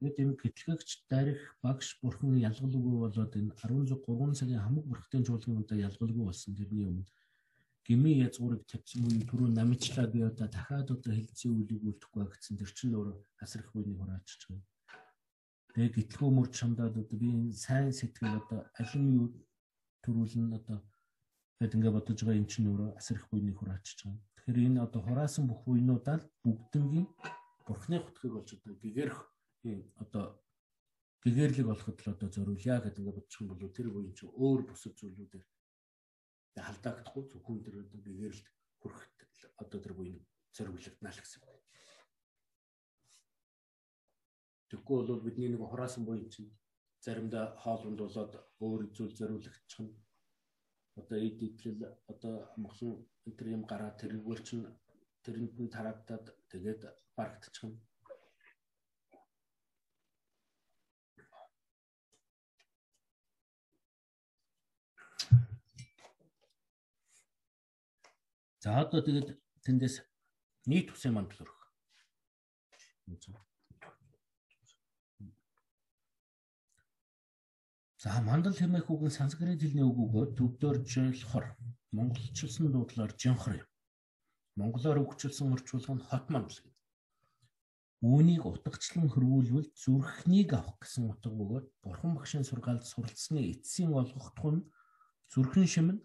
[0.00, 5.78] Нэг юм гэтлэгч дарих багш бурхан ялгалгүй болоод энэ 16 цагийн хамаг бүрхтэн чуулган удаа
[5.88, 7.08] ялгалгүй болсон тэрний өмнө
[7.90, 12.70] гмийн язгуурыг тавьсан үе түрүү намжлаа би одоо дахиад одоо хэлцээ үлийг үлдэхгүй гэсэн тэр
[12.76, 14.62] чинь өөрөө асрах буйны хураачч байгаа.
[15.74, 19.26] Тэгээ гэтлгөө мөр чамдаад одоо би энэ сайн сэтгэл одоо алин юу
[20.04, 20.78] төрүүлэн одоо
[21.60, 24.24] Тэгэд ингээд бодож байгаа юм чинь өөрөө асар их буйны хур ачиж байгаа.
[24.32, 27.06] Тэгэхээр энэ одоо хураасан бүх буйнуудаа бүгднгийн
[27.68, 29.18] бурхны хутгийг болж одоо гэгэрх
[29.68, 30.24] ийм одоо
[31.20, 34.96] гэгэрлэг болоход л одоо зориулъя гэдэг ингээд бодчих юм бол тэр буйн чинь өөр бусад
[34.96, 35.44] зүйлүүдээр
[36.64, 38.46] халдаагдахгүй зөвхөн тэр одоо гэгэрэлд
[38.80, 39.20] хүрэхэд
[39.60, 40.16] одоо тэр буйн
[40.56, 41.60] зориулагдана л гэсэн үг.
[44.72, 46.48] Тэгэхгүй бол бидний нэг хураасан буйн чинь
[47.04, 48.32] заримдаа хоолунд болоод
[48.64, 49.92] өөр зүйл зориулагдчих нь
[51.00, 51.80] одоо эд идлэл
[52.12, 52.92] одоо амгалан
[53.38, 54.60] тэр юм гараад тэргүүр чин
[55.24, 56.82] тэрэнд нь тараагдаад тэгээд
[57.16, 57.78] барагдчихна.
[68.62, 69.28] За одоо тэгээд
[69.64, 69.96] тэндээс
[70.70, 71.60] нийт хүсээ мандал өрөх.
[78.00, 81.52] За мандал хэмээх үг нь санскрит хэлний үг өгөө төвдөр жинхор
[81.92, 83.68] монголчилсан дуудлаар жинхор юм.
[84.56, 86.80] Монголоор өгчлсөн орчуулга нь хот мандал гэдэг.
[88.00, 94.56] Үүнийг утгачлан хөрвүүлвэл зүрхнийг авах гэсэн утга бөгөөд бурхан багшийн сургаалд суралцсны эцсийн олгох тун
[95.28, 95.98] зүрхэн шимэн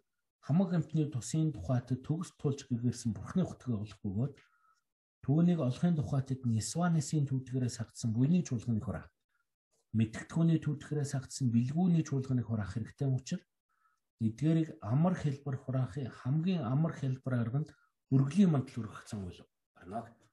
[0.43, 4.33] хамаг амтны тусын тухайд төгс тулж гэгэрсэн бурхны хутгийг олох бөгөөд
[5.23, 9.07] түүнийг олохын тухайд Нисванысын түүтгэрээс хагдсан буйны чуулганы хураа
[9.95, 13.47] мэдгэдэггүйний түүтгэрээс хагдсан бэлгүүний чуулганыг хураах хэрэгтэй учраас
[14.19, 17.69] эдгээрийг амар хэлбэр хураахын хамгийн амар хэлбэр арганд
[18.11, 19.39] өргөлийн мандал зам үйл
[19.75, 20.25] барна.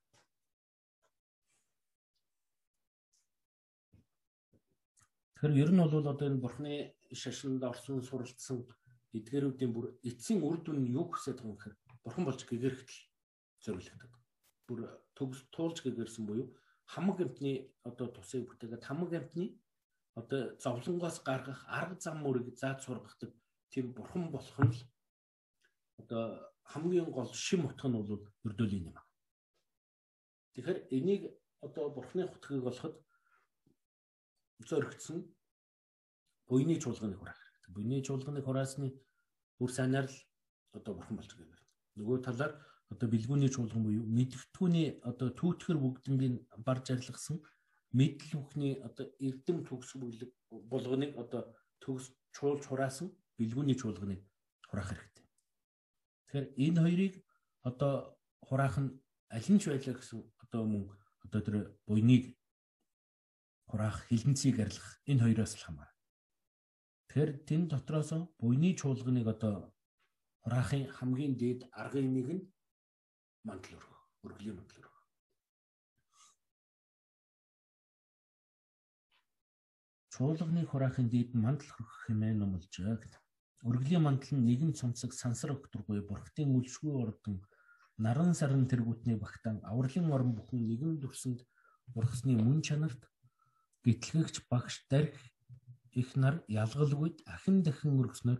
[5.43, 6.73] Тэгэхээр ер нь бол одоо энэ бурхны
[7.11, 8.63] шашинд орсон суралцсан
[9.19, 11.77] эдгээрүүдийн бүр эцсийн үр дүн нь юу хүсэж байгаа юм гэхээр
[12.07, 13.01] бурхан болж гэгэрхтэл
[13.65, 14.13] зориулдаг.
[14.67, 14.81] Бүр
[15.51, 16.47] туулж гэгэрсэн буюу
[16.93, 17.53] хамаг амтны
[17.89, 19.47] одоо тусыг бүтээгээд хамаг амтны
[20.21, 23.31] одоо зовлонгоос гаргах арга зам мөрийг зааж сургадаг
[23.73, 24.81] тийм бурхан болох нь л
[26.01, 26.23] одоо
[26.73, 29.07] хамгийн гол шим утга нь бол өрдөөлийн юм аа.
[30.55, 31.23] Тэгэхээр энийг
[31.67, 32.95] одоо бурхны хутгийг болоход
[34.69, 35.19] зөрөгдсөн
[36.49, 37.73] буйны чуулганыг хураах хэрэгтэй.
[37.77, 38.89] Буйны чуулганыг хураасны
[39.59, 40.19] бүр санаар л
[40.77, 41.61] одоо бурхан болж байгаа.
[41.97, 42.53] Нөгөө талаар
[42.93, 47.41] одоо бэлгүүний чуулган буюу мэдгтгүүний одоо түүтгэр бүгднийг барж арилгасан
[47.93, 51.43] мэдл бүхний одоо эрдэм төгс бүлэг булганыг одоо
[51.81, 54.21] төгс чуулж хураасан бэлгүүний чуулганыг
[54.69, 55.27] хураах хэрэгтэй.
[56.29, 57.15] Тэгэхээр энэ хоёрыг
[57.69, 57.95] одоо
[58.41, 58.91] хураах нь
[59.29, 60.85] аль нь ч байлаа гэсэн одоо мөн
[61.25, 61.57] одоо тэр
[61.89, 62.25] буйныг
[63.69, 66.01] хураах хилэнцгийг арилгах энэ хоёроос л хамаарна.
[67.09, 69.55] Тэгэхээр тэн дотроос буйны чуулганыг одоо
[70.45, 72.43] хураахын хамгийн дээд аргын нэг нь
[73.45, 74.99] мандал өргөх, өргөлийн мандал өргөх.
[80.13, 83.19] Чуулганы хураахын дээд мандал хөрөх хэмээн номлож байгаа.
[83.69, 87.43] Өргөлийн мандал нь нэгэн цомцог сансар өгтөргүй бурхтын үлшгүй ордон
[87.99, 91.41] наран саран тэргүүтний багтаан авралын орон бүхэн нэгэн дүрсэнд
[91.95, 93.03] ургасны мөн чанарт
[93.85, 95.19] гэтлэгч багш дарих
[95.93, 98.39] их нар ялгалгүйд ахин дахин өргөснөр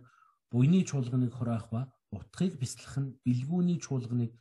[0.51, 4.31] буйны чуулганыг хураах ба утгыг бяцлах нь бэлгүүний чуулганыг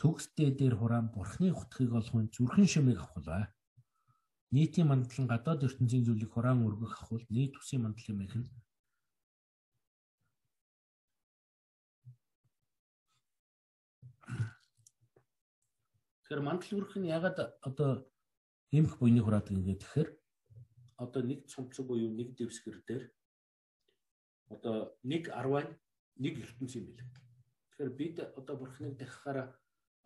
[0.00, 3.44] төгсдөө дээр хураан бурхны хутгийг олохын зүрхэн шимийг авахлаа.
[4.54, 8.48] нийтийн мандал нь гадаад ертөнцийн зүйлийг хураан өргөх ахвал нийт үсгийн мандлын мэх нь
[16.26, 17.90] Тэгэхээр мандал өргөх нь ягаад одоо
[18.78, 20.10] эмх буйны хураад ингээд тэгэхээр
[21.04, 23.04] одоо нэг цомцог буюу нэг дэвсгэр дээр
[24.54, 24.76] одоо
[25.06, 25.66] нэг 10-аар
[26.22, 27.08] нэг ертөнц юм билээ.
[27.70, 29.46] Тэгэхээр бид одоо бурхныг дахихаараа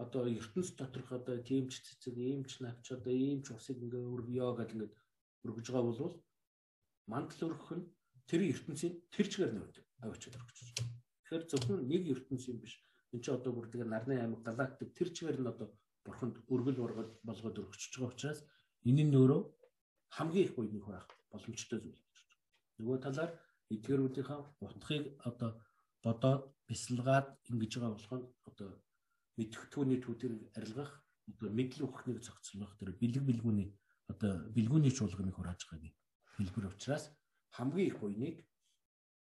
[0.05, 4.95] одоо ертөнц доторх одоо тиймч цэцэг, иймч навч одоо иймч усыг ингээ өргөё гэдэг ингээд
[5.45, 6.15] өргөж байгаа бол
[7.13, 7.85] мандал өргөх нь
[8.29, 9.63] тэр ертөнцийн тэр чигээр нь
[10.05, 10.89] авчиад өргөж байгаа.
[11.21, 12.75] Тэгэхээр зөвхөн нэг ертөнц юм биш.
[13.13, 15.69] Энд чинь одоо бүр тэгээ нарны аймаг галактик тэр чигээр нь одоо
[16.05, 18.41] бурханд өргөл ургал болгоод өргөжж байгаа учраас
[18.89, 19.43] энэ нь өөрөө
[20.17, 22.45] хамгийн их буйныг байх боломжтой зүйл гэж байна.
[22.81, 23.33] Нөгөө талаар
[23.75, 25.51] эдгэрүүдийнхээ утгыг одоо
[26.05, 28.27] бодоод бясалгаад ингэж байгаа болох нь
[29.41, 30.91] одоо мэдхтүүний төвдөрийг арилгах
[31.31, 33.69] одоо мэдл өгөхнийг зохицуулах тэр бэлэг бэлгүүний
[34.13, 35.95] одоо бэлгүүний чуулганыг хурааж байгааг
[36.37, 37.05] хэлбэр учраас
[37.57, 38.37] хамгийн их буйныг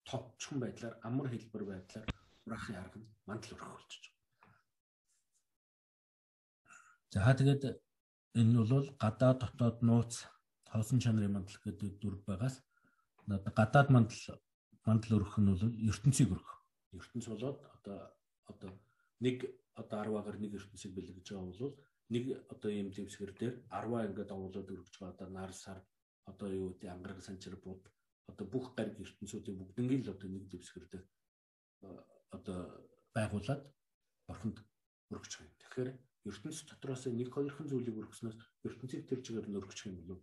[0.09, 2.07] товчхон байдлаар амар хэлбэр байдлаар
[2.43, 4.05] хураахын арга нь мандал өргөх болчихж
[4.41, 4.59] байгаа.
[7.13, 7.63] За тэгээд
[8.39, 10.13] энэ бол гадаа дотоод нууц
[10.71, 12.55] хоосон чанарын мандал гэдэг дүр байгаас
[13.29, 14.41] гадаад мандал
[14.87, 16.57] мандал өргөх нь бол ертөнцийг өргөх.
[16.99, 17.99] ертөнц болоод одоо
[18.51, 18.71] одоо
[19.23, 19.37] нэг
[19.81, 21.75] одоо 10-аар нэг ертөнцийг бэлгэж байгаа бол
[22.13, 25.79] нэг одоо ийм дэвсгэр дээр 10 ингээд овоолоод өргөж байгаа одоо нар сар
[26.31, 27.81] одоо юу гэдэг ангараг санчир бод
[28.31, 31.05] одоо бүх гариг ертөнцүүдийн бүгднийг л одоо нэг дэвсгэр дээр
[32.35, 32.57] одоо
[33.15, 33.61] байгуулад
[34.31, 34.57] орхинд
[35.13, 35.59] өргөж байгаа.
[35.61, 35.89] Тэгэхээр
[36.29, 38.37] ертөнц дотроос нэг хоёрхан зүйлийг өргөснөөс
[38.67, 40.21] ертөнцийг тэр чигээр нь өргөж юм болов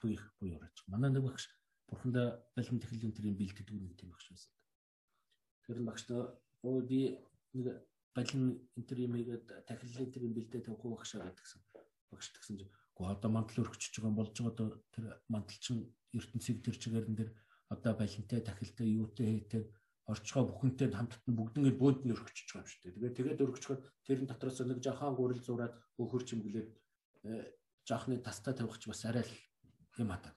[0.00, 0.76] хамгийн их буюу орж.
[0.86, 1.44] Манай нэг багш
[1.88, 4.52] бурхандаа балин техникийн тэрийн бэлтгэдэг нэг тийм багш байсан.
[5.66, 7.00] Тэр багш нөө би
[7.52, 7.66] нэг
[8.14, 8.42] балин
[8.76, 11.60] интерийн мэйгээд тахилын тэрийн бэлдээ тавих багш гэдгсэн.
[12.10, 15.78] Багш тэгсэн чинь гоо одоо мандал өргөжж байгаа болж байгаа одоо тэр мандалчин
[16.18, 17.30] ертөнцийг тэр чигээр нь тэр
[17.70, 19.62] одоо балинтай тахилтай юутай хийтэй
[20.10, 22.94] орчгоо бүхэнтэй хамтд нь бүгднийг бөөнд нь өргөжж байгаа юм шүү дээ.
[22.98, 26.68] Тэгээд тэгээд өргөжөхөд тэрэн дотроос нэг жахан гурил зураад өөхөр чимглээд
[27.86, 29.34] жаахны тастаа тавих ч бас арай л
[30.02, 30.34] юм хатаа.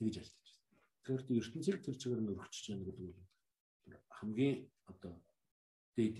[0.00, 1.20] Тэгж альтаж байна.
[1.20, 3.14] Тэгэхээр ертөнцийг тэр чигээр нь өргөжж байгаа гэдэг нь
[4.16, 4.56] хамгийн
[4.88, 5.12] одоо
[5.96, 6.16] дээд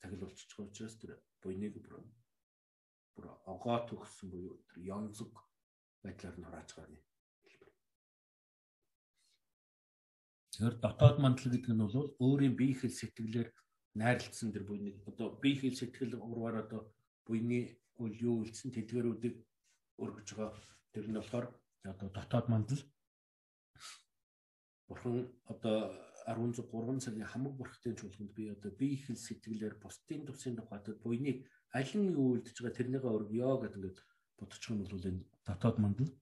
[0.00, 2.02] тагил болчихж байгаа учраас тэр буйныг бүр
[3.14, 5.34] бүр огоо төгссөн буюу тэр янзг
[6.02, 7.08] байдлаар хурааж байгаа юм
[10.58, 13.48] Тэгэхээр дотоод мандал гэдэг нь бол өөрийн бие хэл сэтгэлээр
[13.94, 16.82] найрлцсан тэр буйны одоо бие хэл сэтгэл урваар одоо
[17.22, 19.36] буйны үл юу үлдсэн тэдгэрүүдийг
[20.02, 20.58] өргөж байгаа.
[20.90, 21.46] Тэр нь болохоор
[21.86, 22.82] одоо дотоод мандал.
[24.90, 25.94] Бурхан одоо
[26.28, 31.92] 16 цагийн хамаг бурхтын чуулганд би одоо бие хэл сэтгэлээр бусдын тусын тухайд буйныг аль
[31.96, 33.98] нь юу үлдэж байгаа тэрнийгээ өргөё гэдэг ингээд
[34.38, 36.12] бодчих юм бол энэ дотоод мандал.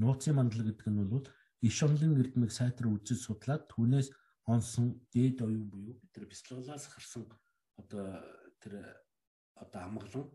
[0.00, 1.26] Нууцын мандал гэдэг нь бол
[1.68, 4.08] иш онлын эрдмийг сайтар үзэж судлаад түүнээс
[4.54, 7.24] онсон дээд оюун буюу тэр бяцлаглаас гарсан
[7.80, 8.20] одоо
[8.60, 8.74] тэр
[9.56, 10.28] одоо амгалан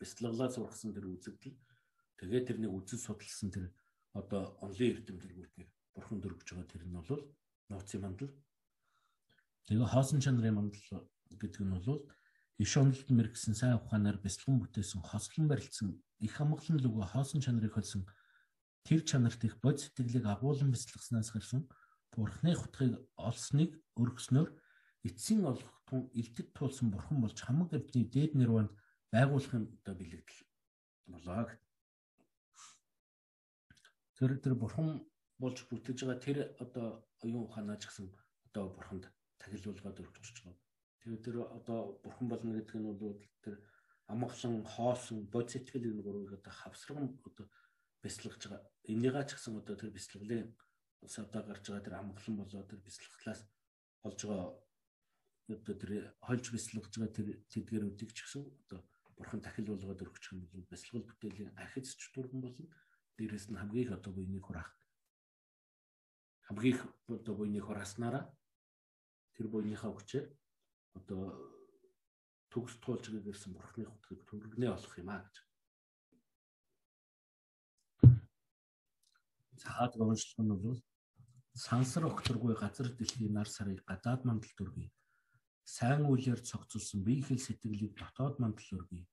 [0.00, 1.56] бяцлаглаас ургасан тэр үзэгдэл.
[2.16, 3.64] Тэгээд тэрнийг үзэж судалсан тэр
[4.16, 7.22] одоо онлын эрдэм тэргүүтнийг бурхан дөрвж байгаа тэр нь бол
[7.70, 8.32] нууцын мандал
[9.66, 11.08] тэгээ хоосон чанарын мандал
[11.40, 12.04] гэдэг нь бол
[12.64, 15.88] иш онлолд мэрэгсэн сайн ухаанаар бяцлаган бүтээсэн хослон барилдсан
[16.26, 18.02] их амгалан лүгөө хоосон чанарыг холсон
[18.86, 21.68] тэр чанарт их бод сэтгэлийг агуулan бяцлагснаас гарсан
[22.16, 22.94] бурхны хутгийг
[23.28, 23.70] олсныг
[24.00, 24.48] өргөснөөр
[25.08, 28.70] эцсийн олгохтун илтэд туулсан бурхан болж хамаг амьтны дээд нэрванд
[29.12, 30.40] байгуулахын одоо бэлэгдэл
[31.12, 31.62] болоо гэт.
[34.16, 34.88] Тэр тэр бурхан
[35.38, 38.06] болж бүтэж байгаа тэр одоо оюун ухаанаач гэсэн
[38.46, 39.04] одоо бурханд
[39.40, 40.56] тахилуулгаад өргөжж байгаа.
[41.00, 43.54] Тэгээд тэр одоо бурхан болно гэдэг нь бол тэр
[44.12, 47.46] амгалан хоосон бод сэтгэл энэ гурвыг одоо хавсраган одоо
[48.02, 48.62] бяцлагж байгаа.
[48.92, 50.54] Энийгээ ч гэсэн одоо тэр бяцлаглын
[51.06, 53.40] савда гарч байгаа тэр амглан болоо тэр бяцлаглаас
[54.06, 54.50] олж байгаа
[55.54, 55.92] одоо тэр
[56.26, 58.80] хольж бяцлагж байгаа тэр тэдгэрүүдийг ч гэсэн одоо
[59.16, 62.66] бурхан дахил болгоод өргөчих юм бол бяцлал бүтээлийн архицч турган болно.
[63.16, 64.70] Дээрээс нь хамгийн их одоо буйныг хураах.
[66.46, 68.24] Хамгийн их одоо буйныг хурааснараа
[69.34, 70.26] тэр буйныхаа хүчээр
[70.98, 71.22] одоо
[72.50, 75.46] төгс туулж гэрсэн бурхны хутгийг төргнээ олох юм а гэж
[79.60, 80.78] цаад уншлах нь бол
[81.64, 84.88] сансар огторгүй газар дэлхийн нар сарыг гадаад мандал дүргий.
[85.64, 89.04] Сайн үйлээр цогцолсон бие хэл сэтгэлийг дотоод мандал дүргий.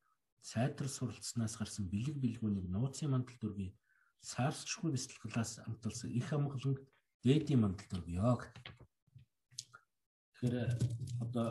[0.51, 3.71] Сайтар суралцснаас гарсан бэлэг бэлгүүнийг нууцын мандал дүргий.
[4.31, 6.79] Саарсчгүй бяцлаглаас амталсан их амгаланг
[7.23, 8.31] дээдийн мандал дүргийё.
[10.35, 10.55] Тэгэхээр
[11.23, 11.47] одоо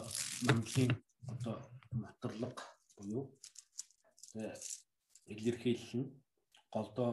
[0.47, 0.91] мандлын
[1.33, 1.57] одоо
[2.02, 2.57] моторлог
[2.97, 3.25] буюу
[5.33, 6.12] илэрхийлэл нь
[6.75, 7.10] голдоо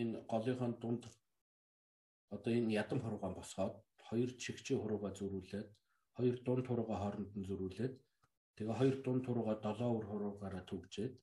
[0.00, 1.02] энэ голынхон дунд
[2.34, 3.74] одоо энэ ядам хуруугаан босгоод
[4.08, 5.68] хоёр чигчээ хуруугаа зөрүүлээд
[6.16, 7.94] хоёр дунд хуруугаа хооронд нь зөрүүлээд
[8.56, 11.14] тэгээ хоёр дунд хуруугаа долоо өр хуруугаараа түгжээд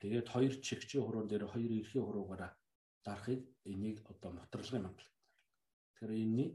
[0.00, 2.52] тэгээд хоёр чигчээ хуруун дээр хоёр эрхээ хуруугаараа
[3.06, 3.40] дарахыг
[3.72, 5.15] энийг одоо моторлогын мандал.
[5.96, 6.50] Тэгэхээр энэний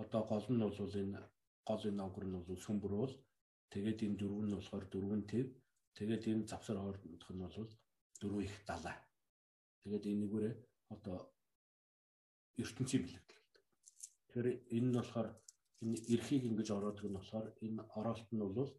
[0.00, 1.20] одоо гол нь бол энэ
[1.68, 3.14] гол энэ огор нь бол сүмбэр бол
[3.72, 5.46] тэгээд энэ дөрөв нь болохоор дөрвөн төв
[5.96, 7.68] тэгээд энэ завсар хоорондох нь бол
[8.20, 8.96] дөрөв их далай.
[9.84, 10.54] Тэгээд энэгээрээ
[10.94, 11.16] одоо
[12.62, 13.44] ертөнцийн бэлэгдэл.
[14.24, 15.28] Тэгэхээр энэ нь болохоор
[15.84, 18.70] энэ эрхийг ингэж ороодог нь болохоор энэ оролт нь бол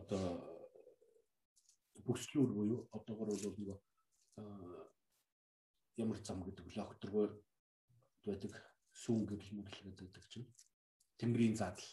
[0.00, 0.24] одоо
[2.06, 3.80] бүслүүр буюу одоогор бол нэг
[6.02, 7.32] ямар зам гэдэг локторгоор
[8.24, 10.48] байдаг сүүн гэвэл мэдлэг гэдэг чинь
[11.18, 11.90] тэмрийн задал.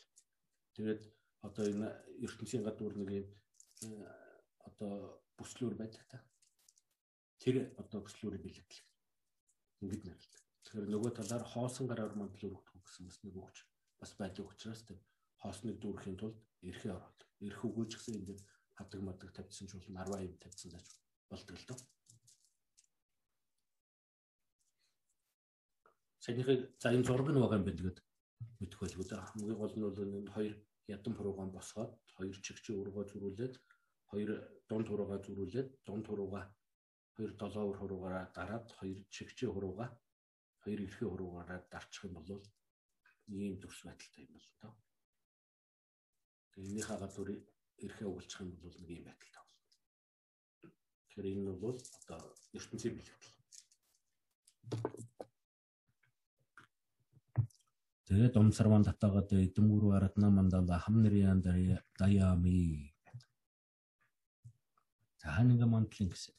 [0.78, 1.02] Тэгээд
[1.42, 1.90] одоо энэ
[2.26, 3.28] ертөнцийн гадуур нэг юм
[4.62, 6.18] одоо бүслүүр байдаг та.
[7.42, 8.86] Тэр одоо бүслүүрийг бэлтгэл.
[9.82, 10.42] Ингээд нэрлэдэг.
[10.62, 13.58] Тэгэхээр нөгөө талаар хоосон гараар мандал өргөдөх гэсэн бас нэг өгч
[13.98, 15.00] бас байдаг учраас тэр
[15.42, 17.30] хоосныг дүүрхийн тулд эрхээ оруулах.
[17.42, 18.38] Эрх өгөөж гэсэн энэ
[18.78, 20.88] хадаг мадаг тавьсан ч бол 10 юм тавьсан зааж
[21.30, 21.80] болдог л доо.
[26.22, 28.06] Саяны за энэ зураг нь байгаа юм байна гэдэг
[28.62, 29.26] мэдэх байлгүй да.
[29.26, 30.54] Хамгийн гол нь бол энэ хоёр
[30.96, 33.54] ядам хуруугаан босгоод хоёр чигчээ ургаа зөрүүлээд
[34.10, 34.30] хоёр
[34.70, 36.46] дунд хуруугаа зөрүүлээд дунд хуруугаа
[37.16, 39.90] хоёр долоовор хуруугаараа дараад хоёр чигчээ хуруугаа
[40.64, 42.30] хоёр эрхээ хуруугаараа дарчих юм бол
[43.42, 44.74] ийм төрс байдалтай юм тоо.
[46.52, 47.30] Тэгээ энийхээ гадуур
[47.86, 49.62] эрхээ өгүүлчих юм бол нэг юм байдалтай болно.
[51.08, 52.20] Тэгэхээр энэ бол одоо
[52.58, 53.30] ертөнцийн бэлтгэл.
[58.12, 62.92] Тэгээд умсарван татагаад эдэнгүрүү аратна мандала хамнриан даями.
[65.24, 66.36] За нэг мантлын гэсэн.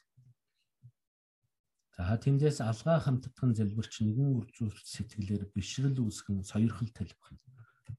[1.96, 7.40] За тэндээс алгаа хамтдхан зэлбэрч нэгэн үржүүлэлт сэтгэлээр бишрэл үүсгэн соёрхол талбах.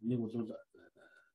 [0.06, 0.54] Нэг бол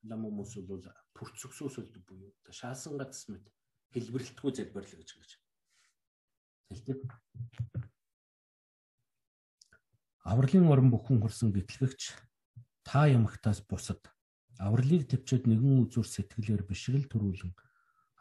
[0.06, 0.86] лам хүмүүс бол
[1.18, 3.50] төрцөксөөсөлд буюу шаасан гац мэт
[3.90, 5.30] хэлбэрлэлтгүй залбирлаа гэж гэж.
[6.70, 7.02] Тэлдэг.
[10.22, 12.27] Авралын орон бүхэн хурсан гэтлэгч
[12.88, 14.00] та ямагтаас бусад
[14.66, 17.52] авралыг төвчөд нэгэн үзүр сэтгэлээр бишрэл төрүүлэн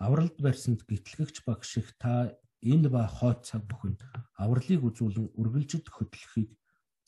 [0.05, 4.03] авралд барьсанд гитлэгч багш их та энэ ба хойд цаг бүхэнд
[4.43, 6.51] авралыг үзүүлэн үргэлжид хөдлөхийг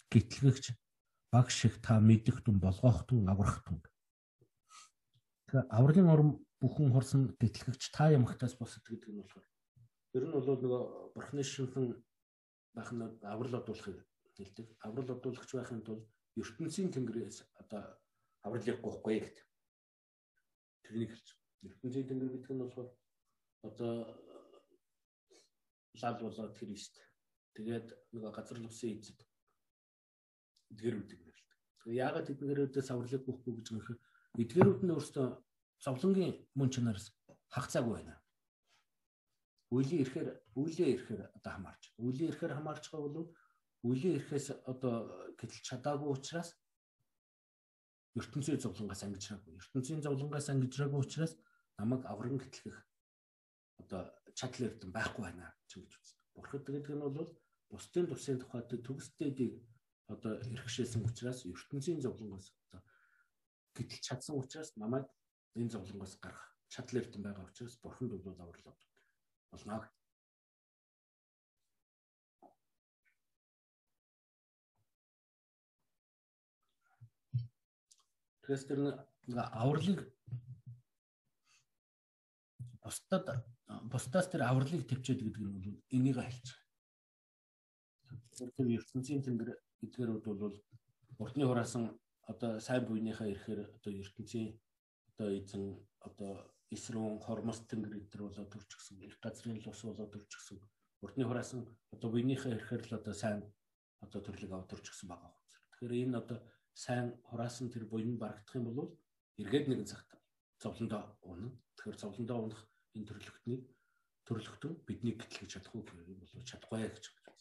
[0.08, 0.66] гитлэгч
[1.34, 3.84] багш их та мэдэх тун болгоохтун аврах тун
[5.52, 6.30] тэгэхээр авралын орон
[6.64, 9.46] бүхэн хорсон гитлэгч та ямагтаас бусад гэдэг нь болохоор
[10.16, 10.82] ер нь бол нөгөө
[11.14, 11.86] бурхны шинхэн
[12.74, 14.00] байх нь аврал одуулахыг
[14.38, 14.68] хэлдэг.
[14.86, 16.06] Аврал одуулагч байхын тулд
[16.40, 17.84] ертөнцийн тэнгэрээс одоо
[18.46, 19.46] авралыг гоохгүй гэдэг.
[20.86, 21.28] Тэрнийг хэлж.
[21.68, 22.90] ертөнцийн тэнгэр гэдэг нь болохоор
[23.68, 23.94] одоо
[26.02, 26.96] лал болоод Христ.
[27.56, 29.20] Тэгээд нөгөө газар лусын эзэд
[30.72, 31.60] эдгэрүүдийг нэрлэдэг.
[31.84, 34.00] Тэгээд яагаад эдгэрүүдээс авралыг гоохгүй гэж хэрэг
[34.40, 35.28] эдгэрүүд нь өөрсдөө
[35.84, 37.12] зовлонгийн мөн чанараас
[37.50, 38.16] хагацаагүй байна.
[39.74, 41.84] Үлийн ирэхээр үлийн ирэхээр одоо хамаарч.
[41.98, 43.30] Үлийн ирэхээр хамаарч байгаа бол
[43.88, 45.08] үлийн ирэхээс одоо
[45.40, 46.50] гэтэл чадаагүй учраас
[48.20, 49.56] ертөнцийн зовлонгоос ангижраагүй.
[49.56, 51.34] ертөнцийн зовлонгоос ангижраагүй учраас
[51.80, 52.78] намайг аврагн гэтлэх
[53.80, 54.02] одоо
[54.36, 56.18] чадал эрдэм байхгүй байна гэж үздэг.
[56.36, 57.30] Бурхад гэдэг нь бол
[57.72, 59.54] бусдын тусын тухайд төгсдөөдийг
[60.14, 62.82] одоо эрхшээсэн учраас ертөнцийн зовлонгоос одоо
[63.78, 65.08] гэтэл чадсан учраас намайг
[65.56, 69.90] энэ зовлонгоос гарах чадал эрдэм байгаа учраас бурханд бол аврал болно
[78.50, 78.80] Тэгэхээр тэр
[79.30, 80.00] нэг авралыг
[82.82, 83.46] бусдад
[83.94, 86.48] бусдаас тэр авралыг төвчээд гэдэг нь бол энийг хэлж
[88.34, 88.50] байгаа.
[88.58, 89.54] Тэр ертөнцийн тэнгэр
[89.86, 90.58] эдгэрүүд бол
[91.22, 91.94] уртны хураасан
[92.26, 94.58] одоо сайн буйныхаа ирэхээр одоо ертөнцийн
[95.14, 99.06] одоо эзэн одоо эсрүүн хормос тэнгэр эдгэр болоод төрчихсөн.
[99.06, 100.58] Их газрын лус болоод төрчихсөн.
[101.06, 103.46] Уртны хураасан одоо буйныхаа ирэхээр л одоо сайн
[104.02, 105.38] одоо төрлөг аваад төрчихсөн байгаа.
[105.70, 106.42] Тэгэхээр энэ одоо
[106.84, 108.90] сайн хураасан тэр буян барагдах юм бол
[109.42, 110.10] эргээд нэгэн цагт
[110.64, 111.02] зовлондоо
[111.32, 111.56] унах.
[111.76, 112.62] Тэгэхээр зовлондоо унах
[112.96, 113.60] энэ төрөлхтний
[114.28, 117.36] төрөлхтөн бидний гэтлгэж чадах уу гэх юм бол чадахгүй гэж байна.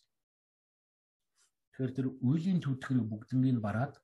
[1.71, 3.95] Тэгэхээр тэр үеийн төвдгэрийг бүгднийг бараад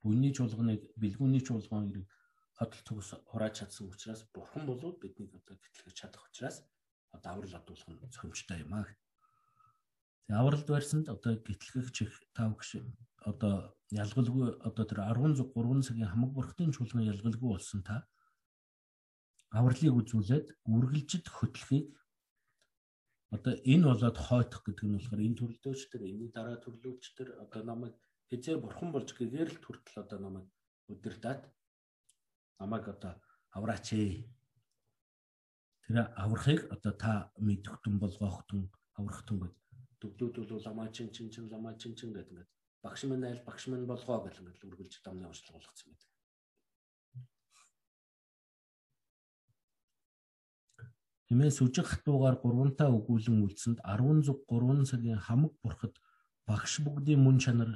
[0.00, 2.08] бүнний чуулганыг бэлгүүний чуулган ирэх
[2.56, 6.56] хотл төгс хурааж чадсан учраас бурхан болоод биднийг одоо гэтлгэж чадах учраас
[7.12, 8.88] одоо аврал одуулах нь цохимжтой юм аа.
[10.28, 12.82] Авралд барьсанд одоо гэтлэгч их тав гişи
[13.22, 18.06] одоо ялгалгүй одоо тэр 13 3 цагийн хамаг бурхтын чуулган ялгалгүй болсон та
[19.54, 21.86] авралыг үзүүлээд үргэлжид хөтлөхийг
[23.30, 27.62] одоо энэ болоод хойтох гэдэг нь болохоор энэ төрлөөч төр энэний дараа төрлөөч төр одоо
[27.62, 27.94] намайг
[28.30, 30.46] хизээ бурхан болж гэгээр л хүртэл одоо намайг
[30.92, 31.42] өдөртаад
[32.60, 33.12] намайг одоо
[33.56, 34.26] авраач ээ.
[35.86, 38.62] Тэр аврахыг одоо та мэдхтэн болгоохтун
[38.98, 39.65] аврахтун гэдэг.
[40.18, 42.50] Дөвлүүд бол ламаа чин чин чин ламаа чин чин гэдэг ингээд
[42.84, 46.12] багш минь айл багш минь болгоо гэл ингээд үргэлж дамны уншлага болгоцсон байдаг.
[51.26, 55.94] Хэмээс үжих хатуугаар 3 та өгүүлэн үлдсэнд 10 зүг 3 цагийн хамаг бурхад
[56.46, 57.70] багш бүгдийн мөн чанар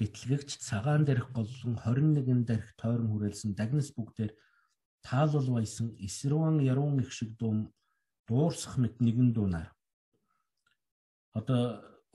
[0.00, 4.32] гэтлэгч цагаан дээрх голлон 21 дээрх тойрон хүрээлсэн дагнас бүгдээр
[5.04, 7.68] таалал баясан эсрүүн яруун их шиг дум
[8.28, 9.68] дуурсах мэт нэгэн дуунаар
[11.38, 11.62] одоо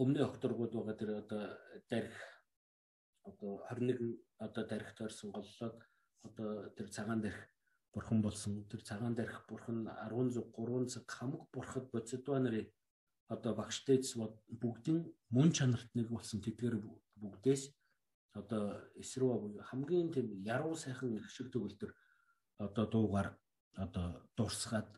[0.02, 1.42] өмнө окторгууд байгаа тэр одоо
[1.90, 2.18] дарих
[3.24, 5.78] одоо 21 одоо дарих тойрсон голлоод
[6.24, 7.42] одоо тэр цагаан дээрх
[7.94, 8.66] бурхан болсон.
[8.70, 12.68] Тэр цагаан дээрх бурхан 10 3 цаг хамаг бурхад бодсодва нарын
[13.30, 14.16] одоо багштэйц
[14.62, 15.00] бүгдийн
[15.36, 16.76] мөн чанарт нэг болсон тэдгээр
[17.22, 17.64] бүгдээс
[18.40, 18.64] одоо
[19.02, 21.92] эсрүү буюу хамгийн тийм яруу сайхан их шиг төгөлдөр
[22.66, 23.30] одоо дуугаар
[23.86, 24.90] одоо дурсгаад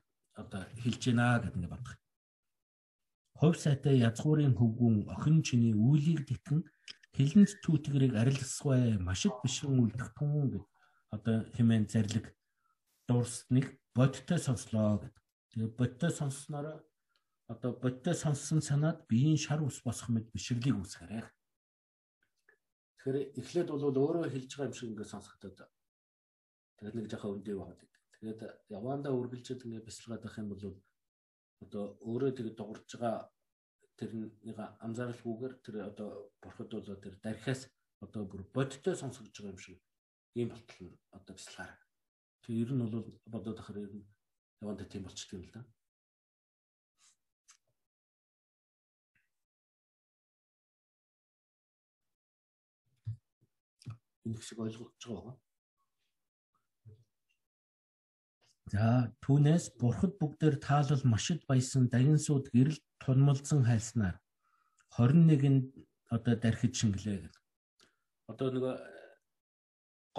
[0.42, 1.96] одоо хэлж гинэ гэдэг ингэ бодох.
[3.38, 6.66] Ховь сайтай язгуурын хөвгүн охин чиний үйлийг тэтгэн
[7.14, 10.66] хилэнц түүтгэрийг арилсгай машид бишрэн үлдэх тун гэд
[11.14, 12.34] одоо хэмээн зарлиг
[13.06, 15.24] дуурсныг бодтой сонслоо гэдэг.
[15.54, 16.82] Тэгээ бодтой сонссноор
[17.46, 21.22] одоо бодтой сонссон санаад биеийн шар ус босох мэд бишрлийг үүсгээрэй.
[22.98, 25.62] Тэгэхээр эхлээд бол өөрөө хэлж байгаа юм шиг ингээд сонсохдод
[26.82, 27.92] тэгээд нэг жоохон өндөө байдаг.
[28.18, 28.42] Тэгээд
[28.74, 30.64] явандаа үргэлжлээд ингээд бясалгаад байх юм бол
[31.64, 33.16] одоо өөрөө тэгээд дуурж байгаа
[34.00, 36.10] тэрнийг анзааралгүйгээр тэр одоо
[36.42, 37.62] бурхад бол тэр дархиас
[38.06, 39.78] одоо бүр бодтой сонсогдож байгаа юм шиг
[40.40, 41.88] ийм болтол нь одоо бясалгаар
[42.48, 42.96] Тэгээ ер нь бол
[43.34, 44.08] бодоод ахаар ер нь
[44.64, 45.62] яванда тийм болчихдөг юм л да.
[54.26, 55.36] Энэ хэсэг ойлгож байгаа уу?
[58.68, 64.20] За түүнээс бурхад бүгдээр таалал машид баясан дагинсууд гэрэл тунмалзан хайлснаар
[64.92, 65.72] 21-нд
[66.12, 67.44] одоо дархиж шингэлээ гэдэг.
[68.28, 68.76] Одоо нөгөө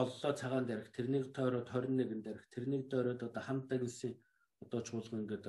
[0.00, 4.16] голлоо цагаан дээрх тэрнийг тойроод 21 дээрх тэрнийг дойроод одоо хамтаа гэлсийн
[4.64, 5.46] одоо чуулган ингээд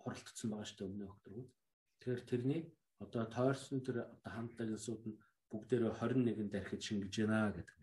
[0.00, 1.48] хуралдсан байгаа шүү дээ өмнө өгтөргүүд.
[2.00, 2.62] Тэгэхээр тэрний
[3.04, 5.20] одоо тойрсон тэр одоо хамтаа гэлсүүд нь
[5.52, 7.78] бүгдээрээ 21 дээрхэд шингэж байна гэдэг.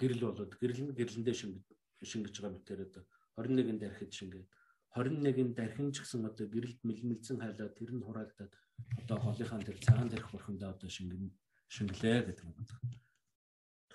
[0.00, 1.64] Гэрэл болоод гэрэл нь гэрлэндээ шингэж
[2.06, 3.04] шингэж байгаа мэтээр одоо
[3.36, 4.48] 21 дээрхэд шингээд
[4.96, 8.52] 21 дархин ч гэсэн одоо гэрэлд мэлмэлцэн хайлаад тэр нь хураагдаад
[9.00, 11.30] одоо голынхаа тэр цагаан дээрх бурхандаа одоо шингэн
[11.74, 13.00] шингэлээ гэдэг юм байна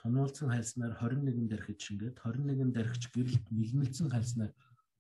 [0.05, 4.53] тонуулсан хайлснаар 21 дархиж шингээд 21 дархич гэрэлт мэлмэлцэн хайлснаар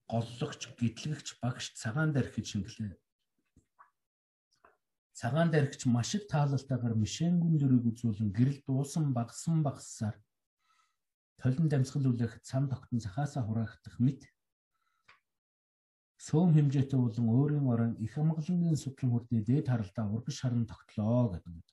[0.09, 2.97] голлогч гэтлэгч багш цагаан дархиж шингэлээ.
[5.13, 10.17] Цагаан дархич маш их таалалтайгаар мишэнгүн дөрийг үзүүлэн гэрэл дуусан багсан багссаар
[11.41, 14.21] толин дамсгал үлэх цам тогтон цахаасаа хураагдах мэт
[16.27, 21.65] сөөм хэмжээтэй болон өөрийн орон их амгалангийн судлан хүрдний дээд харалтаа урагш харан тогтлоо гэдэг.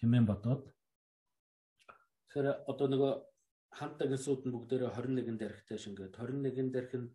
[0.00, 0.62] Хэмээн бодоод
[2.30, 3.12] Тэгэхээр одоо нөгөө
[3.78, 7.08] хамтаа гисүүд нь бүгдээрээ 21 дарихтай шингээд 21 дарих нь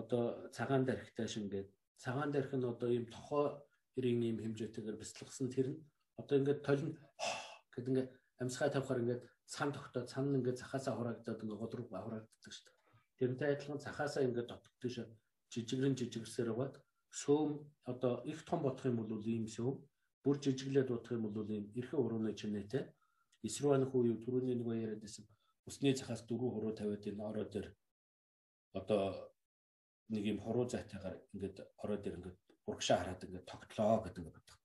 [0.00, 1.68] одоо цагаан дарихтай шингээд
[2.00, 3.60] цагаан дарих нь одоо ийм тохоо
[3.92, 5.78] хэрийн ийм хэмжээтэйгээр бяцлагсан тэр нь
[6.20, 6.90] одоо ингээд толин
[7.74, 9.22] гэд ингээд амьсгаа тавихаар ингээд
[9.54, 12.76] цан тогтоод цан нь ингээд захаасаа хураагдаад ингээд гол руу хураагддаг шүү дээ.
[13.18, 14.96] Тэрнтэй адилхан захаасаа ингээд дотгош
[15.52, 16.74] жижигрэн жижигсээр байгаад
[17.20, 17.50] сөөм
[17.92, 19.76] одоо их том бодох юм бол ийм сөөм
[20.24, 22.84] бүр жижиглээд бодох юм бол ийм эрхэн урууны чинээтэй
[23.46, 25.24] эсрүүн хүү юу түрүүний нөгөө яриад байсан
[25.68, 27.66] усны цахаас дөрөв хуруу тавиад энэ ороо дээр
[28.78, 29.02] одоо
[30.12, 34.61] нэг юм хуруу зайтайгаар ингээд ороо дээр ингээд урагшаа хараад ингээд тогтлоо гэдэг бодох.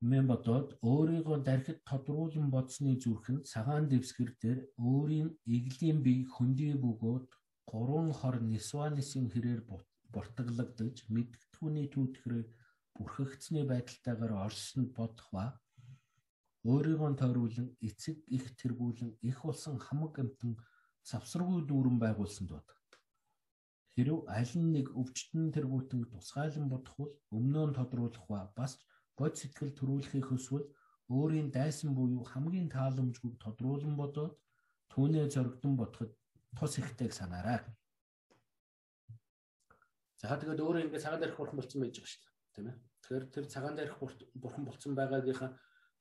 [0.00, 7.28] Мен бодоод өөрийгөө дархид тодруулан бодсны зүрхэнд цагаан дэвсгэр дээр өөрийн иглийн бие хөндөй бөгөөд
[7.70, 9.60] гурван хор нисванисын хэрээр
[10.14, 12.44] буртаглагдаж мэдгтгүүний түүтгэрээ
[12.96, 15.44] бүрхэгдсэний байдалтайгаар орсонд бодох ба
[16.70, 20.52] өөрийгөө тойруулан эцэг их тэргүүлэн их болсон хамаг амтан
[21.10, 22.68] завсаргүй дүүрэн байгуулсанд бод.
[23.92, 28.72] Хэрв аль нэг өвчтөн тэргүүтэн тусгайлан бодох бол өмнөө нь тодруулах ба бас
[29.20, 30.66] бод сэтгэл төрүүлэхийг хүсвэл
[31.16, 34.32] өөрийн дайсан буюу хамгийн тааламжгүйг тодруулан бодоод
[34.92, 36.12] түүнээ зоригдсон бодоход
[36.56, 37.60] тус ихтэйг санаарай.
[40.20, 42.32] За тэгээд өөрөө ингээд цагаан дээрх бурхан болсон байж байгаа шүү дээ.
[42.54, 42.76] Тийм ээ.
[43.02, 43.96] Тэгэхээр тэр цагаан дээрх
[44.42, 45.50] бурхан болсон байгаагийнхаа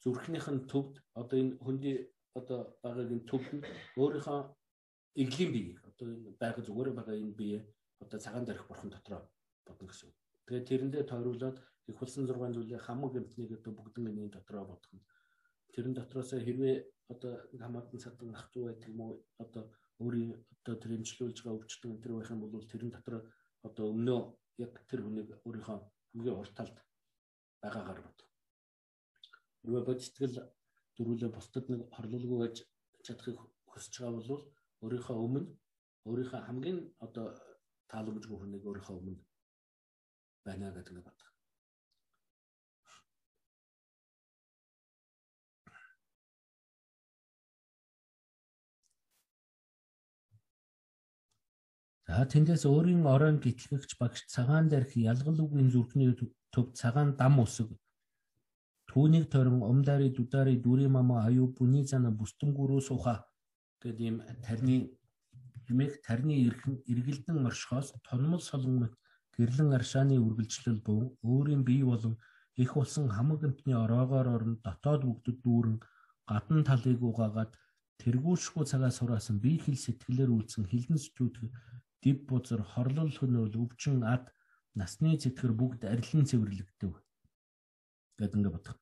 [0.04, 1.98] зүрхнийх нь төвд одоо энэ хөндий
[2.40, 3.66] одоо байгаагийн төвд нь
[4.00, 4.40] өөрийнхөө
[5.24, 7.60] эглийн бие одоо энэ байга зүгээр байгаа энэ бие
[8.04, 9.22] одоо цагаан дээрх бурхан дотроо
[9.66, 10.12] бодно гэсэн.
[10.48, 11.58] Тэгээд тэрэндээ тойруулаад
[11.90, 15.06] их болсон 6 зүйлээ хамаг эмтнийг одоо бүгдэн миний дотроо бодох нь.
[15.74, 16.76] Тэрэн дотроос хэрвээ
[17.14, 19.64] одоо хамаатан садан ах トゥ байдаг юм уу одоо
[20.04, 23.16] өөрийн одоо тэр имжлүүлж байгаа өвчтөн тэр байх юм бол тэрэн дотор
[23.68, 24.20] одоо өмнөө
[24.66, 25.78] яг тэр хүнийг өөрийнхөө
[26.12, 26.78] хамгийн урт талд
[27.62, 28.20] байгаагаар бод.
[29.62, 30.38] Хэрвээ бодцтгэл
[30.96, 32.56] дөрүүлээ бусдад нэг хорлуулгүй байж
[33.06, 33.38] чадахыг
[33.72, 34.44] хүсэж байгаа бол
[34.84, 35.48] өөрийнхөө өмнө
[36.08, 37.26] өөрийнхөө хамгийн одоо
[37.92, 39.18] тааламжгүй хүнийг өөрийнхөө өмнө
[40.46, 41.29] байна гэдэг нэг бод.
[52.10, 56.10] За тэндээс өөрийн оройн гитлэгч багш цагаан дээрх ялгал үгийн зүрхний
[56.54, 57.70] төв цагаан дам үсэг
[58.90, 63.16] түүнийг торин умдари дудари дүри мама аюу бүний зана бүстэнгүрүү сууха
[63.82, 64.76] гэдэг ийм тарны
[65.66, 66.34] хэмээх тарны
[66.94, 68.94] эргэлдэн оршихоос тонмол солон мэт
[69.38, 72.18] гэрлэн аршааны үргэлжлэл буун өөрийн бие болон
[72.64, 75.78] их болсон хамаг амтны ороогоор орон дотоод бүгдэд дүүрэн
[76.30, 77.52] гадна талыг угаагаад
[78.02, 81.36] тэргүүлшгүй цагаас сураасан бие хэл сэтгэлээр үйлсэн хилэн сэтгүүд
[82.04, 84.32] Див бузар, хорлол хөнөөл, өвчин ад,
[84.76, 86.94] насны зэтгэр бүгд арилан цэвэрлэгдэв.
[88.20, 88.78] Гэт ингэ бодох.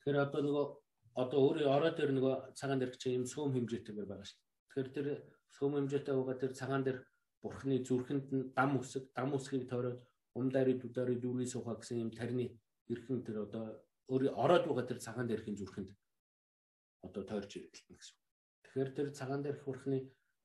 [0.00, 0.66] Тэгэхээр одоо нөгөө
[1.18, 4.38] одоо өөрийн орой дээр нөгөө цагаан дээр чинь юм сөөм хэмжээтэй байгаа шүү.
[4.70, 5.06] Тэгэхээр тэр
[5.56, 6.98] сөөм хэмжээтэй байгаа тэр цагаан дээр
[7.42, 10.00] бурхны зүрхэнд нь дам үсэг, дам үсгийг тойроод
[10.38, 12.46] умдари дудари дүүрий сууха гэсэн юм тарины
[12.92, 13.64] эрхэн тэр одоо
[14.12, 15.90] өөрийн ороод байгаа тэр цагаан дээрхийн зүрхэнд
[17.06, 18.16] одоо тойрч ирэлтэн гэсэн.
[18.62, 19.98] Тэгэхээр тэр цагаан дээрх бурхны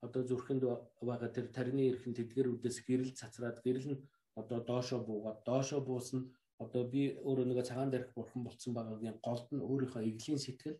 [0.04, 0.62] одоо зүрхэнд
[1.08, 4.02] байгаа тэр тарины эрхэн тэдгэрүүдээс гэрэл цацраад гэрэл нь
[4.40, 6.20] одоо доошо буугаад доошо буусна
[6.64, 10.76] одоо би өөрөө нэг цагаан дээрх бурхан болцсон байгаагийн голд нь өөрийнхөө эглийн сэтгэл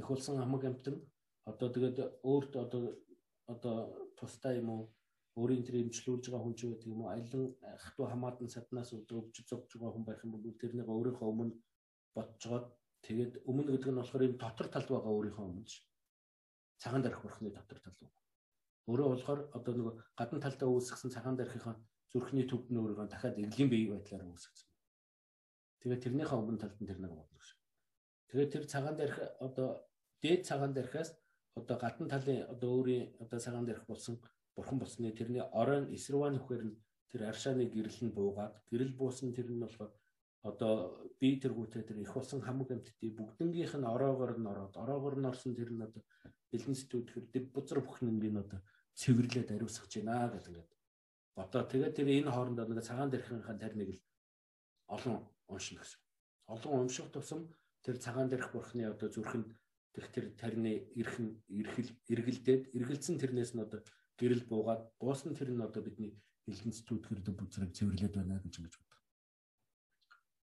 [0.00, 0.96] их болсон хамаг амтан
[1.50, 1.98] одоо тэгээд
[2.30, 2.82] өөрт одоо
[3.52, 3.76] одоо
[4.18, 4.82] тустай юм уу
[5.40, 7.44] өөрийн тэр имжлүүлж байгаа хүн ч гэдэг юм уу аялан
[7.84, 11.54] хатуу хамаатан саднаас өвж зогж байгаа хүн байх юм бол тэрнийг өөрийнхөө өмнө
[12.16, 12.66] бодцоод
[13.06, 15.70] тэгээд өмнө гэдэг нь болохоор юм дотор талд байгаа өөрийнхөө өмнө
[16.82, 18.00] цагаан дээрх бурхны дотор талд
[18.88, 21.76] Өөрөө болохоор одоо нөгөө гадна талдаа үүсгэсэн цагаан дарахынхаа
[22.12, 24.70] зүрхний төвд нь өөрийгөө дахиад эргэлийн бие байдлаар үүсгэсэн.
[25.80, 27.58] Тэгээд тэрнийхээ өмнө талд нь тэр нэг бодно шүү.
[28.30, 29.68] Тэгээд тэр цагаан дарах одоо
[30.22, 31.10] дээд цагаан дарахаас
[31.58, 34.14] одоо гадна талын одоо өөрийн одоо цагаан дарах болсон
[34.54, 36.78] бурхан болсны тэрний оройн эсрван нөхөр нь
[37.10, 39.90] тэр аршааны гэрэл нь буугаад гэрэл буусан тэр нь болохоор
[40.42, 40.72] одоо
[41.20, 45.28] би тэр хүүтэй тэр их болсон хамаг амьтдыг бүгднгийнх нь ороогоор нь ороод ороогоор нь
[45.28, 46.02] орсон тэр нь одоо
[46.50, 48.60] бэлэн сэтгүүдхэр дэв бузар нь би одоо
[49.00, 50.70] цэвэрлээд ариусгаж байна гэдэг ингээд
[51.36, 54.02] бодоо тэгээд тэр энэ хоорондоо нэг цагаан дэрхийнхаа тарныг л
[54.94, 55.16] олон
[55.48, 56.00] уншина гэсэн.
[56.54, 57.40] Олон унших тусам
[57.84, 59.48] тэр цагаан дэрх бурхны одоо зүрхэнд
[59.94, 63.80] тэр тэр тарны эрхэн эрхэл эргэлдээд эргэлцэн тэрнээс нь одоо
[64.18, 66.12] гэрэл буугаад буусан тэр нь одоо бидний
[66.44, 68.99] хилэнц түүтгэр дэ бүзрэг цэвэрлээд байна гэж ингэж боддог.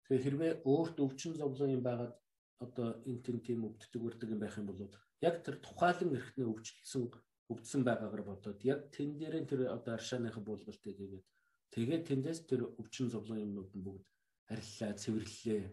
[0.06, 2.14] Тэгэхээр хэрвээ өөрт өвчин зовлон юм байгаад
[2.61, 4.80] одоо энэ тийм тийм өвддөг үрдэг юм байх юм бол
[5.27, 7.03] яг тэр тухайлан эрхтний өвчлөсөн
[7.51, 11.25] өвдсөн байгаагаар бодоод яг тэн дээрээ тэр одоо аршааныхаа буулгалтыг хийгээд
[11.74, 14.06] тэгээд тэндээс тэр өвчин зовлон юмнууд нь бүгд
[14.50, 15.64] ариллаа, цэвэрлэлээ.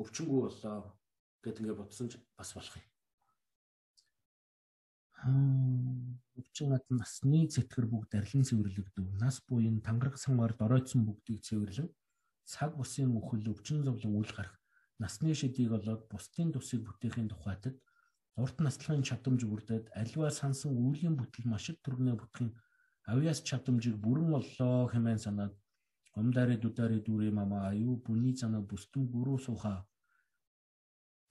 [0.00, 0.96] Өвчнгүй болоо
[1.44, 2.88] гэд ингээ бодсон ч бас болох юм.
[6.36, 9.04] Өвчин ад насны зэтгэр бүгд арилан цэвэрлэгдэв.
[9.20, 11.88] Нас буян тангараг сангаар доройтсон бүгдийг цэвэрлэн
[12.52, 14.56] цаг бусын үхэл өвчин зовлон үл гарах
[15.02, 17.76] насны шидийг олоод бусдын тусыг бүтээхийн тухайтад
[18.42, 22.48] урт наслахын чадамж бүрдээд альва сансан үүлийн бүтэл маш их түргэнэ бүтхэн
[23.12, 25.54] авьяас чадамжийг бүрэн оллоо хэмээн санаад
[26.20, 29.74] умдари дудари дүри мама аюу бүний занаа бүстэн бүрүү сууха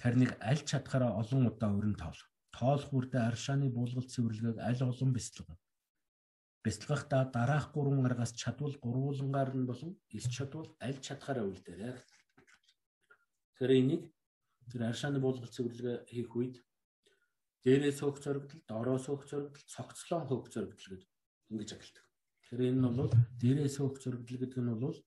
[0.01, 2.19] тарныг аль чадхаараа олон удаа өрн тоол.
[2.55, 5.53] Тоолох бүрдээ аршааны буулгалт цэвэрлэгийг аль олон бяцлага
[6.65, 11.93] бяцлагахдаа дараах гурван аргаас чадвал гурвуулангаар нь болон ил чадвал аль чадхаараа үлдээрэй.
[13.53, 14.03] Тэгэхээр энийг
[14.71, 16.55] тэр аршааны буулгалт цэвэрлэгээ хийх үед
[17.63, 21.03] дээрээ сөөх зоригдол, доороо сөөх зоригдол, цогцлон хөөх зоригдол гэж
[21.53, 22.05] ингэж агилдаг.
[22.41, 24.97] Тэгэхээр энэ нь бол дээрээ сөөх зоригдол гэдэг нь бол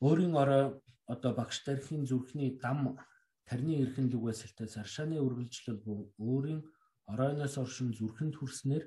[0.00, 0.64] өөрийн орой
[1.12, 2.96] одоо багш тархийн зүрхний дам
[3.48, 6.60] тарны эрхэн лүгээс сэлтээс аршааны үргэлжлэл буюу өөрийн
[7.12, 8.84] оройноос оршин зүрхэнд хүрснээр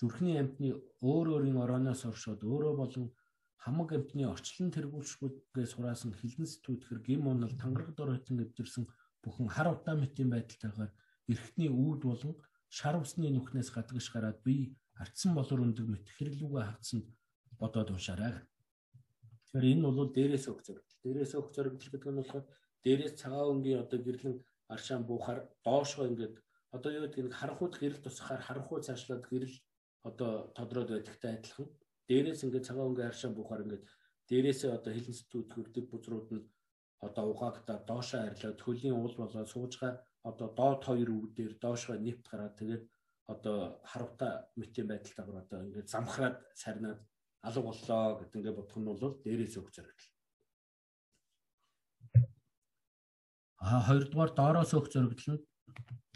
[0.00, 0.68] зүрхний амьтны
[1.04, 3.06] өөр өөрийн оройноос оршоод өөрөө болон
[3.60, 8.84] хамаг амьтны орчлон тэргүүлшгүүдгээс хураасан хилэн сэтгүүтгэр гим унал тангараг дор хитэн эвдэрсэн
[9.20, 10.92] бүхэн хар утаа мэтийн байдалтайгаар
[11.32, 12.34] эрхтний үүд болон
[12.72, 14.72] шар усны нүхнээс гадагш гараад би
[15.02, 17.06] ардсан болор өндөг мэтгэрлүүгээ хагцсанд
[17.60, 18.32] бодоод уншаарай.
[19.52, 21.00] Тэгэхээр энэ бол дээрээс өгч зоригдол.
[21.04, 22.44] Дээрээс өгч зоригдол гэдэг нь болохоор
[22.84, 24.36] дээрээс цагаан өнгийн одоо гэрлэн
[24.74, 26.34] аршаан буухаар доошоо ингээд
[26.76, 29.56] одоо юу гэдэг нь харанхууд гэрэл тусахаар харанхуу цаашлаад гэрэл
[30.08, 31.68] одоо тодроод байдагтай адилхан.
[32.08, 33.84] Дээрээс ингээд цагаан өнгө харшаа буухаар ингээд
[34.28, 36.48] дээрээсээ одоо хилэн сэтгүүтгэр дэв бузрууд нь
[37.06, 39.92] одоо угаагдаад доошоо арилаад хөлийн уул болоод суужгаа
[40.30, 42.84] одоо доод хоёр өвдөр доошоо нэвт гараад тэгээд
[43.32, 43.58] одоо
[43.90, 44.28] харавта
[44.60, 47.00] мэтийн байдалтайгаар одоо ингээд замхраад сарнаад
[47.46, 50.10] алга боллоо гэдэг ингээд бодох нь бол дээрээс өг зоригдол.
[53.64, 55.44] А хоёрдугаар доороос өг зоригдол нь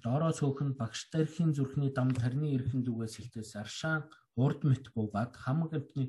[0.04, 4.02] доороос өөх нь багш тархийн зүрхний дам тарны эрхэн зүгээс хилтээс аршаан
[4.44, 6.04] урд мэт буугаад хамаг амтны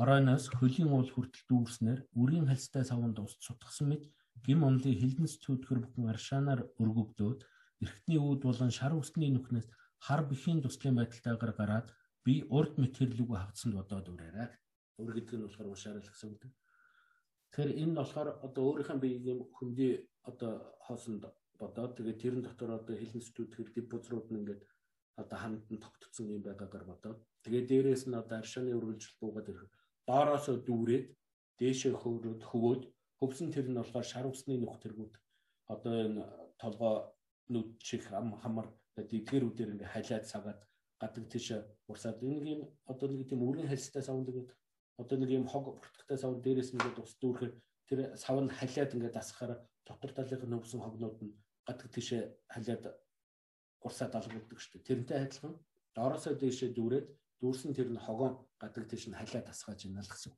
[0.00, 4.04] оройноос хөлийн уул хүртэл дүүрснээр үрийн хальстай савнд ус сутгсан мэт
[4.46, 7.40] гим омлын хилдэнс цүүдгэр бүхэн аршаанаар өргөгдөөд
[7.82, 9.68] эрхтний үүд болон шар усны нүхнээс
[10.06, 11.88] хар бэхийн туслын байдалтайгаар гараад
[12.24, 14.48] би урд мэт хэрлүүг хавцсанд бодоод үрээрээ.
[15.02, 16.42] Өр гэдэг нь болохоор ушаарал гэсэн үг.
[17.50, 19.92] Тэгэхээр энэ болохоор одоо өөрийнхөө биеийн хөндөй
[20.30, 20.52] одоо
[20.84, 21.22] хоосонд
[21.60, 24.62] бодоод тэгээд тэрэн дотор одоо хилэнцтүүд хэрэг бузрууд нь ингээд
[25.20, 29.66] одоо хамт нь тогтцсон юм байгаагаар бодоод тэгээд дээрээс нь одоо аршааны үргэлжил буугаад ирэх
[30.08, 31.06] доороос дүүрээд
[31.58, 32.82] дээшээ хөврөд хөвөөд
[33.18, 35.14] хөвсөн тэр нь болохоор шар усны нүх тэргүүд
[35.74, 36.22] одоо энэ
[36.62, 36.94] толгой
[37.52, 38.68] нүд чих ам хамар
[39.00, 40.60] эдгэрүүдээр ингээ халиад сагаад
[41.00, 41.46] гадаг тийш
[41.90, 44.48] урсаад энэ юм одоо нэг тийм өргөн хальстай савнд гэдэг
[45.02, 47.52] одоо нэг юм хог бүртгэхтэй савнд дээрээс нэгээд ус дүүрхээр
[47.88, 49.52] тэр сав нь халиад ингээ дасахаар
[49.86, 51.34] дотор талынх нь өвсөн хогнууд нь
[51.68, 52.08] гадаг тийш
[52.48, 52.84] халиад
[53.84, 54.88] урсаад алгуулдаг шүү дээ.
[54.88, 55.54] Тэрнтэй адилхан
[55.92, 57.06] доороосоо дээшээ дүүрээд
[57.44, 60.32] дүүрсэн тэр нь хогоон гадаг тийш нь халиад тасгаж байна л гэсэн.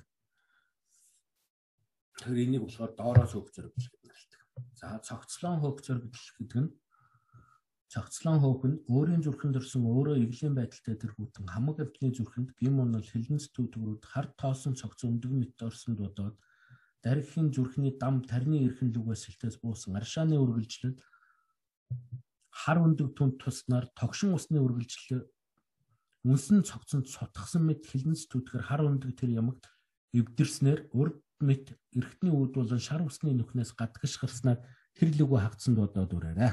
[2.18, 4.42] Тэр энийг болохоор доороос хөөх зэрэг нэрлэдэг.
[4.74, 6.70] За цогцлон хөөх зэрэг гэдэг нь
[7.90, 13.02] Цогцлон хөөх нь өөрийн зүрхэнд орсон өөрөө эвлийн байдалтай тэргүүтэн хамаг амтны зүрхэнд гим онол
[13.02, 16.38] хилэнц төвтгөрүүд хар тоосон цогц өндөг мэт орсонд бодоод
[17.02, 20.94] даригхийн зүрхний дам тарны эрхэн лүгээс сэлтээс буусан аршааны үргэлжлэл
[22.50, 25.24] хар өндөг түнд туснаар тогшин усны үргэлжлэл
[26.28, 29.70] үнсэн цогцонд сутгсан мэт хилэнц түтгэр хар өндөг тэр ямагт
[30.12, 34.60] эвдэрснээр урд мэт эрхтний үүд болон шар усны нүхнээс гадагш гарснаар
[34.92, 36.52] тэр лүгөө хагцсан бодоод үрээрээ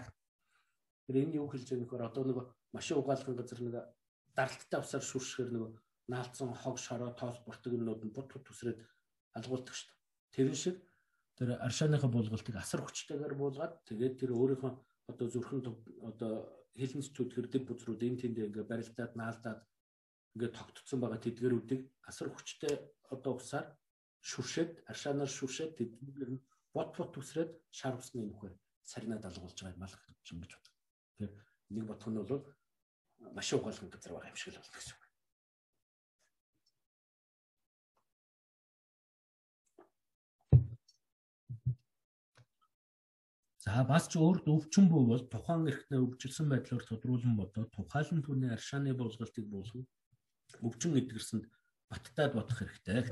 [1.08, 3.76] Тэр энэ юу хэлж байгаа нөхөр одоо нөгөө машин угаалгын газар нэг
[4.36, 5.72] даралттай усаар шүршгээр нөгөө
[6.12, 8.80] наалцсан хог шороо тоос бүртгэнүүд нь бут төсрээд
[9.40, 10.00] алгуулдаг шүү дээ.
[10.36, 10.76] Тэрэн шиг
[11.40, 14.72] тэр аршааныхаа буулгалтыг асар хүчтэйгээр буулгаад тэгээд тэр өөрийнхөө
[15.12, 15.62] одоо зүрхэн
[16.10, 16.34] одоо
[16.80, 19.62] хилэнц төдгөр дэв бүзрүүд энэ тэндээ ингээ барилдаад наалдаад
[20.36, 22.76] ингээ тогтцсон байгаа тэдгэрүүдийг асар хүчтэй
[23.16, 23.68] одоо усаар
[24.30, 26.44] шүршээд аршаанаар шүршээд тэдгээр нь
[26.76, 28.54] бот бот төсрээд шар усны нөхөр
[28.92, 30.64] сарнаад алгуулж байгаа юм аа гэж боддог.
[31.18, 31.34] Тэгэхээр
[31.76, 32.46] нэг бодох нь бол
[33.38, 35.07] машин угаалгын газар байгаа юм шиг л болно гэсэн үг.
[43.68, 48.48] За бас ч өөрт өвчин буй бол тухайн эрхтнээ өвжилсэн байдлаар тодруулан бодоод тухайлан түүний
[48.56, 49.84] аршааны буулгалтыг буулгах
[50.64, 51.52] өвчин эдгэрсэнд
[51.92, 53.12] баттаад бодох хэрэгтэй.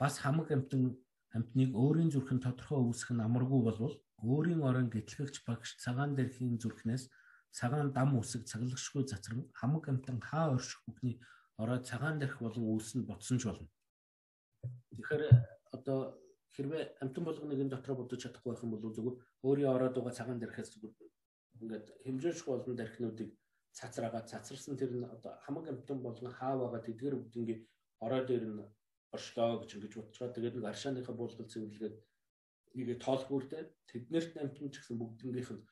[0.00, 0.96] Бас хамаг амтан
[1.36, 7.12] амтныг өөрийн зүрхэн тодорхой үүсгэх нь амаргүй болвол өөрийн орон гэтлэгч багш цагаан дэрхийн зүрхнээс
[7.52, 11.20] цагаан дам үсэг цаглагшгүй цацран хамаг амтан хаа орших бүхний
[11.60, 13.68] ороо цагаан дэрх болон үүсэнд ботсон ч болно.
[14.96, 15.22] Тэгэхээр
[15.76, 16.16] одоо
[16.56, 20.40] хэрвээ амтан болгоныг энэ дотор бодож чадахгүй байх юм бол зөвхөн өөрийн ороод байгаа цагаан
[20.40, 20.94] дэрхээс зүгээр
[21.60, 23.30] ингээд хэмжээшгүй болон дэрхнүүдийг
[23.78, 27.60] цацраагаа цацарсан тэр нь одоо хамаг амтан болгон хаа байгаа тэдгэр бүгднгийн
[28.04, 28.64] ороо дээр нь
[29.16, 31.96] оршлоо гэж ингэж бодцгаа тэгээд нэг аршааныхаа буулгал цэвэрлэгээд
[32.76, 35.64] нэгэ тоол бүрдээ тэднэрт амтан ч гэсэн бүгднгийнх нь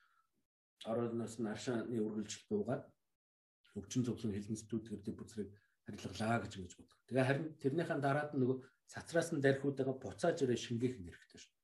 [0.90, 2.84] орооноос нь аршааны үргэлжил буугаад
[3.78, 5.14] өвчин зөвлөн хилэнцтүүд гэрдэг
[5.84, 6.98] харилгалаа гэж ингэж боддог.
[7.08, 8.56] Тэгээ харин тэрнийхэн дараад нөгөө
[8.88, 11.54] цацраас нь дарихуудаага буцааж ирээ шингээх нэрхтэй шүү.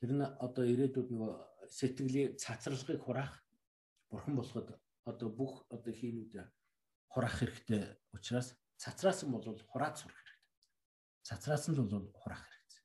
[0.00, 1.32] Тэр нь одоо ирээдүйд нөгөө
[1.70, 3.34] сэтгэлийн цацралгыг хураах
[4.10, 4.68] бурхан болоход
[5.06, 6.34] одоо бүх одоо хиймүүд
[7.12, 7.82] хураах хэрэгтэй
[8.14, 10.38] учраас цацраас нь бол хураад сурах хэрэгтэй.
[11.28, 12.82] Цацраас нь бол хураах хэрэгтэй.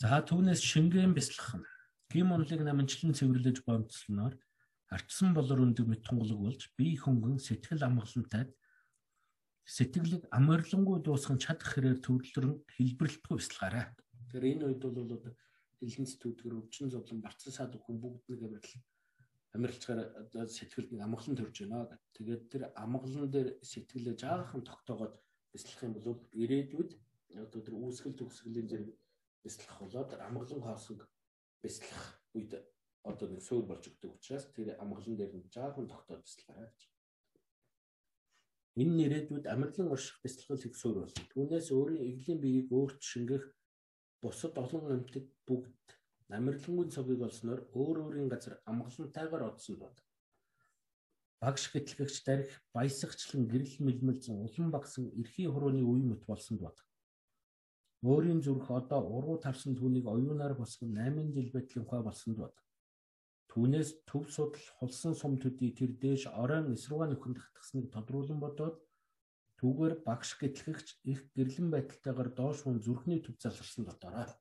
[0.00, 1.66] За түүнээс шингэн бяцлах нь
[2.10, 4.34] гим онлыг намжлан цэвэрлэж гомдсноор
[4.94, 8.44] арчсан болор өндөг мэт тунгалаг болж бие хөнгөн сэтгэл амгалантай
[9.64, 13.86] сэтгэлийг амарлингуй дуусган чадах хэрээр төвлөрөн хэлбэрлэлтгүй бяцлагаарай.
[14.28, 15.32] Тэгэхээр энэ үед бол одоо
[15.80, 18.72] хилэнц төвдгөр өвчин зовлон барцсан саад хүн бүгд нэг барил
[19.56, 20.00] амарлцгаар
[20.52, 22.02] сэтгэлд нэг амгалан төрж байна гэх.
[22.16, 25.14] Тэгээд тэр амгалан дээр сэтгэлээ жаахан тогтоогоод
[25.52, 26.90] бяцлах юм бол ирээдүйд
[27.40, 28.90] одоо тэр үүсгэл төгсгөлийн зэрэг
[29.44, 31.00] бяцлах болоод амгалан хоосог
[31.62, 32.04] бяцлах
[32.36, 32.52] үед
[33.10, 36.80] одоо нэг суур болж өгдөг учраас тэр амгалан дээр нь жаахан тогтоод бяцлагаа гэж.
[38.82, 41.22] Энэ нэрэдүүд амарлан орших бяцлал их суур болно.
[41.32, 43.44] Түүнээс өөрийн эглийн биеийг өөрт шингэх
[44.22, 45.84] бусад олон амьтад бүгд
[46.32, 49.96] Намирлангүй цогийг олсноор өөр өөрийн газар амгалантайгаар одсон бод.
[51.42, 56.76] Багш гэтлэгч дарих баясагчлан гэрэл мэлмэлзэн улан багсан эрхий хурууны үе мэт болсон бод.
[58.10, 62.54] Өөрийн зүрх одоо уруу тарсан түүнийг оюунаар босгон 8 жил байдлын хой болсон бод.
[63.54, 68.82] Түүнээс төв судал хулсан сум төдий тэр дээш оройн эсрүүгээ нөхөн татгсныг тодруулан бодоод
[69.62, 74.34] түүгээр багш гэтлэгч их гэрлэн байдалтайгаар доош хүн зүрхний төв заларсан дотоороо.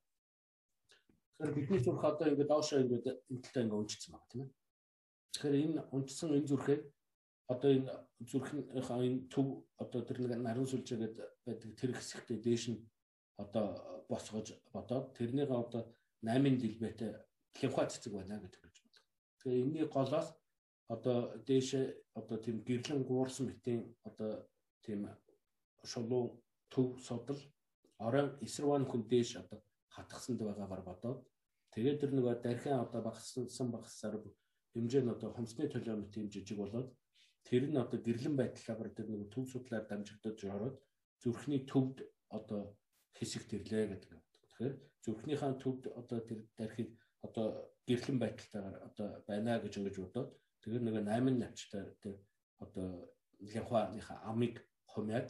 [1.30, 4.52] Тэгэхээр бидний зүрх одоо ингээд доошоо ингээд энэтэй ингээд унжчихсан байна тийм ээ.
[5.34, 6.80] Тэгэхээр энэ унжсан энэ зүрхээ
[7.54, 7.92] одоо энэ
[8.30, 12.80] зүрхнийхээ энэ төв одоо тэр нэг наран сүлжээгээд байдаг тэр хэсэгтээ дээш нь
[13.38, 13.66] одоо
[14.10, 15.82] босгож бодоод тэрнийгээ одоо
[16.24, 17.12] 8 дэлбэтэй
[17.60, 18.76] хямхаа цэцэг байна гэдэг гэж
[19.44, 20.28] Тэгэхээр энэний голоос
[20.88, 21.86] одоо дээшээ
[22.20, 24.48] одоо тийм гэрлэн гуурсан битийн одоо
[24.86, 25.00] тийм
[25.84, 26.40] шулуу
[26.72, 27.40] төв судал
[28.00, 29.60] орон эсрван хүн дээш одоо
[29.96, 31.20] хатгсанд байгаагаар бодоод
[31.74, 34.16] тэгээд тэр нөгөө дархин одоо багассан багасаар
[34.74, 36.90] хэмжээ нь одоо хомсны толиомт тийм жижиг болоод
[37.48, 40.76] тэр нь одоо гэрлэн байдлаар тэр нөгөө төв судлаар дамжигдаж ороод
[41.22, 41.98] зүрхний төвд
[42.38, 42.62] одоо
[43.18, 44.22] хэсэг тэрлээ гэдэг юм.
[44.48, 44.74] Тэгэхээр
[45.04, 46.90] зүрхнийхээ төвд одоо тэр дархийг
[47.26, 47.48] одоо
[47.88, 50.30] гэрлэн байдалтайгаар одоо байна гэж ингэж бодоод
[50.62, 52.16] тэр нөгөө 8 навчтай тэр
[52.64, 52.88] одоо
[53.40, 54.56] лянхааныхаа амыг
[54.94, 55.28] хумяад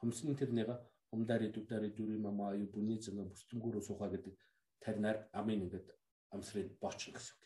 [0.00, 0.70] хумсны тэрнийг
[1.14, 4.34] умдари дудари дүри мама аю бүний зэнэ бүстэнгүүрөө сууха гэдэг
[4.82, 5.88] таринаар амын ингээд
[6.34, 7.44] амсрыг боочно гэсэн үг.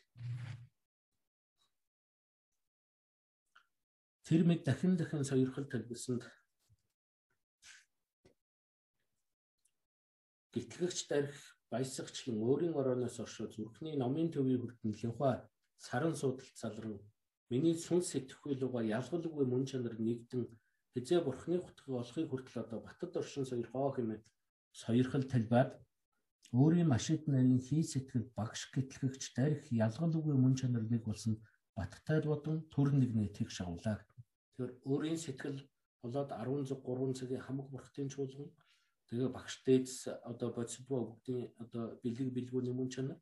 [4.27, 6.25] Тэр мэд дахин дахин сойрхол талбисанд
[10.53, 15.31] гэтлэгч дарих баясагчлан өөрийн орооноос оршоо зүрхний номын төвийн хүртэн линхва
[15.87, 16.97] саран судалт салран
[17.51, 20.43] миний сүн сэтгэхүйлүүгээ ялгалгүй мөн чанар нэгдэн
[20.93, 24.23] хизээ бурхны хутгийг олохыг хүртэл одоо батад оршин сойрхоо хэмээн
[24.83, 25.71] сойрхол талбайд
[26.61, 31.35] өөрийн машид нарийн хий сэтгэл багш гэтлэгч дарих ялгалгүй мөн чанар нэг болсон
[31.77, 33.97] баттай бодон төр нэгний тэг шавлаа.
[34.57, 35.61] Тэгэхээр өөрийн сэтгэл
[36.03, 38.49] болоод 10 цаг 3 цагийн хамаг бурхтын чуулган
[39.09, 39.95] тэгээ багш дээдс
[40.31, 43.19] одоо бодисдвол бүгдийн одоо бэлэг бэлгүүний мөн чанар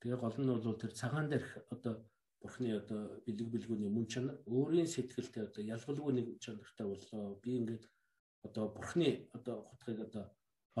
[0.00, 1.94] тэгээ гол нь бол тэр цагаан дээрх одоо
[2.42, 7.38] бурхны одоо бэлэг бэлгүүний мөн чанар өөрийн сэтгэлтэй одоо ялгалгүй нэг чанартай боллоо.
[7.42, 7.84] Би ингээд
[8.46, 10.24] одоо бурхны одоо хутгийг одоо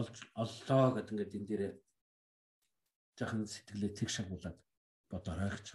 [0.00, 1.72] олж оллоо гэдэг ингээд энэ дээрээ
[3.18, 4.58] жахан сэтгэлээ тэг шагуулад
[5.10, 5.66] бодорой гэж.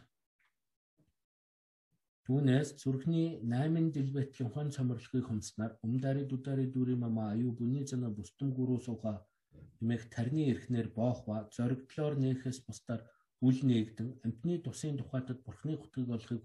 [2.27, 8.51] Түүнээс зүрхний 8 дэлбэтлийн хон цомрлогыг хумснаар умдари дудари дүри мама аюу бүний зана бүстэн
[8.51, 9.23] гуруу сууха
[9.79, 13.01] нэмэх тарны эрхнэр боох ба зоригдлоор нээхээс бусдаар
[13.47, 16.43] үл нээгдэн амтны тусын тухайтад бурхны хутгийг олохыг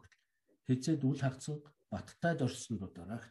[0.70, 1.56] хэзээд үл хагцсан
[1.90, 3.22] баттайд орсон дутаараа.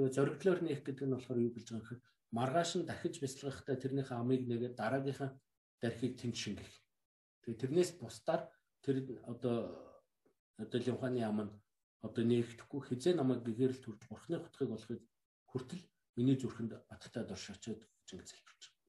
[0.00, 3.76] Тэгээ зоригдлоор нээх гэдэг нь болохоор юу гэж байгаа юм хэрэг маргааш нь дахиж бясалгахтаа
[3.76, 5.30] тэрнийхээ амыг нэгээд дараагийнхаа
[5.82, 6.72] дархийг тэнд шингэх.
[7.44, 8.48] Тэгээ тэрнээс бусдаар
[8.80, 8.96] тэр
[9.28, 9.87] одоо
[10.62, 11.52] одоо лимханы ам нь
[12.06, 15.00] одоо нээхдэггүй хизээ намайг гэгэрэл төрж бурхны хутгийг болохыг
[15.50, 15.82] хүртэл
[16.16, 18.86] миний зүрхэнд баттай доршочод гэж ингэ залбирч байгаа.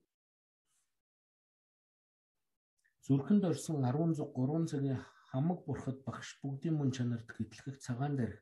[3.05, 4.99] Зүрхэнд орсон 10 3 цагийн
[5.29, 8.41] хамаг бурхад багш бүгдийн мөн чанарт гэтлэх цагаан дээрх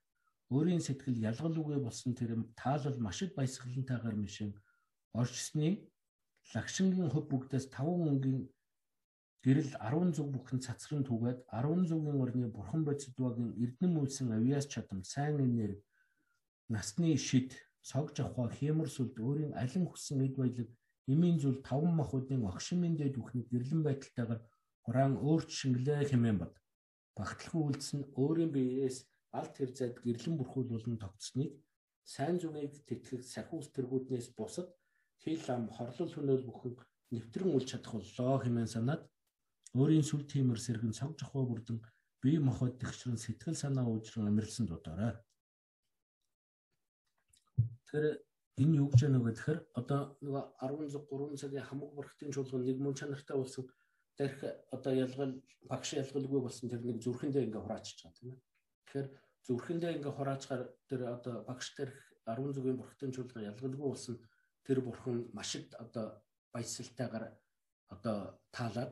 [0.55, 4.51] өөрийн сэтгэл ялгал үгээ болсон тэр таалал маш их баясгалантайгаар мишин
[5.19, 5.67] орчсны
[6.53, 8.39] лагшингийн хөв бүгдээс 5 өнгийн
[9.47, 15.07] гэрэл 10 зүг бүхэн цацран түгээд 10 зүгийн орны бурхан бодисдвагийн эрдэм үйлсэн авиас чадам
[15.07, 15.79] сайн энер
[16.67, 20.67] насны шид сог жавхаа хэмэр сүлд өөрийн алин хүссэн эд баялаг
[21.13, 24.41] эмийн зүйл таван махуудын огшин мэндэ дүүхний гэрлэн байдалтайгаар
[24.83, 26.53] хураан өөрч шингэлээ хэмээн бод.
[27.15, 28.97] Багтлах үйлдэл нь өөрийн биеэс
[29.39, 31.51] алт хэрзээд гэрлэн бүрхүүлүүлэн тогтсныг
[32.03, 34.67] сайн зүгийг тэтгэх сахиус тэргүүднээс бусад
[35.23, 36.73] хил ам хорлол хөнөөл бүхэн
[37.15, 39.01] нэвтрэн үл чадах боллоо хэмээн санаад
[39.77, 41.77] өөрийн сүл тиймэр сэргэн цаг жохоо бүрдэн
[42.21, 45.13] бие махбод тэгшрэн сэтгэл санаа уужран амьрлсан дуудаарай.
[47.85, 48.05] Тэгэхээр
[48.61, 52.95] энэ юу гэж байна вэ гэхээр одоо нөгөө 13 цагийн хамаг бүрхтийн чуулган нэг мөн
[52.97, 53.65] чанартай болсон
[54.17, 54.39] дээрх
[54.75, 55.33] одоо ялгал
[55.69, 58.41] багш ялгалгүй болсон тэр нэг зүрхэндээ ингээ хураачиж байгаа тийм ээ.
[58.85, 59.07] Тэгэхээр
[59.45, 64.15] зүрхэндээ ингээ хураачгаар тэр одоо багш дээрх 10 зүгийн бүрхтийн чуулган ялгалгүй болсон
[64.65, 66.05] тэр бурхан маш их одоо
[66.51, 67.25] баясгалтайгаар
[67.93, 68.17] одоо
[68.51, 68.91] таалаад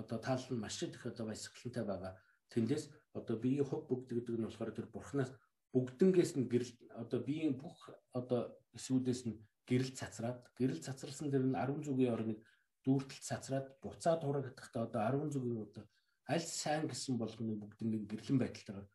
[0.00, 2.12] одоо таал нь маш их одоо баясгалантай байгаа.
[2.52, 2.84] Тэндээс
[3.18, 5.30] одоо биеийн хөв бүгд гэдэг нь болохоор тэр бурхнаас
[5.72, 7.78] бүгднгээс нь гэрэл одоо биеийн бүх
[8.12, 8.40] одоо
[8.76, 12.38] эсвүүдээс нь гэрэл цацраад гэрэл цацралсан тэр нь 10 зүгийн орныг
[12.84, 15.84] дүүртэл цацраад буцаад хураагдахтаа одоо 10 зүгийн одоо
[16.32, 18.86] аль сайн гэсэн болгоны бүгднийг гэрлэн байдалтайгаар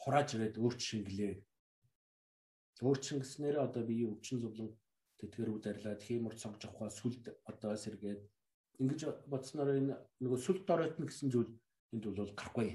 [0.00, 1.34] хурааж ирээд өөрч шингэлээ.
[2.86, 4.70] Өөрч шингэснээрээ одоо биеийн өвчин зовлон
[5.18, 8.20] тэтгэрүүд арилаад хиймэр цогж авахаа сүлд одоо сэргээд
[8.80, 11.52] ингэж бодсноор энэ нөгөө сүл доройтно гэсэн зүйл
[11.92, 12.70] энд бол гарахгүй.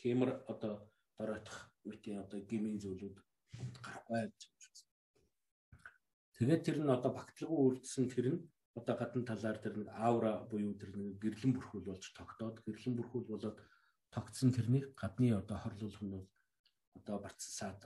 [0.00, 0.72] Хэмэр одоо
[1.18, 3.16] доройтох үеийн одоо гмийн зүйлүүд
[3.84, 4.60] гарахгүй гэж байна.
[6.36, 8.40] Тэгээд тэр нь одоо багтлагын үйлдсэн тэр нь
[8.78, 13.28] одоо гадна талаар тэр нэг аура буюу тэр нэг гэрлэн бүрхүүл болж тогтоод гэрлэн бүрхүүл
[13.28, 13.58] болоод
[14.14, 16.24] тогтсон тэрнийг гадны одоо хорлуулах нь
[16.98, 17.80] одоо барцсаад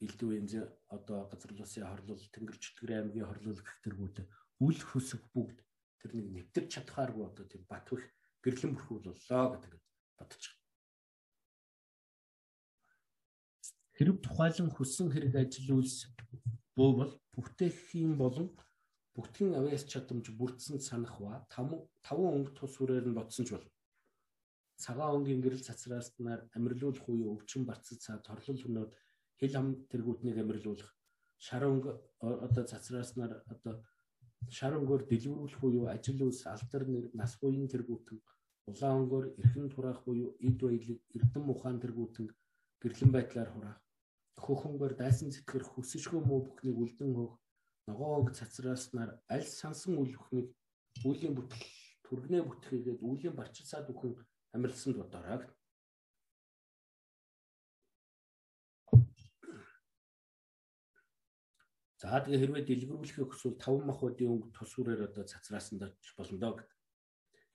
[0.00, 0.54] элдв янз
[0.96, 4.16] одоо газар улсын хорлол тэнгэр чөтгөр аймгийн хорлол гэх тэргүүд
[4.64, 5.58] үл хөсөг бүгд
[6.00, 8.02] тэр нэг нэвтэрч чадхааргүй одоо тийм батвих
[8.44, 10.60] гэрлэн бүрхүүл боллоо гэдэг байгаа.
[13.96, 16.08] Хэрэг тухайлан хүссэн хэрэг ажил үйлс
[16.76, 18.48] бөө бол бүтэхийн болон
[19.12, 23.66] бүгдийн авяас чадамж бүрдсэн санах ба таван өнгө тус үрээр нь бодсон ч бол
[24.80, 28.90] цагаан өнгийн гэрэл цацрааснаар амирлуулах үе өвчин барцад цаад торлол хөнөөд
[29.38, 30.90] хил хам тэргүүтнийг амирлуулах
[31.46, 31.90] шар өнгө
[32.46, 33.74] одоо цацрааснаар одоо
[34.48, 36.82] шар өнгөөр дэлгэрүүлэх буюу ажил үйлс алдар
[37.20, 38.18] нас буян тэргүүтэн
[38.70, 42.26] улаан өнгөөр эрхэн тураах буюу эд баялаг эрдэм ухаан тэргүүтэн
[42.82, 43.78] гэрлэн байдлаар хураах
[44.44, 47.34] хөхөнгөөр дайсан сэтгэр хүсэжгүй муу бүхнийг үлдэн хөөх
[47.88, 50.48] ногоог цацрааснаар аль сансан үл бүхнийг
[51.08, 51.64] үлийн бүтэл
[52.06, 54.12] түргнээ бүтгэгээд үлийн барчилсаад бүхэн
[54.56, 55.46] амарлсанд бодоорой.
[62.00, 66.38] За тэгээ хэрвээ дэлгэрүүлэхийг хүсвэл 5 мах удийн өнгө тус үрээр одоо цацраасан дооч болно
[66.40, 66.78] доо гэдэг.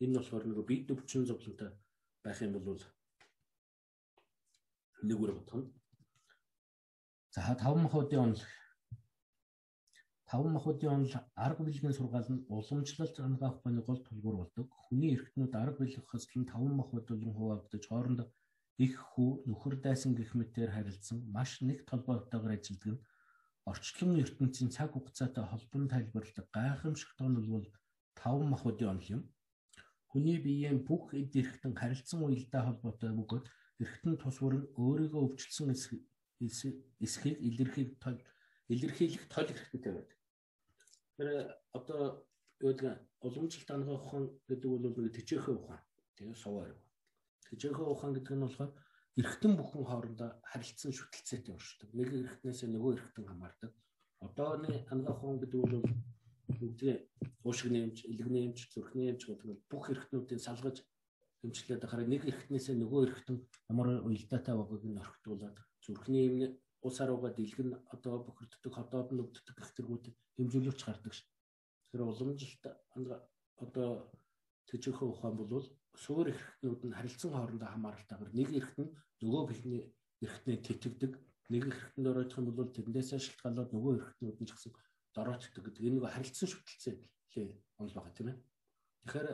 [0.06, 1.70] Энэ нь болохоор нөгөө бие өвчин зовлонтой
[2.22, 2.84] байх юм бол
[5.08, 5.68] нэг үр бодох нь
[7.36, 8.44] За 5 махуудын онол
[10.32, 11.16] 5 махуудын онол
[11.46, 14.68] арга билгийн сургаал нь уламжлалт ангаах баны гол тулгуур болдог.
[14.84, 18.28] Хүний эрхтнүүд арга билгэх хөслөн 5 махууд болон хуваагдаж хоорондоо
[18.86, 23.04] их хүү нөхөр дайсан гэх мэтээр харилцсан маш нэг толгойтойгоор ажилладаг нь
[23.72, 27.68] орчлон ертөнцийн цаг хугацаатай холбон тайлбарладаг гайхамшиг тонол бол
[28.16, 29.22] 5 махуудын онол юм.
[30.10, 33.46] Хүний биеийн бүх эд эрхтэн харилцсан уялдаа холбоотой бөгөөд
[33.84, 38.18] эрхтэн тусвар нь өөрийгөө өвчлсөн эсхийг илэрхийлэх тол
[38.74, 40.20] илэрхийлэх тол хэрэгтэй байдаг.
[41.18, 41.28] Тэр
[41.78, 42.02] одоо
[42.62, 42.94] юу гэдэг
[43.26, 45.82] уламжлалт ангаа ухаан гэдэг бол нэг төчөөхөө ухаан.
[46.16, 46.72] Тэгээ суваар.
[47.50, 48.72] Төчөөхөө ухаан гэдэг нь болохоор
[49.20, 51.90] эргэтэн бүхэн хоорондоо харилцсан шүтэлцээтэй оршдог.
[51.96, 53.72] Нэг эргэтнээс нөгөө эргэтэн хамаардаг.
[54.20, 55.76] Одооны ангаа ухаан гэдэг бол
[56.52, 56.94] үгүй
[57.48, 60.84] уушиг нэмж, элэг нэмж, зүрх нэмж гэдэг бүх эргэтнүүдийн салгаж
[61.42, 63.38] хэмжлээд хараа нэг эргэтнээс нөгөө эргэтэн
[63.72, 66.48] ямар уялдаатай байгааг нь орхитуулаад зүрхний эмнэ
[66.88, 70.06] ус арууга дэлгэн одоо бохирддог хотоод нь өвддөг гэх тэргүүд
[70.38, 71.24] хэмжүүлэгч гардаг ш.
[71.88, 72.64] Тэгэхээр уламжилт
[73.64, 73.90] одоо
[74.68, 75.66] төжихөө ухаан бол
[76.04, 78.94] суур эрхтнүүд нь харилцан хоорондоо хамааралтайгаар нэг эрхт нь
[79.24, 79.84] нөгөө бэлний
[80.26, 81.14] эрхтнээ тэтгдэг
[81.54, 84.74] нэг эрхтэнд ороодох юм бол тэрнээсээ шалтгаалаад нөгөө эрхтнүүд нь ч гэсэн
[85.16, 86.94] дороочдөг гэдэг энэ нэг харилцан шүтэлцээ
[87.34, 87.48] лээ
[87.80, 88.38] онл байгаа тийм ээ.
[89.06, 89.28] Тэгэхээр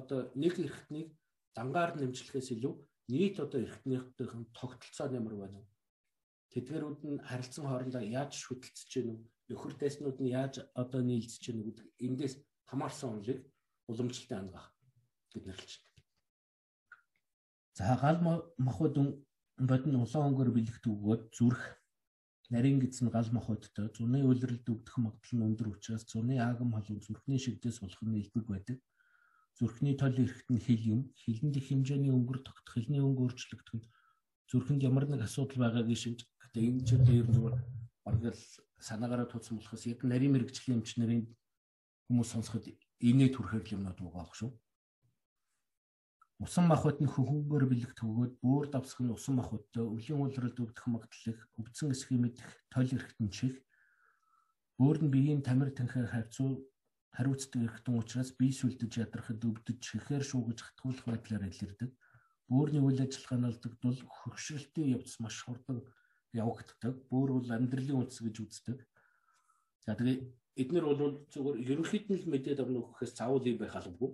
[0.00, 1.08] одоо нэг эрхтнийг
[1.56, 2.74] дангаар нэмжлэхээс илүү
[3.12, 5.60] нийт одоо эрхтнийхэн тогтолцоо нэмэр байна
[6.56, 9.20] тэдгэрүүд нь харилцан хоорондоо яаж шүтэлцэж гэнэ үү?
[9.52, 12.34] Нөхөр дэснүүд нь яаж одоо нийлцэж гэнэ гэдэг эндээс
[12.70, 13.40] хамаарсан онолыг
[13.92, 14.72] уламжлалтын ангаах
[15.32, 15.95] гэд нэрлэж байна.
[17.76, 18.18] За гал
[18.58, 18.96] махуд
[19.70, 21.62] бодны улаан өнгөөр бэлэгт өгөөд зүрх
[22.50, 27.38] нарийн гидсэн гал махуудтай зуны үйлрэлд өгдөх магадлал нь өндөр учраас зуны аагам халуун зүрхний
[27.40, 28.78] шигдээс нь илбэг байдаг.
[29.58, 31.00] Зүрхний тол эрэхт нь хил юм.
[31.20, 33.88] Хилэнд их хэмжээний өнгөр тогтох, хилний өнгө өөрчлөгдөх нь
[34.50, 36.20] зүрхэнд ямар нэг асуудал байгааг шимж
[36.56, 37.56] Гэтэ энэ ч нь зүгээр
[38.06, 38.42] бараг л
[38.78, 41.26] санаагаараа туусан болохоос яг нарийн мэрэгжлийн эмч нарын
[42.06, 42.64] хүмүүс сонсоход
[43.02, 44.50] инээд түрхэр юмнууд байгаа шүү.
[46.36, 51.40] Усан махбод нь хөхөнгөөр бэлэг төгөөд бөөр давсах нь усан махбодтой өвлийн уулралд өвдөх магадлал
[51.56, 53.56] өвдсөн эсхийг мэдэх тойл эрхтэн чих
[54.76, 56.68] бөөр нь биеийн тамир танхи хавцуу
[57.16, 61.90] хариуцдаг эрхтэн учраас бие сүлдэж ядрахад өвдөж чихээр шуугаж хатгуулах байдлаар илэрдэг.
[62.52, 65.80] Бөөрийн үйл ажиллагаа нь алдагдвал хөргшрэлтийн явц маш хурдан
[66.36, 66.94] явагддаг.
[67.08, 68.78] Бүр бол амьдралын үндэс гэж үздэг.
[69.80, 70.16] За тэгээ
[70.60, 74.12] эднэр бол зөвхөн ерөнхийд нь л мэдээд авна гэхээс заавал юм байх халамгүй.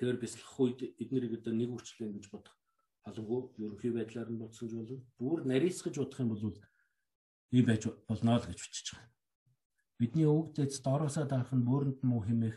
[0.00, 2.56] Тэгэхээр бяцлах үед эднэрийг одоо нэг үрчлэн гэж бодох
[3.04, 3.40] халамгүй.
[3.60, 6.56] Ерөнхий байдлаар нь бодсон ч бол бүр нарийсгаж бодох юм бол
[7.52, 9.12] ийм байж болно л гэж бичиж байгаа.
[10.00, 12.56] Бидний өвгдөц доороосоо дарах нь бөөрөнд муу хэмээх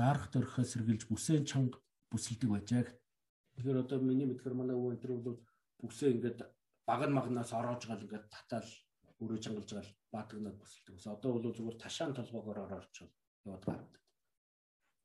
[0.00, 1.76] дарах төрхөө сэргэлж бүсээн чанга
[2.08, 2.88] бүсэлдэг байжээ.
[3.60, 5.44] Тэгэхээр одоо миний мэдгээр манай өвөн энэ бол
[5.76, 6.40] бүсээ ингээд
[6.88, 8.68] баг магнаас ороож гал ингээд татаал
[9.20, 10.96] өрөө чангалж гал баатагнаад босолдог.
[10.96, 12.96] Ус одоо бол зүгээр ташаан толгоогоор ороорч
[13.44, 14.01] яваад гардаг.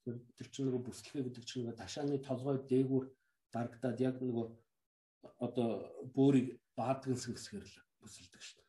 [0.08, 3.06] Тэр чинь нөгөө бүслэхэ гэдэг чинь нөгөө ташааны толгой дээгүүр
[3.52, 4.46] дарагдаад яг нөгөө
[5.44, 5.70] одоо
[6.16, 6.48] бөөрийг
[6.80, 8.68] баатагнсан хэсгээр л бүсэлдэг шүү дээ.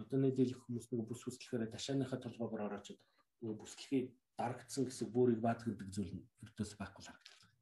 [0.00, 2.98] Одоо нэг дийлэх хүмүүс нөгөө бүс бүслэхээр ташааныхаа толгоогоор ороочод
[3.42, 4.06] нөгөө бүслэхийг
[4.38, 7.52] дарагдсан гэсэн бүрийг баатгдаг зүйл нь өртөөс байхгүй л харагдав.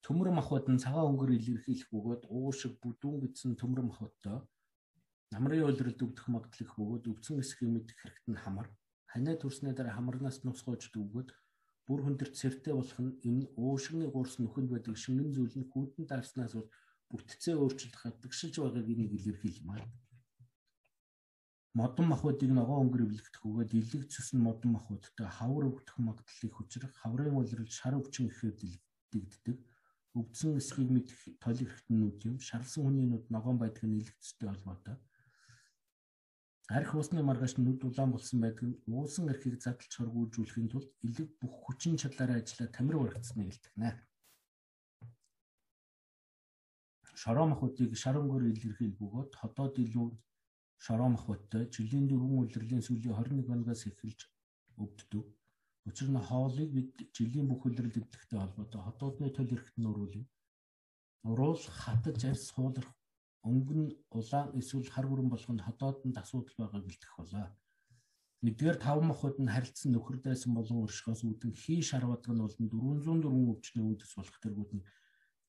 [0.00, 4.42] Төмөр махбод нь цагаан өнгөр илэрхийлэх бөгөөд уушиг бүдүүн гэсэн төмөр махбодтой
[5.30, 8.66] намрын уйлралд өвдөх магадлал их бөгөөд өвцөн эсхийг мэдэх хэрэгт нь хамар
[9.12, 11.28] ханаа төрснөө дараа хамарнаас нусгоож дүүгөөд
[11.86, 16.52] бүр хүндэрт сэртэй болох нь энэ уушигны гурс нөхөнд байдаг шингэн зүйл нь хүйтэн даарснаас
[16.54, 16.70] бол
[17.10, 19.84] бүтцээ өөрчлөх хадагшилж байгааг энийг илэрхийлмээр.
[21.78, 26.94] Модон махбодыг ногоон өнгөр эвлэгдэх бөгөөд илэг цус нь модон махбодтой хавар өвдөх магадлалыг хүчрэх
[27.02, 28.54] хаврын уйлрал шар өвчин ихээр
[29.10, 29.58] дэгддэг
[30.18, 34.96] өвдсөн эсхийг мэдэх тойл хэрэгтнүүд юм шарлсан хүний нүд ногоон байдаг нь илэгцтэй холбоотой
[36.76, 41.54] арх уусны маргааш нүд улаан болсон байдаг нь уусан архийг задлж хоргуулжүүлэхийн тулд элэг бүх
[41.66, 43.90] хүчин чадлаараа ажиллаа тамир баригдсныг илтгэнэ.
[47.22, 50.08] Шороо махуудыг шар өнгөөр илэрхийл бөгөөд хотоод илүү
[50.84, 54.20] шороо махбодтой жилийн дөрвөн улирлын сүүлийн 21 оноос эхэлж
[54.82, 55.26] өвддөг.
[55.88, 60.24] Учир нь хоолыг бид жилийн бүх улирал эвлэхтэй холбоотой хотоодны төл эрхт уруулъя.
[61.28, 62.94] Уруул хатаж арьс суулрах
[63.44, 67.48] өнгөн улаан эсвэл хар бүрэн болгонд хотоодонд асуудал байгааг бэлтгэх болоо.
[68.44, 72.66] Нэгдүгээр тав махбод нь харилцсан нөхөр дайсан болон өршгөөс үүдэн хий шар бадаг нь болон
[72.68, 74.86] 404 өвчний үүдэс болох тэргүүд нь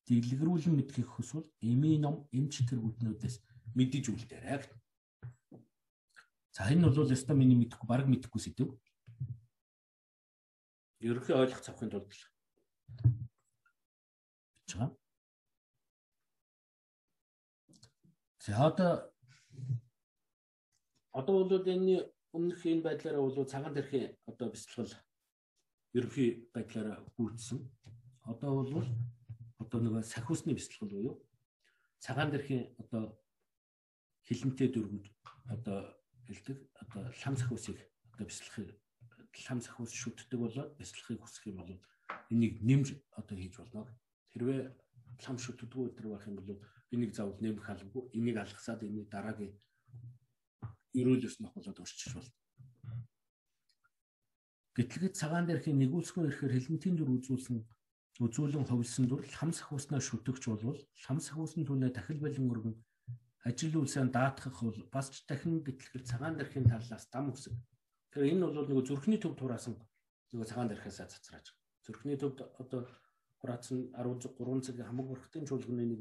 [0.08, 3.36] дэлгэрүүлэн мэдхийг хүсвэл эми ном эмч тэргүүднүүдээс
[3.76, 4.60] мэдэж үлдээрэй.
[6.52, 8.76] За энэ бол өстой миний мэдэхгүй баг мэдэхгүй сэдв.
[11.00, 12.20] Ерөнхий ойлгох цавхын тулд л
[18.42, 18.92] За одоо
[21.12, 24.94] одоо бол энэ өмнөх энэ байдлаараа бол цагаан дэрхийн одоо бэлтгэл
[25.94, 27.62] ерөнхий байдлаараа бүрдсэн.
[28.26, 28.86] Одоо бол
[29.62, 31.22] одоо нэг сахиусны бэлтгэл буюу
[32.02, 33.14] цагаан дэрхийн одоо
[34.26, 35.06] хилэнтэй дөрвөнд
[35.54, 35.78] одоо
[36.26, 37.78] хэлдэг одоо лам сахиусыг
[38.10, 38.70] одоо бэлтгэхийг
[39.46, 41.70] лам сахиус шүтдэг болоод бэлтгэхийг хүсэх юм бол
[42.34, 43.86] энийг нэмж одоо хийж болно.
[44.34, 44.60] Хэрвээ
[45.22, 46.58] лам шүтдэггүй өдр байх юм бол
[46.94, 48.02] энийг заавал нэмэх албагүй.
[48.18, 49.52] Энийг алгасаад энийг дараагийн
[50.94, 52.32] эрүүл ёс нөхөлөд орчиж болно.
[54.76, 57.58] Гэтлэгэд цагаан дээрхийн нэгүүлсгүй ирэхээр хилэнтийн дүр үзүүлсэн
[58.24, 62.76] үзүүлэн ховлсон дур лам сахиуснаа шүтгч болвол лам сахиусны түнээ дахил балин өргөн
[63.44, 67.52] ажил үйлсээ даатгах бол бас ч дахин гэтлэхэд цагаан дэрхийн талаас дам үсэг.
[68.12, 69.74] Тэгэхээр энэ бол нөгөө зүрхний төв тураасан
[70.32, 71.46] нөгөө цагаан дэрхээсээ цацрааж.
[71.84, 72.80] Зүрхний төвд одоо
[73.40, 76.00] хураацсан 13 цагийн хамаг бүрхтэн чуулганы нэг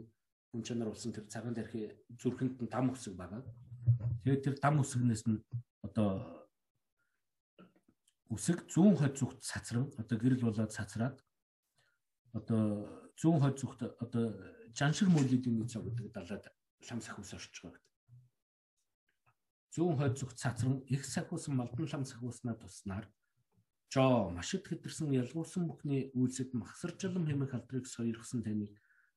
[0.51, 3.41] хүн чанар болсон тэр цагаан дэрхий зүрхэнд нь дам үсэг байгаа.
[4.23, 5.39] Тэгээд тэр дам үсгнээс нь
[5.87, 6.11] одоо
[8.27, 11.17] үсэг зүүн хойд зүгт цацран одоо гэрэл болоод цацраад
[12.35, 12.63] одоо
[13.15, 14.25] зүүн хойд зүгт одоо
[14.75, 16.43] жаншир мөлийн нэг цаг гэдэг далаад
[16.87, 17.89] лам сахиус орж байгаа гэдэг.
[19.75, 23.05] Зүүн хойд зүгт цацран их сахиус малдан лам сахиуснаа туснаар
[23.91, 28.71] жоо маш их хэдэрсэн ялгуулсан бүхний үйлсэд махсарчлам хэмээх алдрыг сойрхсон таныг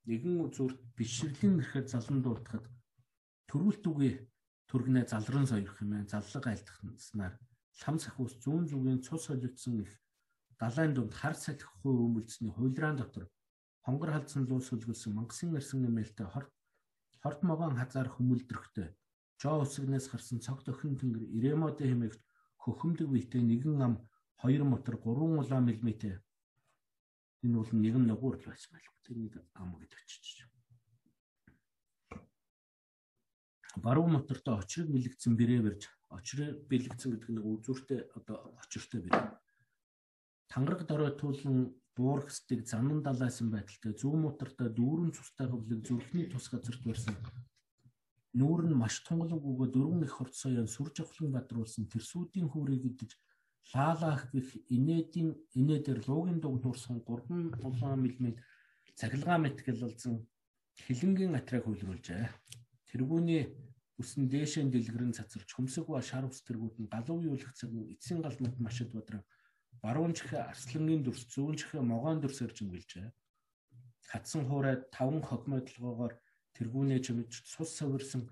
[0.08, 2.66] нэгэн зүрт бишрэлийн нэрхээр залан дуртахад
[3.49, 4.12] төрүүлт үгүй
[4.68, 7.34] төргнээ залран сойрох юм ээ заллага айлтгахнаар
[7.83, 9.92] лам сахиус зүүн зүгийн цус солилцсон их
[10.60, 13.24] далайн дунд хар салхихгүй өмөлцсөний хуйлраан дотор
[13.86, 16.52] хонгор халдсан луус сүлгэлсэн мангасын ирсэн нэмэлтэ хорт
[17.23, 18.89] хорт могоон хазаар хүмүүлдрэхтэй
[19.41, 22.20] жоо усгнээс гарсан цогт охин тэнгэр иремодэ хэмээгт
[22.62, 23.94] хөхөмдөг биетэй нэгэн ам
[24.41, 26.15] 2 мотор 3 улаан мэлмэтэй
[27.44, 28.98] энэ бол нэгэн ногуур л байсан байлгүй.
[29.05, 30.48] Тэр нэг ам гэж очиж.
[33.76, 39.44] Баруун мотортой очрыг бэлэгдсэн бэрээ барьж очрыг бэлэгдсэн гэдэг нэг үзүүртэй одоо очиртой бэрээ
[40.55, 47.16] тангараг доройтуулан буурхстыг занан далайсан байдалтай зүүн мутартаа дүүрэн цустай хөвлөг зүрхний тус газарт барьсан.
[48.39, 53.10] Нүүр нь маш тунгалаг өгөө дөрвөн их хорцоён сүр жавхлан бадруулсан тэрсүүдийн хүүрийг идэж
[53.73, 58.36] лаалаах гэх инээдийн инээдэр луугийн дуг дурсан 3 улаан мм
[58.99, 60.17] цахилгаан мэтгэлэлзэн
[60.84, 62.25] хилэнгийн атраа хөвлөрүүлжээ.
[62.91, 63.43] Тэргүүний
[64.01, 68.55] үсэн дээшэн дэлгэрэн цацарч хөмсөг ба шар ус тэргүүд нь галуу юулах цаг эцсийн галмад
[68.59, 69.23] машид бодроо
[69.83, 73.09] баруун чихээ арслангийн дүрс зүүн чихээ могоон дүрсээр чимгэлжээ.
[74.10, 76.15] Хатсан хуурай таван хогмодлогоогоор
[76.57, 78.23] тэргүүнээ чимж цус савирсан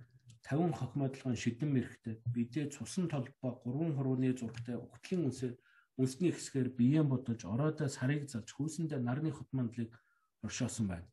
[0.46, 5.54] 50 хогмодлогын шидэн мэрэгтэй бидээ цусан толбоо гурван хурууны зургтай өгтлийн үнсээр
[6.00, 9.92] үнсний хэсгээр биеэн бодож ороодоо сарыг залж хүйсэндээ нарны хот мандлыг
[10.42, 11.08] оршоосон байна.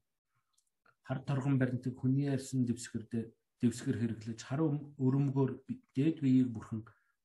[1.08, 3.24] Хар торгон баримтыг хүний ярьсан дэвсгэрдээ
[3.62, 4.62] дэвсгэр хэрэглэж хар
[5.06, 5.52] өрөмгөөр
[5.96, 6.82] дээд биеийг бүрхэн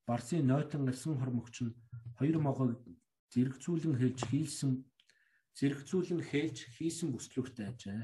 [0.07, 1.77] Барсын нойтон ирсэн хормогч нь
[2.19, 2.77] хоёр могоог
[3.33, 4.73] зэрэгцүүлэн хэлж хийлсэн
[5.59, 8.03] зэрэгцүүлэн хэлж хийсэн бүслүүхтэй ажээ.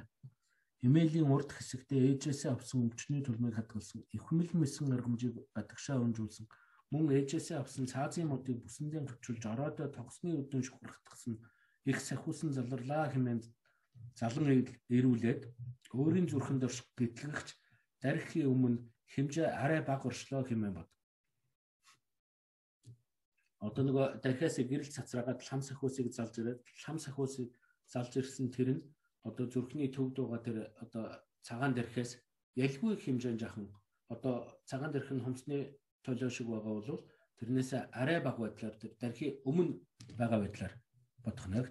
[0.87, 6.49] Эмээлийн урд хэсэгтээ ээжээсээ авсан өвчний тулмыг хадгалсан их хэмэл мэсэн аргамжийг гадагшаа өнжүүлсэн
[6.89, 11.37] мөн ээжээсээ авсан цаазын модыг бүсэндээ гавчулж ороодоо тогсны өдөн шухрахтгсан
[11.85, 13.41] их сахиусан залрлаа хэмээн
[14.17, 14.47] залан
[14.89, 15.43] ирүүлээд
[15.93, 17.49] өөрийн зүрхэнд орш гэтлэгч
[18.01, 18.81] дархийн өмнө
[19.13, 20.89] хэмжээ арай бага оршлоо хэмээн бод.
[23.61, 27.49] Одоо нөгөө дархиас гэрэл цацраагаад лам сахиусыг залж ирээд лам сахиусыг
[27.93, 28.83] залж ирсэн тэр нь
[29.29, 31.05] одоо зүрхний төвд байгаа тэр одоо
[31.47, 32.11] цагаан дархиас
[32.67, 33.67] ялгүй хэмжээнд жахан
[34.15, 34.35] одоо
[34.71, 35.59] цагаан дарх нь хумсны
[36.05, 36.91] толио шиг байгаа бол
[37.39, 39.75] тэрнээс арай бага байдлаар тэр дархи өмнө
[40.21, 40.75] байгаа байдлаар
[41.25, 41.67] бодох нэг.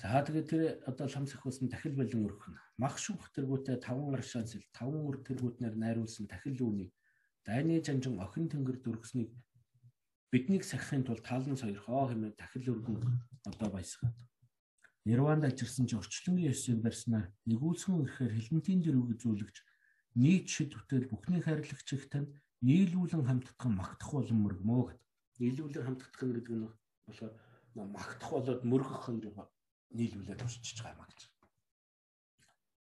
[0.00, 4.46] За тэгээд тэр одоо лам сахиусан дахил бэлэн өргөх нь мах шүнх тэргүүтээ таван гаршаан
[4.46, 6.92] сэл таван үр тэргүүтнэр найруулсан дахил үүнийг
[7.46, 9.30] дайны жанжин охин тэнгэр дүргснийг
[10.30, 12.98] биднийг сахихын тулд таалан сойрхоо хэмээн дахил өргөн
[13.50, 14.14] одоо баясгаад
[15.06, 19.56] Нирванд ажирсан ч орчлонгийн ёсыг барьснаар нэгүүлсгэн ирэхээр хилэнтийн дэрүүг зүйлгч
[20.18, 22.34] нийт шид бүтээл бүхний хайрлагч их тань
[22.66, 25.00] нийлүүлэн хамтдах магтах болон мөргмөө гэд.
[25.38, 26.66] Нийлүүлэн хамтдах нь гэдэг нь
[27.06, 27.34] болохоор
[27.94, 29.22] магтах болоод мөргөх нь
[29.94, 31.20] нийлүүлээд туршиж байгаа юм гэж.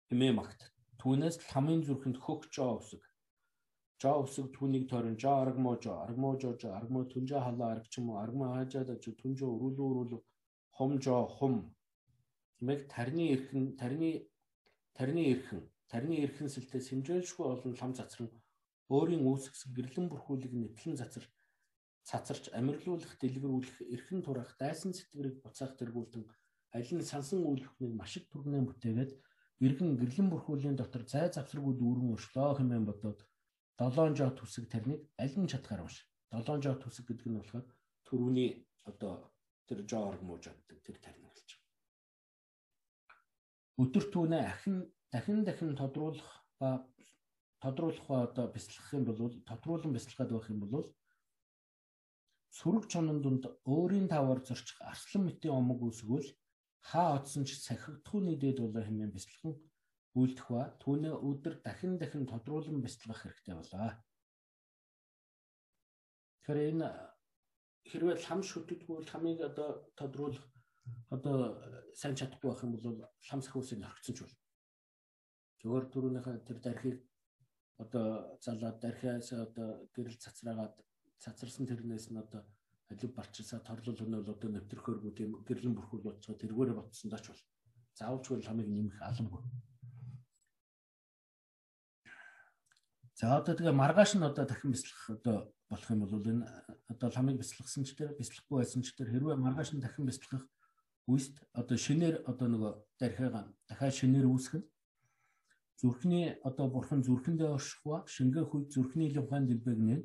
[0.09, 0.61] Хэмээ магт.
[1.01, 3.01] Түүнээс л хамгийн зүрхэнд хөх жоо усэг.
[4.01, 7.98] Жоо усэг түүнийг тойрон жоо аргмо жоо, аргмо жоо жоо, аргмо түнжээ халаа арг ч
[8.00, 10.22] юм уу, аргмо хаажаад аж түнжээ өрүүлүү өрүүлүү
[10.77, 11.56] хум жоо хум.
[12.57, 14.09] Тэмээг тарны эрхэн, тарны
[14.98, 15.61] тарны эрхэн
[15.93, 18.30] Тарны эрхэн сэлтэй сэмжээлшгүй олон лам цацран
[18.95, 21.25] өөрийн үүсгэсэн гэрлэн бүрхүүлийг нэтлэн цацар
[22.09, 26.23] цацарч амирлуулах дэлгэрүүлэх эрхэн турах дайсан сэтгэрийг буцаах тэргүүлтэн
[26.77, 29.11] аль нь сансан үйл хөдлөнийг маш их түргнээ бүтээгээд
[29.65, 33.19] иргэн гэрлэн бүрхүүлийн дотор зай завсргууд үүрэн өршлөө хэмээн бодоод
[33.77, 35.98] 7 жоо төсөг тарныг аль нь чадхаар унш.
[36.33, 37.65] 7 жоо төсөг гэдэг нь болохоор
[38.06, 38.49] төрөүний
[38.90, 39.14] одоо
[39.67, 41.22] тэр жоо оргмууж гэдэг тэр байгаа.
[43.81, 44.75] Өдөр түүнээ ахин
[45.13, 46.29] дахин дахин тодруулах
[46.59, 46.69] ба
[47.63, 49.19] тодруулах ба одоо бяцлах юм бол
[49.49, 50.87] тодруулан бяцлахад байх юм бол
[52.57, 56.29] сүрэг чонон дунд өөрийн тавар зорчих арслан мэтийн омог үсгүүл
[56.89, 59.57] хаа одсон ч сахигдхууны дээд болоо хэмээн бяцлах
[60.21, 63.89] үлдэх ба түүнээ өдөр дахин дахин тодруулан бяцлах хэрэгтэй болоо.
[66.45, 66.89] Тэгэхээр энэ
[67.89, 70.45] хэрвээ лам шүтдэггүй ламыг одоо тодруулах
[71.15, 71.35] одоо
[71.99, 74.35] сайн чадахгүй байх юм бол лам сахиусыг орхицсон ч бол
[75.63, 76.99] Зөвөр түрүүнийхээ тэр дархийг
[77.79, 80.75] одоо залаад дархиас одоо гэрэл цацраагаад
[81.23, 82.43] цацарсан тэрнээс нь одоо
[82.91, 87.41] алив барчсаа торлол хөнөөл одоо нэвтрөхөөргүй тийм гэрлэн бүрхүүл болцоо тэргээрээ ботсон даач бол
[87.95, 89.41] заавалчгүй хамыг нэмэх аламгүй.
[93.15, 95.37] За одоо тэгээ маргааш нь одоо дахин бяцлах одоо
[95.71, 96.43] болох юм бол энэ
[96.91, 100.43] одоо ламыг бяцлахсан ч тэр бяцлахгүй байсан ч тэр хэрвээ маргааш нь дахин бяцлах
[101.11, 104.64] үест одоо шинээр одоо нөгөө дархиага дахиад шинээр үүсгэн.
[105.80, 109.98] Зүрхний одоо бурхан зүрхэндээ оршихва шингээ хүй зүрхний лувгаан дэлбэг нэ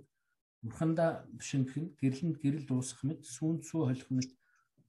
[0.62, 1.06] бурханда
[1.48, 4.30] шингэх нь гэрлэнд гэрэл дуусах мэт сүүнд сүү холих мэт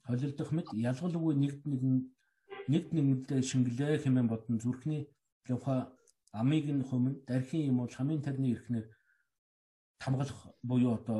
[0.08, 1.82] холилдох мэт ялгалгүй нэгд нэг
[2.72, 5.02] нэгд нэгнэлдээ шингэлээ хэмээн бодон зүрхний
[5.48, 5.94] лувха
[6.40, 8.86] амийг нь хумын дархийн юм бол хамгийн тарны эрхнэр
[10.02, 11.20] тамгалах буюу одоо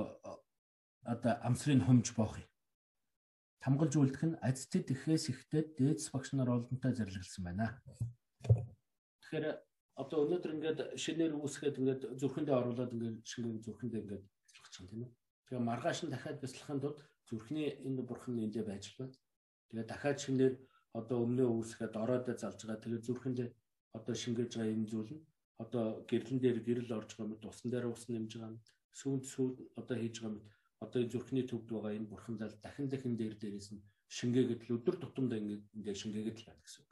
[1.14, 2.49] одоо амсрын хумж боох юм
[3.64, 7.68] тамгалж үлдэх нь азтэд ихээс ихтэй дээдс багш нар олонтой зарлаглсан байна.
[9.22, 9.46] Тэгэхээр
[10.02, 15.02] одоо өнөөдөр ингээд шинээр үүсгээд ингээд зүрхэндээ оруулаад ингээд шинээр зүрхэндээ ингээд ажиллах чинь тийм
[15.04, 15.12] үү.
[15.48, 19.12] Тэгээ маргааш нь дахиад бяцлахын тулд зүрхний энэ бурхан эндээ байж байна.
[19.70, 20.54] Тэгээ дахиад шинээр
[21.00, 22.84] одоо өмнөө үүсгээд ороодоо залж байгаа.
[22.84, 23.50] Тэгээ зүрхэндээ
[23.98, 25.24] одоо шингээж байгаа энэ зүйл нь
[25.64, 28.68] одоо гэрлэн дээр гэрэл орж байгаа мэт усан дээр ус нэмж байгаа мэт
[29.00, 30.48] сүйд сүйд одоо хийж байгаа мэт
[30.84, 33.84] одоо зүрхний төвд байгаа энэ бурхан зал дахин дахин дээр дээрээс нь
[34.18, 35.40] шингээгээд л өдөр тутамдаа
[35.76, 36.92] ингээд шингээгээд л байна гэсэн үг.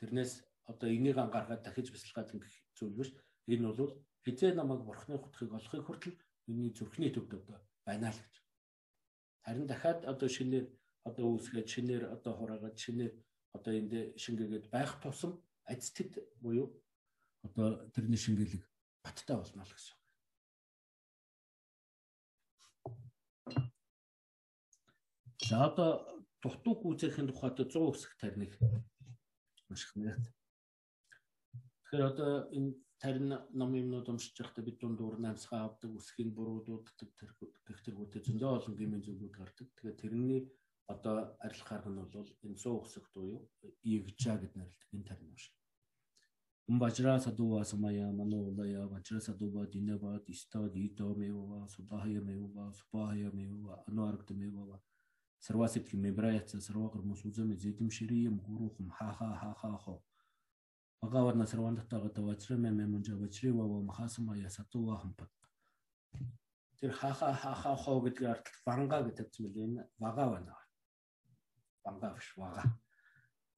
[0.00, 0.32] Тэрнээс
[0.70, 3.10] одоо энийг анхаарахад дахиж бясалгаад ингэх зүйл биш.
[3.52, 3.92] Энэ бол
[4.24, 6.16] хизээ намайг бурхны хутгийг олохыг хүртэл
[6.46, 8.34] миний зүрхний төвд одоо байна л гэж.
[9.44, 10.66] Харин дахиад одоо шинээр
[11.08, 13.12] одоо үүсгээд шинээр одоо хураагаад шинээр
[13.56, 15.32] одоо энд шингээгээд байх тусам
[15.72, 16.68] ажтд буюу
[17.46, 18.62] одоо тэрний шингэлэг
[19.04, 19.97] баттай болно л гэсэн.
[25.46, 25.90] За одоо
[26.42, 28.52] дутуу гүйцэхийн тухайд 100 хэсэг тарныг
[29.68, 30.24] маш их нэрт
[31.88, 33.28] Тэгэхээр одоо энэ тарин
[33.60, 39.04] ном юмнууд уншиж байхдаа бид дундуур намсгаа авдаг, үсгийн буруудууддаг тэр тэргүүтээ зөндөө олон гэмийн
[39.08, 39.66] зүйлүүд гардаг.
[39.72, 40.42] Тэгэхээр тэрний
[40.92, 43.40] одоо арилах арга нь бол энэ 100 өсөгт буюу
[43.88, 45.54] ивжа гэд нэрлэдэг энэ тарин юм шиг.
[46.68, 54.28] Умбажра садува самая мануулая вачра садува динева диста дито мева субахая мева субахая мева ануаргт
[54.36, 54.76] мева
[55.38, 60.02] сарвасит мебраяца сарвагар мусузами зэдэм ширием гурухум ха ха ха ха хо
[61.00, 65.30] Багаварна сарвандатага вачраме мемунжа вачри вава махасамая сатува хампат.
[66.80, 70.54] Тэр хаха хаха хоо гэдгээр ард ванга гэдэг юм л энэ вага байна.
[71.84, 72.64] Ванга биш вага.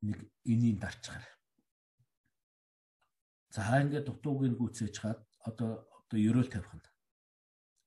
[0.03, 1.25] Нэг энийн дарчгаар.
[3.49, 6.85] За ингээд дутуугийн гүцээж хаад одоо одоо ерөөл тавих нь.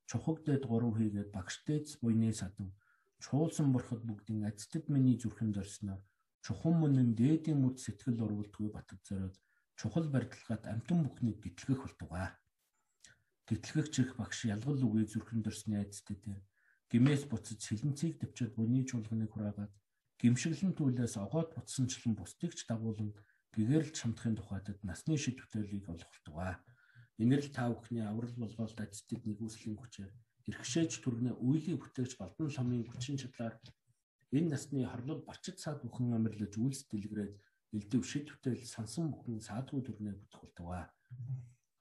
[0.10, 2.74] Чухагдэд 3 хийгээд багштэйц буйны садан
[3.24, 6.02] чуулсан бурхад бүгдийн эцтэд миний зүрхэн зорсноор
[6.46, 9.36] чухан мөнийн дээдийн мэд сэтгэл урвалдгүй батг зориод
[9.80, 12.28] чухал барилгад амтан бүхнийг гэтлгэх болтугай.
[13.48, 16.44] Гэтлгэгч их багш ялгал үгээ зүрхэн дөрсний айцтай дээр
[16.92, 19.74] гимээс буцаж сэлэнцийг төвчөд бүний чуулганыг хураагаад
[20.20, 23.12] гимшиглэн түлээс огоод буцсанчлан бусдыг ч дагуулan
[23.56, 26.54] гэгэрэл чамдахын тухайд насны шид бүтээлийг олох болтугай.
[27.24, 30.12] Инэрл та бүхний аврал болгоолд айцтад нэгүслийн хүчээр
[30.50, 33.56] эрхшээж түргнээ үйлийг бүтээгч балдан ламын хүчин чадлаар
[34.36, 37.34] энэ насны хорлол барчид саад бүхэн амьрлаж үйлс дэлгэрээд
[37.76, 40.84] элдв шид бүтээл сансан бүхэн саадгүй бүтэх болтугай.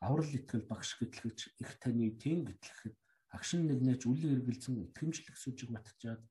[0.07, 2.95] Аврал итгэл багш гэтлэгч их таны тэн гэтлэхэд
[3.35, 6.23] агшин нэгнээч үл эргэлзэн итгэмжлэх сүжиг батчаад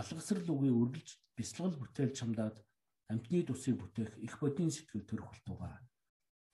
[0.00, 2.56] алгасрал үгээ үргэлж бясалгал бүтээл чамдаад
[3.12, 5.74] амтны тусыг бүтээх их бодийн сэтгэл төрөх болтугай.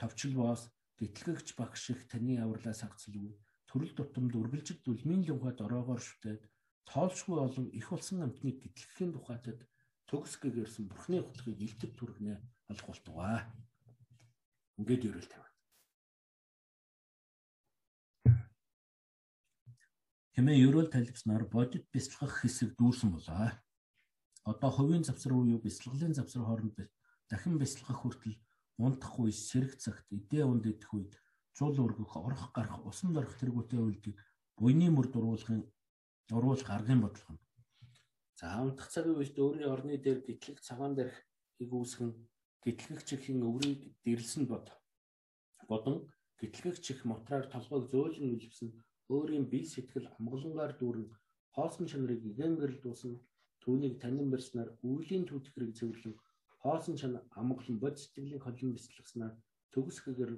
[0.00, 0.62] Товчл боос
[0.98, 3.30] гэтлэгч багш их таны авралаас хагцлгүй
[3.72, 6.44] төрөл тутамд үргэлжид дүлмийн л ухаад ороогоор шүтээд
[6.84, 9.64] тоолшгүй олон их болсон амтныг гэтлэхийн тухайтад
[10.04, 12.36] төгс гэгэрсэн бурхны хутлахыг илтгэв түргнэ
[12.68, 13.48] алах болтугай.
[14.76, 15.56] Ингээд ерөөл тавина.
[20.36, 23.56] Хэмээ ерөөл талбснаар бодит бяцлах хэсэг дүүрсэн болоо.
[24.44, 26.76] Одоо хувийн завсар уу юу бяцлаглын завсар хооронд
[27.24, 28.36] дахин бяцлахах хүртэл
[28.76, 31.21] унтах үе сэрэг цагт эдээ унд идэх үед
[31.58, 34.16] зул өргөх, орох гарах, усан дорох тэргүүтэй үйлдэл
[34.58, 35.60] буйны мөр дуруулахын
[36.28, 37.42] дуруулах аргын бодлого нь.
[38.38, 41.16] За унтах цагийн үед өөрийн орны дээр гэтлэг цагаан дээрх
[41.62, 42.10] игүүсгэн
[42.64, 44.66] гэтлэгчийн өврийг дэрлсэн бод.
[45.70, 45.96] Бодон
[46.40, 48.70] гэтлэгч мотраар толгойг зөөлөн үлвсэн
[49.14, 51.08] өөрийн бие сэтгэл амгалангаар дүүрэн
[51.54, 53.12] хоосон чанарыг игэнгэрл дуусан
[53.62, 56.14] түүнийг танин барьснаар үүлийн түүтгэрийг цэвэрлэн
[56.62, 59.34] хоосон чанар амгалан бод сэтгэлийн холин бэлтгэснээр
[59.72, 60.32] төгс гэгээр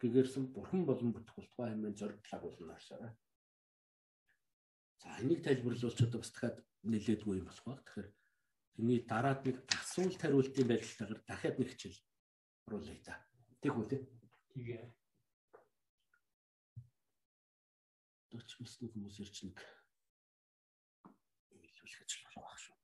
[0.00, 3.12] гэгэрсэн бурхан болон бүтэх болтугай хэмээн зоригдлаа болно ашаарай.
[5.00, 7.80] За энийг тайлбарлуулж одоо бас дахиад нэлээдгүй юм болох баг.
[7.84, 8.08] Тэгэхээр
[8.76, 12.00] тэрний дараад нэг асуулт хариултын байдлаар дахиад нэг хичээл
[12.66, 13.14] оруулъя да.
[13.60, 13.98] Тэг үү те?
[14.56, 14.84] Тэгээ.
[18.32, 19.58] Дооч мэсний хүмүүс ирч нэг
[21.52, 22.76] илүүлэх ажил болох байх шүү.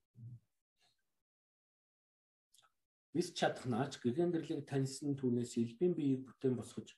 [3.17, 6.93] Бис чадах наач гэгээндэрлийг таньсан түүнээс элбийн биеийг бүтээн босгож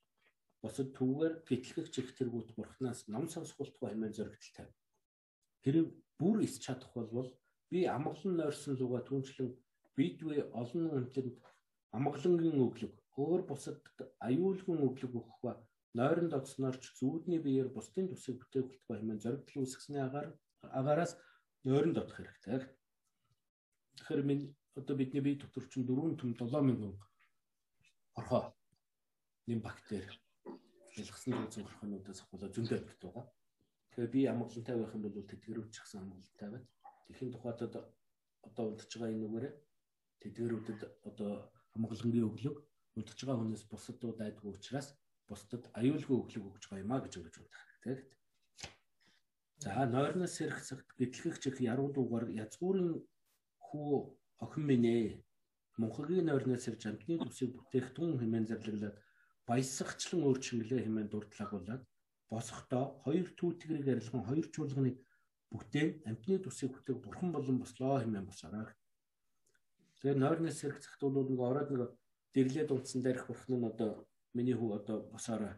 [0.62, 4.72] босод түүгээр гэтлэгч их тэргүүт бурхнаас ном сонсголтгүй хэмээн зоригдол тавь.
[5.62, 5.76] Тэр
[6.18, 7.30] бүр ис чадах болвол
[7.70, 9.54] би амгалан нойрсон луга түнчлэн
[9.96, 11.36] бидвэ олон үнтэнд
[11.96, 13.82] амгалангийн өглөг өөр бусад
[14.28, 15.52] аюулгүй өглөг өгөх ба
[15.98, 20.28] нойронд одснорч зүудний биеэр бусдын төсөв бүтээгдэхүүн хэмээн зоригдол үүсгэсний агаар
[20.78, 21.12] агаараас
[21.66, 22.66] нойронд одох хэрэгтэй.
[23.98, 24.44] Тэгэхээр минь
[24.78, 26.94] одоо бидний бие дотор чинь 4 төм 7000
[28.18, 28.54] орхоо
[29.46, 30.06] нэм бактери
[31.02, 33.24] ялгсан зүйлс орхонуудаас болоо зөндөө амт байгаа.
[33.90, 36.68] Тэгэхээр би амгалантай байх юм бол тэтгэрүүчсэн амгалантай байна.
[37.06, 37.60] Тэхийн тухайд
[38.48, 39.54] одоо удаж байгаа энэ нүгээрээ
[40.22, 41.30] тэтгэрүүдэд одоо
[41.76, 42.56] амгалангийн өглөг
[42.98, 44.88] удаж байгаа хүнээс бусдад айдгүй учраас
[45.28, 47.96] бусдад аюулгүй өглөг өгж байгаа юм а гэж ингэж бодох хэрэгтэй.
[49.62, 52.90] За нойрноос сэрх цагт гэтлэгч их яруу дуугаар язгуурын
[53.66, 53.90] хүү
[54.44, 55.08] охин минь ээ
[55.80, 58.96] Монхогийн нойрноос сэрж амтны төсөв бүтээх тун хэмээн зарлаглаад
[59.48, 61.82] баясагчлан өөрчнглээ хэмээн дурдлагуулад
[62.30, 64.96] босохдоо хоёр түүтгэрийг арилган хоёр чуулганыг
[65.52, 68.68] бүтээн амтны төсийг бүтээг бурхан болон бослоо хэмээн босороо.
[70.00, 71.82] Тэгээ нойрноос цагт бол нэг ороод нэг
[72.34, 73.90] дэрлээд унтсан дээрх бурхан нь одоо
[74.36, 75.54] миний хүү одоо босороо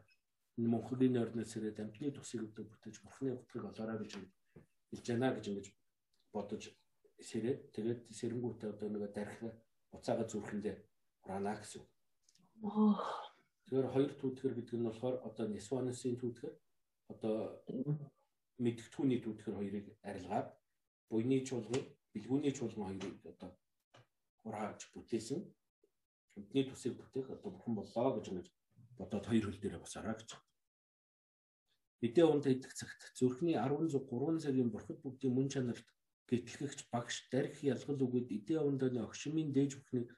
[0.57, 4.13] энэ монхогийн нойрноос сэрээд амтны төсийг бүтээж бурханы утгыг олоорой гэж
[4.91, 5.67] хэлж яана гэж ингэж
[6.35, 6.63] бодож
[7.29, 9.39] сэрээд тэгээд сэрэнгүүтээ одоо нэг дарих
[9.91, 10.77] буцаага зүрхэндээ
[11.23, 11.83] хураана гэсэн.
[12.63, 13.30] Оо
[13.71, 16.55] Тэгэхээр хоёр түүтгэр гэдэг нь болохоор одоо Нисванысын түүтгэр
[17.15, 17.63] одоо
[18.59, 20.51] мэдгтүүний түүтгэр хоёрыг арилгаад
[21.07, 23.55] буйны чуулган, бэлгүүний чуулган хоёрыг одоо
[24.43, 25.47] хурааж бүтээсэн.
[26.35, 28.49] Өдний төсийг бүтээх одоо бүхэн боллоо гэж ингэж
[28.99, 30.31] бодоод хоёр хөл дээрээ басараа гэж.
[32.03, 35.87] Мэдээ унд идэх цагт зүрхний 16 3 цагийн бурхад бүгдийн мөн чанарт
[36.27, 40.11] гэтлэгч багш дарих ялгал үгэд идээ унданы огшмын дээж бүхнийг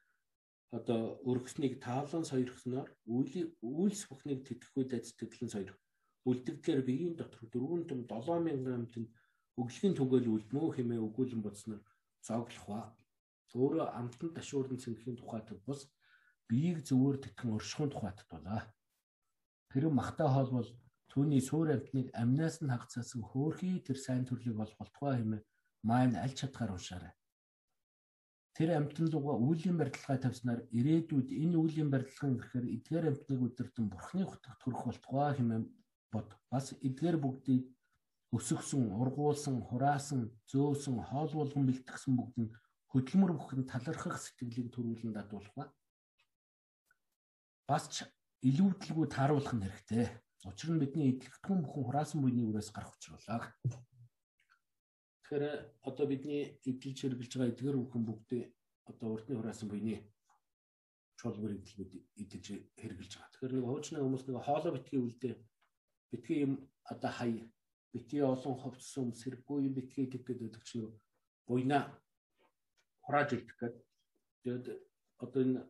[0.73, 5.77] одоо өргөснийг таавлан сойрхсноор үйлс бүхнийг тэтгэхгүй дайц тэтлэн сойрх.
[6.25, 9.09] Үлдэгдлэр биеийн дотор 4 том 7000 амтнд
[9.61, 11.83] өглөгийн түгэл үлдмөө хэмээн өгүүлэн бодсноор
[12.25, 12.81] зоглох ба.
[13.53, 15.81] Өөрөө амтанд ташуурн цэнгэхийн тухайд бус
[16.49, 18.63] биеийг зөвөр тэтгэн оршихын тухайд тулаа.
[19.69, 20.71] Тэр махтай хоол бол
[21.13, 25.45] түүний суур амтныг амнаас нь хагцаасан хөөхий тэр сайн төрлийг бол болтугай хэмээн
[25.89, 27.13] маань аль чадхаар уншаарай.
[28.53, 34.25] Тэр амтан луга үүлийн барилгаа тавьснаар ирээдүйд энэ үүлийн барилгын гэхээр эдгээр амтныг өдөртөн бурхны
[34.29, 35.65] хотод төрөх болтугай хэмээн
[36.13, 36.29] бод.
[36.53, 37.65] Бас эдгээр бүгдийг
[38.37, 40.21] өсөгсөн, ургуулсан, хураасан,
[40.53, 42.53] зөөсөн, хоол болгон бэлтгэсэн бүгд нь
[42.93, 45.65] хөдөлмөр бүхэн талархах сэтгэлийг төрүүлэн дадуулах ба.
[47.69, 48.05] Бас ч
[48.45, 50.13] илүүдэлгүй тааруулах нь хэрэгтэй.
[50.45, 53.49] Учир нь бидний идэлгтгүн бүхэн хураасан буйны үрээс гарах учруулаа.
[55.33, 58.45] Тэгэхээр одоо бидний эдэлж хэрглэж байгаа эдгээр бүхэн бүгдээ
[58.85, 59.97] одоо урдны хураасан буйны
[61.17, 62.47] чул бүрэгдлүүд эдэлж
[62.77, 63.33] хэрглэж байгаа.
[63.33, 65.35] Тэгэхээр нэг хуучны хүмүүс нэг хоолой битгий үлдээ
[66.13, 66.53] битгий юм
[66.85, 67.33] одоо хай
[67.97, 70.93] битгий олон ховцсон сэргүй юм битгий тэг гэдэг чинь
[71.49, 71.97] буйна
[73.01, 73.85] хурааж үлдэх гэдэг.
[74.45, 74.67] Тэгээд
[75.17, 75.61] одоо энэ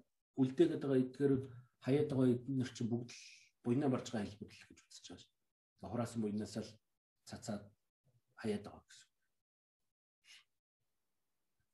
[0.42, 1.44] үлдээгээд байгаа эдгээрүүд
[1.86, 3.22] хаяад байгаа эднэр чинь бүгд л
[3.62, 5.86] буйна барж байгаа хэлбэр л гэж үзэж байгаа шүү.
[5.86, 6.70] Хураасан буйнаас л
[7.30, 7.62] цацаад
[8.42, 9.11] хаяад байгаа гэсэн.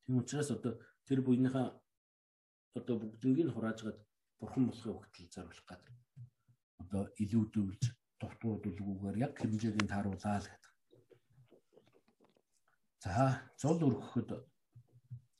[0.09, 1.69] Тийм учраас одоо тэр буйныхаа
[2.73, 3.99] одоо бүгднийг хурааж гад
[4.41, 5.97] бурхан болохыг өгтөл зориулах гэдэг.
[6.81, 7.83] Одоо илүүдүүлж
[8.17, 10.73] дутуудулгүйгээр яг хэмжээг нь тааруулаа л гэдэг.
[13.05, 14.31] За, зол өргөхөд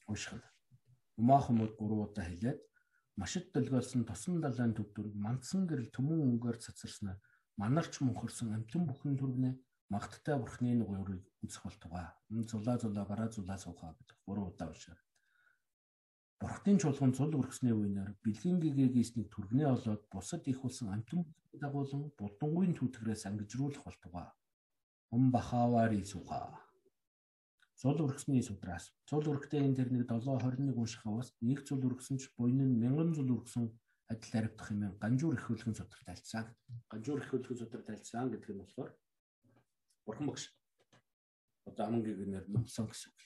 [0.05, 0.45] уушгал.
[1.17, 2.61] Умаахмууд гурван удаа хэлээд
[3.17, 7.17] машид долгиолсон тосон далайн төвдөрг мандсан гэрэл төмөн өнгөөр цацарснаа
[7.57, 9.55] манарч мөнхөрсөн амтэн бүхэн төргнээ
[9.95, 12.07] магттай бурхны нугуурыг үзэх болтугай.
[12.51, 14.97] Зулаа зулаа гараа зулаа суухаа гэдэг гурван удаа уушаа.
[16.41, 21.27] Бурхтын чуулган цул өргөсний үеэр бэлгийн гэгээсний төргнээ олоод бусад их болсон амтэн
[21.63, 24.29] дагуулan булдангуйн түүтгэрээс ангижруулах болтугай.
[25.11, 26.41] Ум бахавари суха
[27.79, 28.91] Зул өргөсний судраас.
[29.07, 33.31] Зул өргөтэй энэ тэр нэг 721 уншихаас нэг зул өргөсөн ч буйн нь 1000 зул
[33.39, 33.71] өргөсөн
[34.11, 36.45] адил аривдах юм ганжуур их хөлгөн судар тайлцсан.
[36.91, 38.91] Ганжуур их хөлгөн судар тайлцсан гэдэг нь болохоор
[40.09, 40.49] бурхан багш.
[41.69, 43.21] Одоо аман гэгнэр номсон гэсэн үг.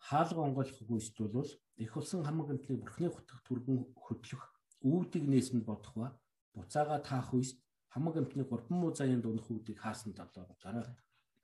[0.00, 4.42] Хаалга онгойлохгүй эсвэл их болсон хамаг амтлыг бурхны хутгах түргэн хөдлөх
[4.80, 6.08] үүдийг нээсэнд бодох ба
[6.56, 7.60] буцаага таах үест
[7.92, 10.88] хамаг амтны 3 муу заяанд унах үүдийг хаасан талаа бодорой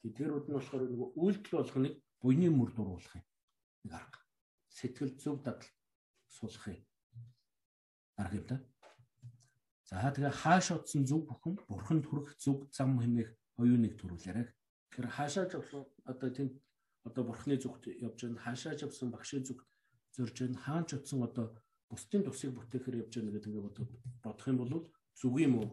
[0.02, 3.26] Тэдгэрүүд нь болохоор нөгөө үйлдэл болгоныг буйны мөр дуруулах юм.
[3.82, 4.18] Нэг арга.
[4.70, 5.66] Сэтгэл зөв дадал
[6.30, 6.82] суулгах юм.
[8.14, 8.56] Арга юм да.
[9.88, 14.46] За тэгээ хааш утсан зөв бүхэн бурханд хүрэх зөв зам хэмээх оюуныг төрүүлээрэй.
[14.92, 15.50] Тэгэхээр хаашааж
[16.04, 16.52] одоо тэнд
[17.08, 19.64] одоо бурхны зүгт явж байгаа хаашааж авсан багшийн зүгт
[20.12, 21.46] зорж байгаа хаанч утсан одоо
[21.88, 23.78] бусдын тусыг бүтээхээр явж байгаа гэдэг ингээд
[24.24, 24.72] бодох юм бол
[25.16, 25.68] зүг юм уу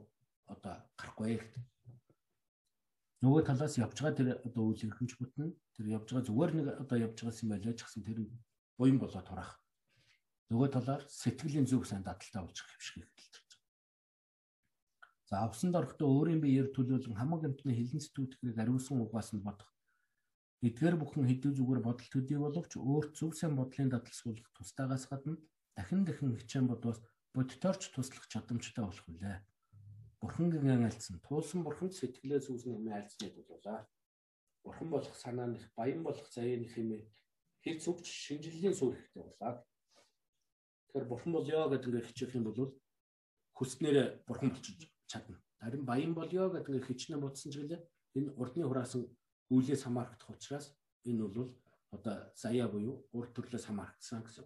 [0.47, 1.63] одоо гарахгүй гэдэг
[3.25, 6.97] нөгөө талаас явж байгаа тэр одоо үйл хэрхэмж бүтэн тэр явж байгаа зүгээр нэг одоо
[7.03, 8.19] явж байгаа юм байлаа ч гэсэн тэр
[8.77, 9.51] буян болоод турах.
[10.53, 13.44] Нөгөө талаар сэтгэлийн зүг сайн дадалтай болж их хөвшиг хэлэлж байгаа.
[15.29, 19.69] За авсанд орохдоо өөрийн биеэр төлөөлөн хамаг амтны хилэн сэтгүүдийг ариусан угаас нь бодох.
[20.61, 25.33] Эдгээр бүхэн хэдүү зүгээр бодол төдий боловч өөрт зөв сайн бодлын дадал суулгах тусдаагаас гадна
[25.77, 26.99] дахин дахин хичээн бодвол
[27.35, 29.37] бодторч туслах чадамжтай болох үлээ
[30.25, 33.85] бурхангийн айлцсан туулсан бурханд сэтгэлээ зүүсэн юм айлцны тулуулаа.
[34.63, 36.89] Бурхан болох санаа них баян болох заяа них юм
[37.63, 39.53] хэр зүгч шинжиллийн суурь хэрэгтэй болаа.
[40.89, 42.73] Тэгэхээр бурхан болёо гэдэг ингээд хичээх юм бол
[43.57, 43.97] хүснээр
[44.27, 45.37] бурхан болчих чадна.
[45.61, 47.81] Харин баян болёо гэдэг ингээд хичнээн бодсон ч гэлээ
[48.17, 49.03] энэ урдны хураасан
[49.53, 50.65] үйлээс хамаархдах учраас
[51.09, 51.49] энэ бол
[51.95, 54.45] одоо заяа буюу урд төрлөөс хамаарчсан гэсэн.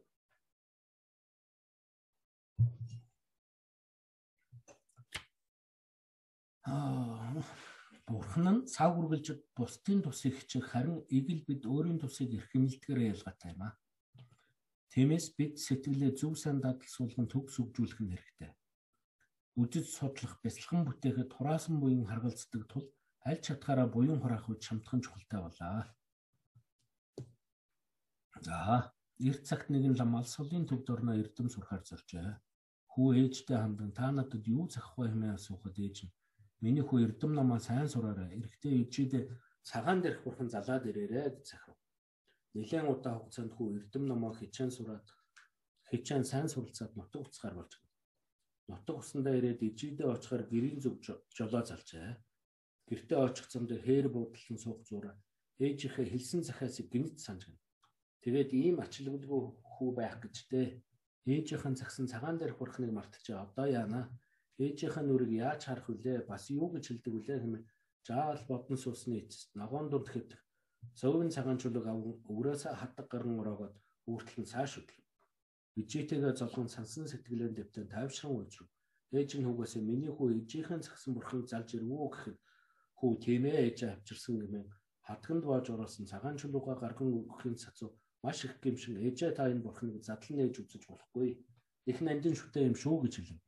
[8.09, 13.61] Бурхан нь цаг үргэлж бусдын тусыг хичих харин игэл бид өөрийн тусыг эрхэмлэлдгээр ялгаатай юм
[13.65, 13.73] аа.
[14.93, 18.51] Тиймээс бид сэтгэлээ зөв сайн дадал суулган төгс өгжүүлэх нь хэрэгтэй.
[19.61, 22.85] Үдэд судлах, бяцлахын бүтээхэд хураасан буян харгалздаг тул
[23.29, 25.83] аль чадхаараа буян хураах үед шамтхан чухалтай болоо.
[28.45, 28.57] За,
[29.29, 32.39] эрт цагт нэгэн лам алсгалын төв дорноо эрдэм сурахаар зорчээ.
[32.91, 36.13] Хүү ээжтэй хандан та надад юу захих вэ хэмээн асуухад ээж нь
[36.61, 38.35] Миний хүү эрдэм намаа сайн сураарай.
[38.35, 39.31] Эрэхтэй ичээд
[39.63, 41.75] цагаан дээрх бурхан залаад ирээрээ гэж захив.
[42.51, 45.07] Нилээн удаа хугацаанд хүү эрдэм намаа хичээн сураад
[45.87, 47.79] хичээн сайн суралцаад нутаг уцгаар болж.
[48.69, 50.95] Нутаг усандаа ирээд ижидээ очихоор гэрийн зүг
[51.37, 52.13] жолоо залжээ.
[52.89, 55.17] Гэртээ очих замд хээр буудлан суух зураа
[55.59, 57.59] ээжийнхээ хэлсэн захиасыг гинт санаж гэнэ.
[58.23, 60.67] Тэгээд ийм ачлаглгүй хүү байх гэж дээ.
[61.27, 63.43] Ээжийнхэн загсан цагаан дээрх бурхныг мартчихаа.
[63.43, 64.01] Одоо яана?
[64.55, 66.27] ээжийнхээ нүрийг яаж харах вүлээ?
[66.31, 67.65] Бас юу гэж хэлдэг вүлээ хэмээн
[68.07, 70.39] жаал бодон суусны эцэст ногоон дунд хэвдэх.
[70.95, 73.75] Цовын цагаан чулууг аван өврөөсөө хатдаг гаран ороогоод
[74.07, 75.07] үүртэл нь цааш хөдлөв.
[75.79, 78.67] Бижээтэйгээ золгон сансан сэтгэлээр дэвтэн тайвшран уйжрав.
[79.15, 82.37] ээж нь хүүгээсээ миний хүү ээжийнхэн цагсан бурхыг залж ирвүү гэхэд
[82.99, 84.67] хүү тийм ээ ээжээ авчирсан гэмээр
[85.07, 87.89] хатганд боож оруулсан цагаан чулууга гарган өгөхийн цацуу
[88.23, 91.29] маш их гимшин ээжээ та энэ бурхныг задлан ээж үзэж болохгүй.
[91.91, 93.39] Их нандин шүтээ юм шүү гэж хэлв.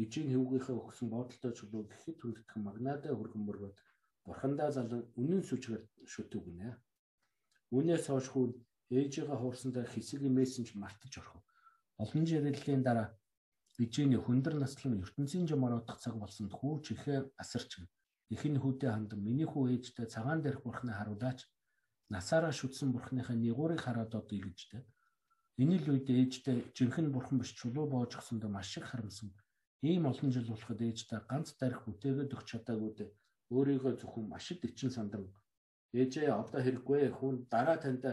[0.00, 3.76] Ээжийн хөвгийнхээ өгсөн бодолтой чулуу гэхэд түлхэх магнадаа хөргөн мөргөд
[4.24, 6.70] бурхандаа залан үнэн сүчгээр шүтэг гинэ.
[7.76, 8.46] Үнээс хойш хүү
[8.96, 11.42] ээжигээ хуурсандаа хэсэг имээсэн ч мартаж орхов.
[12.02, 13.08] Олон жирэллийн дараа
[13.78, 17.70] Бижээний хөндөр наслан ертөнцийн жамаар удах цаг болсонд хүү чихээ асарч
[18.34, 21.40] ихэн хүүдээ хандан миний хүү ээжтэй цагаан дээрх бурхныг харуулаач
[22.14, 24.82] насаараа шүтсэн бурхныхаа нигуурыг хараад одоо илгэжтэй.
[25.62, 29.28] Энэ л үед ээжтэй жинхэнэ бурхан биш чулуу боож гсэндээ маш их харамсан.
[29.80, 32.92] Ийм олон жил болоход ээжтэй ганц дарих бүтээгээд өгч чадаагүй
[33.56, 35.24] өөрийгөө зөвхөн маш их дэчин сандан
[36.00, 38.04] ээжээ одоо хэрэггүй хүн дараа танд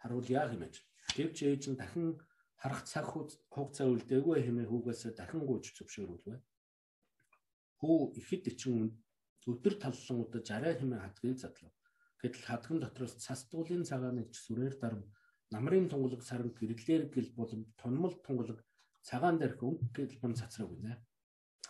[0.00, 0.74] харуулъя хэмэж.
[1.16, 2.16] Гэвч ээж нь дахин
[2.62, 6.36] харах цаг хугацаа үлдээгүй хэмээн хүүгээс дахин гүйж зөвшөөрүүлвэ.
[7.80, 9.00] Хүү ихэд ичин
[9.48, 11.72] өдөр таллан удаж арай хэмээн хатгийг задлав.
[12.20, 15.02] Гэтэл хатган дотроос цасдуулын цагааны ч сүрээр дарам
[15.54, 18.60] намрын тунгалаг саранд гэрлэлэр гэл болон тунмал тунгалаг
[19.08, 21.00] цагаан дээрх өнгө гэлбэн цацраг гинэ.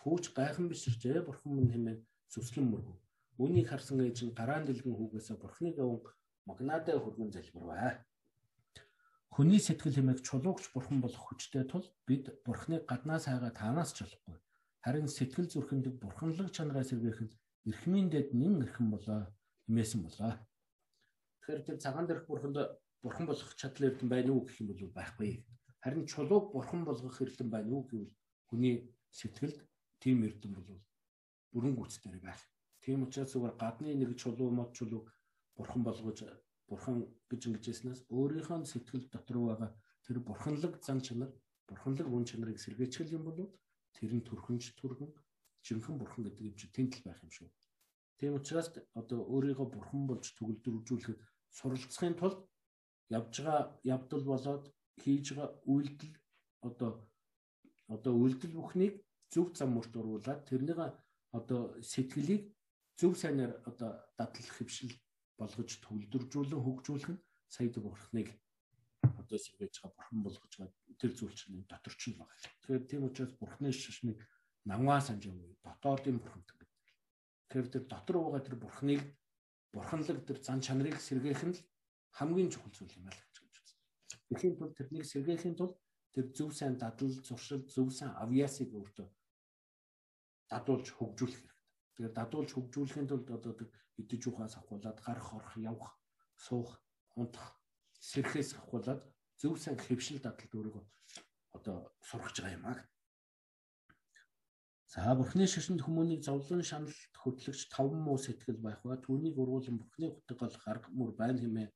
[0.03, 1.99] Хүүч гайхан биширчээ бурхан минь хэмээн
[2.33, 2.99] сүслэн мөргөв.
[3.39, 6.03] Үүнийг харсан ээж нь гараан дэлгэн хүүгээсээ бурхныг аван
[6.49, 8.03] магнадаа хөргөн залбирваа.
[9.31, 14.37] Хүний сэтгэл хэмээх чулуугч бурхан болох хүчтэй тул бид бурхныг гаднаас хайгаа таанаас ч болохгүй.
[14.83, 17.33] Харин сэтгэл зүрхэнд бурханлаг чанараа сэргээх нь
[17.69, 19.31] эрхмийн дэд нэн эрхэм болоо
[19.65, 20.33] хэмээсэн болоо.
[21.39, 22.57] Тэгэхээр тэр цагаан дээрх бурханд
[23.03, 25.31] бурхан болох чадал эрдэм байна уу гэх юм бол байхгүй.
[25.83, 28.13] Харин чулууг бурхан болгох эрдэм байна уу гэвэл
[28.51, 28.75] хүний
[29.15, 29.57] сэтгэлд
[30.03, 30.69] тийм эрдэм бол
[31.55, 32.41] бүрэн гүйцэтгэр байх.
[32.83, 35.07] Тийм учраас зүгээр гадны нэг чулуу мод чулууг
[35.55, 36.19] бурхан болгож
[36.71, 36.97] бурхан
[37.29, 39.71] гэж ингэжсэнээс өөрийнхөө сэтгэл дотор байгаа
[40.05, 41.31] тэр бурханлаг зан чанар,
[41.67, 43.39] бурханлаг үн чанарыг сэргээчгэл юм бол
[43.95, 45.11] тэр нь төрхөнж түргэн
[45.67, 47.49] жинхэнэ бурхан гэдэг юм чи тэнтэл байх юм шүү.
[48.17, 51.19] Тийм учраас одоо өөрийгөө бурхан болж төгөлдрүүлэхэд
[51.57, 52.39] суралцахын тулд
[53.17, 54.63] явж байгаа явдал болоод
[55.01, 56.13] хийж байгаа үйлдэл
[56.67, 56.91] одоо
[57.95, 58.95] одоо үйлдэл бүхнийг
[59.33, 60.79] зөв зам мөрт оруулаад тэрнийг
[61.37, 62.43] одоо сэтгэлийг
[62.99, 64.91] зөв сайнаар одоо дадлах хөвшил
[65.41, 68.29] болгож төвлөржүүлэн хөгжүүлэх нь сая бурхныг
[69.21, 72.37] одоо сэргээж байгаа бурхан болгож байгаа тэр зүйл чинь дотор ч л байгаа.
[72.61, 74.19] Тэгэхээр тийм учраас бурхны шашныг
[74.69, 76.69] намгаа юм дотоодын бурхан гэдэг.
[77.49, 79.01] Тэгэхээр тэр дотор байгаа тэр бурхныг
[79.73, 81.57] бурханлаг тэр зан чанарыг сэргээх нь
[82.17, 83.77] хамгийн чухал зүйл юм аа л гэж үзсэн.
[84.29, 85.75] Тэгэхийн тулд тэрнийг сэргээхийн тулд
[86.13, 89.07] тэр зөв сайн дадлал, зуршил, зөв сайн авиасыг өөртөө
[90.51, 91.50] дадуулж хөгжүүлэх.
[92.01, 93.53] Тэгэхээр дадуулж хөгжүүлэхийн тулд одоо
[94.01, 95.93] идэж ухаас авахуулаад гарах орох явах
[96.33, 96.81] суух
[97.13, 97.61] унтах
[98.09, 99.01] сэрхээс авахуулаад
[99.37, 100.85] зөв сайн хэвшил дадлд өөрийгөө
[101.57, 101.77] одоо
[102.09, 102.79] сургаж байгаа юм аа.
[104.89, 110.07] За бурхны шашинд хүмүүнийг зовлон шаналд хөтлөгч таван муу сэтгэл байх ба түүнийг ургуулсан бурхны
[110.09, 111.69] утгал гарга мөр байна хэмээн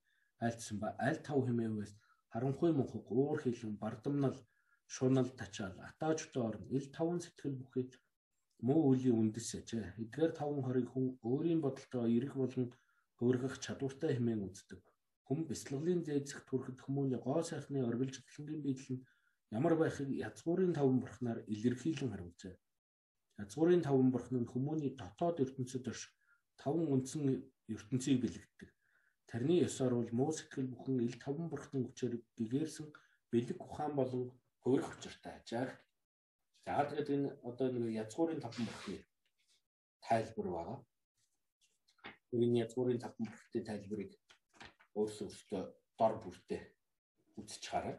[0.46, 1.94] айлтсан ба аль тав хэмээвээс
[2.34, 4.38] харанхуй мөнхөг уур хилэн бардамнал
[4.96, 7.86] шунал тачаал атаажтай орно ил таван сэтгэл бүхий
[8.68, 12.68] муу үлийн үндэс ажээ эдгээр таван хорыг хүн өөрийн бодолтой эрэх болон
[13.20, 14.82] хөргөх чадвартай хэмээн үздэг
[15.28, 19.06] хүм бяцлаглалын зээцэх төрөхд хүмүүний гоо сайхны оргилж хөтлөнгийн биедэл нь
[19.58, 22.56] ямар байхыг язгуурын таван бурхнаар илэрхийлэн харуулжээ
[23.44, 26.04] Язгуурын таван бурхан нь хүмүүний дотоод ертөнцид орш
[26.62, 27.24] таван үндсэн
[27.76, 28.70] ертөнцийг бэлэгддэг.
[29.30, 32.88] Тарны ёсоор бол муу сэтгэл бүхэн ил таван бурханы хүчээр гэгэрсэн
[33.32, 34.24] бэлэг ухаан болон
[34.64, 35.70] хөрөх учиртай ачааг.
[36.66, 38.98] За тэгээд энэ одоо нэг язгуурын таван бурханы
[40.02, 40.80] тайлбар байгаа.
[42.34, 44.12] Энэ язгуурын таван бурханы тайлбарыг
[44.98, 45.62] өөрсдөө өөртөө
[46.00, 46.62] дор бүртээ
[47.38, 47.96] үзэж хараа.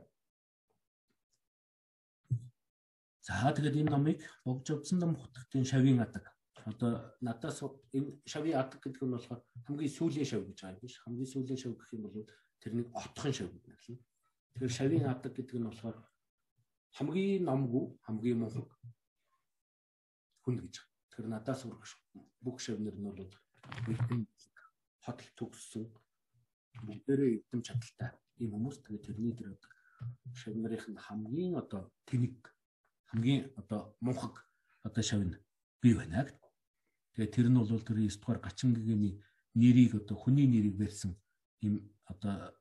[3.23, 6.27] За тэгээд энэ номыг богж авсан ном хутгтын шавийн адаг.
[6.67, 7.62] Одоо надаас
[7.95, 10.99] энэ шавийн адаг гэдэг нь болохоор хамгийн сүүлийн шав гэж байгаа юм биш.
[11.07, 12.19] Хамгийн сүүлийн шав гэх юм бол
[12.59, 14.03] тэрнийг отхон шав гэдэг нь.
[14.59, 15.97] Тэгэхээр шавийн адаг гэдэг нь болохоор
[16.97, 18.68] хамгийн номгүй, хамгийн мунхаг
[20.42, 20.75] хүн гэж.
[21.10, 21.92] Тэгэхээр надаас урагш
[22.41, 23.33] бүх шавнэр нь бол
[23.89, 24.23] нэгэн
[25.05, 25.84] хотл төгссөн
[26.86, 28.10] бүгдээрээ эрдэм чадaltaй
[28.41, 29.57] ийм хүмүүс тэгээд тэрний дээр
[30.41, 32.36] шавнарын хамгийн одоо тэнэг
[33.10, 34.34] хамгийн одоо мунхаг
[34.86, 35.25] одоо шавь
[35.83, 36.42] бий байна гэдэг.
[37.12, 39.20] Тэгээ тэр нь бол тэр 9 дугаар гачингийн
[39.55, 41.12] нэрийг одоо хүний нэрийг барьсан
[41.60, 42.52] им одоо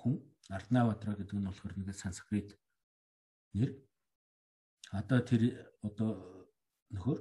[0.00, 0.14] хүн
[0.48, 2.50] Арднаватра гэдэг нь болохоор нэг санскрит
[3.54, 3.70] нэр.
[4.90, 5.42] Одоо тэр
[5.82, 6.10] одоо
[6.90, 7.18] нөхөр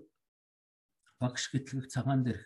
[1.20, 2.46] багш гэтлэг цагаан дээрх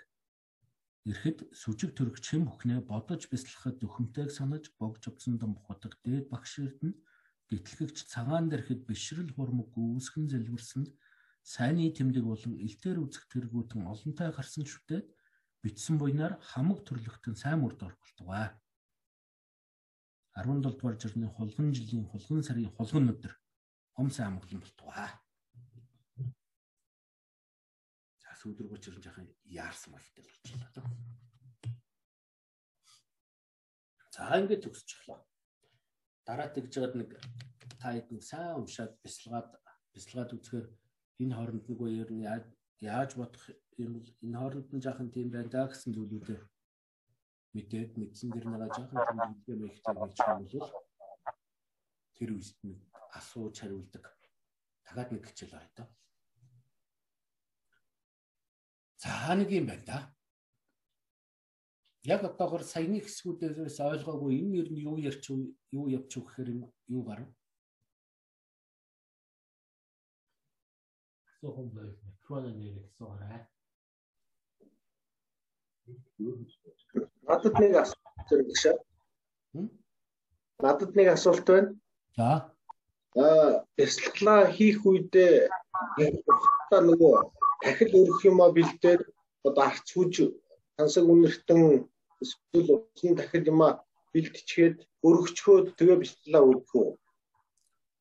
[1.10, 6.60] Ирэхэд сүжиг төрөх чим хөхнөө бодож бяцлахад өхөмтэйг санаж богж авсан дом бухдаг дээд багш
[6.60, 6.98] эрдэнэ
[7.50, 10.94] Гэтлэгч цагаан дэрхэд бишрэл хурмаг үүсгэн зэлбэрсэнд
[11.42, 15.10] Сайны тэмдэг болон элтээр үзэх тэргүүтэн олонтой гарсан шүтээд
[15.66, 18.54] бичсэн буйнаар хамаг төрлөختөн сайн мөрд оролтугай.
[20.38, 23.34] 17 дугаар жирны хулган жилийн хулган сарын хулган өдөр
[24.00, 25.12] ом сайн амгалан болтугай.
[28.24, 30.24] За сүүлрүү чирэн жахан яарсан болтой
[30.76, 30.88] даа.
[34.16, 35.20] За ингээд төгсчихлоо.
[36.26, 37.12] Дараа тэгж жаад нэг
[37.82, 39.50] та хэд сайн уншаад бясалгаад
[39.94, 40.68] бясалгаад үзэхээр
[41.24, 42.24] энэ хооронд нэг үеэр нь
[42.80, 43.44] яаж бодох
[43.84, 46.40] юм бол энэ хооронд нь жаахан тийм байна да гэсэн зүйлүүдээ
[47.56, 50.72] мэдээд мэдсэн дэр нэгээ жаахан тэмдэглэгээ мэйхтэй болж байгаа бол
[52.16, 54.06] тэр үед нэг асууж хариулдаг.
[54.86, 55.90] Дахиад нэг хичээл байгаа даа.
[59.02, 60.00] За нэг юм байна да.
[62.04, 65.26] Яг одоогор саяны хэсгүүдээс ойлгоогүй энэ ер нь юу ярьч
[65.78, 66.50] юу явч гэхээр
[66.96, 67.30] юу гарав?
[71.40, 73.48] асуух бол микроны нэрийг асуурай.
[77.28, 78.16] Надад нэг асуулт
[79.54, 79.70] байна.
[80.60, 81.80] Надад нэг асуулт байна.
[82.16, 82.56] За.
[83.18, 85.50] Аа, бясалгалаа хийх үедээ
[86.70, 87.16] та нөгөө
[87.64, 89.02] дахил өрөх юмаа бэлдээд
[89.48, 90.14] одоо арц хүж
[90.78, 91.90] тансаг үнэртэн
[92.22, 93.72] эсвэл усан дахил юмаа
[94.14, 96.90] бэлтчихэд өргөчхөөд тэгээ бясалгалаа өргөх үү?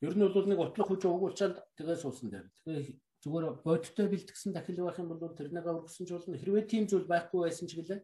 [0.05, 2.47] Ер нь бол нэг утлах хүч өгүүлчаад тэгээ суусан дээр.
[2.69, 6.37] Тэгээ зүгээр бодиттой бэлтгэсэн дахил байх юм бол тэрнийгээ өргөсөн ч болно.
[6.37, 8.01] Хэрвээ тийм зүйл байхгүй байсан ч гэлээ.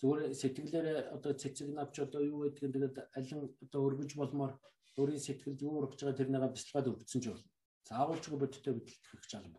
[0.00, 4.52] Зүгээр сэтгэлээрээ одоо цэцэг навч одоо юу гэдэг нь тэгээд алин одоо өргөж болмоор
[4.96, 7.48] өөрийн сэтгэлд юу урагж байгаа тэрнийгээ бяцлагаад өвдсөн ч болно.
[7.88, 9.54] Заавалчгүй бодиттой бэлтгэх гэж алам.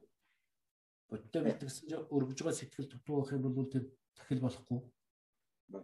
[1.09, 3.83] Бодиттой бэлтгэсэн ч өргөж байгаа сэтгэл дутуу байх юм бол тэр
[4.17, 4.79] дахил болохгүй.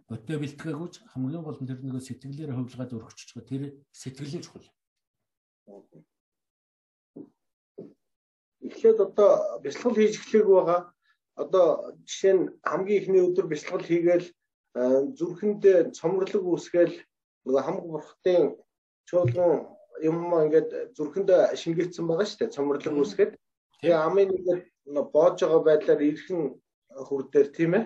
[0.08, 3.62] Бодиттой бэлтгээгүйч хамгийн гол нь тэр нэг сэтгэлээр хөвлөгөөд өргөжж байгаа тэр
[3.94, 4.68] сэтгэлийн чухал.
[8.64, 9.30] Эхлээд одоо
[9.64, 10.80] бяцлал хийж эхлэх байгаа.
[11.42, 11.66] Одоо
[12.08, 14.26] жишээ нь хамгийн ихний өдөр бяцлал хийгээл
[15.18, 16.94] зүрхэндээ цомрлог үүсгээл
[17.46, 18.42] нөгөө хамаг бурхтын
[19.08, 19.52] чуулган
[20.02, 22.54] юм ингээд зүрхэндээ шингээсэн байгаа шүү дээ.
[22.56, 23.32] Цомрлог үүсгээд
[23.80, 24.62] тэгээ амын ингээд
[25.14, 26.42] боож байгаа байдлаар ирхэн
[27.08, 27.84] хүрдээр тийм ээ.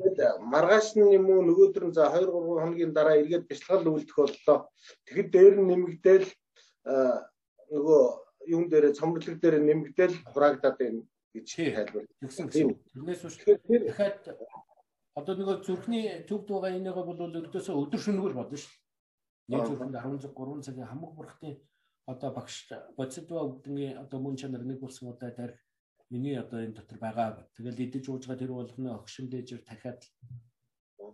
[0.00, 0.20] Тэгээд
[0.52, 4.58] маргааш нь юм уу нөгөөдөр нь за 2 3 хоногийн дараа эргээд бяцлал үлдэх боллоо.
[5.04, 6.26] Тэгэхэд дээр нь нэмэгдээл
[7.74, 8.02] нөгөө
[8.56, 11.02] юм дээр цомрлог дээр нэмэгдээл хураагдаад байна
[11.34, 11.46] гэж
[11.76, 12.04] тайлбар.
[12.24, 12.68] Тэгсэн гэсэн.
[12.96, 14.24] Тэрнээс үүш дахиад
[15.14, 18.72] одоо нэг зүрхний төвд байгаа энийгээ бол өрдөөсөө өдөр шөнөөр бодно шүү.
[19.50, 21.54] Нэг зүрхэнд 13 3 цагийн хамаг бурхтын
[22.06, 22.56] одоо багш
[22.98, 25.60] бодсодва өвдний одоо мөн чанар нэг болсон удаа тарих
[26.10, 27.46] миний одоо энэ дотор байгаа.
[27.56, 30.00] Тэгэл идэж ууж байгаа тэр болгоно огшин дээжэр дахиад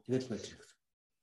[0.04, 0.74] тэгэл байж байгаа.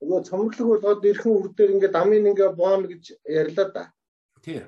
[0.01, 3.03] Нөгөө цомрлог болгоод ирхэн үр дээр ингээд амын ингээ бооно гэж
[3.41, 3.83] ярьлаа да.
[4.45, 4.67] Тийм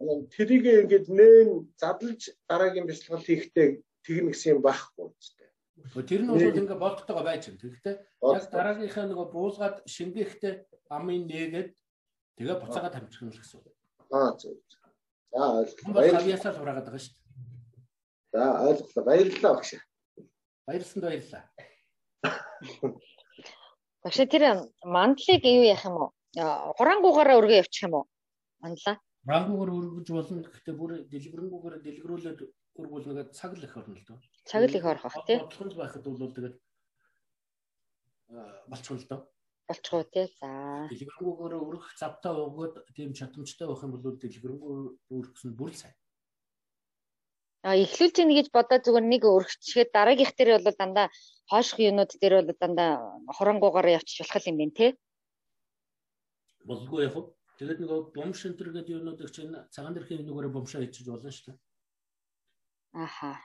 [0.00, 3.68] тэрийг ингээд нээн задлж дараагийн бяцлал хийхдээ
[4.04, 5.12] тэгнэ гэсэн юм байхгүй.
[6.06, 7.62] Тэр нь бол ингээд болтойгоо байж байгаа.
[7.62, 7.96] Тэгэхдээ
[8.36, 10.54] яг дараагийнхаа нөгөө буулгаад шингээхдээ
[10.92, 11.70] амын нээгээд
[12.36, 13.66] тэгээ буцаагаад хамчих нь л гэсэн үг.
[14.12, 14.54] Аа зөв.
[15.32, 15.94] За ойлголоо.
[15.94, 17.26] Баярлалаа сураагаад байгаа шүү дээ.
[18.32, 19.04] За ойлголоо.
[19.08, 19.70] Баярлалаа багш.
[20.66, 21.44] Баярлсанд баярлалаа.
[24.04, 24.44] Багш тэр
[24.84, 26.10] мандлыг юу яах юм уу?
[26.76, 28.04] Хурангуугаараа өргөө явчих юм уу?
[28.62, 28.96] Манлаа.
[29.28, 30.40] Рангуугаар өргөж болно.
[30.40, 32.40] Гэхдээ бүр дэлгэрэнгүүгээр дэлгэрүүлээд
[32.78, 34.18] өргүүл нэгээд цаг л их орно л доо.
[34.44, 35.38] Цаг л их орох бах тий.
[35.38, 36.56] Бодлогонд байхад бол тэгээд
[38.70, 39.20] болчихно л доо.
[39.68, 40.26] Болчихоо тий.
[40.38, 40.48] За.
[40.90, 44.76] Дэлгэрэнгүүгээр өргөх завтаа өгөөд тийм чадамжтай байх юм бол дэлгэрэнгүй
[45.10, 45.96] өргөх нь бүр л сайн.
[47.66, 51.06] А эхлүүлж ийн гэж бодоод зүгээр нэг өргөчгээд дараагийнх дээр бол дандаа
[51.50, 52.90] хоошх юмнууд дээр бол дандаа
[53.36, 54.90] хурангуугаар явчих болох юм байна тий.
[56.64, 57.14] Болгүй яг
[57.60, 61.52] Тэгээд нөгөө бомш энтер гэдэг юмнууд их чинь цагаан дэрхийн нүгээрээ бомшоо хийчих болно шүү
[61.52, 61.56] дээ.
[62.92, 63.38] Аха.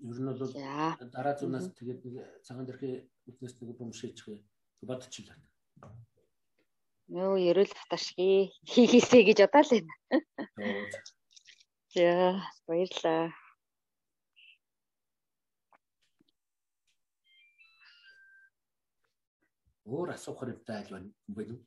[0.00, 0.52] Ер нь бол
[1.12, 2.14] дараа зунаас тэгээд нэг
[2.46, 4.40] цагаан дэрхийн үтнээс нэг бомш хийчих
[4.88, 5.36] бодчихлаа.
[7.12, 9.94] Нөө ерөөл хаташги хийхээсэй гэж бодоо л байна.
[11.92, 12.08] За
[12.66, 13.28] баярлаа.
[19.84, 21.60] Өөр асуух хэрэгтэй айл байна уу?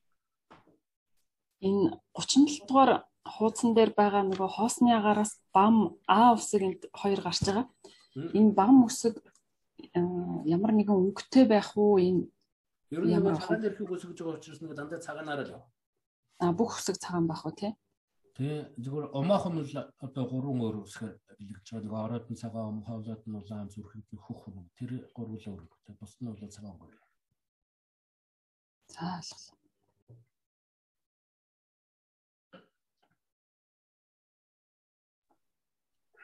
[1.67, 2.91] энэ 37 дугаар
[3.25, 7.65] хуудсан дээр байгаа нөгөө хоосны агаараас бам А усыг энд хоёр гарч байгаа.
[8.15, 9.15] Энэ бам үсэг
[10.45, 12.27] ямар нэгэн өнгөтэй байх уу энэ
[12.93, 15.55] Ер нь ямар цагаан дэрхийг үсгэж байгаа учраас нэг дандаа цагаанаараа л.
[16.43, 17.73] А бүх үсэг цагаан байх уу тий?
[18.37, 19.73] Тэ зүгээр омоохон л
[20.05, 21.85] одоо гурван өөр үсгээр бэлэгдэж байгаа.
[21.85, 24.69] Нэг ороодын цагаан, ховлоод нь улаан зүрхэнд хөх хүн.
[24.77, 25.93] Тэр гурвуулаа өргөтэй.
[25.97, 27.01] Бус нь бол цагаан гурав.
[28.93, 29.62] За ойлголоо.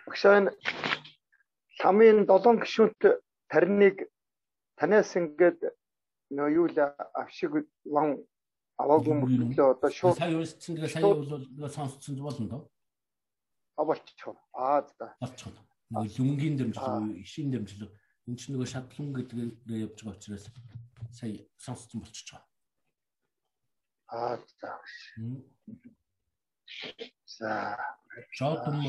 [0.10, 0.52] Багшаа энэ
[1.86, 3.02] ламын 7 гишүүнт
[3.54, 3.98] тарныг
[4.82, 5.70] танаас ингээд
[6.34, 6.80] нөө юу л
[7.14, 7.54] авшиг
[7.86, 8.18] ван
[8.82, 12.62] аваагүй мөртлөө одоо шууд сая юусэн тэгээ сая бол нөгөө сонсцсон болно доо.
[13.82, 14.34] авалчих.
[14.54, 15.14] Аа за.
[15.22, 15.62] болчихно.
[15.94, 17.92] Нөгөө лүнгийн дэмжлэг, ишийн дэмжлэг
[18.28, 20.46] энэ чинь нөгөө шатлан гэдгээ явж байгаа учраас
[21.14, 22.42] сая сонсцсон байгаа.
[24.10, 24.72] Аа за.
[27.26, 27.78] За.
[28.32, 28.84] Шотом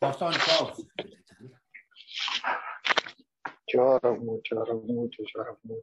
[0.00, 0.66] босон шоу.
[3.72, 5.82] Жорог муу жорог муу жорог муу.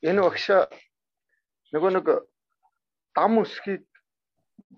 [0.00, 0.46] Энэ багш
[1.76, 2.06] нөгөө нэг
[3.12, 3.89] дам үсгийг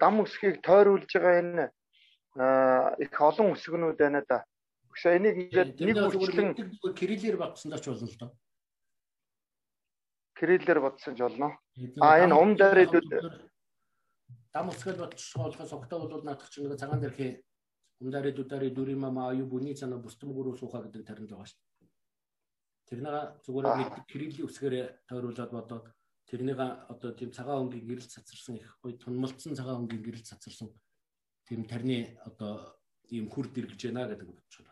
[0.03, 1.65] дам үсгийг тойруулж байгаа энэ
[3.05, 4.43] их олон үсгнүүд байна да.
[4.91, 6.51] Багш энийг ингээд нэг үрчлэн
[6.99, 8.31] кириллээр батсан даач болно л доо.
[10.43, 11.49] кириллээр бодсон ч болно.
[12.03, 13.09] А энэ ум дээрүүд
[14.53, 17.33] дам үсгэл бодчихоолохоос огтоо бол наадах чинь нэг цагаан дээрхээ
[18.03, 21.47] ум дээрээ дүдэрээ дүри мама аю бүний цана бустам гуруу суухаа гэдэг тарин л байгаа
[21.47, 21.61] шүү.
[22.89, 23.17] Тэрнээ
[23.47, 25.87] зүгээр нэг кириллийн үсгээрээ тойруулаад бодоод
[26.33, 26.57] тэрнийг
[26.89, 30.73] одоо тийм цагаан өнгийн гэрэл цацарсан их гоё тунмалцсан цагаан өнгийн гэрэл цацарсан
[31.45, 32.81] тийм тарны одоо
[33.13, 34.65] ийм хүр дэргэж байна гэдэг бодчиход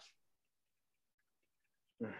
[2.00, 2.16] байна.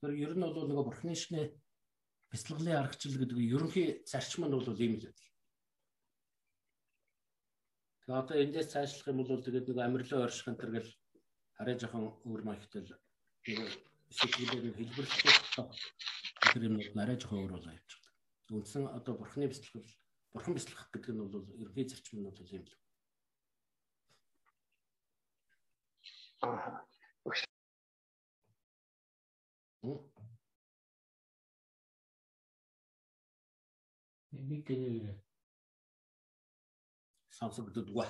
[0.00, 1.52] Тэр ер нь бол нөгөө бурхны шинэ
[2.32, 5.23] бяцлаглалын аргачлал гэдэг ерөнхий зарчим нь бол ийм л байдаг.
[8.04, 10.90] Тэгээ одоо эндээс цаашлах юм бол тэгээд нэг амирлын орших энэ төргөл
[11.56, 12.92] арай жоохон өөр маягтай л
[14.12, 15.32] сэтгэлээр хэлбэрлэхгүй
[16.52, 18.12] тэр юм арай жоохон өөр болоо явж байгаа.
[18.52, 19.88] Үндсэн одоо бурхны бяцлах
[20.36, 22.72] бурхан бяцлах гэдэг нь бол ерөнхий зарчим нь бол ийм л.
[34.34, 35.23] Нэг тийм
[37.38, 38.06] сонсогддоггүй.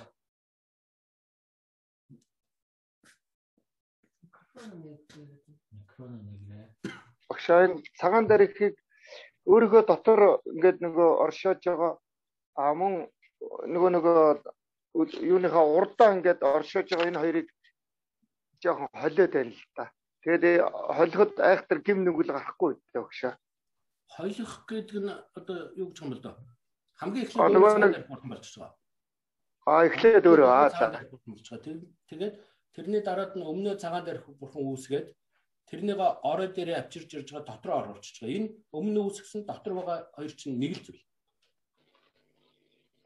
[7.29, 8.75] Багшаа энэ цагаан дээр ихийг
[9.51, 10.21] өөрийнхөө дотор
[10.53, 11.93] ингээд нөгөө оршоож байгаа
[12.61, 12.93] а мөн
[13.73, 14.19] нөгөө нөгөө
[15.31, 17.47] юуныхаа урдаа ингээд оршоож байгаа энэ хоёрыг
[18.61, 19.83] жоохон холиод байна л та.
[20.23, 20.45] Тэгээд
[20.97, 23.33] холиход айхтар гим нүгэл гарахгүй дээ багшаа.
[24.15, 26.35] Холих гэдэг нь одоо юу гэж юм бол доо.
[26.99, 28.84] Хамгийн эхлээд бурхан болж байгаа.
[29.65, 30.85] А эхлээд өөрөө аа за.
[32.09, 32.35] Тэгээд
[32.77, 35.07] тэрний дараад нь өмнөө цагаан дээр бурхан үүсгээд
[35.65, 38.37] тэрнийг орой дээрээ авчирж ирж байгаа дотроо оруулчихж байгаа.
[38.37, 41.01] Энэ өмнө үүсгэсэн дотор байгаа хоёр чинь нэг л зүйл.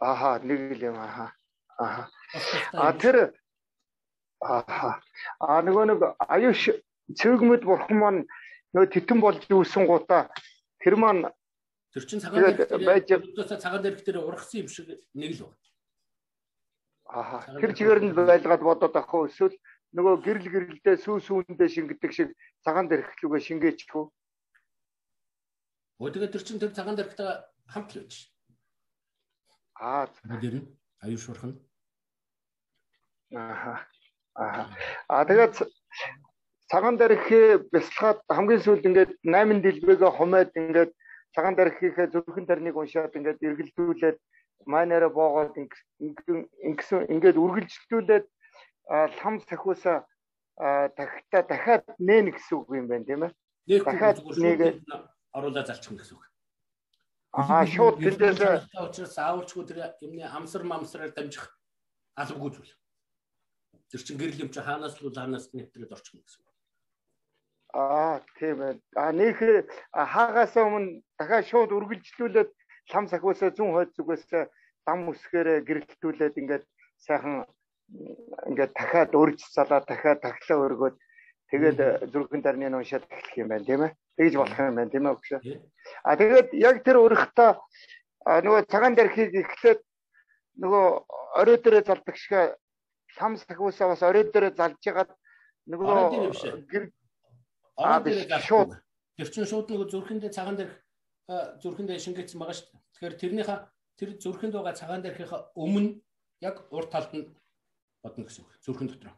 [0.04, 1.32] Ааха нэг л юм ааха.
[1.80, 2.04] Ааха.
[2.76, 3.16] А тэр
[4.44, 5.00] ааха.
[5.40, 6.76] А нөгөө нэг аюуш
[7.16, 8.22] цэвгмэд бурхан маань
[8.76, 10.28] нөгөө титэн болж үүсэн гутаа
[10.84, 11.32] тэр маань
[11.96, 13.08] тэр чин цагаан дээр байж
[13.64, 15.69] цагаан дээр дээр ургасан юм шиг нэг л байна.
[17.10, 19.58] Аа тэр чигээр нь байлгаад бодоод ах уу эсвэл
[19.98, 22.30] нөгөө гэрэл гэрэлдээ сүү сүүндээ шингэдэг шиг
[22.62, 24.06] цагаан дэрхлүүгээ шингээч хөө.
[26.06, 27.30] Өө тэгээд тэр чин тэр цагаан дэрхтэй
[27.66, 28.14] хамт л байж.
[29.82, 30.70] Аа нь
[31.02, 31.58] аюу шуурхан.
[33.34, 33.82] Аа.
[34.38, 34.70] Аа.
[35.10, 35.56] Аа тэгээд
[36.70, 40.92] цагаан дэрхээ бясалгаад хамгийн сүүлд ингээд 8 дэлбэгээ хумаад ингээд
[41.34, 44.18] цагаан дэрхийнхээ зөвхөн тарныг уншаад ингээд эргэлдүүлээд
[44.66, 48.26] майнараа боогоод ингэсэн ингээд үргэлжлүүлээд
[48.90, 50.08] лам сахиусаа
[50.58, 53.32] дахиад дахиад нээн гэсэн үг юм байна тийм ээ.
[53.86, 54.84] Дахиад нэг
[55.32, 56.26] оруулаад залчих гэсэн үг.
[57.32, 61.46] Аа шууд тэндээс учраас аавчгүй тэр юмны амсар мамсраар дамжих
[62.18, 62.74] албагүй зүйл.
[63.94, 66.50] Тэр чин гэрэл юм чи хаанаас л хаанаас нэвтрээд орчих гэсэн үг.
[67.78, 68.82] Аа тийм ээ.
[68.98, 69.38] А нөх
[69.94, 72.50] хаагаас өмнө дахиад шууд үргэлжлүүлээд
[72.94, 74.24] лам сахиусаа зүүн хойд зүгээс
[74.86, 76.64] дам үсгээрээ гэрэлтүүлээд ингээд
[77.06, 77.46] сайхан
[78.50, 80.96] ингээд дахиад өрж залаа дахиад таглаа өргөөд
[81.52, 81.80] тэгээд
[82.14, 83.92] зүрхэн дарны уншаад эхлэх юм байна тийм ээ.
[84.18, 85.30] Тэгж болох юм байна тийм ээ өгш.
[86.06, 87.52] А тэгээд яг тэр өрхтөө
[88.26, 89.82] нөгөө цагаан дэрхийг эхлээд
[90.62, 90.86] нөгөө
[91.40, 92.34] орой дээрээ залдаг шиг
[93.18, 95.12] лам сахиусаа бас орой дээрээ залж ягаад
[95.72, 95.96] нөгөө
[96.70, 96.84] гэр
[97.78, 98.72] орой дээрээ шууд
[99.18, 100.74] тэр чинь шууд нөгөө зүрхэндээ цагаан дэрх
[101.30, 102.82] зүрхэндээ шингээсэн байгаа шүү дээ.
[102.98, 103.60] Тэгэхээр тэрнийхээ
[104.02, 106.02] тэр зүрхэнд байгаа цагаан дээрхийнхаа өмнө
[106.42, 107.30] яг урд талд нь
[108.02, 108.52] бодно гэсэн үг.
[108.66, 109.14] Зүрхэн дотор.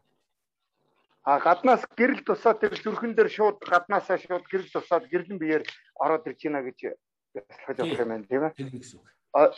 [1.23, 5.63] А гаднаас гэрэл тусаад тэр зүрхэн дээр шууд гаднаасаа шууд гэрэл тусаад гэрлэн биеэр
[6.01, 6.97] ороод ирж байна гэж
[7.37, 8.57] яслахаж болох юм байна тийм ээ.
[8.57, 9.05] Тэр нэг зүг.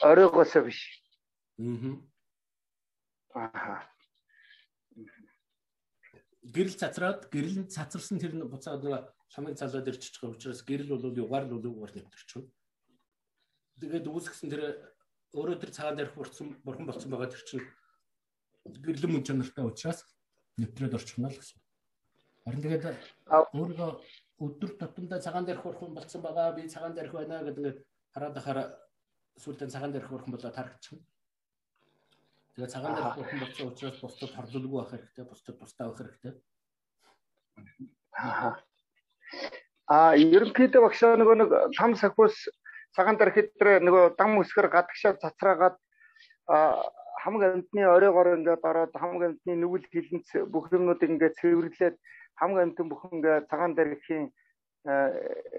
[0.03, 0.79] Оройгоосоо биш.
[3.33, 3.81] Аа.
[6.43, 11.49] Гэрэл цацраад гэрэл цацарсан тэр буцаад нэг шамыг залаад ирчих байгаа учраас гэрэл бол югаар
[11.49, 12.53] л үгээр нэвтэрч байна.
[13.81, 14.61] Тэгээд үүсгэсэн тэр
[15.33, 17.65] өөрөө тэр цагаан дээрх бурцсан бурхан болсон байгаа тэр чинь
[18.85, 20.05] гэрлэн мөн чанартай учраас
[20.61, 21.57] нэвтрээд орчихно л гэсэн.
[22.45, 22.85] Харин тэгээд
[23.57, 23.91] өөрөө
[24.45, 27.81] өдөр тутамдаа цагаан дээрх бурхан болсон байгаа би цагаан дээрх байна гэдэг
[28.13, 28.59] хараад ахаар
[29.41, 31.01] сүүлдээ цагаан дээрх бурхан болоод харагдчихна.
[32.53, 36.33] Тэгээд цагаан дээрх бурхан болсон учраас бусдад хорлолгүй байх хэрэгтэй, бусдад тустай байх хэрэгтэй.
[38.13, 38.61] Аа.
[39.91, 42.35] А ерөнхийдөө багшаа нөгөө нэг лам сахиус
[42.95, 45.75] цагаан дээр хэдрэ нөгөө дам өсгөр гадагшаа цацраагаад
[47.23, 51.95] хамаг амьтны оройгоор ингээд ороод хамаг амьтны нүгэл хилэнц бүх юмнуудыг ингээд цэвэрлээд
[52.39, 54.25] хамаг амьтан бүх ингээд цагаан дээрхийн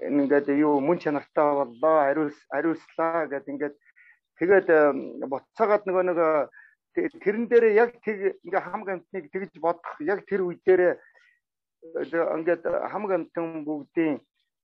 [0.09, 3.75] ингээд юу мөн чанартай боллоо хариулс хариулслаа гэд ингээд
[4.39, 4.67] тэгээд
[5.29, 6.19] буцаагаад нөгөө нэг
[7.23, 10.97] тэрэн дээр яг тэг ингээ хамаг амьтныг тэгж бодох яг тэр үе дээр
[11.93, 14.19] ингээд хамаг амьтан бүгдийн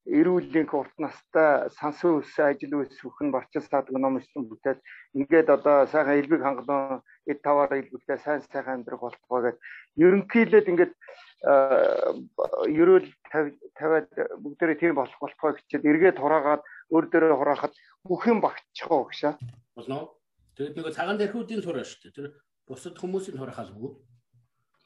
[0.06, 4.80] эрүүллийнх урт настай сансан ус ажил үс бүхэн барчил саадаг номчлон бүтээд
[5.14, 9.58] ингээд одоо сайхан элбэг хангалуун эд таваар элбэгтэй сайн сайхан амьдрах болтгоо гэд
[10.02, 10.94] ерөнхийдөө ингээд
[12.82, 13.08] ерөөл
[13.78, 14.10] тавиад
[14.42, 19.38] бүгдээрээ тийм болох болтгоо гэчихэд эргээд хураагаад өөр дөрөө хураахад бүх юм багтчих гоо гшаа.
[19.78, 20.18] Болно.
[20.58, 22.18] Тэгээд нөгөө цагаан дэрхүүдийн тураа шүү дээ.
[22.18, 22.28] Тэр
[22.66, 24.02] бусад хүмүүсийн тураа халгүй.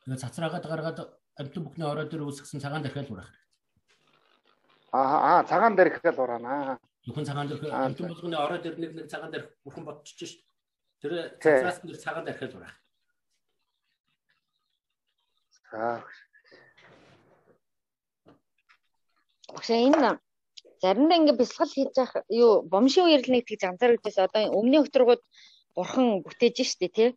[0.03, 0.99] Тэгээд цацраагаад гаргаад
[1.39, 3.45] амтан бүхний орой дээр үүсгэсэн цагаан дэрхэл хураах хэрэгтэй.
[4.95, 6.79] Аа аа цагаан дээрх гэл ураана.
[7.03, 10.43] Зөвхөн цагаан дээрх амтан болгоны орой дээр нэг нэг цагаан дээрх бурхан бодчихж шít.
[11.01, 12.75] Тэр цацраас нь цагаан дээрхэл ураах.
[15.71, 16.03] За.
[19.51, 20.19] Багшаа энэ
[20.81, 25.21] заримдаа ингээ бясалгал хийж явах юу бомшийн үерл нэг тийг анзаарчихсан одоо өмнө өтргүүд
[25.75, 27.09] бурхан бүтээж штэ тий.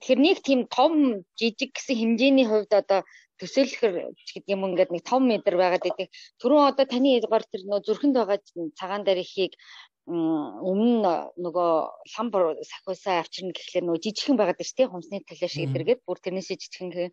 [0.00, 0.92] Тэгэхээр нэг тийм том
[1.40, 3.00] жижиг гэсэн хэмжээний хувьд одоо
[3.40, 6.08] төсөөлөхөр гэдэг юм ингээд нэг том метр байгаад байдаг.
[6.40, 8.38] Түрүүн одоо таны гар тэр нөө зүрхэнд байгаа
[8.78, 9.52] цагаан дарихийг
[10.06, 11.72] өмнө нөгөө
[12.14, 16.56] лам сахиусаа авчирна гэхлээр нөгөө жижигхэн байгаад байна тийм хумсны талаа шиг эдэргээд бүр тэрнээсээ
[16.62, 17.10] жижигхэн гэх.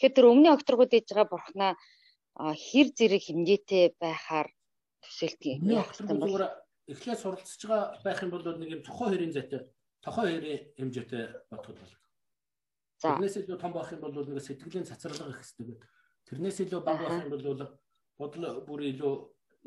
[0.00, 1.72] Тэгэхээр тэр өмнө окторгууд ээж байгаа бурхнаа
[2.40, 4.48] хэр зэрэг хэмжээтэй байхаар
[5.04, 5.60] төсөөлтгий.
[6.88, 9.68] Эхлээд суралцж байгаа байх юм бол нэг юм тохоо хэрийн зайтай
[10.00, 12.09] тохоо хэрийн хэмжээтэй бодоход бол За.
[13.00, 15.80] Тэрнээс илүү том байх юм бол нэг сэтгэлийн цацралга их хэвээр.
[16.28, 17.80] Тэрнээс илүү бага байх юм бол
[18.20, 19.14] бодол бүр илүү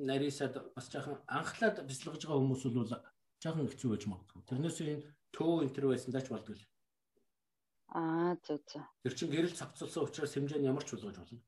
[0.09, 2.93] нарийсаад бас жаахан анхлаад бяцлагж байгаа хүмүүс бол
[3.41, 4.41] жаахан хэцүү байж магадгүй.
[4.49, 5.01] Тэрнээс энэ
[5.33, 6.61] төө энтер байсан даач болдгоо.
[7.93, 8.85] Аа зөв зөв.
[9.01, 11.41] Тэр чинь гэрэл цавцалсан учраас хэмжээ нь ямар ч болгож болно.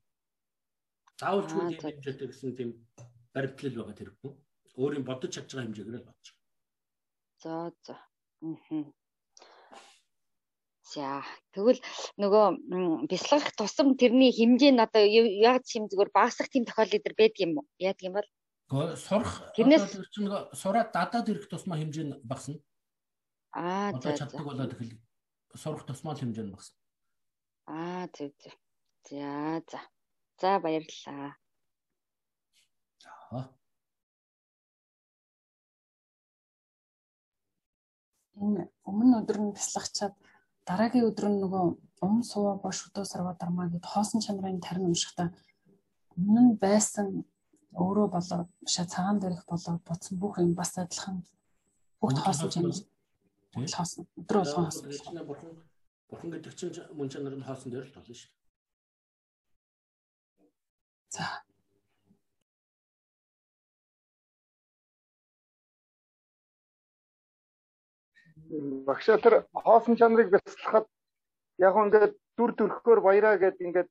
[1.18, 2.70] Заавалчгүй тийм хэмжээтэй гэсэн тийм
[3.34, 4.30] баримтлал байгаа тэрхүү.
[4.78, 6.26] Өөрийн бодож чадж байгаа хэмжээгээр л бодож.
[7.42, 7.94] За за.
[8.42, 8.84] Аа.
[10.86, 11.82] За тэгвэл
[12.22, 17.42] нөгөө бясалгах тусам тэрний хэмжээ нь одоо яг юм зүгээр багасах тийм тохиолдол идэр байдаг
[17.42, 17.66] юм уу?
[17.82, 18.28] Яадаг юм бол?
[18.94, 22.62] Сурах тэрнээс чинь сураад дадаад ирэх тусмаа хэмжээ нь багасна.
[23.50, 24.94] Аа за чаддаг болоод их
[25.58, 26.78] сурах тусмаа л хэмжээ нь багасна.
[27.66, 28.54] Аа зөв зөв.
[29.10, 29.80] За за.
[30.38, 31.34] За баярлалаа.
[33.02, 33.50] За.
[38.38, 40.14] Энэ өмнө өдөр нь бясалгачаад
[40.68, 41.64] дараагийн өдөр нь нөгөө
[42.06, 45.28] ум сува бош өдөө сарва дармаа гэд хоосон чанарын тарин уншихтаа
[46.16, 47.08] өмнө нь байсан
[47.82, 51.16] өөрөө болоод шаа цагаан дээрх болоод буцсан бүх юм бас адилхан
[52.00, 52.76] бүх хоосон чанар.
[53.52, 54.04] Бүх хоосон.
[54.20, 54.84] Өдрөө болгон хоосон.
[55.28, 55.52] Бурхан
[56.10, 58.34] бурхан гэдэг чинь мөн чанар нь хоосон дээр л болно шүү дээ.
[61.14, 61.24] За
[68.88, 70.86] багшаа тэр хоосон чанарыг бяцлахад
[71.58, 73.88] яг ингээд дүр төрхөөр баяраа гэд ингээд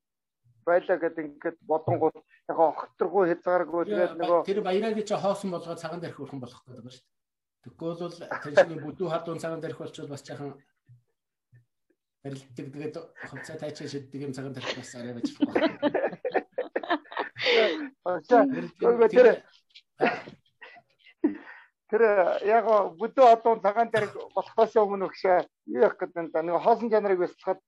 [0.66, 2.16] байлаа гэд ингээд бодонгууд
[2.50, 6.82] яг огторгүй хязгааргүй тэгээд нөгөө тэр баяраа гэж хоосон болгоод цагаан дээрх өрхөн болох гэдэг
[6.82, 7.14] байна шүү дээ.
[7.66, 8.14] Тэгвэл бол
[8.54, 10.50] тэр бүдүү хадуун цагаан дээрх болчихвол бас жаахан
[12.22, 12.96] барилддаг тэгээд
[13.30, 15.54] хувцас тайчаа шиддэг юм цагаан дээрх бас арай байж байна.
[18.06, 18.42] Багшаа
[19.10, 19.26] тэр
[21.90, 22.02] тэр
[22.46, 22.66] яг
[22.98, 25.38] бүдүү одон цагаан дээр болохоос өмнө өгшөө
[25.70, 27.60] юу явах гэдэг нь нэг хоосон чанарыг бяцлахад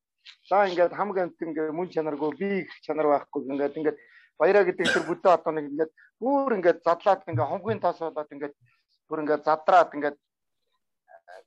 [0.49, 3.99] за ингээд хамаг амт ингээд мөн чанаргүй би их чанар байхгүй ингээд ингээд
[4.39, 8.55] баяраа гэдэг тэр бүдүү одоныг ингээд бүр ингээд задлаад ингээд хонхын тас болоод ингээд
[9.09, 10.19] бүр ингээд задраад ингээд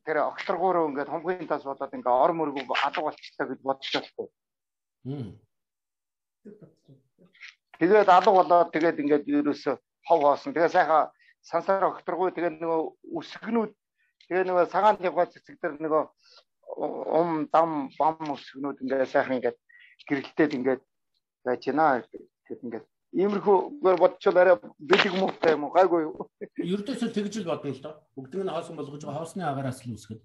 [0.06, 4.28] тэр огтлоргоо ингээд хонхын тас болоод ингээд ор мөргөө алга болчихлоо гэж бодож байхгүй.
[7.80, 9.72] Тэгээд алга болоод тэгээд ингээд ерөөсө
[10.08, 10.54] хов хоосон.
[10.54, 11.12] Тэгээд сайхан
[11.42, 12.82] сансаар огторгүй тэгээд нөгөө
[13.20, 13.72] үсгнүүд
[14.30, 16.04] тэгээд нөгөө цагаан явгаа цэцэг дээр нөгөө
[17.20, 19.58] ум дам бам үсгнүүд ингээд сайхан ингээд
[20.08, 20.82] гэрэлтээд ингээд
[21.46, 22.04] байж байна.
[22.48, 26.30] Тэгээд ингээд иймэрхүүгээр бодчихвол арай бэлэг муутай юм уу гайгүй юу.
[26.58, 27.94] Ердөөсөө тэгж л бодно л доо.
[28.16, 30.20] Бүгдийг нь хоосон болгож байгаа хоосны агаараас л үсгэж.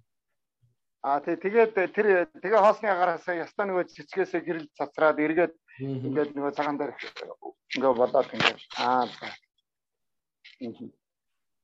[1.03, 6.53] Аа тий тэгээд тэр тэгээ хоосны агаараас ястаа нөгөө цэцгээсээ гэрэл цацраад эргээд ингээд нөгөө
[6.55, 6.93] цагаан дээр
[7.75, 9.07] ингээд болоод ингээд аа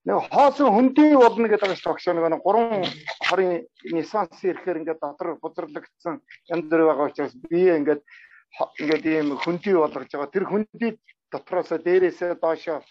[0.02, 2.34] Нэг хоосон хөндий болно гэдэг шүү дээ.
[2.34, 2.90] Нэг 3
[3.28, 6.18] хорийн нисанс ирэхээр ингээд дотор бузарлагдсан
[6.50, 8.02] янз бүр байгаа учраас би ингээд
[8.82, 10.34] ингээд ийм хөндий болгож байгаа.
[10.34, 10.98] Тэр хөндий
[11.31, 12.82] дотроос дээрээсээ доошо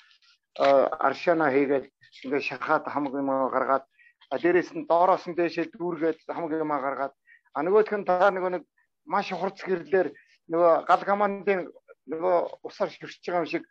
[0.55, 1.91] аршана хийгээд
[2.23, 3.85] ингээд шахаад хамаг юм гаргаад
[4.31, 7.13] дээрээс нь доороос нь дээшээ дүүргээд хамаг юм гаргаад
[7.55, 8.63] а нөгөөх нь та нөгөө нэг
[9.03, 10.15] маш хурц гэрлэр
[10.47, 11.67] нөгөө гал командын
[12.07, 13.63] нөгөө усаар ширч байгаа юм шиг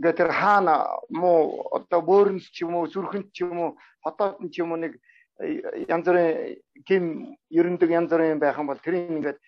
[0.00, 3.70] ингээд тэр хаана муу одоо бөөрөнс ч юм уу зүрхэнд ч юм уу
[4.00, 4.96] хотоод ч юм уу нэг
[5.44, 5.60] э,
[5.92, 6.56] янз бүрийн
[6.88, 7.04] гим
[7.52, 9.38] ерөндөг янз бүрийн байх юм бол тэрийг ингээд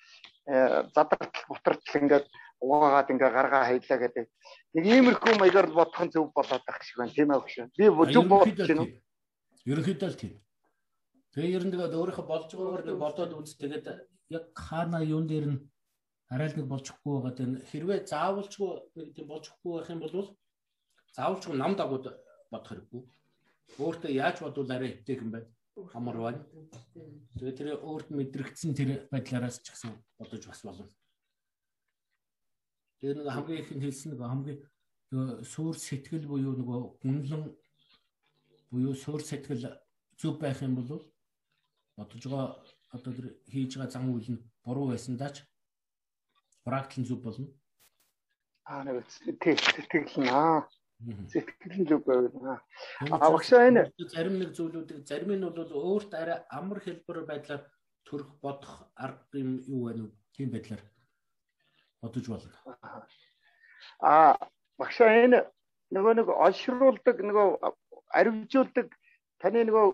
[0.53, 2.29] э, задартал бутартал ингээд
[2.61, 4.27] угаагаад ингээ гаргаа хаялаа гэдэг.
[4.77, 7.57] Нэг иймэрхүү маягаар бодох нь зөв болоод байх шиг байна тийм ээ багш.
[7.73, 8.93] Би зөв бодож байна уу?
[9.67, 10.35] Ерөнхийдөө л тийм.
[11.33, 13.87] Тэгээ ер нь тэгээд өөрийнхөө болж байгаагаар нэг бодоод үз тэгээд
[14.37, 15.59] яг хаана юун дээр нь
[16.31, 17.35] арай л нэг болчихгүй байгаа.
[17.37, 18.71] Тэр хэрвээ заавалчгүй
[19.17, 20.29] тийм болчихгүй байх юм бол
[21.16, 22.07] заавалчгүй нам дагууд
[22.50, 23.02] бодох хэрэггүй.
[23.81, 25.41] Өөртөө яаж бодвол арай хэвтэйх юм бэ?
[25.97, 26.41] Амар байна.
[27.36, 30.89] Тэгээд тэр өөрт мэдрэгдсэн тэр байдлаараас ч гэсэн бодож бас болно.
[33.00, 34.60] Тэгээд нэг хамгийн их нь хэлсэн нэг хамгийн
[35.44, 37.44] суур сэтгэл буюу нөгөө гүнлэн
[38.73, 39.81] буюу суур сэтгэл
[40.20, 41.00] зүв байх юм бол
[41.97, 42.57] бодож байгаа
[42.92, 45.44] одоо тэр хийж байгаа зам үйл нь буруу байсан даач
[46.65, 47.49] практик зүв болно.
[48.65, 50.68] Аа нэг сэтгэл нь аа
[51.33, 52.61] сэтгэл нь зүг байна.
[53.11, 57.63] А багшаа энэ зарим нэг зүйлүүдийг зарим нь бол өөрт арай амар хэлбэр байдлаар
[58.07, 60.15] төрөх бодох арга юм юу байна уу?
[60.37, 60.83] Тийм байдлаар
[62.03, 62.51] бодож болно.
[64.01, 64.39] А
[64.79, 65.39] багшаа энэ
[65.91, 67.49] нөгөө нэг олшруулдаг нөгөө
[68.19, 68.89] аривжуулдаг
[69.43, 69.87] таны нөгөө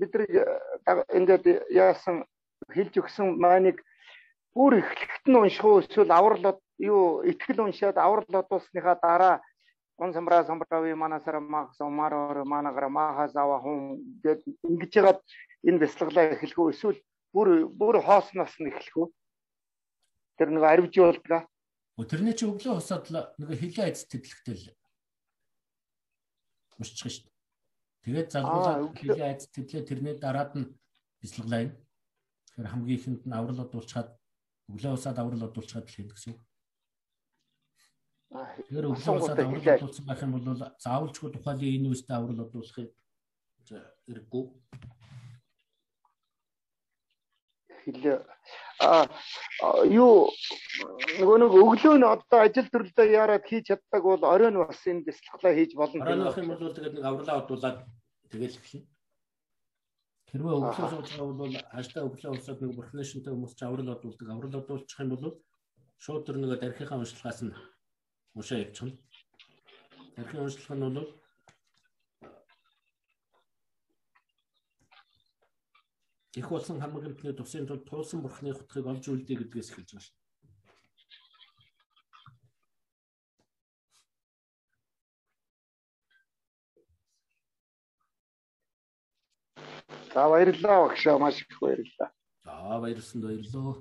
[0.00, 0.26] бид нар
[1.14, 2.26] ингээд яасан
[2.74, 3.78] хэлж өгсөн мааныг
[4.54, 9.36] бүр эхлэхт нь унших уу эсвэл аврал юу ихтгэл уншаад аврал одуулсныхаа дараа
[10.00, 15.20] он самбра самбрави манасара мах сомарор манагара махасава хум гэд ингэж ягаад
[15.68, 16.98] энэ бяцлаглаа эхлэх үү эсвэл
[17.34, 19.08] бүр бүр хоосноос нь эхлэх үү
[20.40, 21.44] тэр нэг арвжуулдаг
[22.08, 24.66] тэрний чи өглөө хосоод нэг хилээ айц тэтлэгтэй л
[26.80, 27.36] мөччих шүү дээ
[28.04, 30.72] тэгээд залгуулаад хилээ айц тэтлээ тэрний дараад нь
[31.20, 31.72] бяцлаглаа юм
[32.48, 34.08] тэгэхээр хамгийн ихэнд нь аврал одуулчаад
[34.72, 36.40] өглөө хосоод аврал одуулчаад л хийдэг гэсэн үг
[38.30, 42.90] Тэгэхээр өглөөсөө аврал бодуулсан байх юм бол заавалчгүй тухайлын энэ үстэй аврал бодуулахыг
[44.06, 44.44] хэрэггүй.
[47.82, 48.18] Хилээ
[48.80, 49.04] а
[49.84, 50.30] юу
[51.20, 55.52] нөгөө нэг өглөө нь одоо ажил төрлөө яарад хийж чаддаг бол оройн бас энэ бяцлаглаа
[55.52, 56.00] хийж болно.
[56.06, 57.78] Оройн байх юм бол тэгээд нэг авралаа бодуулаад
[58.32, 58.86] тэгэл эхэлнэ.
[60.32, 64.28] Хэрвээ өглөө сууж байгаа бол хааштай өглөө усаад нэг бурхны шинтэй хүмүүс ч аврал бодуулдаг.
[64.30, 65.36] Аврал бодуулчих юм бол
[66.00, 67.54] шууд тэр нэг дарихынхаа уншлагаас нь
[68.34, 68.96] Ушаа явчихна.
[70.14, 71.20] Тархины уншлах нь бол
[76.38, 80.14] их болсон хамаг амтны тусын тул туулсан бурхны хутгийг олж үлдээ гэдгээс эхэлж шүү.
[90.14, 92.10] За баярлалаа багшаа маш их баярлалаа.
[92.44, 93.74] За баярлсан баярлалаа.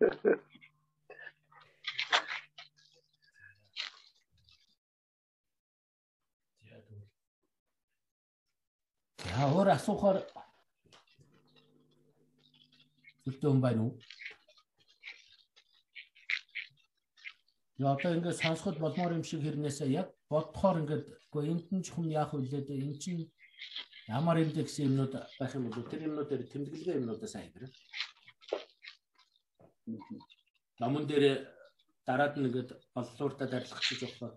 [9.34, 10.18] За өөр асуухаар
[13.24, 13.92] зүгтэн хүн байна уу?
[17.78, 21.92] Яа одоо ингээд сонсоход болмоор юм шиг хэрнээсээ яг бодохоор ингээд үгүй энд нь ч
[21.92, 23.22] хүм яах вүлээ дээ эн чинь
[24.08, 27.72] ямар индекс юмнууд байх юм бол тэр юмнуудаар тэмдэглэгээ юмнуудаа сайн хэрэг.
[30.80, 31.24] Намун дээр
[32.06, 34.30] дараад нь ингээд боллууртаа дарилгахчих жоохоо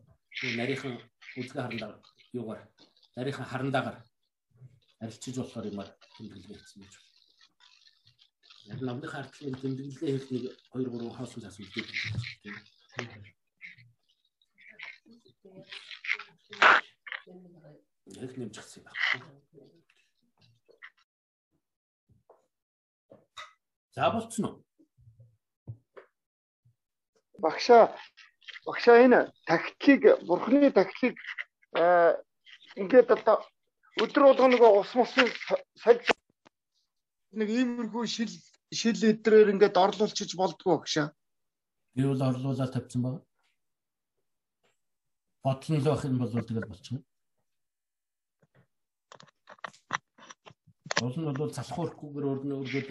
[0.60, 0.94] нарийнхан
[1.40, 1.92] үзгээ харандаа
[2.34, 2.62] юугаар
[3.16, 3.98] нарийнхан харандаагаар
[5.02, 7.08] арилчиж болохоор юмар тэмдэглэгээ хийсэн гэж байна.
[8.72, 11.88] Яг намдын хартлын тэмдэглэгээ хийх нэг 2 3 хоосон цаас үлдээд
[12.96, 13.28] байна.
[18.24, 19.00] Яг нэмчихсэн байна.
[23.96, 24.70] За болцсон уу?
[27.40, 27.96] багшаа
[28.66, 31.16] багшаа энэ тактикийг бурхны тактикийг
[32.82, 33.38] ингээд одоо
[33.98, 35.12] өдөр болго нөгөө ус мус
[35.82, 36.06] сольж
[37.40, 38.32] нэг иймэрхүү шил
[38.74, 41.08] шил эдрээр ингээд орлуулчих болдгоо багшаа.
[41.96, 43.22] Би бол орлуулаад тавьсан байна.
[45.44, 47.02] Бодлон л байх юм бол тэгэл болчихно.
[51.02, 52.88] Уул нь бол залхуурахгүйгээр өөрнөө өргөд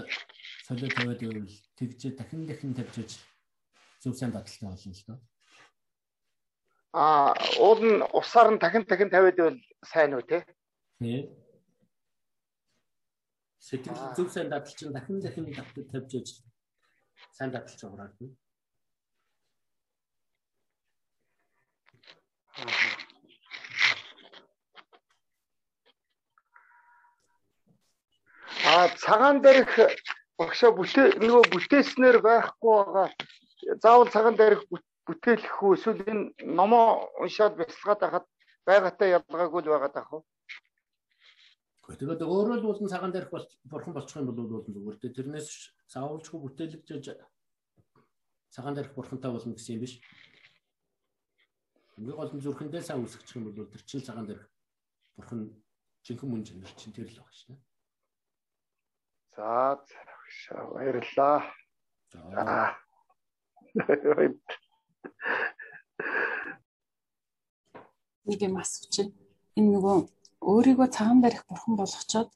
[0.66, 3.20] солио тавиад байвал тэгжээ дахин дахин тавьж
[4.00, 5.18] зөв сайн баталтай болно л доо.
[6.96, 10.40] Аа, уул нь усаар нь дахин дахин тавиад байвал сайн уу те?
[10.98, 11.30] Тий.
[13.66, 15.46] Сэтгэл зөв сайн дадал чинь дахин дахин
[15.90, 16.28] тавьж яж
[17.36, 18.32] сайн дадалж байгаа юм.
[28.66, 29.74] А цагаан дээрх
[30.38, 33.08] багшаа бүтээ нөгөө бүтээснээр байхгүй байгаа.
[33.82, 34.62] Заавал цагаан дээрх
[35.06, 36.24] бүтээлэх үү эсвэл энэ
[36.58, 36.86] номоо
[37.22, 38.26] уншаад бясалгаад байхад
[38.66, 40.24] байгаатай ялгаагүй л байгаа таах уу?
[41.88, 45.16] Тэгээд өөрөө л уулын цагаан дээрх бол бурхан болчих юм бол уулын зүгээр дээ.
[45.16, 45.48] Тэрнээс
[45.88, 47.16] заавалчгүй бүтээлгэж
[48.52, 49.96] цагаан дээрх бурхантай болно гэсэн юм биш.
[51.96, 54.44] Ингээ гол нь зүрхэндээ сайн үсгчих юм бол тэр чинь цагаан дээрх
[55.16, 55.48] бурхан
[56.04, 57.56] жинхэнэ мөн чанар чинь тэр л байгаа шнэ.
[59.32, 59.80] За
[60.76, 61.40] баярлалаа.
[62.12, 62.76] За.
[68.28, 69.08] Нэг юм асуучих.
[69.56, 72.30] Энэ нөгөө өөрийгөө цагаан дарих бурхан болгочоод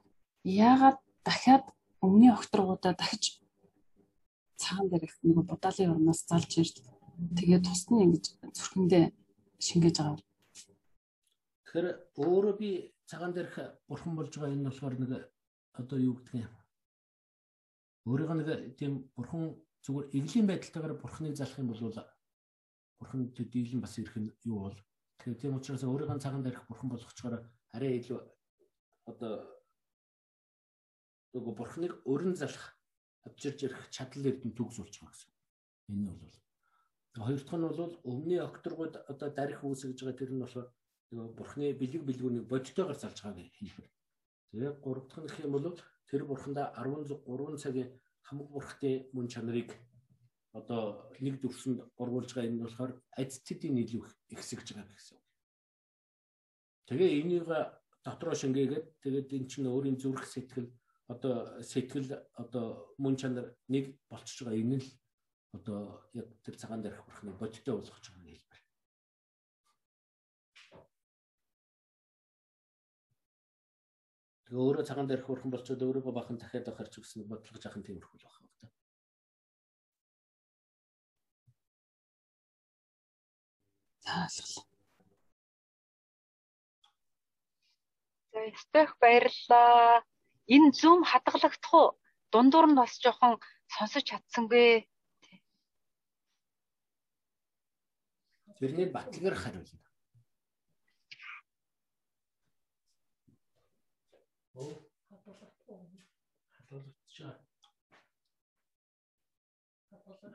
[0.44, 1.64] яагаад дахиад
[2.04, 3.42] өмнө огтргуудаа дахиж
[4.62, 6.76] цагаан дарих нөгөө будаалын орноос залж ирд
[7.38, 8.24] тэгээд тусна ингэж
[8.56, 9.04] зүрхэндээ
[9.66, 10.18] шингээж байгаа.
[11.64, 12.70] Тэгэхээр өөрөө би
[13.10, 13.54] цагаан дарих
[13.88, 15.12] бурхан болж байгаа энэ болохоор нэг
[15.80, 16.52] одоо юу гэдэг юм
[18.10, 18.48] өөрийгөө нэг
[18.78, 19.54] тийм бурхан
[19.86, 21.82] зүгээр эвлийн байдалтайгаар бурханыг залах юм бол
[22.98, 24.78] бурхан дийлэн бас ирэх нь юу бол
[25.18, 27.34] тэгэхээр тийм учраас өөрийнхөө цагаан дээрх бурхан болгочоор
[27.76, 28.20] арай илүү
[29.10, 29.32] одоо
[31.34, 32.66] нөгөө бурханыг өрн залах
[33.26, 35.32] авчирж ирэх чадал эрдэм төгс болж байгаа гэсэн.
[35.92, 36.36] Энэ нь бол
[37.26, 40.68] хоёр дахь нь бол өмнө окторгууд одоо дарих үүсгэж байгаа тэр нь болохоор
[41.12, 43.88] нөгөө бурхны бэлэг бэлгүүнийг бодтойгоор залж байгааг хэлбэр.
[44.50, 45.66] Тэгээ гурав дахь нь гэх юм бол
[46.08, 47.90] тэр бурхандаа 13 цагийн
[48.26, 49.70] хамаг бурхтын мөн чанарыг
[50.58, 52.92] одоо нэг дүрсэнд гурвуулж байгаа юм болохоор
[53.22, 55.21] адцтдийн илүү ихсэж байгаа гэсэн.
[56.86, 57.46] Тэгээ энийг
[58.04, 60.68] дотроо шингээгээд тэгээд эн чинь өөрийн зүрх сэтгэл
[61.12, 62.08] одоо сэтгэл
[62.42, 62.66] одоо
[62.98, 64.88] мөн чанар нэг болчихж байгаа энэ л
[65.56, 65.80] одоо
[66.16, 68.60] яг тэр цагаан дээрх бурхны бодиттой болгож байгаа юм хэлбэр.
[74.46, 78.26] Тэгээ өөрөө цагаан дээрх бурхан болчоод өөрийгөө бахан дахиад авахарч гэсэн бодлого жахан тиймэрхүү л
[78.26, 78.68] байна да.
[84.04, 84.71] За ойлголоо.
[88.32, 90.02] За стех баярлаа.
[90.54, 91.88] Энэ зүүм хадгалагдах уу?
[92.32, 93.36] Дундуур нь бас жоохон
[93.74, 94.88] сонсож чадсангүй.
[98.58, 99.82] Тэрний батлагаар хариулна.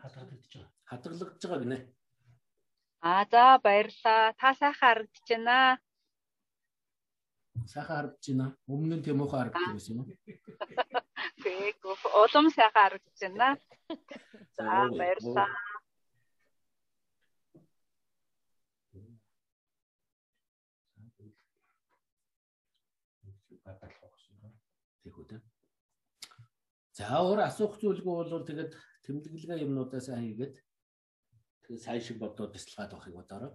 [0.01, 0.71] хадгалагдаж байгаа.
[0.89, 1.79] Хадгалагдаж байгаа гинэ.
[3.01, 4.33] Аа за баярлаа.
[4.39, 5.79] Та сайхан харагдаж байна.
[7.65, 8.47] Сайхан харагдаж байна.
[8.67, 10.07] Өмнө нь тийм муухай харагдаж байсан юм уу?
[11.43, 11.73] Гүй
[12.21, 13.47] улам сайхан харагдаж байна.
[14.55, 14.63] За
[14.93, 15.67] үү.
[26.97, 28.71] За өөр асуух зүйлгүй бол тэгээд
[29.05, 30.55] тэмдэглэгээ юмнуудаа сайн хийгээд
[31.63, 33.51] тэгээд сайн шиг бодоод бяцлагаад авахыг бодороо.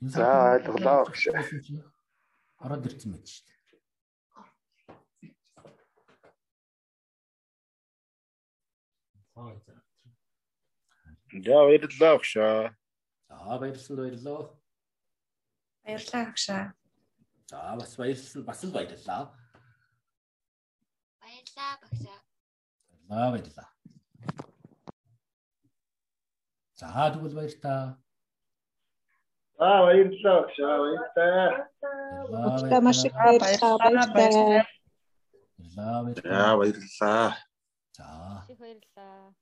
[0.00, 1.22] За ойлголоо гэж.
[2.58, 3.54] Ороод ирсэн мэт шүү дээ.
[11.34, 12.74] За баярлалаа өгшөө.
[13.28, 14.42] За баярлсан баярлаа.
[15.84, 16.64] Баярлалаа агшаа.
[17.50, 19.34] За бас баярлсан бас л баярлалаа.
[21.20, 22.18] Баярлаа багшаа.
[23.08, 23.68] Баярлалаа баярлалаа.
[26.78, 28.03] За тэгвэл баяр та.
[29.58, 30.72] За баярлалаа өгшөө.
[30.82, 31.68] Баярлалаа.
[32.32, 34.14] Баярлалаа маш их Баярлалаа баярлалаа.
[34.14, 34.64] баярлалаа.
[35.74, 35.86] За
[36.58, 37.28] баярлалаа.
[37.96, 38.08] За
[38.50, 39.34] Их баярлалаа.